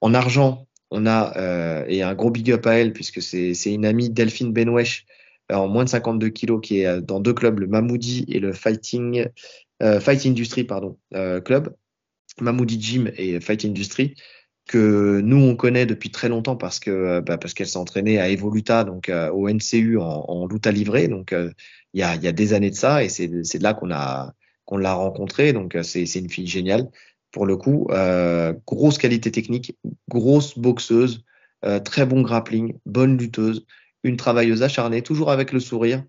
En 0.00 0.14
argent, 0.14 0.66
on 0.90 1.06
a, 1.06 1.84
et 1.86 2.02
un 2.02 2.14
gros 2.14 2.30
big 2.30 2.50
up 2.50 2.66
à 2.66 2.74
elle 2.74 2.92
puisque 2.92 3.20
c'est 3.20 3.52
une 3.66 3.84
amie 3.84 4.08
Delphine 4.08 4.54
euh, 4.56 5.54
en 5.54 5.68
moins 5.68 5.84
de 5.84 5.88
52 5.88 6.28
kilos 6.30 6.60
qui 6.62 6.80
est 6.80 7.00
dans 7.02 7.20
deux 7.20 7.34
clubs, 7.34 7.58
le 7.58 7.66
Mamoudi 7.66 8.24
et 8.28 8.38
le 8.38 8.52
Fighting, 8.52 9.26
Fight 9.80 10.26
Industry 10.26 10.64
pardon, 10.64 10.96
club. 11.44 11.74
Mamoudi 12.40 12.80
Gym 12.80 13.10
et 13.16 13.40
Fight 13.40 13.64
Industry 13.64 14.14
que 14.68 15.20
nous 15.24 15.38
on 15.38 15.56
connaît 15.56 15.86
depuis 15.86 16.10
très 16.10 16.28
longtemps 16.28 16.54
parce 16.54 16.78
que 16.78 16.90
euh, 16.90 17.20
bah, 17.20 17.38
parce 17.38 17.54
qu'elle 17.54 17.66
s'est 17.66 17.78
entraînée 17.78 18.20
à 18.20 18.28
Evoluta 18.28 18.84
donc 18.84 19.08
euh, 19.08 19.30
au 19.30 19.48
NCU 19.50 19.98
en, 19.98 20.04
en 20.28 20.46
lutte 20.46 20.66
à 20.66 20.70
livrer. 20.70 21.08
Donc 21.08 21.32
euh, 21.32 21.50
il 21.94 22.00
y 22.00 22.02
a 22.04 22.14
y 22.14 22.28
a 22.28 22.32
des 22.32 22.52
années 22.52 22.70
de 22.70 22.76
ça 22.76 23.02
et 23.02 23.08
c'est 23.08 23.44
c'est 23.44 23.60
là 23.60 23.74
qu'on 23.74 23.90
a 23.90 24.34
qu'on 24.66 24.76
l'a 24.76 24.92
rencontrée. 24.92 25.52
Donc 25.52 25.74
euh, 25.74 25.82
c'est 25.82 26.06
c'est 26.06 26.20
une 26.20 26.30
fille 26.30 26.46
géniale 26.46 26.88
pour 27.32 27.46
le 27.46 27.56
coup. 27.56 27.88
Grosse 28.66 28.98
qualité 28.98 29.30
technique 29.32 29.76
grosse 30.08 30.58
boxeuse 30.58 31.24
très 31.84 32.06
bon 32.06 32.22
grappling 32.22 32.78
bonne 32.86 33.18
lutteuse 33.18 33.66
une 34.04 34.16
travailleuse 34.16 34.62
acharnée 34.62 35.02
toujours 35.02 35.30
avec 35.30 35.52
le 35.52 35.60
sourire. 35.60 36.04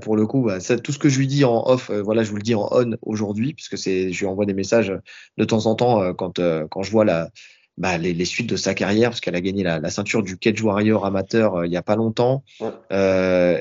Pour 0.00 0.16
le 0.16 0.26
coup, 0.26 0.42
bah, 0.42 0.58
tout 0.82 0.92
ce 0.92 0.98
que 0.98 1.08
je 1.08 1.18
lui 1.18 1.26
dis 1.28 1.44
en 1.44 1.62
off, 1.68 1.90
voilà, 1.90 2.24
je 2.24 2.30
vous 2.30 2.36
le 2.36 2.42
dis 2.42 2.54
en 2.54 2.68
on 2.72 2.96
aujourd'hui, 3.02 3.54
puisque 3.54 3.78
c'est, 3.78 4.10
je 4.10 4.18
lui 4.18 4.26
envoie 4.26 4.46
des 4.46 4.54
messages 4.54 4.92
de 5.36 5.44
temps 5.44 5.66
en 5.66 5.76
temps 5.76 6.14
quand 6.14 6.40
quand 6.70 6.82
je 6.82 6.90
vois 6.90 7.04
la, 7.04 7.30
bah, 7.78 7.98
les, 7.98 8.12
les 8.12 8.24
suites 8.24 8.48
de 8.48 8.56
sa 8.56 8.74
carrière, 8.74 9.10
parce 9.10 9.20
qu'elle 9.20 9.34
a 9.34 9.40
gagné 9.40 9.62
la, 9.62 9.78
la 9.78 9.90
ceinture 9.90 10.22
du 10.22 10.36
Cage 10.36 10.62
Warrior 10.62 11.06
amateur 11.06 11.56
euh, 11.56 11.66
il 11.66 11.72
y 11.72 11.76
a 11.76 11.82
pas 11.82 11.96
longtemps. 11.96 12.44
Euh, 12.92 13.60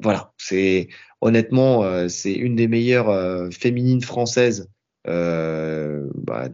voilà, 0.00 0.32
c'est 0.36 0.88
honnêtement, 1.20 1.84
euh, 1.84 2.08
c'est 2.08 2.32
une 2.32 2.56
des 2.56 2.68
meilleures 2.68 3.08
euh, 3.08 3.50
féminines 3.50 4.02
françaises. 4.02 4.68
Euh, 5.08 6.08
bah, 6.14 6.48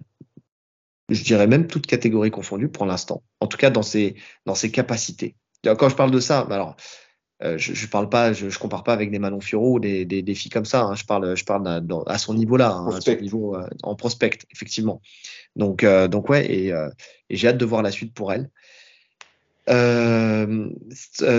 je 1.10 1.22
dirais 1.24 1.46
même 1.46 1.66
toute 1.66 1.86
catégorie 1.86 2.30
confondue 2.30 2.68
pour 2.68 2.84
l'instant. 2.84 3.22
En 3.40 3.46
tout 3.46 3.56
cas, 3.56 3.70
dans 3.70 3.82
ses 3.82 4.14
dans 4.44 4.54
ses 4.54 4.70
capacités. 4.70 5.34
Quand 5.64 5.88
je 5.88 5.96
parle 5.96 6.10
de 6.10 6.20
ça, 6.20 6.44
bah, 6.44 6.56
alors 6.56 6.76
euh, 7.42 7.56
je, 7.58 7.72
je 7.74 7.86
parle 7.86 8.08
pas, 8.08 8.32
je, 8.32 8.48
je 8.50 8.58
compare 8.58 8.82
pas 8.84 8.92
avec 8.92 9.10
des 9.10 9.18
Manon 9.18 9.40
Fiorot 9.40 9.74
ou 9.76 9.80
des, 9.80 10.04
des, 10.04 10.22
des 10.22 10.34
filles 10.34 10.50
comme 10.50 10.64
ça. 10.64 10.82
hein. 10.82 10.94
Je 10.94 11.04
parle, 11.04 11.36
je 11.36 11.44
parle 11.44 11.66
à, 11.68 11.80
dans- 11.80 12.02
à 12.04 12.18
son 12.18 12.34
niveau 12.34 12.56
là, 12.56 12.72
hein, 12.72 12.86
à 12.88 13.00
son 13.00 13.20
niveau 13.22 13.56
euh, 13.56 13.66
en 13.82 13.94
prospect, 13.94 14.38
effectivement. 14.52 15.00
Donc, 15.56 15.84
euh, 15.84 16.08
donc 16.08 16.28
ouais, 16.28 16.50
et, 16.52 16.72
euh, 16.72 16.88
et 17.30 17.36
j'ai 17.36 17.48
hâte 17.48 17.58
de 17.58 17.64
voir 17.64 17.82
la 17.82 17.90
suite 17.90 18.12
pour 18.14 18.32
elle. 18.32 18.50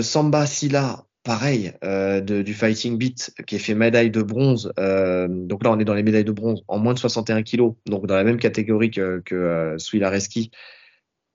Samba 0.02 0.46
Silla, 0.46 1.06
pareil, 1.24 1.74
de, 1.82 2.42
du 2.42 2.54
Fighting 2.54 2.98
Beat, 2.98 3.32
qui 3.48 3.56
a 3.56 3.60
fait 3.60 3.74
médaille 3.76 4.12
de 4.12 4.22
bronze. 4.22 4.72
Donc 4.78 5.64
là, 5.64 5.72
on 5.72 5.80
est 5.80 5.86
dans 5.86 5.94
les 5.96 6.04
médailles 6.04 6.24
de 6.26 6.32
bronze 6.32 6.64
en 6.68 6.80
moins 6.80 6.94
de 6.94 7.00
61 7.00 7.44
kilos, 7.44 7.74
donc 7.88 8.08
dans 8.08 8.16
la 8.16 8.24
même 8.24 8.38
catégorie 8.40 8.92
que, 8.92 9.22
que 9.26 9.76
Suilareski. 9.78 10.52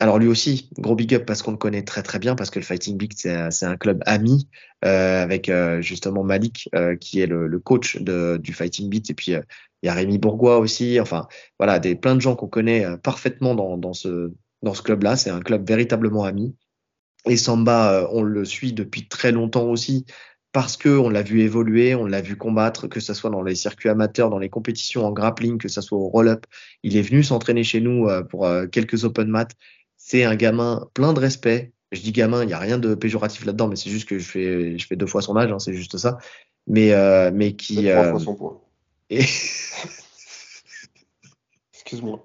Alors 0.01 0.19
lui 0.19 0.27
aussi, 0.27 0.71
gros 0.79 0.97
big 0.97 1.15
up 1.15 1.25
parce 1.25 1.43
qu'on 1.43 1.53
le 1.53 1.57
connaît 1.57 1.83
très 1.83 2.03
très 2.03 2.19
bien, 2.19 2.35
parce 2.35 2.51
que 2.51 2.59
le 2.59 2.65
Fighting 2.65 2.99
Beat, 2.99 3.13
c'est 3.17 3.65
un, 3.65 3.77
club 3.77 4.03
ami 4.07 4.49
euh, 4.85 5.23
avec 5.23 5.49
euh, 5.49 5.81
justement 5.81 6.25
Malik, 6.25 6.69
euh, 6.75 6.97
qui 6.97 7.21
est 7.21 7.27
le, 7.27 7.59
coach 7.61 7.99
du 7.99 8.53
Fighting 8.53 8.91
Beat, 8.91 9.11
et 9.11 9.15
puis 9.15 9.33
il 9.33 9.87
y 9.87 9.89
a 9.89 9.95
Rémi 9.95 10.19
Bourgois 10.19 10.59
aussi. 10.59 10.99
Enfin, 11.01 11.29
voilà, 11.59 11.79
des 11.79 11.95
plein 11.95 12.17
de 12.17 12.21
gens 12.21 12.35
qu'on 12.35 12.49
connaît 12.49 12.85
parfaitement 12.99 13.55
dans, 13.55 13.93
ce 13.93 14.33
dans 14.63 14.75
ce 14.75 14.83
club-là. 14.83 15.17
C'est 15.17 15.31
un 15.31 15.41
club 15.41 15.67
véritablement 15.67 16.25
ami. 16.25 16.57
Et 17.27 17.37
Samba, 17.37 18.09
on 18.13 18.23
le 18.23 18.45
suit 18.45 18.73
depuis 18.73 19.09
très 19.09 19.33
longtemps 19.33 19.69
aussi 19.71 20.05
parce 20.53 20.77
que 20.77 20.89
on 20.89 21.09
l'a 21.09 21.23
vu 21.23 21.41
évoluer, 21.41 21.95
on 21.95 22.07
l'a 22.07 22.21
vu 22.21 22.37
combattre, 22.37 22.87
que 22.89 23.01
ce 23.01 23.15
soit 23.15 23.31
dans 23.31 23.43
les 23.43 23.55
circuits 23.55 23.89
amateurs, 23.89 24.31
dans 24.31 24.39
les 24.39 24.51
compétitions 24.51 25.07
en 25.07 25.13
grappling, 25.13 25.59
que 25.59 25.69
ce 25.69 25.81
soit 25.81 25.99
au 25.99 26.09
roll-up. 26.09 26.47
Il 26.83 26.97
est 26.97 27.03
venu 27.03 27.23
s'entraîner 27.23 27.65
chez 27.65 27.81
nous 27.81 28.09
pour 28.29 28.47
quelques 28.71 29.05
open 29.05 29.29
mat. 29.29 29.55
C'est 30.07 30.25
un 30.25 30.37
gamin 30.37 30.87
plein 30.93 31.15
de 31.15 31.19
respect. 31.19 31.73
Je 31.91 32.03
dis 32.03 32.13
gamin, 32.13 32.43
il 32.43 32.49
n'y 32.49 32.53
a 32.53 32.59
rien 32.59 32.77
de 32.77 32.95
péjoratif 32.95 33.47
là-dedans, 33.47 33.69
mais 33.69 33.77
c'est 33.77 33.89
juste 33.89 34.07
que 34.07 34.19
je 34.19 34.29
fais, 34.29 34.79
je 34.79 34.87
fais 34.87 34.97
deux 34.97 35.07
fois 35.07 35.23
son 35.23 35.35
âge, 35.35 35.51
hein, 35.51 35.59
c'est 35.59 35.73
juste 35.73 35.97
ça. 35.97 36.19
Mais, 36.67 36.93
euh, 36.93 37.31
mais 37.33 37.57
qui. 37.57 37.77
trois 37.77 38.05
euh, 38.05 38.11
fois 38.11 38.21
son 38.21 38.35
poids. 38.35 38.61
et- 39.09 39.21
Excuse-moi. 41.73 42.23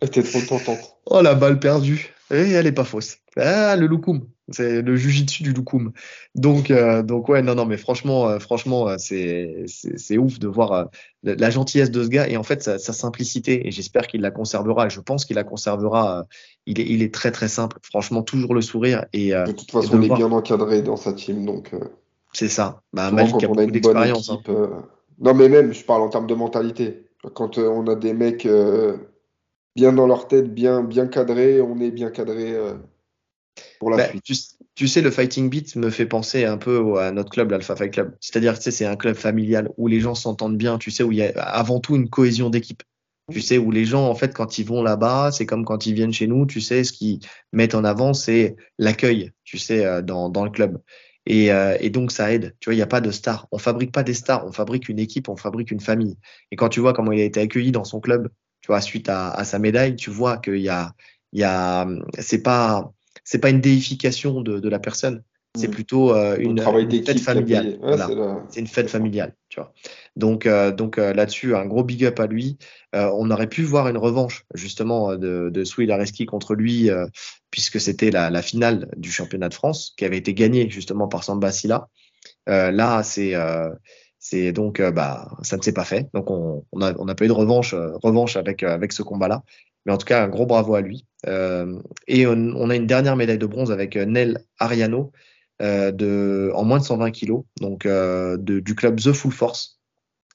Était 0.00 0.22
trop 0.22 0.40
tentante. 0.40 0.98
Oh 1.06 1.20
la 1.20 1.34
balle 1.34 1.58
perdue. 1.58 2.14
Et 2.30 2.52
elle 2.52 2.66
est 2.66 2.72
pas 2.72 2.84
fausse. 2.84 3.18
Ah 3.36 3.76
le 3.76 3.86
loukoum. 3.86 4.26
C'est 4.50 4.80
le 4.80 4.96
jujitsu 4.96 5.42
du 5.42 5.52
loukoum. 5.52 5.92
Donc 6.34 6.70
euh, 6.70 7.02
donc 7.02 7.28
ouais 7.28 7.42
non 7.42 7.54
non 7.54 7.66
mais 7.66 7.76
franchement 7.76 8.28
euh, 8.28 8.38
franchement 8.38 8.88
euh, 8.88 8.94
c'est 8.98 9.64
c'est 9.66 9.98
c'est 9.98 10.18
ouf 10.18 10.38
de 10.38 10.46
voir 10.48 10.72
euh, 10.72 10.84
la, 11.24 11.50
gentillesse 11.50 11.90
de 11.90 12.02
ce 12.04 12.08
gars 12.08 12.28
et 12.28 12.36
en 12.36 12.42
fait 12.44 12.62
sa, 12.62 12.78
sa 12.78 12.92
simplicité 12.92 13.66
et 13.66 13.70
j'espère 13.72 14.06
qu'il 14.06 14.20
la 14.20 14.30
conservera 14.30 14.86
et 14.86 14.90
je 14.90 15.00
pense 15.00 15.24
qu'il 15.24 15.34
la 15.36 15.44
conservera. 15.44 16.20
euh, 16.20 16.22
il 16.66 16.80
est 16.80 16.86
il 16.86 17.02
est 17.02 17.12
très 17.12 17.32
très 17.32 17.48
simple. 17.48 17.78
Franchement 17.82 18.22
toujours 18.22 18.54
le 18.54 18.60
sourire 18.62 19.04
et 19.12 19.34
euh, 19.34 19.44
De 19.46 19.52
toute 19.52 19.70
façon, 19.70 19.92
de 19.94 19.98
on 19.98 20.02
est 20.02 20.06
voir- 20.06 20.18
bien 20.18 20.30
encadré 20.32 20.82
dans 20.82 20.96
sa 20.96 21.12
team, 21.12 21.44
donc 21.44 21.74
euh, 21.74 21.78
c'est 22.32 22.48
ça. 22.48 22.82
Bah, 22.92 23.10
Malik 23.10 23.32
quand 23.32 23.44
a 23.44 23.48
beaucoup 23.48 23.70
d'expérience. 23.70 24.30
hein. 24.30 24.34
équipe. 24.34 24.48
euh, 24.50 24.68
Non, 25.20 25.32
mais 25.34 25.48
même, 25.48 25.72
je 25.72 25.84
parle 25.84 26.02
en 26.02 26.08
termes 26.08 26.26
de 26.26 26.34
mentalité. 26.34 27.08
Quand 27.34 27.58
on 27.58 27.86
a 27.88 27.94
des 27.94 28.12
mecs 28.12 28.46
euh, 28.46 28.96
bien 29.76 29.92
dans 29.92 30.06
leur 30.06 30.26
tête, 30.26 30.52
bien, 30.52 30.82
bien 30.82 31.06
cadrés, 31.06 31.60
on 31.60 31.78
est 31.80 31.90
bien 31.90 32.10
cadré 32.10 32.52
euh, 32.54 32.74
pour 33.78 33.90
la 33.90 33.98
Bah, 33.98 34.08
suite. 34.08 34.24
tu, 34.24 34.34
tu 34.74 34.88
sais, 34.88 35.02
le 35.02 35.10
Fighting 35.10 35.48
Beat 35.50 35.76
me 35.76 35.90
fait 35.90 36.06
penser 36.06 36.44
un 36.44 36.58
peu 36.58 36.98
à 36.98 37.12
notre 37.12 37.30
club, 37.30 37.50
l'Alpha 37.50 37.76
Fight 37.76 37.92
Club. 37.92 38.14
C'est-à-dire, 38.20 38.56
tu 38.56 38.62
sais, 38.62 38.70
c'est 38.70 38.86
un 38.86 38.96
club 38.96 39.14
familial 39.16 39.70
où 39.76 39.86
les 39.86 40.00
gens 40.00 40.14
s'entendent 40.14 40.56
bien, 40.56 40.78
tu 40.78 40.90
sais, 40.90 41.02
où 41.02 41.12
il 41.12 41.18
y 41.18 41.22
a 41.22 41.30
avant 41.42 41.78
tout 41.80 41.94
une 41.94 42.08
cohésion 42.08 42.50
d'équipe. 42.50 42.82
Tu 43.32 43.40
sais, 43.40 43.58
où 43.58 43.70
les 43.72 43.84
gens, 43.84 44.08
en 44.08 44.14
fait, 44.14 44.32
quand 44.32 44.58
ils 44.58 44.64
vont 44.64 44.82
là-bas, 44.82 45.32
c'est 45.32 45.46
comme 45.46 45.64
quand 45.64 45.84
ils 45.86 45.94
viennent 45.94 46.12
chez 46.12 46.28
nous, 46.28 46.46
tu 46.46 46.60
sais, 46.60 46.84
ce 46.84 46.92
qu'ils 46.92 47.18
mettent 47.52 47.74
en 47.74 47.82
avant, 47.84 48.14
c'est 48.14 48.56
l'accueil, 48.78 49.32
tu 49.44 49.58
sais, 49.58 49.84
euh, 49.84 50.00
dans, 50.00 50.28
dans 50.28 50.44
le 50.44 50.50
club. 50.50 50.78
Et, 51.26 51.50
euh, 51.50 51.76
et 51.80 51.90
donc, 51.90 52.12
ça 52.12 52.32
aide. 52.32 52.54
Tu 52.60 52.66
vois, 52.70 52.74
il 52.74 52.76
n'y 52.76 52.82
a 52.82 52.86
pas 52.86 53.00
de 53.00 53.10
stars. 53.10 53.48
On 53.50 53.58
fabrique 53.58 53.90
pas 53.90 54.04
des 54.04 54.14
stars, 54.14 54.46
on 54.46 54.52
fabrique 54.52 54.88
une 54.88 55.00
équipe, 55.00 55.28
on 55.28 55.36
fabrique 55.36 55.72
une 55.72 55.80
famille. 55.80 56.16
Et 56.52 56.56
quand 56.56 56.68
tu 56.68 56.78
vois 56.78 56.92
comment 56.92 57.10
il 57.10 57.20
a 57.20 57.24
été 57.24 57.40
accueilli 57.40 57.72
dans 57.72 57.82
son 57.82 57.98
club, 57.98 58.28
tu 58.66 58.72
vois, 58.72 58.80
suite 58.80 59.08
à, 59.08 59.30
à 59.30 59.44
sa 59.44 59.60
médaille, 59.60 59.94
tu 59.94 60.10
vois 60.10 60.38
qu'il 60.38 60.56
y 60.56 60.68
a, 60.68 60.92
il 61.32 61.38
y 61.38 61.44
a, 61.44 61.86
c'est 62.18 62.42
pas, 62.42 62.92
c'est 63.22 63.38
pas 63.38 63.50
une 63.50 63.60
déification 63.60 64.40
de, 64.40 64.58
de 64.58 64.68
la 64.68 64.80
personne. 64.80 65.22
C'est 65.54 65.68
mm. 65.68 65.70
plutôt 65.70 66.12
euh, 66.12 66.36
une, 66.36 66.58
fête 66.58 67.20
familiale. 67.20 67.78
C'est 68.50 68.58
une 68.58 68.66
fête 68.66 68.90
familiale, 68.90 69.36
tu 69.50 69.60
vois. 69.60 69.72
Donc, 70.16 70.46
euh, 70.46 70.72
donc 70.72 70.98
euh, 70.98 71.12
là-dessus, 71.12 71.54
un 71.54 71.64
gros 71.64 71.84
big 71.84 72.04
up 72.04 72.18
à 72.18 72.26
lui. 72.26 72.58
on 72.92 73.30
aurait 73.30 73.46
pu 73.46 73.62
voir 73.62 73.86
une 73.86 73.98
revanche 73.98 74.46
justement 74.52 75.14
de, 75.14 75.48
de 75.48 75.64
Sui 75.64 75.86
contre 76.26 76.56
lui, 76.56 76.90
puisque 77.52 77.80
c'était 77.80 78.10
la, 78.10 78.30
la, 78.30 78.42
finale 78.42 78.90
du 78.96 79.12
championnat 79.12 79.48
de 79.48 79.54
France 79.54 79.94
qui 79.96 80.04
avait 80.04 80.18
été 80.18 80.34
gagnée 80.34 80.68
justement 80.70 81.06
par 81.06 81.22
Samba 81.22 81.52
Silla. 81.52 81.88
là, 82.48 83.04
c'est 83.04 83.36
c'est 84.28 84.52
donc 84.52 84.80
bah 84.80 85.36
ça 85.42 85.56
ne 85.56 85.62
s'est 85.62 85.72
pas 85.72 85.84
fait. 85.84 86.08
Donc 86.14 86.30
on 86.30 86.64
n'a 86.74 86.94
on 86.98 87.08
a 87.08 87.14
pas 87.14 87.24
eu 87.24 87.28
de 87.28 87.32
revanche 87.32 87.74
revanche 87.74 88.36
avec 88.36 88.62
avec 88.62 88.92
ce 88.92 89.02
combat-là. 89.02 89.42
Mais 89.84 89.92
en 89.92 89.98
tout 89.98 90.06
cas, 90.06 90.24
un 90.24 90.28
gros 90.28 90.46
bravo 90.46 90.74
à 90.74 90.80
lui. 90.80 91.06
et 91.26 92.26
on, 92.26 92.32
on, 92.32 92.70
a 92.70 92.76
une 92.76 92.86
dernière 92.88 93.16
médaille 93.16 93.38
de 93.38 93.46
bronze 93.46 93.70
avec 93.70 93.94
Nel 93.96 94.40
Ariano, 94.58 95.12
euh, 95.62 95.90
de, 95.90 96.50
en 96.54 96.64
moins 96.64 96.78
de 96.78 96.84
120 96.84 97.10
kilos, 97.12 97.44
donc 97.62 97.86
euh, 97.86 98.36
de, 98.36 98.60
du 98.60 98.74
club 98.74 99.00
The 99.00 99.12
Full 99.12 99.32
Force. 99.32 99.80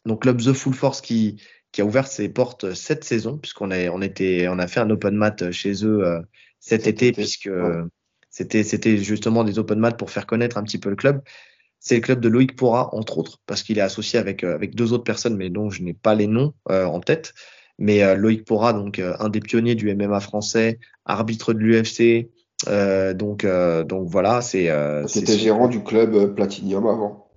Donc 0.04 0.24
club 0.24 0.42
The 0.42 0.52
Full 0.52 0.74
Force 0.74 1.00
qui, 1.00 1.40
qui 1.72 1.82
a 1.82 1.86
ouvert 1.86 2.08
ses 2.08 2.28
portes 2.28 2.74
cette 2.74 3.04
saison, 3.04 3.38
puisqu'on 3.38 3.70
a, 3.70 3.90
on 3.90 4.02
était, 4.02 4.48
on 4.48 4.58
a 4.58 4.66
fait 4.66 4.80
un 4.80 4.90
open 4.90 5.14
mat 5.14 5.52
chez 5.52 5.86
eux 5.86 6.04
euh, 6.04 6.20
cet, 6.60 6.88
été, 6.88 7.12
puisque 7.12 7.52
c'était, 8.32 8.64
c'était 8.64 8.98
justement 8.98 9.44
des 9.44 9.60
open 9.60 9.78
mat 9.78 9.92
pour 9.92 10.10
faire 10.10 10.26
connaître 10.26 10.58
un 10.58 10.64
petit 10.64 10.80
peu 10.80 10.90
le 10.90 10.96
club. 10.96 11.22
C'est 11.82 11.96
le 11.96 12.02
club 12.02 12.22
de 12.22 12.30
Loïc 12.30 12.56
Pora, 12.56 12.96
entre 12.96 13.18
autres, 13.18 13.40
parce 13.46 13.64
qu'il 13.64 13.78
est 13.78 13.82
associé 13.82 14.18
avec, 14.18 14.46
avec 14.46 14.76
deux 14.76 14.94
autres 14.94 15.04
personnes, 15.04 15.36
mais 15.36 15.50
dont 15.50 15.70
je 15.70 15.82
n'ai 15.82 15.94
pas 15.94 16.16
les 16.16 16.28
noms 16.28 16.54
en 16.70 17.00
tête. 17.02 17.34
Mais 17.80 18.16
Loïc 18.16 18.46
Pora, 18.46 18.72
donc 18.72 19.00
un 19.00 19.30
des 19.30 19.40
pionniers 19.40 19.74
du 19.74 19.94
MMA 19.94 20.20
français, 20.20 20.80
arbitre 21.06 21.54
de 21.54 21.60
l'UFC, 21.60 22.30
euh, 22.68 23.14
donc, 23.14 23.44
euh, 23.44 23.84
donc 23.84 24.08
voilà, 24.08 24.42
c'est. 24.42 24.70
Euh, 24.70 25.08
C'était 25.08 25.38
gérant 25.38 25.68
du 25.68 25.84
club 25.84 26.36
Platinum 26.36 26.88
avant. 26.88 27.28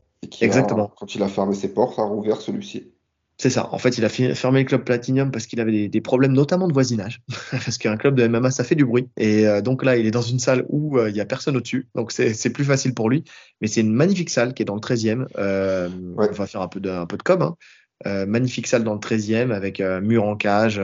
Exactement. 0.41 0.91
quand 0.97 1.15
il 1.15 1.23
a 1.23 1.29
fermé 1.29 1.55
ses 1.55 1.73
portes, 1.73 1.99
a 1.99 2.03
rouvert 2.03 2.41
celui-ci. 2.41 2.94
C'est 3.37 3.51
ça. 3.51 3.69
En 3.73 3.79
fait, 3.79 3.99
il 3.99 4.05
a 4.05 4.09
fermé 4.09 4.61
le 4.61 4.65
club 4.65 4.85
Platinum 4.85 5.31
parce 5.31 5.47
qu'il 5.47 5.61
avait 5.61 5.73
des, 5.73 5.89
des, 5.89 6.01
problèmes, 6.01 6.33
notamment 6.33 6.69
de 6.69 6.73
voisinage. 6.73 7.21
parce 7.51 7.79
qu'un 7.79 7.97
club 7.97 8.15
de 8.15 8.27
MMA, 8.29 8.51
ça 8.51 8.63
fait 8.63 8.77
du 8.77 8.85
bruit. 8.85 9.09
Et 9.17 9.45
donc 9.61 9.85
là, 9.85 9.97
il 9.97 10.07
est 10.07 10.13
dans 10.13 10.23
une 10.23 10.39
salle 10.39 10.65
où 10.69 11.01
il 11.01 11.17
y 11.17 11.21
a 11.21 11.25
personne 11.25 11.57
au-dessus. 11.57 11.89
Donc 11.97 12.13
c'est 12.13 12.51
plus 12.51 12.65
facile 12.65 12.95
pour 12.95 13.11
lui. 13.11 13.25
Mais 13.61 13.67
c'est 13.67 13.81
une 13.81 13.93
magnifique 13.93 14.31
salle 14.31 14.55
qui 14.55 14.63
est 14.63 14.67
dans 14.67 14.77
le 14.77 14.81
13e. 14.81 15.27
On 15.37 16.33
va 16.33 16.47
faire 16.47 16.63
un 16.63 16.69
peu 16.69 16.79
de, 16.79 16.91
un 16.91 17.07
peu 17.07 17.17
de 17.17 17.25
com. 17.25 17.43
Hein. 17.43 18.27
magnifique 18.27 18.69
salle 18.69 18.85
dans 18.85 18.95
le 18.95 19.01
13e 19.01 19.51
avec 19.51 19.81
mur 19.81 20.25
en 20.25 20.37
cage, 20.37 20.81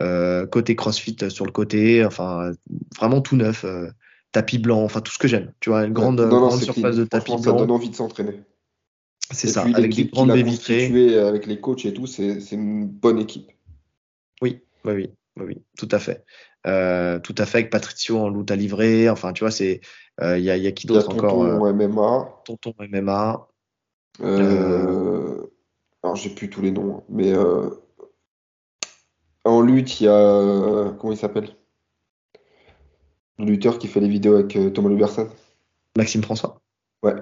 euh, 0.00 0.46
côté 0.46 0.76
CrossFit 0.76 1.16
sur 1.28 1.44
le 1.44 1.52
côté, 1.52 2.04
enfin 2.04 2.52
vraiment 2.96 3.20
tout 3.20 3.36
neuf, 3.36 3.64
euh, 3.64 3.88
tapis 4.32 4.58
blanc, 4.58 4.82
enfin 4.82 5.00
tout 5.00 5.12
ce 5.12 5.18
que 5.18 5.28
j'aime. 5.28 5.52
Tu 5.60 5.68
vois, 5.68 5.84
une 5.84 5.92
grande, 5.92 6.20
grande 6.20 6.62
surface 6.62 6.96
de 6.96 7.04
tapis 7.04 7.32
blanc. 7.32 7.42
Ça 7.42 7.52
donne 7.52 7.70
envie 7.70 7.90
de 7.90 7.96
s'entraîner. 7.96 8.40
C'est 9.30 9.48
ça, 9.48 9.64
avec 9.74 9.94
des 9.94 10.04
grandes 10.06 10.32
baies 10.32 10.42
vitrées. 10.42 11.18
Avec 11.18 11.46
les 11.46 11.60
coachs 11.60 11.84
et 11.84 11.92
tout, 11.92 12.06
c'est 12.06 12.52
une 12.52 12.86
bonne 12.86 13.18
équipe. 13.18 13.50
Oui, 14.42 14.62
oui, 14.84 14.92
oui, 14.94 15.10
oui, 15.36 15.62
tout 15.78 15.88
à 15.90 15.98
fait. 15.98 16.24
Euh, 16.66 17.18
tout 17.18 17.34
à 17.38 17.46
fait 17.46 17.58
avec 17.58 17.70
Patricio 17.70 18.18
en 18.18 18.28
loot 18.28 18.50
à 18.50 18.56
livrer. 18.56 19.08
Enfin, 19.08 19.32
tu 19.32 19.44
vois, 19.44 19.50
c'est 19.50 19.80
il 20.22 20.40
y, 20.40 20.50
a, 20.50 20.56
y 20.56 20.66
a 20.66 20.72
qui 20.72 20.86
d'autre 20.86 21.10
encore 21.10 21.38
Tonton 21.38 21.72
MMA. 21.72 22.42
Tonton 22.44 22.74
MMA. 22.78 23.48
alors 26.02 26.16
j'ai 26.16 26.30
plus 26.30 26.50
tous 26.50 26.60
les 26.60 26.70
noms, 26.70 26.98
hein, 26.98 27.02
mais 27.08 27.32
en 29.44 29.60
lutte, 29.62 30.00
il 30.00 30.04
y 30.04 30.08
a. 30.08 30.12
Euh, 30.12 30.90
comment 30.92 31.12
il 31.12 31.18
s'appelle? 31.18 31.50
Le 33.38 33.46
lutteur 33.46 33.78
qui 33.78 33.88
fait 33.88 34.00
les 34.00 34.08
vidéos 34.08 34.34
avec 34.34 34.54
euh, 34.56 34.70
Thomas 34.70 34.90
Luberson. 34.90 35.28
Maxime 35.96 36.22
François. 36.22 36.60
Ouais. 37.02 37.14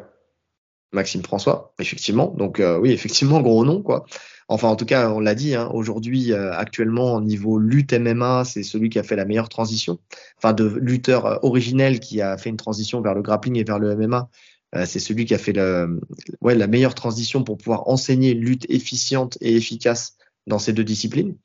Maxime 0.92 1.22
François, 1.22 1.74
effectivement. 1.78 2.34
Donc 2.36 2.60
euh, 2.60 2.78
oui, 2.78 2.92
effectivement, 2.92 3.40
gros 3.40 3.64
nom, 3.64 3.82
quoi. 3.82 4.06
Enfin, 4.48 4.68
en 4.68 4.76
tout 4.76 4.86
cas, 4.86 5.10
on 5.10 5.20
l'a 5.20 5.34
dit, 5.34 5.54
hein, 5.54 5.68
aujourd'hui, 5.74 6.32
actuellement, 6.32 7.16
au 7.16 7.20
niveau 7.20 7.58
lutte 7.58 7.92
MMA, 7.92 8.44
c'est 8.46 8.62
celui 8.62 8.88
qui 8.88 8.98
a 8.98 9.02
fait 9.02 9.14
la 9.14 9.26
meilleure 9.26 9.50
transition. 9.50 9.98
Enfin, 10.38 10.54
de 10.54 10.64
lutteur 10.64 11.44
originel 11.44 12.00
qui 12.00 12.22
a 12.22 12.38
fait 12.38 12.48
une 12.48 12.56
transition 12.56 13.02
vers 13.02 13.14
le 13.14 13.20
grappling 13.20 13.58
et 13.58 13.64
vers 13.64 13.78
le 13.78 13.94
MMA. 13.94 14.30
c'est 14.86 15.00
celui 15.00 15.26
qui 15.26 15.34
a 15.34 15.38
fait 15.38 15.52
le, 15.52 16.00
ouais, 16.40 16.54
la 16.54 16.66
meilleure 16.66 16.94
transition 16.94 17.44
pour 17.44 17.58
pouvoir 17.58 17.88
enseigner 17.88 18.32
lutte 18.32 18.64
efficiente 18.70 19.36
et 19.42 19.54
efficace 19.54 20.16
dans 20.46 20.58
ces 20.58 20.72
deux 20.72 20.84
disciplines. 20.84 21.36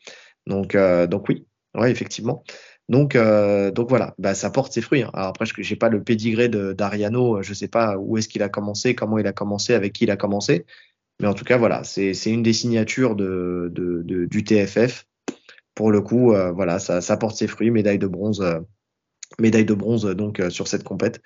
Donc, 0.47 0.75
euh, 0.75 1.07
donc 1.07 1.29
oui, 1.29 1.45
ouais, 1.75 1.91
effectivement. 1.91 2.43
Donc, 2.89 3.15
euh, 3.15 3.71
donc 3.71 3.89
voilà, 3.89 4.13
bah, 4.17 4.35
ça 4.35 4.49
porte 4.49 4.73
ses 4.73 4.81
fruits. 4.81 5.03
Hein. 5.03 5.11
Alors 5.13 5.29
après, 5.29 5.45
je 5.45 5.69
n'ai 5.69 5.77
pas 5.77 5.89
le 5.89 6.03
pédigré 6.03 6.49
d'Ariano, 6.49 7.41
je 7.41 7.49
ne 7.49 7.55
sais 7.55 7.67
pas 7.67 7.97
où 7.97 8.17
est-ce 8.17 8.27
qu'il 8.27 8.43
a 8.43 8.49
commencé, 8.49 8.93
comment 8.95 9.17
il 9.17 9.27
a 9.27 9.33
commencé, 9.33 9.73
avec 9.73 9.93
qui 9.93 10.03
il 10.03 10.11
a 10.11 10.17
commencé. 10.17 10.65
Mais 11.19 11.27
en 11.27 11.33
tout 11.33 11.45
cas, 11.45 11.57
voilà, 11.57 11.83
c'est 11.83 12.13
une 12.25 12.43
des 12.43 12.53
signatures 12.53 13.15
de, 13.15 13.71
du 14.29 14.43
TFF. 14.43 15.05
Pour 15.75 15.91
le 15.91 16.01
coup, 16.01 16.33
euh, 16.33 16.51
voilà, 16.51 16.79
ça, 16.79 17.01
ça, 17.01 17.17
porte 17.17 17.35
ses 17.35 17.47
fruits, 17.47 17.71
médaille 17.71 17.97
de 17.97 18.07
bronze, 18.07 18.41
euh, 18.41 18.59
médaille 19.39 19.65
de 19.65 19.73
bronze 19.73 20.03
donc 20.03 20.39
euh, 20.39 20.49
sur 20.49 20.67
cette 20.67 20.83
compète. 20.83 21.21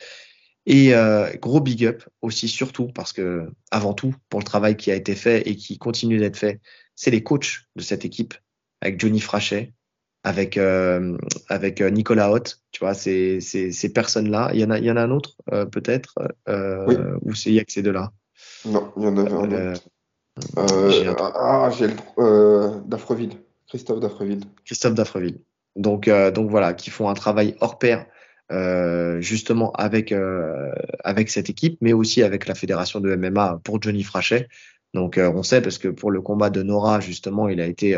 Et 0.65 0.91
gros 1.39 1.61
big 1.61 1.85
up 1.85 2.03
aussi, 2.21 2.49
surtout 2.49 2.87
parce 2.87 3.13
que 3.13 3.49
avant 3.71 3.93
tout, 3.93 4.13
pour 4.29 4.41
le 4.41 4.45
travail 4.45 4.75
qui 4.75 4.91
a 4.91 4.95
été 4.95 5.15
fait 5.15 5.47
et 5.47 5.55
qui 5.55 5.77
continue 5.77 6.17
d'être 6.17 6.35
fait, 6.35 6.59
c'est 6.93 7.09
les 7.09 7.23
coachs 7.23 7.61
de 7.77 7.81
cette 7.81 8.03
équipe 8.03 8.33
avec 8.81 8.99
Johnny 8.99 9.21
Frachet, 9.21 9.73
avec 10.23 10.57
euh, 10.57 11.17
avec 11.47 11.81
euh, 11.81 11.89
Nicolas 11.89 12.31
Hott, 12.31 12.61
tu 12.71 12.79
vois, 12.79 12.93
ces, 12.93 13.39
ces, 13.39 13.71
ces 13.71 13.93
personnes-là. 13.93 14.51
Il 14.53 14.59
y 14.59 14.63
en 14.65 14.71
a 14.71 14.77
il 14.77 14.85
y 14.85 14.91
en 14.91 14.97
a 14.97 15.01
un 15.01 15.11
autre 15.11 15.35
euh, 15.53 15.65
peut-être 15.65 16.15
euh, 16.49 16.85
oui. 16.87 16.95
ou 17.21 17.33
c'est 17.33 17.51
y 17.51 17.59
a 17.59 17.63
que 17.63 17.71
ces 17.71 17.81
deux-là? 17.81 18.11
Non, 18.65 18.91
il 18.97 19.03
y 19.03 19.07
en 19.07 19.17
avait 19.17 19.31
un 19.31 19.51
autre. 19.51 19.81
Euh, 20.57 21.13
ah, 21.17 21.69
j'ai 21.75 21.87
le 21.87 22.87
d'Afreville, 22.87 23.37
Christophe 23.67 23.99
d'Afreville. 23.99 24.41
Christophe 24.65 24.93
d'Afreville. 24.93 25.39
Donc 25.75 26.09
donc 26.09 26.49
voilà, 26.49 26.73
qui 26.73 26.89
font 26.89 27.09
un 27.09 27.13
travail 27.13 27.55
hors 27.59 27.79
pair. 27.79 28.05
justement 29.21 29.71
avec 29.73 30.13
avec 31.03 31.29
cette 31.29 31.49
équipe, 31.49 31.77
mais 31.81 31.93
aussi 31.93 32.21
avec 32.21 32.47
la 32.47 32.55
fédération 32.55 32.99
de 32.99 33.15
MMA 33.15 33.61
pour 33.63 33.81
Johnny 33.81 34.03
Frachet. 34.03 34.47
Donc 34.93 35.17
on 35.17 35.43
sait 35.43 35.61
parce 35.61 35.77
que 35.77 35.87
pour 35.87 36.11
le 36.11 36.21
combat 36.21 36.49
de 36.49 36.63
Nora 36.63 36.99
justement, 36.99 37.47
il 37.49 37.61
a 37.61 37.65
été 37.65 37.95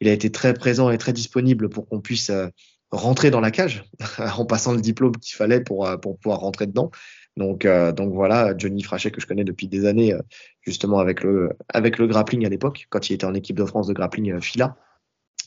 il 0.00 0.08
a 0.08 0.12
été 0.12 0.30
très 0.30 0.54
présent 0.54 0.90
et 0.90 0.98
très 0.98 1.12
disponible 1.12 1.68
pour 1.68 1.86
qu'on 1.86 2.00
puisse 2.00 2.30
euh, 2.30 2.48
rentrer 2.90 3.30
dans 3.30 3.40
la 3.40 3.50
cage 3.50 3.84
en 4.18 4.44
passant 4.46 4.72
le 4.72 4.80
diplôme 4.80 5.16
qu'il 5.16 5.36
fallait 5.36 5.60
pour, 5.60 5.86
euh, 5.86 5.96
pour 5.96 6.18
pouvoir 6.18 6.40
rentrer 6.40 6.66
dedans. 6.66 6.90
Donc, 7.36 7.64
euh, 7.64 7.92
donc 7.92 8.12
voilà, 8.12 8.54
Johnny 8.56 8.82
Frachet 8.82 9.10
que 9.10 9.20
je 9.20 9.26
connais 9.26 9.44
depuis 9.44 9.68
des 9.68 9.86
années, 9.86 10.14
justement 10.62 10.98
avec 10.98 11.22
le, 11.22 11.50
avec 11.68 11.98
le 11.98 12.06
grappling 12.06 12.44
à 12.44 12.48
l'époque, 12.48 12.86
quand 12.90 13.08
il 13.08 13.14
était 13.14 13.24
en 13.24 13.34
équipe 13.34 13.56
de 13.56 13.64
France 13.64 13.86
de 13.86 13.92
grappling 13.92 14.40
FILA. 14.40 14.76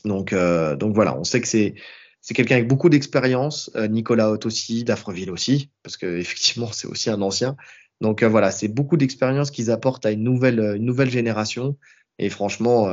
Donc, 0.04 0.34
donc 0.34 0.94
voilà, 0.94 1.16
on 1.16 1.24
sait 1.24 1.40
que 1.40 1.48
c'est 1.48 1.74
c'est 2.20 2.34
quelqu'un 2.34 2.56
avec 2.56 2.68
beaucoup 2.68 2.88
d'expérience. 2.88 3.70
Nicolas 3.90 4.30
Haute 4.30 4.46
aussi, 4.46 4.82
Dafreville 4.82 5.30
aussi, 5.30 5.70
parce 5.82 5.98
que 5.98 6.06
effectivement 6.18 6.70
c'est 6.72 6.88
aussi 6.88 7.10
un 7.10 7.20
ancien. 7.20 7.54
Donc 8.00 8.24
voilà, 8.24 8.50
c'est 8.50 8.68
beaucoup 8.68 8.96
d'expérience 8.96 9.50
qu'ils 9.50 9.70
apportent 9.70 10.06
à 10.06 10.10
une 10.10 10.24
nouvelle, 10.24 10.58
une 10.76 10.86
nouvelle 10.86 11.10
génération. 11.10 11.76
Et 12.18 12.30
franchement, 12.30 12.88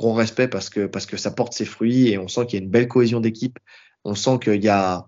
gros 0.00 0.14
respect 0.14 0.48
parce 0.48 0.70
que, 0.70 0.86
parce 0.86 1.04
que 1.04 1.18
ça 1.18 1.30
porte 1.30 1.52
ses 1.52 1.66
fruits 1.66 2.08
et 2.08 2.16
on 2.16 2.26
sent 2.26 2.46
qu'il 2.46 2.58
y 2.58 2.62
a 2.62 2.64
une 2.64 2.70
belle 2.70 2.88
cohésion 2.88 3.20
d'équipe. 3.20 3.58
On 4.04 4.14
sent 4.14 4.38
qu'il 4.42 4.64
y 4.64 4.68
a, 4.68 5.06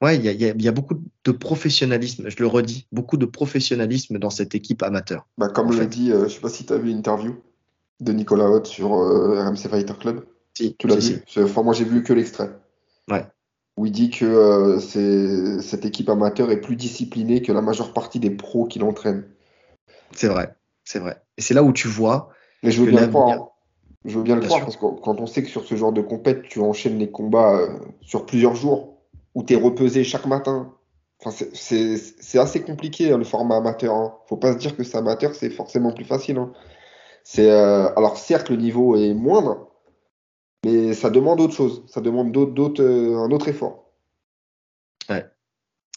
ouais, 0.00 0.16
il 0.16 0.24
y 0.24 0.28
a, 0.28 0.32
il 0.32 0.62
y 0.62 0.68
a, 0.68 0.72
beaucoup 0.72 0.94
de 1.24 1.32
professionnalisme, 1.32 2.28
je 2.28 2.36
le 2.38 2.46
redis, 2.46 2.86
beaucoup 2.92 3.16
de 3.16 3.26
professionnalisme 3.26 4.18
dans 4.18 4.30
cette 4.30 4.54
équipe 4.54 4.84
amateur. 4.84 5.26
Bah, 5.38 5.48
comme 5.48 5.76
l'a 5.76 5.86
dit, 5.86 6.12
euh, 6.12 6.28
je 6.28 6.34
sais 6.34 6.40
pas 6.40 6.50
si 6.50 6.64
tu 6.64 6.72
as 6.72 6.78
vu 6.78 6.90
une 6.90 6.98
interview 6.98 7.34
de 7.98 8.12
Nicolas 8.12 8.48
Haute 8.48 8.68
sur 8.68 8.94
euh, 8.94 9.44
RMC 9.44 9.68
Fighter 9.68 9.94
Club. 9.98 10.24
Si, 10.54 10.76
tu 10.76 10.86
l'as 10.86 10.96
vu 10.96 11.20
Enfin, 11.38 11.64
moi, 11.64 11.74
j'ai 11.74 11.84
vu 11.84 12.04
que 12.04 12.12
l'extrait. 12.12 12.50
Ouais. 13.10 13.26
Où 13.76 13.86
il 13.86 13.92
dit 13.92 14.10
que 14.10 14.24
euh, 14.24 15.60
cette 15.60 15.84
équipe 15.84 16.08
amateur 16.08 16.52
est 16.52 16.60
plus 16.60 16.76
disciplinée 16.76 17.42
que 17.42 17.50
la 17.50 17.60
majeure 17.60 17.92
partie 17.92 18.20
des 18.20 18.30
pros 18.30 18.66
qui 18.66 18.78
l'entraînent. 18.78 19.24
C'est 20.12 20.28
vrai, 20.28 20.54
c'est 20.84 21.00
vrai. 21.00 21.20
Et 21.36 21.42
c'est 21.42 21.54
là 21.54 21.64
où 21.64 21.72
tu 21.72 21.88
vois. 21.88 22.30
Mais 22.62 22.70
je 22.70 22.82
veux 22.82 22.90
bien 22.90 23.08
croire. 23.08 23.57
Je 24.04 24.16
veux 24.16 24.22
bien 24.22 24.36
le 24.36 24.42
croire, 24.42 24.60
parce 24.60 24.76
que 24.76 25.00
quand 25.00 25.20
on 25.20 25.26
sait 25.26 25.42
que 25.42 25.48
sur 25.48 25.64
ce 25.64 25.74
genre 25.74 25.92
de 25.92 26.00
compète, 26.00 26.42
tu 26.44 26.60
enchaînes 26.60 26.98
les 26.98 27.10
combats 27.10 27.58
euh, 27.58 27.78
sur 28.00 28.26
plusieurs 28.26 28.54
jours, 28.54 28.98
où 29.34 29.42
tu 29.42 29.54
es 29.54 29.56
repesé 29.56 30.04
chaque 30.04 30.26
matin. 30.26 30.74
Enfin, 31.20 31.46
c'est 31.52 32.38
assez 32.38 32.62
compliqué 32.62 33.10
hein, 33.12 33.18
le 33.18 33.24
format 33.24 33.56
amateur. 33.56 33.94
Hein. 33.94 34.14
Faut 34.28 34.36
pas 34.36 34.52
se 34.52 34.58
dire 34.58 34.76
que 34.76 34.84
c'est 34.84 34.96
amateur, 34.96 35.34
c'est 35.34 35.50
forcément 35.50 35.92
plus 35.92 36.04
facile. 36.04 36.38
Hein. 36.38 36.52
C'est 37.24 37.50
euh, 37.50 37.92
alors 37.96 38.16
certes 38.16 38.50
le 38.50 38.56
niveau 38.56 38.96
est 38.96 39.14
moindre, 39.14 39.68
Mais 40.64 40.94
ça 40.94 41.10
demande 41.10 41.40
autre 41.40 41.54
chose. 41.54 41.84
Ça 41.88 42.00
demande 42.00 42.32
d'autres, 42.32 42.52
d'autres, 42.52 42.82
euh, 42.82 43.18
un 43.18 43.30
autre 43.30 43.48
effort. 43.48 43.90
Ouais. 45.10 45.26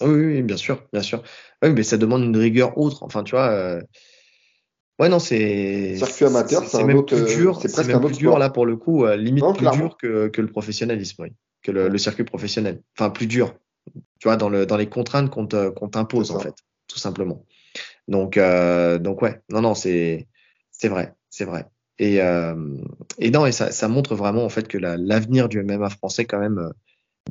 Oui, 0.02 0.10
oui, 0.10 0.42
bien 0.42 0.58
sûr, 0.58 0.84
bien 0.94 1.04
sûr. 1.04 1.24
Oui, 1.64 1.72
mais 1.72 1.84
ça 1.84 1.98
demande 1.98 2.24
une 2.24 2.38
rigueur 2.38 2.78
autre. 2.78 3.04
Enfin, 3.04 3.24
tu 3.24 3.32
vois. 3.36 3.50
euh, 3.50 3.82
Ouais, 5.02 5.10
non, 5.10 5.18
c'est. 5.18 5.96
Circuit 5.98 6.26
amateur, 6.26 6.64
c'est- 6.64 6.84
même 6.84 6.98
autre, 6.98 7.16
plus 7.16 7.24
euh, 7.24 7.36
dur. 7.36 7.60
c'est 7.60 7.74
presque 7.74 7.88
même 7.90 7.98
un 7.98 8.02
plus 8.06 8.18
dur 8.20 8.30
sport. 8.30 8.38
là 8.40 8.52
pour 8.52 8.68
le 8.68 8.78
coup, 8.78 9.04
euh, 9.04 9.16
limite 9.18 9.44
Non, 9.44 9.52
plus 9.52 9.62
clairement. 9.62 9.86
dur 9.88 9.98
que, 9.98 10.28
que 10.28 10.42
le 10.42 10.48
professionnalisme, 10.48 11.24
oui, 11.24 11.30
que 11.64 11.72
le, 11.72 11.98
circuit 11.98 12.24
professionnel. 12.24 12.84
Enfin, 12.96 13.10
plus 13.10 13.26
dur. 13.26 13.56
Tu 14.20 14.28
vois, 14.28 14.38
dans 14.38 14.48
le 14.48 14.68
dans 14.68 14.78
les 14.78 14.88
contraintes 14.88 15.32
qu'on 15.32 15.48
t'impose 15.48 16.30
en 16.30 16.38
fait, 16.40 16.54
tout 16.88 17.00
simplement. 17.00 17.44
Donc 18.08 18.38
euh, 18.38 19.00
donc 19.00 19.24
ouais, 19.24 19.42
non 19.50 19.62
non, 19.62 19.74
c'est 19.74 20.28
vrai, 20.84 21.16
c'est 21.32 21.46
vrai. 21.46 21.66
Et 21.98 22.22
euh, 22.22 22.54
et 23.18 23.32
non 23.32 23.48
et 23.48 23.52
ça 23.52 23.72
ça 23.72 23.88
montre 23.88 24.14
vraiment 24.14 24.46
en 24.46 24.50
fait 24.50 24.68
que 24.68 24.78
la- 24.78 24.98
l'avenir 24.98 25.50
du 25.50 25.64
MMA 25.64 25.90
français 25.90 26.26
quand 26.26 26.40
même 26.40 26.72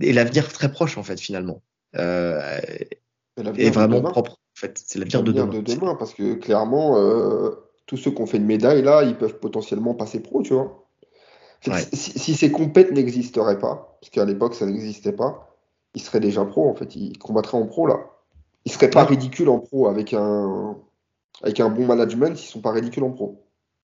et 0.01 0.12
l'avenir 0.12 0.52
très 0.52 0.72
proche 0.72 0.98
en 0.98 1.05
fait 1.05 1.20
finalement 1.20 1.62
euh, 1.97 2.59
est 3.56 3.70
vraiment 3.70 4.02
propre. 4.02 4.39
Fait, 4.60 4.78
c'est 4.84 4.98
l'avenir 4.98 5.22
de 5.22 5.32
demain. 5.32 5.46
de 5.46 5.60
demain, 5.62 5.94
parce 5.94 6.12
que 6.12 6.34
clairement, 6.34 6.98
euh, 6.98 7.50
tous 7.86 7.96
ceux 7.96 8.10
qui 8.10 8.20
ont 8.20 8.26
fait 8.26 8.36
une 8.36 8.44
médaille, 8.44 8.82
là, 8.82 9.02
ils 9.04 9.16
peuvent 9.16 9.38
potentiellement 9.38 9.94
passer 9.94 10.20
pro, 10.20 10.42
tu 10.42 10.52
vois. 10.52 10.86
Fait 11.62 11.70
que 11.70 11.76
Ouais. 11.76 11.82
si, 11.94 12.18
si 12.18 12.34
ces 12.34 12.50
compètes 12.52 12.92
n'existeraient 12.92 13.58
pas, 13.58 13.96
parce 14.00 14.10
qu'à 14.10 14.26
l'époque, 14.26 14.54
ça 14.54 14.66
n'existait 14.66 15.12
pas, 15.12 15.56
ils 15.94 16.02
seraient 16.02 16.20
déjà 16.20 16.44
pro, 16.44 16.68
en 16.68 16.74
fait. 16.74 16.94
Ils 16.94 17.16
combattraient 17.18 17.56
en 17.56 17.66
pro, 17.66 17.86
là. 17.86 18.00
Ils 18.66 18.72
seraient 18.72 18.90
pas 18.90 19.04
Ouais. 19.04 19.08
ridicules 19.08 19.48
en 19.48 19.60
pro 19.60 19.88
avec 19.88 20.12
un, 20.12 20.76
avec 21.42 21.58
un 21.60 21.70
bon 21.70 21.86
management, 21.86 22.38
ils 22.38 22.46
sont 22.46 22.60
pas 22.60 22.72
ridicules 22.72 23.02
en 23.02 23.12
pro. 23.12 23.42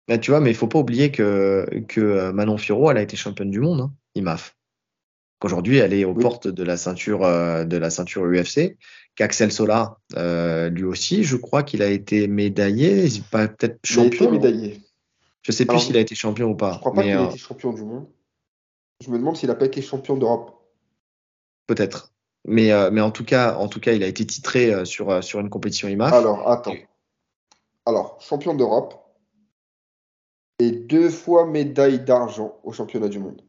Bah, 0.08 0.16
tu 0.16 0.30
vois, 0.30 0.40
mais 0.40 0.48
il 0.50 0.56
faut 0.56 0.68
pas 0.68 0.78
oublier 0.78 1.12
que, 1.12 1.66
que 1.86 2.00
euh, 2.00 2.32
Manon 2.32 2.56
Fiorot, 2.56 2.90
elle 2.90 2.96
a 2.96 3.02
été 3.02 3.16
championne 3.18 3.50
du 3.50 3.60
monde, 3.60 3.82
hein, 3.82 3.92
IMAF. 4.14 4.56
Qu'aujourd'hui, 5.42 5.78
elle 5.78 5.92
est 5.92 6.04
aux 6.04 6.12
Oui. 6.14 6.22
portes 6.22 6.46
de 6.46 6.62
la 6.62 6.76
ceinture, 6.76 7.24
euh, 7.24 7.64
de 7.64 7.76
la 7.76 7.90
ceinture 7.90 8.22
UFC. 8.22 8.76
Qu'Axel 9.16 9.50
Sola, 9.50 9.98
euh, 10.16 10.70
lui 10.70 10.84
aussi, 10.84 11.24
je 11.24 11.34
crois 11.34 11.64
qu'il 11.64 11.82
a 11.82 11.88
été 11.88 12.28
médaillé, 12.28 13.08
pas 13.32 13.48
peut-être 13.48 13.80
Il 13.90 13.98
a 13.98 14.04
été 14.04 14.16
champion. 14.18 14.30
médaillé. 14.30 14.80
Je 15.42 15.50
sais 15.50 15.66
plus 15.66 15.80
s'il 15.80 15.96
a 15.96 16.00
été 16.00 16.14
champion 16.14 16.46
ou 16.46 16.52
Je 16.52 16.56
pas, 16.58 16.78
crois 16.78 16.92
pas 16.92 17.02
qu'il 17.02 17.10
ait 17.10 17.16
euh, 17.16 17.24
été 17.28 17.38
champion 17.38 17.72
du 17.72 17.82
monde. 17.82 18.06
Je 19.04 19.10
me 19.10 19.18
demande 19.18 19.36
s'il 19.36 19.50
a 19.50 19.56
pas 19.56 19.66
été 19.66 19.82
champion 19.82 20.16
d'Europe. 20.16 20.52
peut-être. 21.66 22.12
Mais, 22.46 22.70
mais 22.92 23.00
en 23.00 23.10
tout 23.10 23.24
cas, 23.24 23.56
en 23.56 23.66
tout 23.66 23.80
cas, 23.80 23.92
il 23.94 24.04
a 24.04 24.06
été 24.06 24.24
titré 24.24 24.84
sur, 24.86 25.24
sur 25.24 25.40
une 25.40 25.50
compétition 25.50 25.88
IMAF. 25.88 26.12
Alors, 26.12 26.48
attends. 26.48 26.74
Alors, 27.84 28.16
champion 28.20 28.54
d'Europe 28.54 28.94
et 30.60 30.70
deux 30.70 31.10
fois 31.10 31.46
médaille 31.46 31.98
d'argent 31.98 32.60
au 32.62 32.72
championnat 32.72 33.08
du 33.08 33.18
monde. 33.18 33.42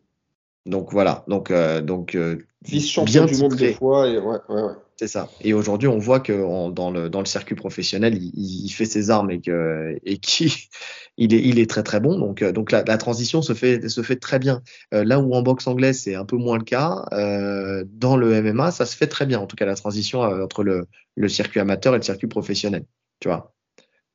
Donc 0.66 0.92
voilà. 0.92 1.24
Donc, 1.28 1.52
euh, 1.52 1.82
donc 1.82 2.16
euh, 2.16 2.38
Vice-champion 2.66 3.26
du 3.26 3.36
monde 3.38 3.52
titré. 3.52 3.74
fois 3.74 4.08
et 4.08 4.18
ouais, 4.18 4.38
ouais, 4.50 4.62
ouais. 4.62 4.74
C'est 4.96 5.08
ça. 5.08 5.30
Et 5.42 5.54
aujourd'hui, 5.54 5.88
on 5.90 5.98
voit 5.98 6.20
que 6.20 6.32
dans 6.72 6.92
le 6.92 7.10
dans 7.10 7.20
le 7.20 7.26
circuit 7.26 7.56
professionnel, 7.56 8.16
il, 8.16 8.32
il 8.36 8.70
fait 8.70 8.86
ses 8.86 9.10
armes 9.10 9.32
et 9.32 9.42
que 9.42 9.98
et 10.06 10.18
qui 10.20 10.70
il 11.18 11.34
est 11.34 11.42
il 11.42 11.60
est 11.60 11.70
très 11.70 11.84
très 11.84 12.00
bon. 12.00 12.18
Donc 12.20 12.42
euh, 12.42 12.52
donc 12.52 12.72
la, 12.72 12.84
la 12.84 12.98
transition 12.98 13.42
se 13.42 13.54
fait 13.54 13.90
se 13.90 14.02
fait 14.02 14.16
très 14.18 14.40
bien. 14.40 14.62
Euh, 14.94 15.04
là 15.04 15.20
où 15.20 15.34
en 15.34 15.42
boxe 15.42 15.68
anglaise 15.68 16.00
c'est 16.00 16.16
un 16.16 16.26
peu 16.26 16.38
moins 16.38 16.58
le 16.58 16.64
cas, 16.64 17.06
euh, 17.12 17.84
dans 17.88 18.16
le 18.16 18.42
MMA 18.42 18.72
ça 18.72 18.86
se 18.86 18.96
fait 18.96 19.08
très 19.08 19.26
bien. 19.26 19.40
En 19.40 19.48
tout 19.48 19.56
cas 19.56 19.66
la 19.66 19.76
transition 19.76 20.24
euh, 20.24 20.44
entre 20.46 20.64
le 20.64 20.88
le 21.16 21.28
circuit 21.28 21.60
amateur 21.60 21.94
et 21.96 21.98
le 21.98 22.04
circuit 22.04 22.28
professionnel. 22.28 22.86
Tu 23.20 23.28
vois? 23.28 23.54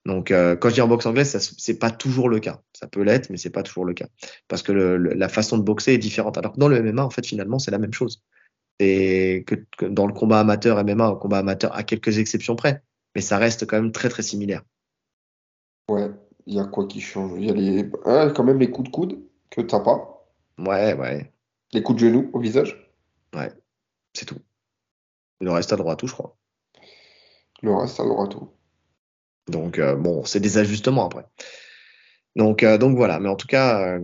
Donc 0.08 0.32
euh, 0.32 0.56
quand 0.56 0.70
je 0.70 0.74
dis 0.74 0.80
en 0.80 0.88
boxe 0.88 1.06
anglaise, 1.06 1.38
c'est 1.58 1.78
pas 1.78 1.90
toujours 1.92 2.28
le 2.30 2.40
cas. 2.40 2.62
Ça 2.72 2.88
peut 2.88 3.02
l'être, 3.02 3.30
mais 3.30 3.36
c'est 3.38 3.50
pas 3.50 3.62
toujours 3.62 3.84
le 3.86 3.94
cas 3.94 4.08
parce 4.48 4.62
que 4.64 4.72
le- 4.72 4.96
le- 4.98 5.14
la 5.14 5.28
façon 5.28 5.58
de 5.58 5.62
boxer 5.62 5.92
est 5.94 5.98
différente. 5.98 6.38
Alors 6.38 6.52
que 6.54 6.58
dans 6.58 6.68
le 6.68 6.78
MMA 6.78 7.04
en 7.04 7.10
fait 7.10 7.26
finalement 7.26 7.58
c'est 7.60 7.70
la 7.72 7.78
même 7.78 7.92
chose 7.94 8.22
et 8.80 9.44
que, 9.46 9.56
que 9.78 9.86
dans 9.86 10.06
le 10.06 10.14
combat 10.14 10.40
amateur 10.40 10.78
MMA, 10.80 11.10
au 11.10 11.16
combat 11.16 11.38
amateur 11.38 11.74
à 11.76 11.84
quelques 11.84 12.18
exceptions 12.18 12.56
près, 12.56 12.82
mais 13.16 13.22
ça 13.22 13.38
reste 13.38 13.66
quand 13.66 13.76
même 13.80 13.92
très 13.92 14.08
très 14.10 14.22
similaire. 14.24 14.62
Ouais, 15.90 16.10
il 16.46 16.54
y 16.54 16.60
a 16.60 16.64
quoi 16.64 16.86
qui 16.86 17.00
change? 17.02 17.32
Il 17.38 17.44
y 17.46 17.50
a 17.50 17.52
les, 17.52 17.90
quand 18.34 18.44
même 18.44 18.58
les 18.58 18.70
coups 18.70 18.88
de 18.90 18.94
coude 18.94 19.28
que 19.50 19.60
t'as 19.60 19.80
pas, 19.80 20.26
Ouais, 20.58 20.92
ouais, 20.94 21.32
les 21.72 21.82
coups 21.82 22.02
de 22.02 22.06
genou 22.08 22.30
au 22.34 22.40
visage. 22.40 22.92
ouais, 23.34 23.50
c'est 24.14 24.26
tout. 24.26 24.40
Le 25.40 25.50
reste 25.50 25.72
à 25.72 25.76
droite, 25.76 25.98
tout, 25.98 26.06
je 26.06 26.12
crois. 26.14 26.36
Le 27.62 27.72
reste, 27.72 27.94
ça 27.96 28.04
aura 28.04 28.26
tout. 28.26 28.50
Donc 29.48 29.78
euh, 29.78 29.94
bon, 29.96 30.24
c'est 30.24 30.40
des 30.40 30.58
ajustements 30.58 31.06
après. 31.06 31.24
Donc 32.36 32.62
euh, 32.62 32.78
donc 32.78 32.96
voilà, 32.96 33.18
mais 33.18 33.28
en 33.28 33.34
tout 33.36 33.46
cas, 33.48 33.96
euh, 33.96 34.00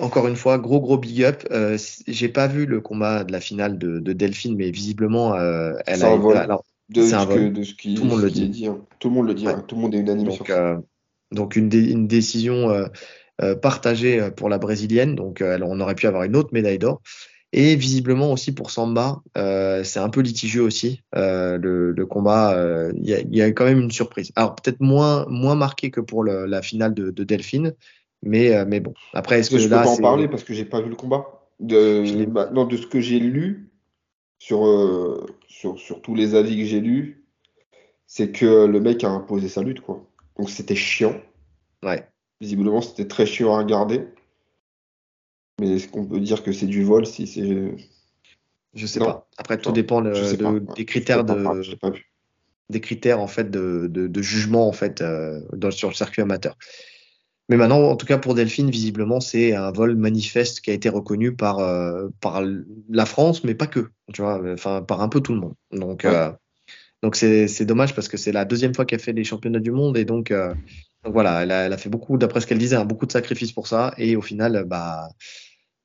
encore 0.00 0.26
une 0.26 0.36
fois, 0.36 0.58
gros 0.58 0.80
gros 0.80 0.98
big 0.98 1.22
up. 1.24 1.44
Euh, 1.52 1.78
J'ai 2.08 2.28
pas 2.28 2.46
vu 2.48 2.66
le 2.66 2.80
combat 2.80 3.24
de 3.24 3.30
la 3.32 3.40
finale 3.40 3.78
de, 3.78 3.98
de 4.00 4.12
Delphine, 4.12 4.56
mais 4.56 4.70
visiblement, 4.70 5.34
elle 5.36 5.42
a 5.42 6.08
un 6.08 6.12
été- 6.14 6.18
vol. 6.18 6.36
alors, 6.36 6.64
De 6.88 7.02
C'est 7.02 7.14
un 7.14 7.22
ce 7.22 7.26
que, 7.28 7.32
vol. 7.34 7.52
de 7.52 7.62
ce 7.62 7.74
qui, 7.74 7.94
Tout 7.94 8.04
le 8.04 8.10
monde 8.10 8.22
le 8.22 8.30
dit. 8.30 8.48
dit, 8.48 8.66
hein. 8.66 8.78
Tout 8.98 9.08
le 9.10 9.14
monde 9.14 9.26
le 9.28 9.34
dit, 9.34 9.46
Ouais. 9.46 9.54
Tout 9.66 9.76
le 9.76 9.82
monde 9.82 9.94
est 9.94 9.98
unanime 9.98 10.26
Donc, 10.28 10.50
donc 11.30 11.54
une, 11.56 11.68
dé- 11.68 11.90
une 11.92 12.08
décision 12.08 12.72
partagée 13.62 14.30
pour 14.36 14.48
la 14.48 14.58
brésilienne. 14.58 15.14
Donc, 15.14 15.42
on 15.44 15.80
aurait 15.80 15.94
pu 15.94 16.06
avoir 16.06 16.24
une 16.24 16.34
autre 16.34 16.50
médaille 16.52 16.78
d'or. 16.78 17.00
Et 17.52 17.76
visiblement 17.76 18.30
aussi 18.32 18.52
pour 18.52 18.70
Samba, 18.70 19.22
euh, 19.38 19.82
c'est 19.82 20.00
un 20.00 20.10
peu 20.10 20.20
litigieux 20.20 20.62
aussi 20.62 21.02
euh, 21.16 21.56
le, 21.56 21.92
le 21.92 22.06
combat. 22.06 22.54
euh, 22.54 22.92
Il 22.96 23.08
y, 23.08 23.14
a, 23.14 23.20
il 23.20 23.34
y 23.34 23.40
a 23.40 23.50
quand 23.52 23.64
même 23.64 23.80
une 23.80 23.90
surprise. 23.90 24.32
Alors 24.36 24.54
peut-être 24.54 24.80
moins 24.80 25.24
moins 25.28 25.54
marqué 25.54 25.90
que 25.90 26.00
pour 26.02 26.22
le- 26.24 26.44
la 26.44 26.60
finale 26.60 26.92
de, 26.92 27.10
de 27.10 27.24
Delphine, 27.24 27.74
mais 28.22 28.64
mais 28.66 28.80
bon. 28.80 28.92
Après, 29.14 29.40
est-ce 29.40 29.50
que 29.50 29.58
Je 29.58 29.64
peux 29.64 29.70
là 29.70 29.82
pas 29.82 29.88
en 29.90 29.96
parler 29.96 30.28
parce 30.28 30.44
que 30.44 30.52
j'ai 30.52 30.66
pas 30.66 30.82
vu 30.82 30.90
le 30.90 30.96
combat. 30.96 31.26
Je 31.60 31.64
De, 31.64 32.00
l'ai- 32.18 32.26
maintenant, 32.26 32.66
de 32.66 32.76
ce 32.76 32.86
que 32.86 33.00
j'ai 33.00 33.18
lu 33.18 33.70
sur, 34.38 34.60
sur, 35.48 35.78
sur 35.78 36.02
tous 36.02 36.14
les 36.14 36.34
avis 36.34 36.56
que 36.58 36.64
j'ai 36.64 36.80
lus, 36.80 37.24
c'est 38.06 38.30
que 38.30 38.66
le 38.66 38.80
mec 38.80 39.04
a 39.04 39.08
imposé 39.10 39.48
sa 39.48 39.62
lutte, 39.62 39.80
quoi. 39.80 40.04
Donc 40.38 40.50
c'était 40.50 40.76
chiant. 40.76 41.14
ouais. 41.82 42.08
Visiblement, 42.40 42.80
c'était 42.80 43.08
très 43.08 43.26
chiant 43.26 43.54
à 43.54 43.58
regarder. 43.58 44.06
Mais 45.60 45.76
est-ce 45.76 45.88
qu'on 45.88 46.06
peut 46.06 46.20
dire 46.20 46.42
que 46.42 46.52
c'est 46.52 46.66
du 46.66 46.82
vol 46.84 47.06
si 47.06 47.26
c'est. 47.26 47.74
Je 48.74 48.86
sais 48.86 49.00
Non. 49.00 49.06
pas. 49.06 49.28
Après, 49.38 49.58
tout 49.58 49.70
Non, 49.70 49.74
dépend 49.74 50.00
de- 50.02 50.36
pas, 50.36 50.50
ouais. 50.52 50.60
des 50.76 50.84
critères 50.84 51.24
pas, 51.24 51.34
de 51.34 51.74
pas 51.76 51.90
des 52.70 52.80
critères 52.82 53.18
en 53.18 53.26
fait 53.26 53.50
de, 53.50 53.86
de, 53.90 54.06
de 54.08 54.22
jugement 54.22 54.68
en 54.68 54.72
fait 54.72 55.00
euh, 55.00 55.40
dans, 55.54 55.70
sur 55.70 55.88
le 55.88 55.94
circuit 55.94 56.20
amateur. 56.20 56.54
Mais 57.48 57.56
maintenant, 57.56 57.80
en 57.80 57.96
tout 57.96 58.04
cas 58.04 58.18
pour 58.18 58.34
Delphine, 58.34 58.70
visiblement, 58.70 59.20
c'est 59.20 59.54
un 59.54 59.72
vol 59.72 59.96
manifeste 59.96 60.60
qui 60.60 60.70
a 60.70 60.74
été 60.74 60.90
reconnu 60.90 61.34
par 61.34 61.60
euh, 61.60 62.08
par 62.20 62.42
la 62.90 63.06
France, 63.06 63.42
mais 63.42 63.54
pas 63.54 63.66
que, 63.66 63.88
tu 64.12 64.20
vois, 64.20 64.38
enfin 64.52 64.82
par 64.82 65.00
un 65.00 65.08
peu 65.08 65.20
tout 65.22 65.32
le 65.32 65.40
monde. 65.40 65.54
Donc 65.72 66.04
Ouais. 66.04 66.10
euh, 66.14 66.30
donc 67.02 67.16
c'est 67.16 67.48
c'est 67.48 67.64
dommage 67.64 67.94
parce 67.94 68.06
que 68.06 68.18
c'est 68.18 68.32
la 68.32 68.44
deuxième 68.44 68.74
fois 68.74 68.84
qu'elle 68.84 69.00
fait 69.00 69.14
les 69.14 69.24
championnats 69.24 69.60
du 69.60 69.70
monde 69.70 69.96
et 69.96 70.04
donc 70.04 70.30
donc 70.30 71.12
voilà, 71.12 71.42
elle 71.44 71.52
a, 71.52 71.64
elle 71.66 71.72
a 71.72 71.78
fait 71.78 71.88
beaucoup, 71.88 72.18
d'après 72.18 72.40
ce 72.42 72.46
qu'elle 72.46 72.58
disait, 72.58 72.76
hein, 72.76 72.84
beaucoup 72.84 73.06
de 73.06 73.12
sacrifices 73.12 73.52
pour 73.52 73.66
ça 73.66 73.94
et 73.96 74.14
au 74.16 74.20
final, 74.20 74.64
bah 74.66 75.08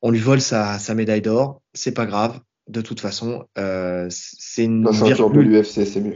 on 0.03 0.11
lui 0.11 0.19
vole 0.19 0.41
sa, 0.41 0.77
sa 0.77 0.93
médaille 0.93 1.21
d'or. 1.23 1.61
C'est 1.73 1.93
pas 1.93 2.05
grave. 2.05 2.39
De 2.67 2.81
toute 2.81 2.99
façon, 2.99 3.45
euh, 3.57 4.07
c'est 4.11 4.65
une 4.65 4.85
ceinture 4.93 5.31
de 5.31 5.39
virgule 5.39 5.49
l'UFC, 5.57 5.85
c'est 5.87 5.99
mieux. 6.01 6.15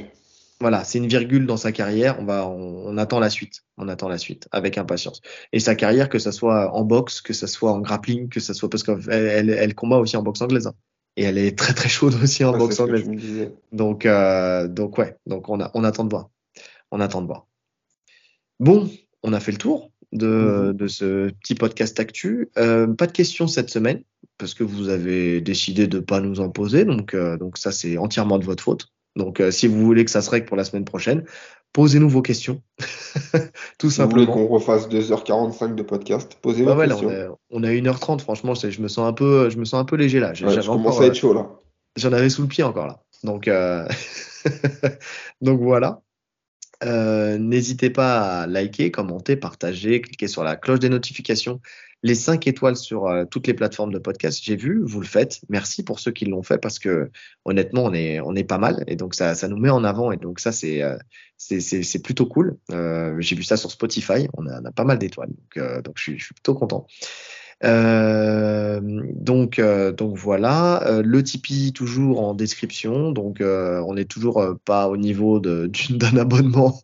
voilà, 0.62 0.84
c'est 0.84 0.98
une 1.00 1.08
virgule 1.08 1.46
dans 1.46 1.58
sa 1.58 1.72
carrière. 1.72 2.18
On 2.20 2.26
va, 2.26 2.48
on, 2.48 2.86
on 2.88 2.98
attend 2.98 3.20
la 3.20 3.30
suite. 3.30 3.64
On 3.78 3.88
attend 3.90 4.08
la 4.10 4.18
suite 4.18 4.48
avec 4.52 4.78
impatience. 4.78 5.22
Et 5.52 5.60
sa 5.60 5.76
carrière, 5.76 6.10
que 6.10 6.20
ça 6.20 6.32
soit 6.32 6.74
en 6.74 6.84
boxe, 6.84 7.22
que 7.22 7.34
ça 7.34 7.48
soit 7.48 7.72
en 7.72 7.80
grappling, 7.80 8.30
que 8.30 8.40
ça 8.40 8.54
soit 8.54 8.70
parce 8.70 8.84
qu'elle 8.84 9.02
elle, 9.10 9.50
elle 9.50 9.76
combat 9.76 9.98
aussi 9.98 10.16
en 10.18 10.22
boxe 10.24 10.42
anglaise. 10.42 10.68
hein. 10.68 10.74
Et 11.18 11.24
elle 11.24 11.38
est 11.40 11.58
très 11.58 11.74
très 11.74 11.90
chaude 11.90 12.14
aussi 12.24 12.44
en 12.46 12.52
Ouais, 12.52 12.54
c'est 12.54 12.60
boxe 12.60 12.80
anglaise. 12.80 13.10
Donc, 13.72 14.06
euh, 14.06 14.68
donc 14.68 14.98
ouais, 15.00 15.16
donc 15.26 15.50
on 15.50 15.60
a, 15.60 15.72
on 15.74 15.84
attend 15.84 16.04
de 16.06 16.10
voir. 16.12 16.30
On 16.92 17.00
attend 17.02 17.22
de 17.22 17.28
voir. 17.28 17.48
Bon, 18.60 18.90
on 19.24 19.34
a 19.34 19.40
fait 19.40 19.52
le 19.52 19.58
tour 19.58 19.92
de, 20.14 20.28
Mhm. 20.28 20.74
de 20.74 20.88
ce 20.88 21.30
petit 21.42 21.56
podcast 21.56 22.00
actu. 22.00 22.50
Euh, 22.58 22.88
pas 22.88 23.08
de 23.08 23.12
questions 23.12 23.48
cette 23.48 23.70
semaine 23.70 24.04
parce 24.38 24.54
que 24.54 24.64
vous 24.64 24.90
avez 24.90 25.42
décidé 25.42 25.88
de 25.88 26.00
pas 26.00 26.20
nous 26.22 26.40
en 26.40 26.50
poser. 26.50 26.86
Donc, 26.86 27.14
euh, 27.14 27.38
donc 27.38 27.58
ça 27.58 27.72
c'est 27.72 27.98
entièrement 27.98 28.40
de 28.40 28.46
votre 28.46 28.64
faute. 28.64 28.88
Donc, 29.16 29.40
euh, 29.40 29.50
si 29.52 29.68
vous 29.68 29.84
voulez 29.84 30.06
que 30.06 30.12
ça 30.12 30.22
se 30.22 30.30
règle 30.30 30.46
pour 30.46 30.58
la 30.58 30.64
semaine 30.64 30.86
prochaine, 30.86 31.24
posez-nous 31.74 32.08
vos 32.10 32.22
questions, 32.22 32.62
tout 33.80 33.90
Si 33.90 34.00
vous 34.02 34.10
voulez 34.10 34.26
simplement. 34.26 34.26
qu'on 34.32 34.48
refasse 34.48 34.88
2h45 34.90 35.74
de 35.76 35.82
podcast, 35.84 36.38
posez 36.42 36.64
Bah 36.64 36.76
vos 36.76 36.82
là, 36.82 36.88
questions. 36.90 37.10
on, 37.50 37.64
a, 37.64 37.64
on 37.64 37.64
a 37.64 37.72
1h30, 37.72 38.20
franchement, 38.22 38.54
je 38.54 38.82
me 38.82 38.88
sens 38.88 39.08
un 39.08 39.14
peu, 39.14 39.50
je 39.50 39.58
me 39.58 39.66
sens 39.66 39.80
un 39.82 39.86
peu 39.86 39.96
léger 39.96 40.20
là. 40.20 40.30
Ouais, 40.30 40.36
je 40.36 40.46
commence 40.68 40.70
encore, 40.96 41.02
à 41.02 41.06
être 41.08 41.16
chaud 41.16 41.34
là. 41.34 41.50
J'en 41.98 42.14
avais 42.14 42.30
sous 42.30 42.44
le 42.44 42.48
pied 42.48 42.64
encore 42.64 42.86
là. 42.86 43.00
Donc, 43.24 43.50
donc 45.42 45.60
voilà. 45.62 46.02
Euh, 46.84 47.38
N'hésitez 47.38 47.90
pas 47.90 48.42
à 48.42 48.48
liker, 48.48 48.92
commenter, 48.92 49.36
partager, 49.36 50.02
cliquer 50.02 50.28
sur 50.28 50.44
la 50.44 50.56
cloche 50.56 50.80
des 50.80 50.90
notifications, 50.90 51.60
les 52.04 52.16
5 52.16 52.46
étoiles 52.48 52.76
sur 52.76 53.08
euh, 53.08 53.26
toutes 53.26 53.48
les 53.48 53.54
plateformes 53.54 53.92
de 53.92 54.00
podcast. 54.00 54.40
J'ai 54.44 54.56
vu, 54.56 54.82
vous 54.84 55.00
le 55.00 55.08
faites. 55.08 55.42
Merci 55.50 55.84
pour 55.84 56.00
ceux 56.00 56.12
qui 56.12 56.26
l'ont 56.26 56.44
fait 56.44 56.60
parce 56.60 56.78
que 56.80 57.10
honnêtement, 57.46 57.86
on 57.86 57.94
est, 57.94 58.20
on 58.20 58.36
est 58.36 58.44
pas 58.44 58.60
mal 58.60 58.84
et 58.88 58.96
donc 58.96 59.16
ça, 59.16 59.34
ça 59.36 59.48
nous 59.48 59.58
met 59.58 59.70
en 59.70 59.84
avant 59.84 60.12
et 60.12 60.18
donc 60.18 60.40
ça, 60.40 60.52
c'est 60.52 60.84
euh, 60.84 60.98
plutôt 62.04 62.28
cool. 62.28 62.58
J'ai 62.70 63.36
vu 63.36 63.44
ça 63.44 63.58
sur 63.58 63.72
Spotify. 63.72 64.28
On 64.34 64.48
a, 64.48 64.62
on 64.62 64.66
a 64.66 64.72
pas 64.72 64.86
mal 64.86 65.00
d'étoiles. 65.00 65.30
Donc, 65.30 65.84
donc 65.84 65.96
je, 65.98 66.04
suis, 66.04 66.20
je 66.20 66.26
suis 66.26 66.34
plutôt 66.34 66.54
content. 66.54 66.86
Euh, 67.64 68.80
donc, 69.14 69.58
euh, 69.60 69.92
donc 69.92 70.16
voilà, 70.16 70.84
euh, 70.88 71.02
le 71.04 71.24
Tipeee 71.24 71.74
toujours 71.74 72.22
en 72.22 72.34
description. 72.34 73.12
Donc, 73.12 73.42
on 73.42 73.94
n'est 73.94 74.06
toujours 74.06 74.44
pas 74.66 74.88
au 74.90 74.98
niveau 74.98 75.40
d'un 75.40 76.18
abonnement 76.18 76.82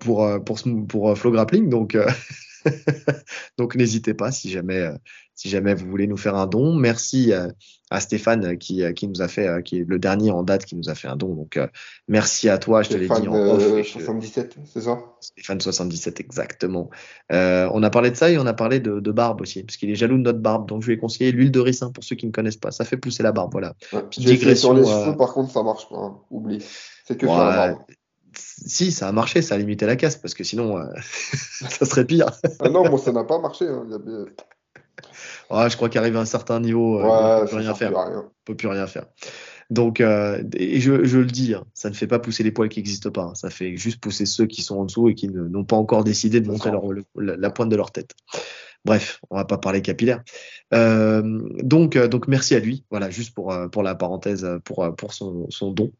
pour 0.00 0.28
pour 0.44 0.58
pour, 0.88 1.18
Flow 1.18 1.30
Grappling. 1.30 1.68
Donc 1.68 1.96
donc 3.58 3.74
n'hésitez 3.76 4.14
pas 4.14 4.30
si 4.32 4.50
jamais 4.50 4.90
si 5.34 5.48
jamais 5.48 5.72
vous 5.72 5.88
voulez 5.88 6.06
nous 6.06 6.18
faire 6.18 6.34
un 6.34 6.46
don. 6.46 6.74
Merci 6.74 7.32
à 7.90 8.00
Stéphane 8.00 8.58
qui, 8.58 8.82
qui 8.94 9.08
nous 9.08 9.22
a 9.22 9.28
fait, 9.28 9.62
qui 9.64 9.78
est 9.78 9.84
le 9.88 9.98
dernier 9.98 10.30
en 10.30 10.42
date 10.42 10.66
qui 10.66 10.76
nous 10.76 10.90
a 10.90 10.94
fait 10.94 11.08
un 11.08 11.16
don. 11.16 11.34
Donc 11.34 11.58
merci 12.08 12.50
à 12.50 12.58
toi, 12.58 12.82
je 12.82 12.90
te 12.90 12.96
l'ai 12.96 13.08
dit 13.08 13.28
en 13.28 13.34
off. 13.34 13.86
77, 13.86 14.56
c'est 14.66 14.82
ça? 14.82 14.98
Stéphane 15.20 15.60
77 15.60 16.20
exactement. 16.20 16.90
on 17.30 17.82
a 17.82 17.90
parlé 17.90 18.10
de 18.10 18.16
ça 18.16 18.30
et 18.30 18.36
on 18.36 18.44
a 18.44 18.52
parlé 18.52 18.80
de, 18.80 19.00
de 19.00 19.12
barbe 19.12 19.40
aussi, 19.40 19.62
parce 19.62 19.78
qu'il 19.78 19.88
est 19.88 19.94
jaloux 19.94 20.18
de 20.18 20.22
notre 20.22 20.40
barbe. 20.40 20.68
Donc 20.68 20.82
je 20.82 20.88
lui 20.88 20.94
ai 20.94 20.98
conseillé 20.98 21.32
l'huile 21.32 21.50
de 21.50 21.60
ricin 21.60 21.90
pour 21.90 22.04
ceux 22.04 22.16
qui 22.16 22.26
ne 22.26 22.32
connaissent 22.32 22.58
pas. 22.58 22.70
Ça 22.70 22.84
fait 22.84 22.98
pousser 22.98 23.22
la 23.22 23.32
barbe, 23.32 23.52
voilà. 23.52 23.74
Ouais, 23.94 24.02
sur 24.10 24.74
les 24.74 24.84
cheveux, 24.84 25.16
par 25.16 25.32
contre, 25.32 25.52
ça 25.52 25.62
marche 25.62 25.88
pas. 25.88 25.96
Hein. 25.96 26.18
Oublie. 26.30 26.62
C'est 27.06 27.16
que 27.16 27.26
sur 27.26 27.38
la 27.38 27.68
barbe 27.68 27.78
si, 28.36 28.92
ça 28.92 29.08
a 29.08 29.12
marché, 29.12 29.42
ça 29.42 29.54
a 29.54 29.58
limité 29.58 29.86
la 29.86 29.96
casse, 29.96 30.16
parce 30.16 30.34
que 30.34 30.44
sinon, 30.44 30.78
euh, 30.78 30.84
ça 31.02 31.86
serait 31.86 32.04
pire. 32.04 32.26
ah 32.60 32.68
non, 32.68 32.88
moi, 32.88 32.98
ça 32.98 33.12
n'a 33.12 33.24
pas 33.24 33.38
marché. 33.38 33.66
Hein. 33.66 33.86
je 35.68 35.76
crois 35.76 35.88
qu'arrivé 35.88 36.18
à 36.18 36.20
un 36.20 36.26
certain 36.26 36.60
niveau, 36.60 37.00
euh, 37.00 37.04
on 37.04 37.36
ne 37.36 37.40
peut 37.40 37.46
plus 37.46 37.56
rien 37.56 37.74
faire. 37.74 37.92
peut 38.44 38.56
plus 38.56 38.68
rien 38.68 38.86
faire. 38.86 39.06
Donc, 39.70 40.00
euh, 40.00 40.42
et 40.54 40.80
je, 40.80 40.92
le 40.92 41.26
dis, 41.26 41.54
hein, 41.54 41.64
ça 41.74 41.90
ne 41.90 41.94
fait 41.94 42.08
pas 42.08 42.18
pousser 42.18 42.42
les 42.42 42.50
poils 42.50 42.68
qui 42.68 42.80
n'existent 42.80 43.10
pas. 43.10 43.22
Hein. 43.22 43.34
Ça 43.34 43.50
fait 43.50 43.76
juste 43.76 44.00
pousser 44.00 44.26
ceux 44.26 44.46
qui 44.46 44.62
sont 44.62 44.78
en 44.78 44.84
dessous 44.84 45.08
et 45.08 45.14
qui 45.14 45.28
n'ont 45.28 45.64
pas 45.64 45.76
encore 45.76 46.02
décidé 46.02 46.40
de 46.40 46.48
montrer 46.48 46.72
la, 47.16 47.50
pointe 47.50 47.68
de 47.68 47.76
leur 47.76 47.92
tête. 47.92 48.14
Bref, 48.84 49.20
on 49.30 49.36
va 49.36 49.44
pas 49.44 49.58
parler 49.58 49.82
capillaire. 49.82 50.22
donc, 50.72 51.96
donc 51.96 52.26
merci 52.26 52.56
à 52.56 52.58
lui. 52.58 52.84
Voilà, 52.90 53.10
juste 53.10 53.32
pour, 53.32 53.54
pour 53.70 53.82
la 53.84 53.94
parenthèse, 53.94 54.48
pour, 54.64 54.92
pour 54.96 55.12
son, 55.12 55.46
son 55.50 55.70
don. 55.70 55.92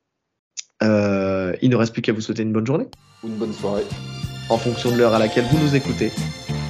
Euh, 0.82 1.52
il 1.62 1.70
ne 1.70 1.76
reste 1.76 1.92
plus 1.92 2.02
qu'à 2.02 2.12
vous 2.12 2.20
souhaiter 2.20 2.42
une 2.42 2.52
bonne 2.52 2.66
journée. 2.66 2.86
Une 3.24 3.36
bonne 3.36 3.52
soirée. 3.52 3.84
En 4.48 4.58
fonction 4.58 4.90
de 4.90 4.96
l'heure 4.96 5.14
à 5.14 5.18
laquelle 5.18 5.44
vous 5.44 5.58
nous 5.58 5.76
écoutez. 5.76 6.10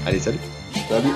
Allez, 0.07 0.19
salut. 0.19 0.39
Salut. 0.89 1.11